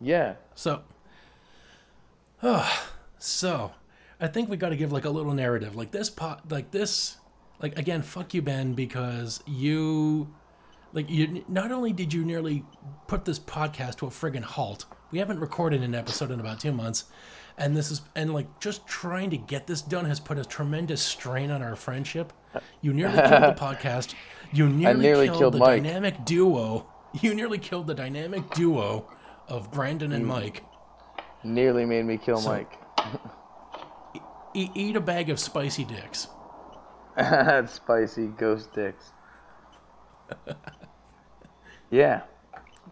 yeah. 0.00 0.34
So, 0.54 0.82
so 3.18 3.72
I 4.20 4.28
think 4.28 4.48
we 4.48 4.56
got 4.56 4.68
to 4.70 4.76
give 4.76 4.92
like 4.92 5.04
a 5.04 5.10
little 5.10 5.32
narrative, 5.32 5.74
like 5.76 5.90
this 5.90 6.08
pot, 6.10 6.50
like 6.50 6.70
this, 6.70 7.16
like 7.60 7.78
again, 7.78 8.02
fuck 8.02 8.34
you, 8.34 8.42
Ben, 8.42 8.74
because 8.74 9.42
you, 9.46 10.32
like 10.92 11.08
you. 11.10 11.44
Not 11.48 11.72
only 11.72 11.92
did 11.92 12.12
you 12.12 12.24
nearly 12.24 12.64
put 13.06 13.24
this 13.24 13.38
podcast 13.38 13.96
to 13.96 14.06
a 14.06 14.10
friggin' 14.10 14.42
halt, 14.42 14.84
we 15.10 15.18
haven't 15.18 15.40
recorded 15.40 15.82
an 15.82 15.94
episode 15.94 16.30
in 16.30 16.40
about 16.40 16.60
two 16.60 16.72
months, 16.72 17.04
and 17.56 17.76
this 17.76 17.90
is 17.90 18.02
and 18.14 18.34
like 18.34 18.60
just 18.60 18.86
trying 18.86 19.30
to 19.30 19.36
get 19.36 19.66
this 19.66 19.80
done 19.82 20.04
has 20.06 20.20
put 20.20 20.38
a 20.38 20.44
tremendous 20.44 21.02
strain 21.02 21.50
on 21.50 21.62
our 21.62 21.76
friendship. 21.76 22.32
You 22.80 22.92
nearly 22.92 23.16
killed 23.16 23.42
the 23.42 23.56
podcast. 23.58 24.14
You 24.52 24.68
nearly, 24.68 25.00
nearly 25.00 25.26
killed, 25.26 25.38
killed 25.38 25.54
the 25.54 25.58
Mike. 25.58 25.82
dynamic 25.82 26.24
duo. 26.24 26.86
You 27.20 27.34
nearly 27.34 27.58
killed 27.58 27.86
the 27.86 27.94
dynamic 27.94 28.48
duo 28.50 29.08
of 29.48 29.70
Brandon 29.72 30.12
and 30.12 30.26
Mike. 30.26 30.64
Nearly 31.44 31.84
made 31.84 32.04
me 32.04 32.16
kill 32.18 32.38
So- 32.38 32.50
Mike. 32.50 32.72
E- 34.54 34.70
eat 34.74 34.94
a 34.96 35.00
bag 35.00 35.30
of 35.30 35.40
spicy 35.40 35.84
dicks. 35.84 36.28
Spicy 37.66 38.26
ghost 38.26 38.72
dicks. 38.74 39.12
yeah, 41.90 42.22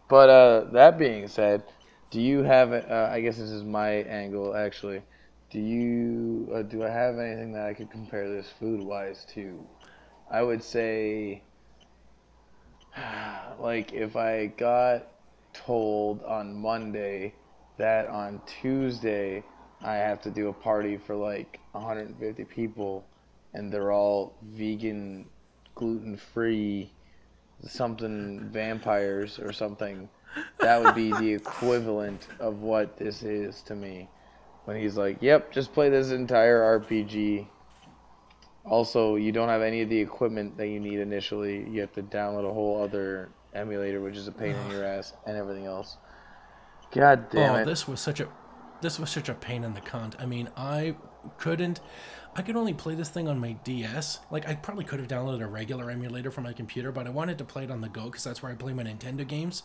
but 0.09 0.29
uh, 0.29 0.65
that 0.73 0.99
being 0.99 1.27
said, 1.27 1.65
do 2.11 2.21
you 2.21 2.43
have? 2.45 2.73
Uh, 2.73 3.09
I 3.11 3.21
guess 3.21 3.37
this 3.39 3.51
is 3.51 3.65
my 3.65 3.91
angle 3.91 4.55
actually. 4.55 5.03
Do 5.51 5.59
you? 5.59 6.53
Uh, 6.55 6.63
do 6.63 6.85
I 6.85 6.89
have 6.91 7.19
anything 7.19 7.53
that 7.55 7.67
I 7.67 7.75
could 7.75 7.91
compare 7.91 8.29
this 8.29 8.49
food 8.61 8.81
wise 8.81 9.27
to? 9.35 9.67
I 10.31 10.43
would 10.43 10.63
say, 10.63 11.43
like 13.59 13.93
if 13.93 14.15
I 14.17 14.47
got 14.47 15.09
told 15.53 16.23
on 16.23 16.55
Monday 16.55 17.35
that 17.79 18.07
on 18.09 18.41
Tuesday 18.47 19.43
I 19.83 19.97
have 19.97 20.21
to 20.23 20.31
do 20.31 20.49
a 20.49 20.53
party 20.53 20.97
for 20.97 21.17
like 21.17 21.59
150 21.73 22.45
people 22.45 23.05
and 23.55 23.73
they're 23.73 23.93
all 23.93 24.35
vegan, 24.43 25.27
gluten 25.75 26.17
free, 26.17 26.91
something 27.67 28.49
vampires 28.51 29.39
or 29.39 29.53
something, 29.53 30.09
that 30.59 30.83
would 30.83 30.95
be 30.95 31.11
the 31.13 31.33
equivalent 31.33 32.29
of 32.41 32.63
what 32.63 32.97
this 32.97 33.23
is 33.23 33.63
to 33.63 33.75
me. 33.75 34.09
When 34.65 34.77
he's 34.77 34.97
like, 34.97 35.19
"Yep, 35.21 35.53
just 35.53 35.73
play 35.73 35.89
this 35.89 36.11
entire 36.13 36.61
RPG." 36.63 37.49
Also, 38.65 39.17
you 39.17 39.33
don't 39.33 39.49
have 39.49 39.63
any 39.63 39.83
of 39.83 39.89
the 39.89 39.99
equipment 39.99 40.57
that 40.57 40.69
you 40.69 40.79
need 40.79 41.01
initially. 41.01 41.69
You 41.69 41.81
have 41.81 41.93
to 41.95 42.03
download 42.03 42.49
a 42.49 42.53
whole 42.53 42.81
other 42.81 43.31
emulator, 43.55 44.01
which 44.01 44.17
is 44.17 44.29
a 44.29 44.33
pain 44.33 44.55
in 44.55 44.71
your 44.71 44.85
ass, 44.85 45.15
and 45.27 45.37
everything 45.37 45.67
else. 45.67 45.97
God 46.93 47.29
damn 47.31 47.55
oh, 47.55 47.59
it! 47.59 47.65
this 47.65 47.89
was 47.89 48.01
such 48.01 48.21
a 48.21 48.29
this 48.83 48.99
was 48.99 49.11
such 49.11 49.29
a 49.29 49.35
pain 49.35 49.65
in 49.65 49.75
the 49.75 49.81
cunt. 49.81 50.15
I 50.21 50.27
mean, 50.27 50.49
I 50.57 50.95
couldn't 51.39 51.81
I 52.35 52.43
could 52.43 52.57
only 52.57 52.73
play 52.73 52.95
this 52.95 53.11
thing 53.11 53.29
on 53.29 53.39
my 53.39 53.53
DS. 53.65 54.21
Like 54.31 54.49
I 54.49 54.55
probably 54.55 54.85
could 54.85 55.01
have 55.01 55.09
downloaded 55.09 55.43
a 55.43 55.47
regular 55.47 55.91
emulator 55.91 56.31
for 56.31 56.41
my 56.41 56.53
computer, 56.53 56.91
but 56.91 57.07
I 57.07 57.11
wanted 57.11 57.39
to 57.39 57.45
play 57.45 57.65
it 57.65 57.71
on 57.71 57.81
the 57.81 57.89
go 57.89 58.11
cuz 58.11 58.25
that's 58.25 58.43
where 58.43 58.51
I 58.51 58.55
play 58.55 58.73
my 58.73 58.85
Nintendo 58.85 59.27
games. 59.27 59.65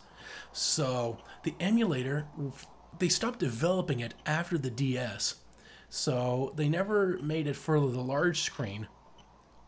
So, 0.52 1.18
the 1.44 1.54
emulator 1.60 2.26
they 2.98 3.08
stopped 3.08 3.38
developing 3.38 4.00
it 4.00 4.14
after 4.26 4.58
the 4.58 4.70
DS. 4.70 5.36
So, 5.88 6.52
they 6.56 6.68
never 6.68 7.18
made 7.22 7.46
it 7.46 7.56
for 7.56 7.80
the 7.80 8.00
large 8.00 8.42
screen, 8.42 8.88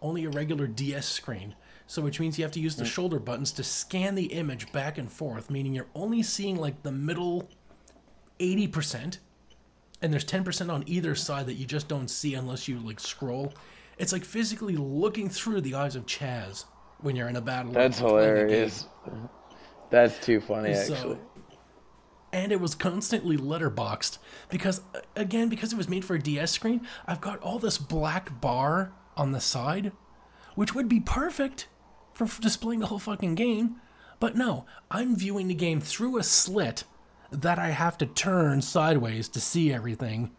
only 0.02 0.24
a 0.24 0.30
regular 0.30 0.66
DS 0.66 1.06
screen. 1.06 1.54
So, 1.86 2.02
which 2.02 2.20
means 2.20 2.38
you 2.38 2.44
have 2.44 2.52
to 2.52 2.60
use 2.60 2.76
the 2.76 2.84
hmm. 2.84 2.90
shoulder 2.90 3.18
buttons 3.18 3.52
to 3.52 3.64
scan 3.64 4.14
the 4.14 4.26
image 4.26 4.70
back 4.72 4.98
and 4.98 5.10
forth, 5.10 5.48
meaning 5.48 5.74
you're 5.74 5.88
only 5.94 6.22
seeing 6.22 6.56
like 6.56 6.82
the 6.82 6.92
middle 6.92 7.48
80%, 8.40 9.18
and 10.02 10.12
there's 10.12 10.24
10% 10.24 10.72
on 10.72 10.84
either 10.86 11.14
side 11.14 11.46
that 11.46 11.54
you 11.54 11.66
just 11.66 11.88
don't 11.88 12.08
see 12.08 12.34
unless 12.34 12.68
you 12.68 12.78
like 12.78 13.00
scroll. 13.00 13.52
It's 13.98 14.12
like 14.12 14.24
physically 14.24 14.76
looking 14.76 15.28
through 15.28 15.60
the 15.60 15.74
eyes 15.74 15.94
of 15.96 16.06
Chaz 16.06 16.64
when 17.00 17.16
you're 17.16 17.28
in 17.28 17.36
a 17.36 17.40
battle. 17.40 17.72
That's 17.72 17.98
hilarious. 17.98 18.86
That's 19.90 20.18
too 20.24 20.40
funny, 20.40 20.74
So- 20.74 20.94
actually. 20.94 21.18
and 22.32 22.52
it 22.52 22.60
was 22.60 22.74
constantly 22.76 23.36
letterboxed 23.36 24.18
because 24.48 24.80
again 25.16 25.48
because 25.48 25.72
it 25.72 25.76
was 25.76 25.88
made 25.88 26.04
for 26.04 26.14
a 26.14 26.18
ds 26.22 26.52
screen 26.52 26.86
i've 27.08 27.20
got 27.20 27.40
all 27.40 27.58
this 27.58 27.76
black 27.76 28.40
bar 28.40 28.92
on 29.16 29.32
the 29.32 29.40
side 29.40 29.90
which 30.54 30.72
would 30.72 30.88
be 30.88 31.00
perfect 31.00 31.66
for 32.14 32.24
f- 32.24 32.40
displaying 32.40 32.78
the 32.78 32.86
whole 32.86 33.00
fucking 33.00 33.34
game 33.34 33.80
but 34.20 34.36
no 34.36 34.64
i'm 34.92 35.16
viewing 35.16 35.48
the 35.48 35.54
game 35.54 35.80
through 35.80 36.18
a 36.18 36.22
slit 36.22 36.84
that 37.31 37.59
i 37.59 37.68
have 37.68 37.97
to 37.99 38.07
turn 38.07 38.60
sideways 38.62 39.28
to 39.28 39.41
see 39.41 39.73
everything 39.73 40.31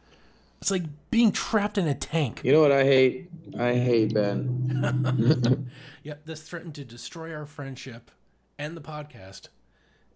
it's 0.61 0.69
like 0.69 0.83
being 1.09 1.31
trapped 1.31 1.77
in 1.79 1.87
a 1.87 1.95
tank 1.95 2.41
You 2.43 2.51
know 2.51 2.61
what 2.61 2.71
I 2.71 2.83
hate? 2.83 3.31
I 3.57 3.73
hate 3.73 4.13
Ben. 4.13 5.71
Yep, 6.03 6.25
this 6.25 6.41
threatened 6.43 6.75
to 6.75 6.85
destroy 6.85 7.33
our 7.33 7.45
friendship 7.47 8.11
and 8.57 8.75
the 8.77 8.81
podcast. 8.81 9.47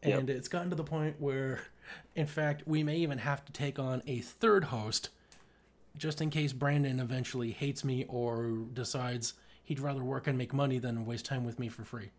And 0.03 0.29
it's 0.29 0.47
gotten 0.47 0.69
to 0.69 0.75
the 0.75 0.83
point 0.83 1.15
where, 1.19 1.61
in 2.15 2.27
fact, 2.27 2.63
we 2.67 2.83
may 2.83 2.97
even 2.97 3.17
have 3.19 3.43
to 3.45 3.51
take 3.51 3.79
on 3.79 4.03
a 4.05 4.19
third 4.19 4.65
host 4.65 5.09
just 5.97 6.21
in 6.21 6.29
case 6.29 6.53
Brandon 6.53 6.99
eventually 6.99 7.51
hates 7.51 7.83
me 7.83 8.05
or 8.07 8.51
decides 8.73 9.33
he'd 9.63 9.79
rather 9.79 10.03
work 10.03 10.27
and 10.27 10.37
make 10.37 10.53
money 10.53 10.77
than 10.77 11.05
waste 11.05 11.25
time 11.25 11.43
with 11.43 11.57
me 11.57 11.69
for 11.69 11.83
free. 11.83 12.09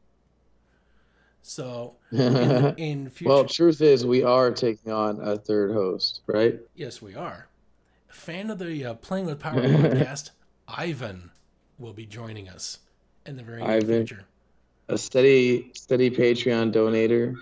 So, 1.49 1.94
in, 2.10 2.75
in 2.76 3.10
future, 3.10 3.28
Well, 3.33 3.44
truth 3.44 3.81
is, 3.81 4.05
we 4.05 4.25
are 4.25 4.50
taking 4.50 4.91
on 4.91 5.20
a 5.20 5.39
third 5.39 5.70
host, 5.70 6.23
right? 6.26 6.58
yes, 6.75 7.00
we 7.00 7.15
are. 7.15 7.47
Fan 8.08 8.50
of 8.50 8.58
the 8.58 8.84
uh, 8.84 8.94
Playing 8.94 9.26
with 9.26 9.39
Power 9.39 9.55
podcast, 9.62 10.31
Ivan 10.66 11.31
will 11.78 11.92
be 11.92 12.05
joining 12.05 12.49
us 12.49 12.81
in 13.26 13.36
the 13.36 13.44
very 13.44 13.62
near 13.62 13.70
Ivan. 13.70 14.07
future. 14.07 14.25
A 14.89 14.99
steady, 14.99 15.70
steady 15.75 16.10
Patreon 16.10 16.73
donator, 16.73 17.36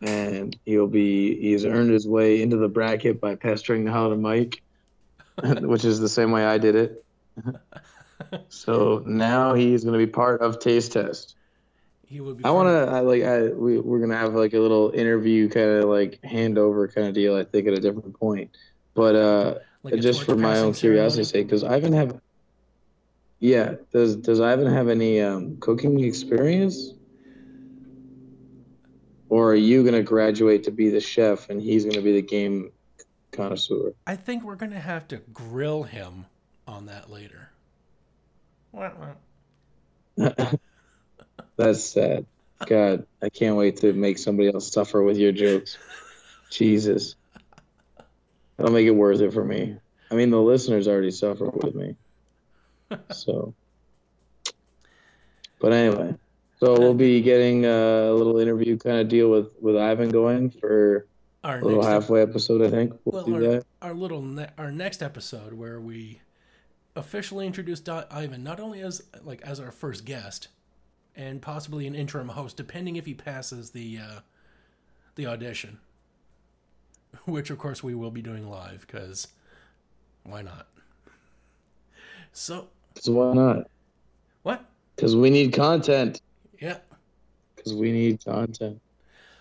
and 0.00 0.56
he'll 0.64 0.88
be 0.88 1.40
he's 1.40 1.64
earned 1.64 1.92
his 1.92 2.08
way 2.08 2.42
into 2.42 2.56
the 2.56 2.68
bracket 2.68 3.20
by 3.20 3.36
pestering 3.36 3.84
the 3.84 3.92
hell 3.92 4.06
out 4.06 4.12
of 4.12 4.18
Mike, 4.18 4.62
which 5.44 5.84
is 5.84 6.00
the 6.00 6.08
same 6.08 6.32
way 6.32 6.44
I 6.44 6.58
did 6.58 6.74
it. 6.74 7.04
so 8.48 9.04
now 9.06 9.54
he's 9.54 9.84
going 9.84 9.98
to 9.98 10.04
be 10.04 10.10
part 10.10 10.40
of 10.40 10.58
Taste 10.58 10.92
Test. 10.92 11.36
He 12.12 12.20
will 12.20 12.34
be. 12.34 12.44
I 12.44 12.50
want 12.50 12.68
to 12.68 12.94
I, 12.94 13.00
like 13.00 13.22
I 13.22 13.44
we 13.48 13.78
we're 13.78 13.98
gonna 13.98 14.18
have 14.18 14.34
like 14.34 14.52
a 14.52 14.58
little 14.58 14.90
interview 14.90 15.48
kind 15.48 15.70
of 15.70 15.84
like 15.88 16.20
handover 16.22 16.94
kind 16.94 17.08
of 17.08 17.14
deal. 17.14 17.34
I 17.34 17.42
think 17.42 17.66
at 17.66 17.72
a 17.72 17.80
different 17.80 18.18
point, 18.20 18.54
but 18.92 19.16
uh, 19.16 19.54
Like 19.82 19.98
just 20.02 20.22
for 20.22 20.36
my 20.36 20.58
own 20.58 20.74
curiosity's 20.74 21.30
ceremony? 21.30 21.44
sake, 21.44 21.48
does 21.48 21.64
Ivan 21.64 21.94
have? 21.94 22.20
Yeah, 23.40 23.76
does 23.94 24.16
does 24.16 24.40
Ivan 24.40 24.66
have 24.66 24.88
any 24.88 25.22
um, 25.22 25.56
cooking 25.58 26.04
experience? 26.04 26.92
Or 29.30 29.52
are 29.52 29.54
you 29.54 29.82
gonna 29.82 30.02
graduate 30.02 30.64
to 30.64 30.70
be 30.70 30.90
the 30.90 31.00
chef 31.00 31.48
and 31.48 31.62
he's 31.62 31.86
gonna 31.86 32.02
be 32.02 32.12
the 32.12 32.20
game 32.20 32.72
connoisseur? 33.30 33.94
I 34.06 34.16
think 34.16 34.44
we're 34.44 34.56
gonna 34.56 34.78
have 34.78 35.08
to 35.08 35.16
grill 35.32 35.84
him 35.84 36.26
on 36.66 36.84
that 36.86 37.08
later. 37.08 37.48
That's 41.56 41.82
sad. 41.84 42.26
God, 42.66 43.06
I 43.22 43.28
can't 43.28 43.56
wait 43.56 43.78
to 43.78 43.92
make 43.92 44.18
somebody 44.18 44.48
else 44.48 44.72
suffer 44.72 45.02
with 45.02 45.16
your 45.16 45.32
jokes. 45.32 45.76
Jesus. 46.50 47.16
That'll 48.56 48.72
make 48.72 48.86
it 48.86 48.92
worth 48.92 49.20
it 49.20 49.32
for 49.32 49.44
me. 49.44 49.76
I 50.10 50.14
mean, 50.14 50.30
the 50.30 50.40
listeners 50.40 50.86
already 50.86 51.10
suffer 51.10 51.48
with 51.48 51.74
me. 51.74 51.96
So. 53.10 53.54
But 55.58 55.72
anyway, 55.72 56.14
so 56.60 56.78
we'll 56.78 56.92
be 56.92 57.22
getting 57.22 57.64
a 57.64 58.12
little 58.12 58.38
interview 58.38 58.76
kind 58.76 58.98
of 58.98 59.08
deal 59.08 59.30
with, 59.30 59.54
with 59.62 59.78
Ivan 59.78 60.10
going 60.10 60.50
for 60.50 61.06
Our 61.42 61.60
a 61.60 61.64
little 61.64 61.82
halfway 61.82 62.20
episode, 62.20 62.60
I 62.60 62.68
think. 62.68 62.92
We'll 63.06 63.24
well, 63.24 63.24
do 63.24 63.34
our, 63.34 63.40
that. 63.40 63.66
our 63.80 63.94
little 63.94 64.20
ne- 64.20 64.50
our 64.58 64.70
next 64.70 65.02
episode 65.02 65.54
where 65.54 65.80
we 65.80 66.20
officially 66.94 67.46
introduce 67.46 67.82
Ivan 67.88 68.42
not 68.44 68.60
only 68.60 68.80
as 68.82 69.02
like 69.24 69.40
as 69.40 69.58
our 69.58 69.70
first 69.70 70.04
guest 70.04 70.48
and 71.16 71.40
possibly 71.42 71.86
an 71.86 71.94
interim 71.94 72.28
host, 72.28 72.56
depending 72.56 72.96
if 72.96 73.06
he 73.06 73.14
passes 73.14 73.70
the 73.70 73.98
uh, 73.98 74.20
the 75.14 75.26
audition, 75.26 75.78
which 77.26 77.50
of 77.50 77.58
course 77.58 77.82
we 77.82 77.94
will 77.94 78.10
be 78.10 78.22
doing 78.22 78.48
live 78.48 78.86
because 78.86 79.28
why 80.24 80.42
not? 80.42 80.68
So 82.32 82.68
'Cause 82.94 83.10
why 83.10 83.32
not? 83.34 83.68
what? 84.42 84.64
Because 84.96 85.16
we 85.16 85.30
need 85.30 85.52
content. 85.52 86.20
Yeah, 86.60 86.78
Because 87.56 87.74
we 87.74 87.90
need 87.92 88.24
content. 88.24 88.80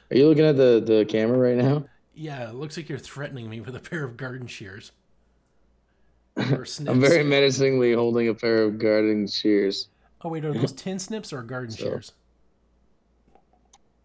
Are 0.09 0.17
you 0.17 0.27
looking 0.27 0.45
at 0.45 0.57
the, 0.57 0.81
the 0.85 1.05
camera 1.05 1.37
right 1.37 1.55
now? 1.57 1.85
yeah. 2.13 2.49
It 2.49 2.55
looks 2.55 2.75
like 2.77 2.89
you're 2.89 2.97
threatening 2.97 3.49
me 3.49 3.61
with 3.61 3.75
a 3.75 3.79
pair 3.79 4.03
of 4.03 4.17
garden 4.17 4.47
shears. 4.47 4.91
Or. 6.37 6.65
I'm 6.87 6.99
very 7.01 7.23
menacingly 7.23 7.93
holding 7.93 8.29
a 8.29 8.33
pair 8.33 8.63
of 8.63 8.77
garden 8.79 9.27
shears. 9.27 9.89
Oh 10.23 10.29
wait, 10.29 10.45
are 10.45 10.53
those 10.53 10.71
tin 10.73 10.99
snips 10.99 11.33
or 11.33 11.41
garden 11.43 11.71
So- 11.71 11.83
shears? 11.83 12.13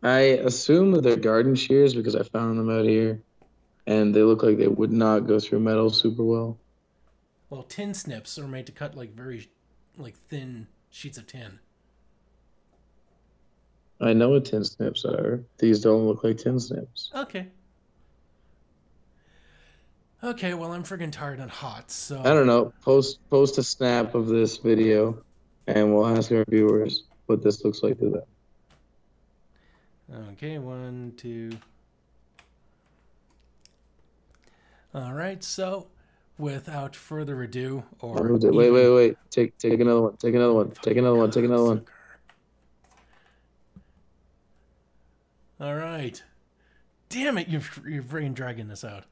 I 0.03 0.19
assume 0.21 0.93
that 0.93 1.03
they're 1.03 1.17
garden 1.17 1.55
shears 1.57 1.95
because 1.95 2.15
I 2.15 2.23
found 2.23 2.59
them 2.59 2.71
out 2.71 2.85
here, 2.85 3.23
and 3.87 4.15
they 4.15 4.23
look 4.23 4.43
like 4.43 4.57
they 4.59 4.69
would 4.69 4.93
not 4.93 5.27
go 5.27 5.41
through 5.41 5.61
metal 5.61 5.91
super 5.91 6.23
well. 6.23 6.59
Well, 7.51 7.63
tin 7.65 7.93
snips 7.95 8.39
are 8.39 8.47
made 8.47 8.67
to 8.67 8.73
cut 8.73 8.97
like 8.97 9.15
very, 9.15 9.51
like 9.97 10.17
thin 10.29 10.69
sheets 10.91 11.19
of 11.19 11.27
tin. 11.27 11.59
I 14.01 14.13
know 14.13 14.31
what 14.31 14.45
tin 14.45 14.63
snips 14.65 15.05
are. 15.05 15.43
These 15.59 15.81
don't 15.81 16.07
look 16.07 16.23
like 16.23 16.37
tin 16.39 16.61
snips. 16.61 17.11
Okay. 17.15 17.49
Okay, 20.23 20.55
well 20.55 20.73
I'm 20.73 20.83
friggin' 20.83 21.13
tired 21.13 21.39
and 21.41 21.51
hot, 21.51 21.91
so 21.91 22.21
I 22.21 22.35
don't 22.35 22.47
know. 22.47 22.73
Post 22.83 23.19
post 23.31 23.59
a 23.59 23.63
snap 23.63 24.15
of 24.15 24.27
this 24.29 24.57
video, 24.59 25.23
and 25.67 25.95
we'll 25.95 26.07
ask 26.07 26.31
our 26.33 26.45
viewers 26.49 27.05
what 27.27 27.43
this 27.43 27.65
looks 27.65 27.83
like 27.83 27.99
to 27.99 28.11
them. 28.11 28.23
Okay, 30.33 30.59
one, 30.59 31.13
two. 31.17 31.51
All 34.95 35.13
right, 35.13 35.43
so 35.43 35.89
without 36.39 36.95
further 36.95 37.43
ado, 37.43 37.83
or 38.01 38.33
Wait, 38.33 38.53
wait, 38.55 38.71
wait, 38.71 38.91
wait. 38.91 39.17
Take 39.31 39.59
take 39.59 39.81
another 39.81 40.03
one. 40.03 40.17
Take 40.17 40.35
another 40.35 40.55
one. 40.55 40.71
Take 40.71 40.97
another 40.97 41.17
one. 41.19 41.31
Take 41.31 41.45
another 41.45 41.65
one. 41.65 41.85
All 45.61 45.75
right. 45.75 46.23
Damn 47.09 47.39
it, 47.39 47.49
you're 47.49 47.63
you're 47.87 48.03
dragging 48.31 48.69
this 48.69 48.85
out. 48.85 49.05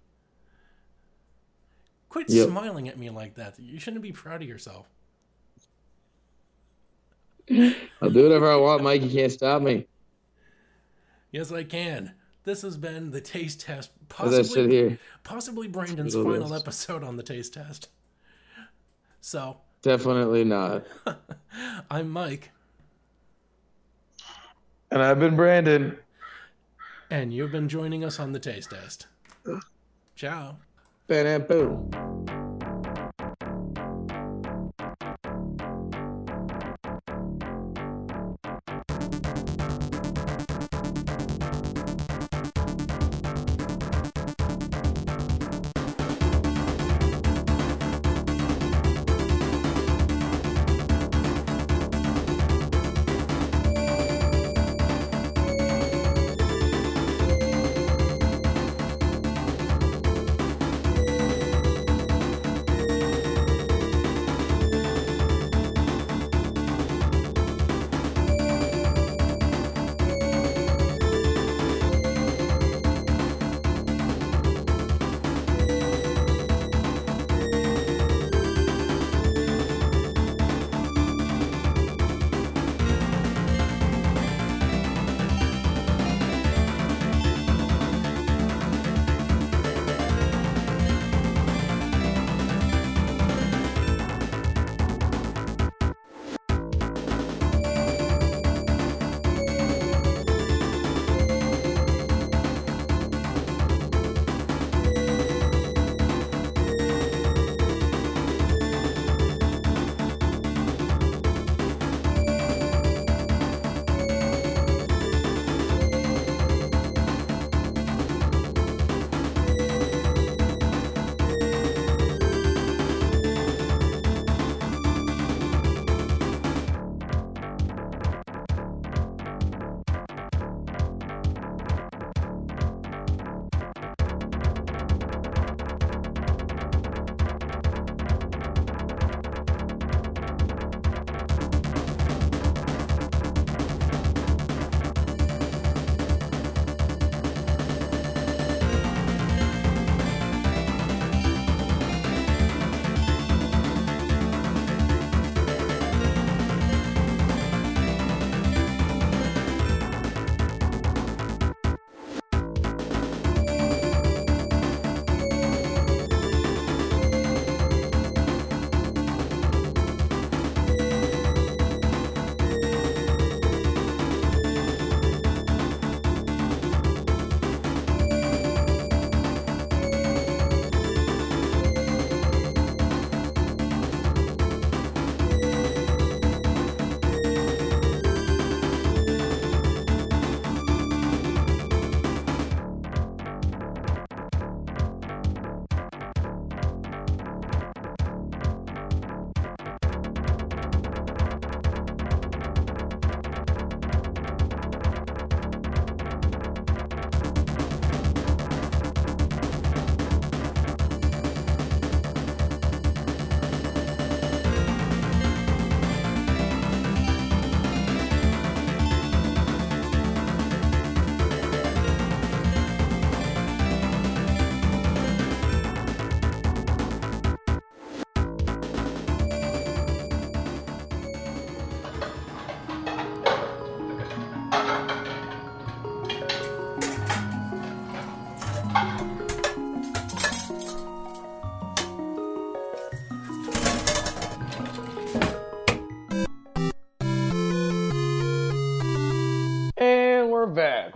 Quit 2.09 2.31
Yep. 2.31 2.49
smiling 2.49 2.89
at 2.89 2.99
me 2.99 3.11
like 3.11 3.35
that. 3.35 3.59
You 3.59 3.81
shouldn't 3.81 4.03
be 4.03 4.13
proud 4.13 4.43
of 4.43 4.49
yourself. 4.49 4.89
I'll 7.51 8.11
do 8.11 8.23
whatever 8.23 8.51
I 8.51 8.57
want, 8.57 8.83
Mike. 8.83 9.03
You 9.03 9.11
can't 9.11 9.33
stop 9.33 9.63
me. 9.63 9.87
Yes, 11.31 11.53
I 11.53 11.65
can. 11.65 12.13
This 12.45 12.63
has 12.63 12.77
been 12.77 13.11
the 13.11 13.21
taste 13.21 13.61
test, 13.63 13.91
As 14.19 14.35
I 14.35 14.43
sit 14.43 14.47
possibly 14.47 14.71
here, 14.71 14.99
possibly 15.25 15.67
Brandon's 15.69 16.15
final 16.15 16.49
this. 16.49 16.61
episode 16.61 17.03
on 17.03 17.17
the 17.17 17.23
taste 17.23 17.55
test. 17.55 17.89
So, 19.21 19.57
definitely 19.83 20.45
not. 20.45 20.85
I'm 21.91 22.11
Mike, 22.11 22.51
And 24.91 25.03
I've 25.03 25.19
been 25.19 25.35
Brandon. 25.37 25.97
and 27.11 27.33
you've 27.33 27.53
been 27.53 27.69
joining 27.69 28.05
us 28.05 28.21
on 28.21 28.33
the 28.33 28.39
taste 28.39 28.71
test. 28.71 29.07
Ciao. 30.15 30.57
Bam, 31.07 31.43
boom. 31.47 32.24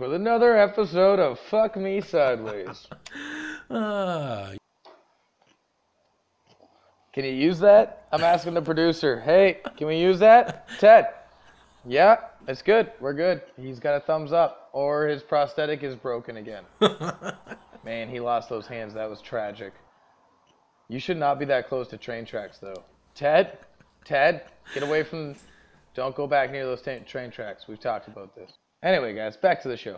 With 0.09 0.15
another 0.15 0.57
episode 0.57 1.19
of 1.19 1.39
Fuck 1.51 1.77
Me 1.77 2.01
Sideways. 2.01 2.87
Uh, 3.69 4.53
Can 7.13 7.25
you 7.25 7.31
use 7.31 7.59
that? 7.59 8.07
I'm 8.11 8.23
asking 8.23 8.55
the 8.55 8.61
producer. 8.63 9.19
Hey, 9.19 9.59
can 9.77 9.85
we 9.85 9.97
use 9.97 10.17
that? 10.17 10.67
Ted. 10.79 11.09
Yeah, 11.85 12.21
it's 12.47 12.63
good. 12.63 12.91
We're 12.99 13.13
good. 13.13 13.43
He's 13.55 13.79
got 13.79 13.97
a 13.97 13.99
thumbs 13.99 14.31
up. 14.31 14.71
Or 14.73 15.07
his 15.07 15.21
prosthetic 15.21 15.83
is 15.83 15.95
broken 15.95 16.37
again. 16.37 16.63
Man, 17.83 18.09
he 18.09 18.19
lost 18.19 18.49
those 18.49 18.65
hands. 18.65 18.95
That 18.95 19.11
was 19.11 19.21
tragic. 19.21 19.73
You 20.87 20.99
should 20.99 21.17
not 21.17 21.37
be 21.37 21.45
that 21.45 21.69
close 21.69 21.87
to 21.89 21.97
train 21.97 22.25
tracks, 22.25 22.57
though. 22.57 22.83
Ted? 23.13 23.59
Ted? 24.05 24.41
Get 24.73 24.81
away 24.81 25.03
from. 25.03 25.35
Don't 25.93 26.15
go 26.15 26.25
back 26.25 26.51
near 26.51 26.65
those 26.65 26.81
ta- 26.81 26.97
train 27.05 27.29
tracks. 27.29 27.67
We've 27.67 27.79
talked 27.79 28.07
about 28.07 28.35
this. 28.35 28.53
Anyway, 28.81 29.13
guys, 29.13 29.35
back 29.35 29.61
to 29.63 29.67
the 29.67 29.75
show. 29.75 29.97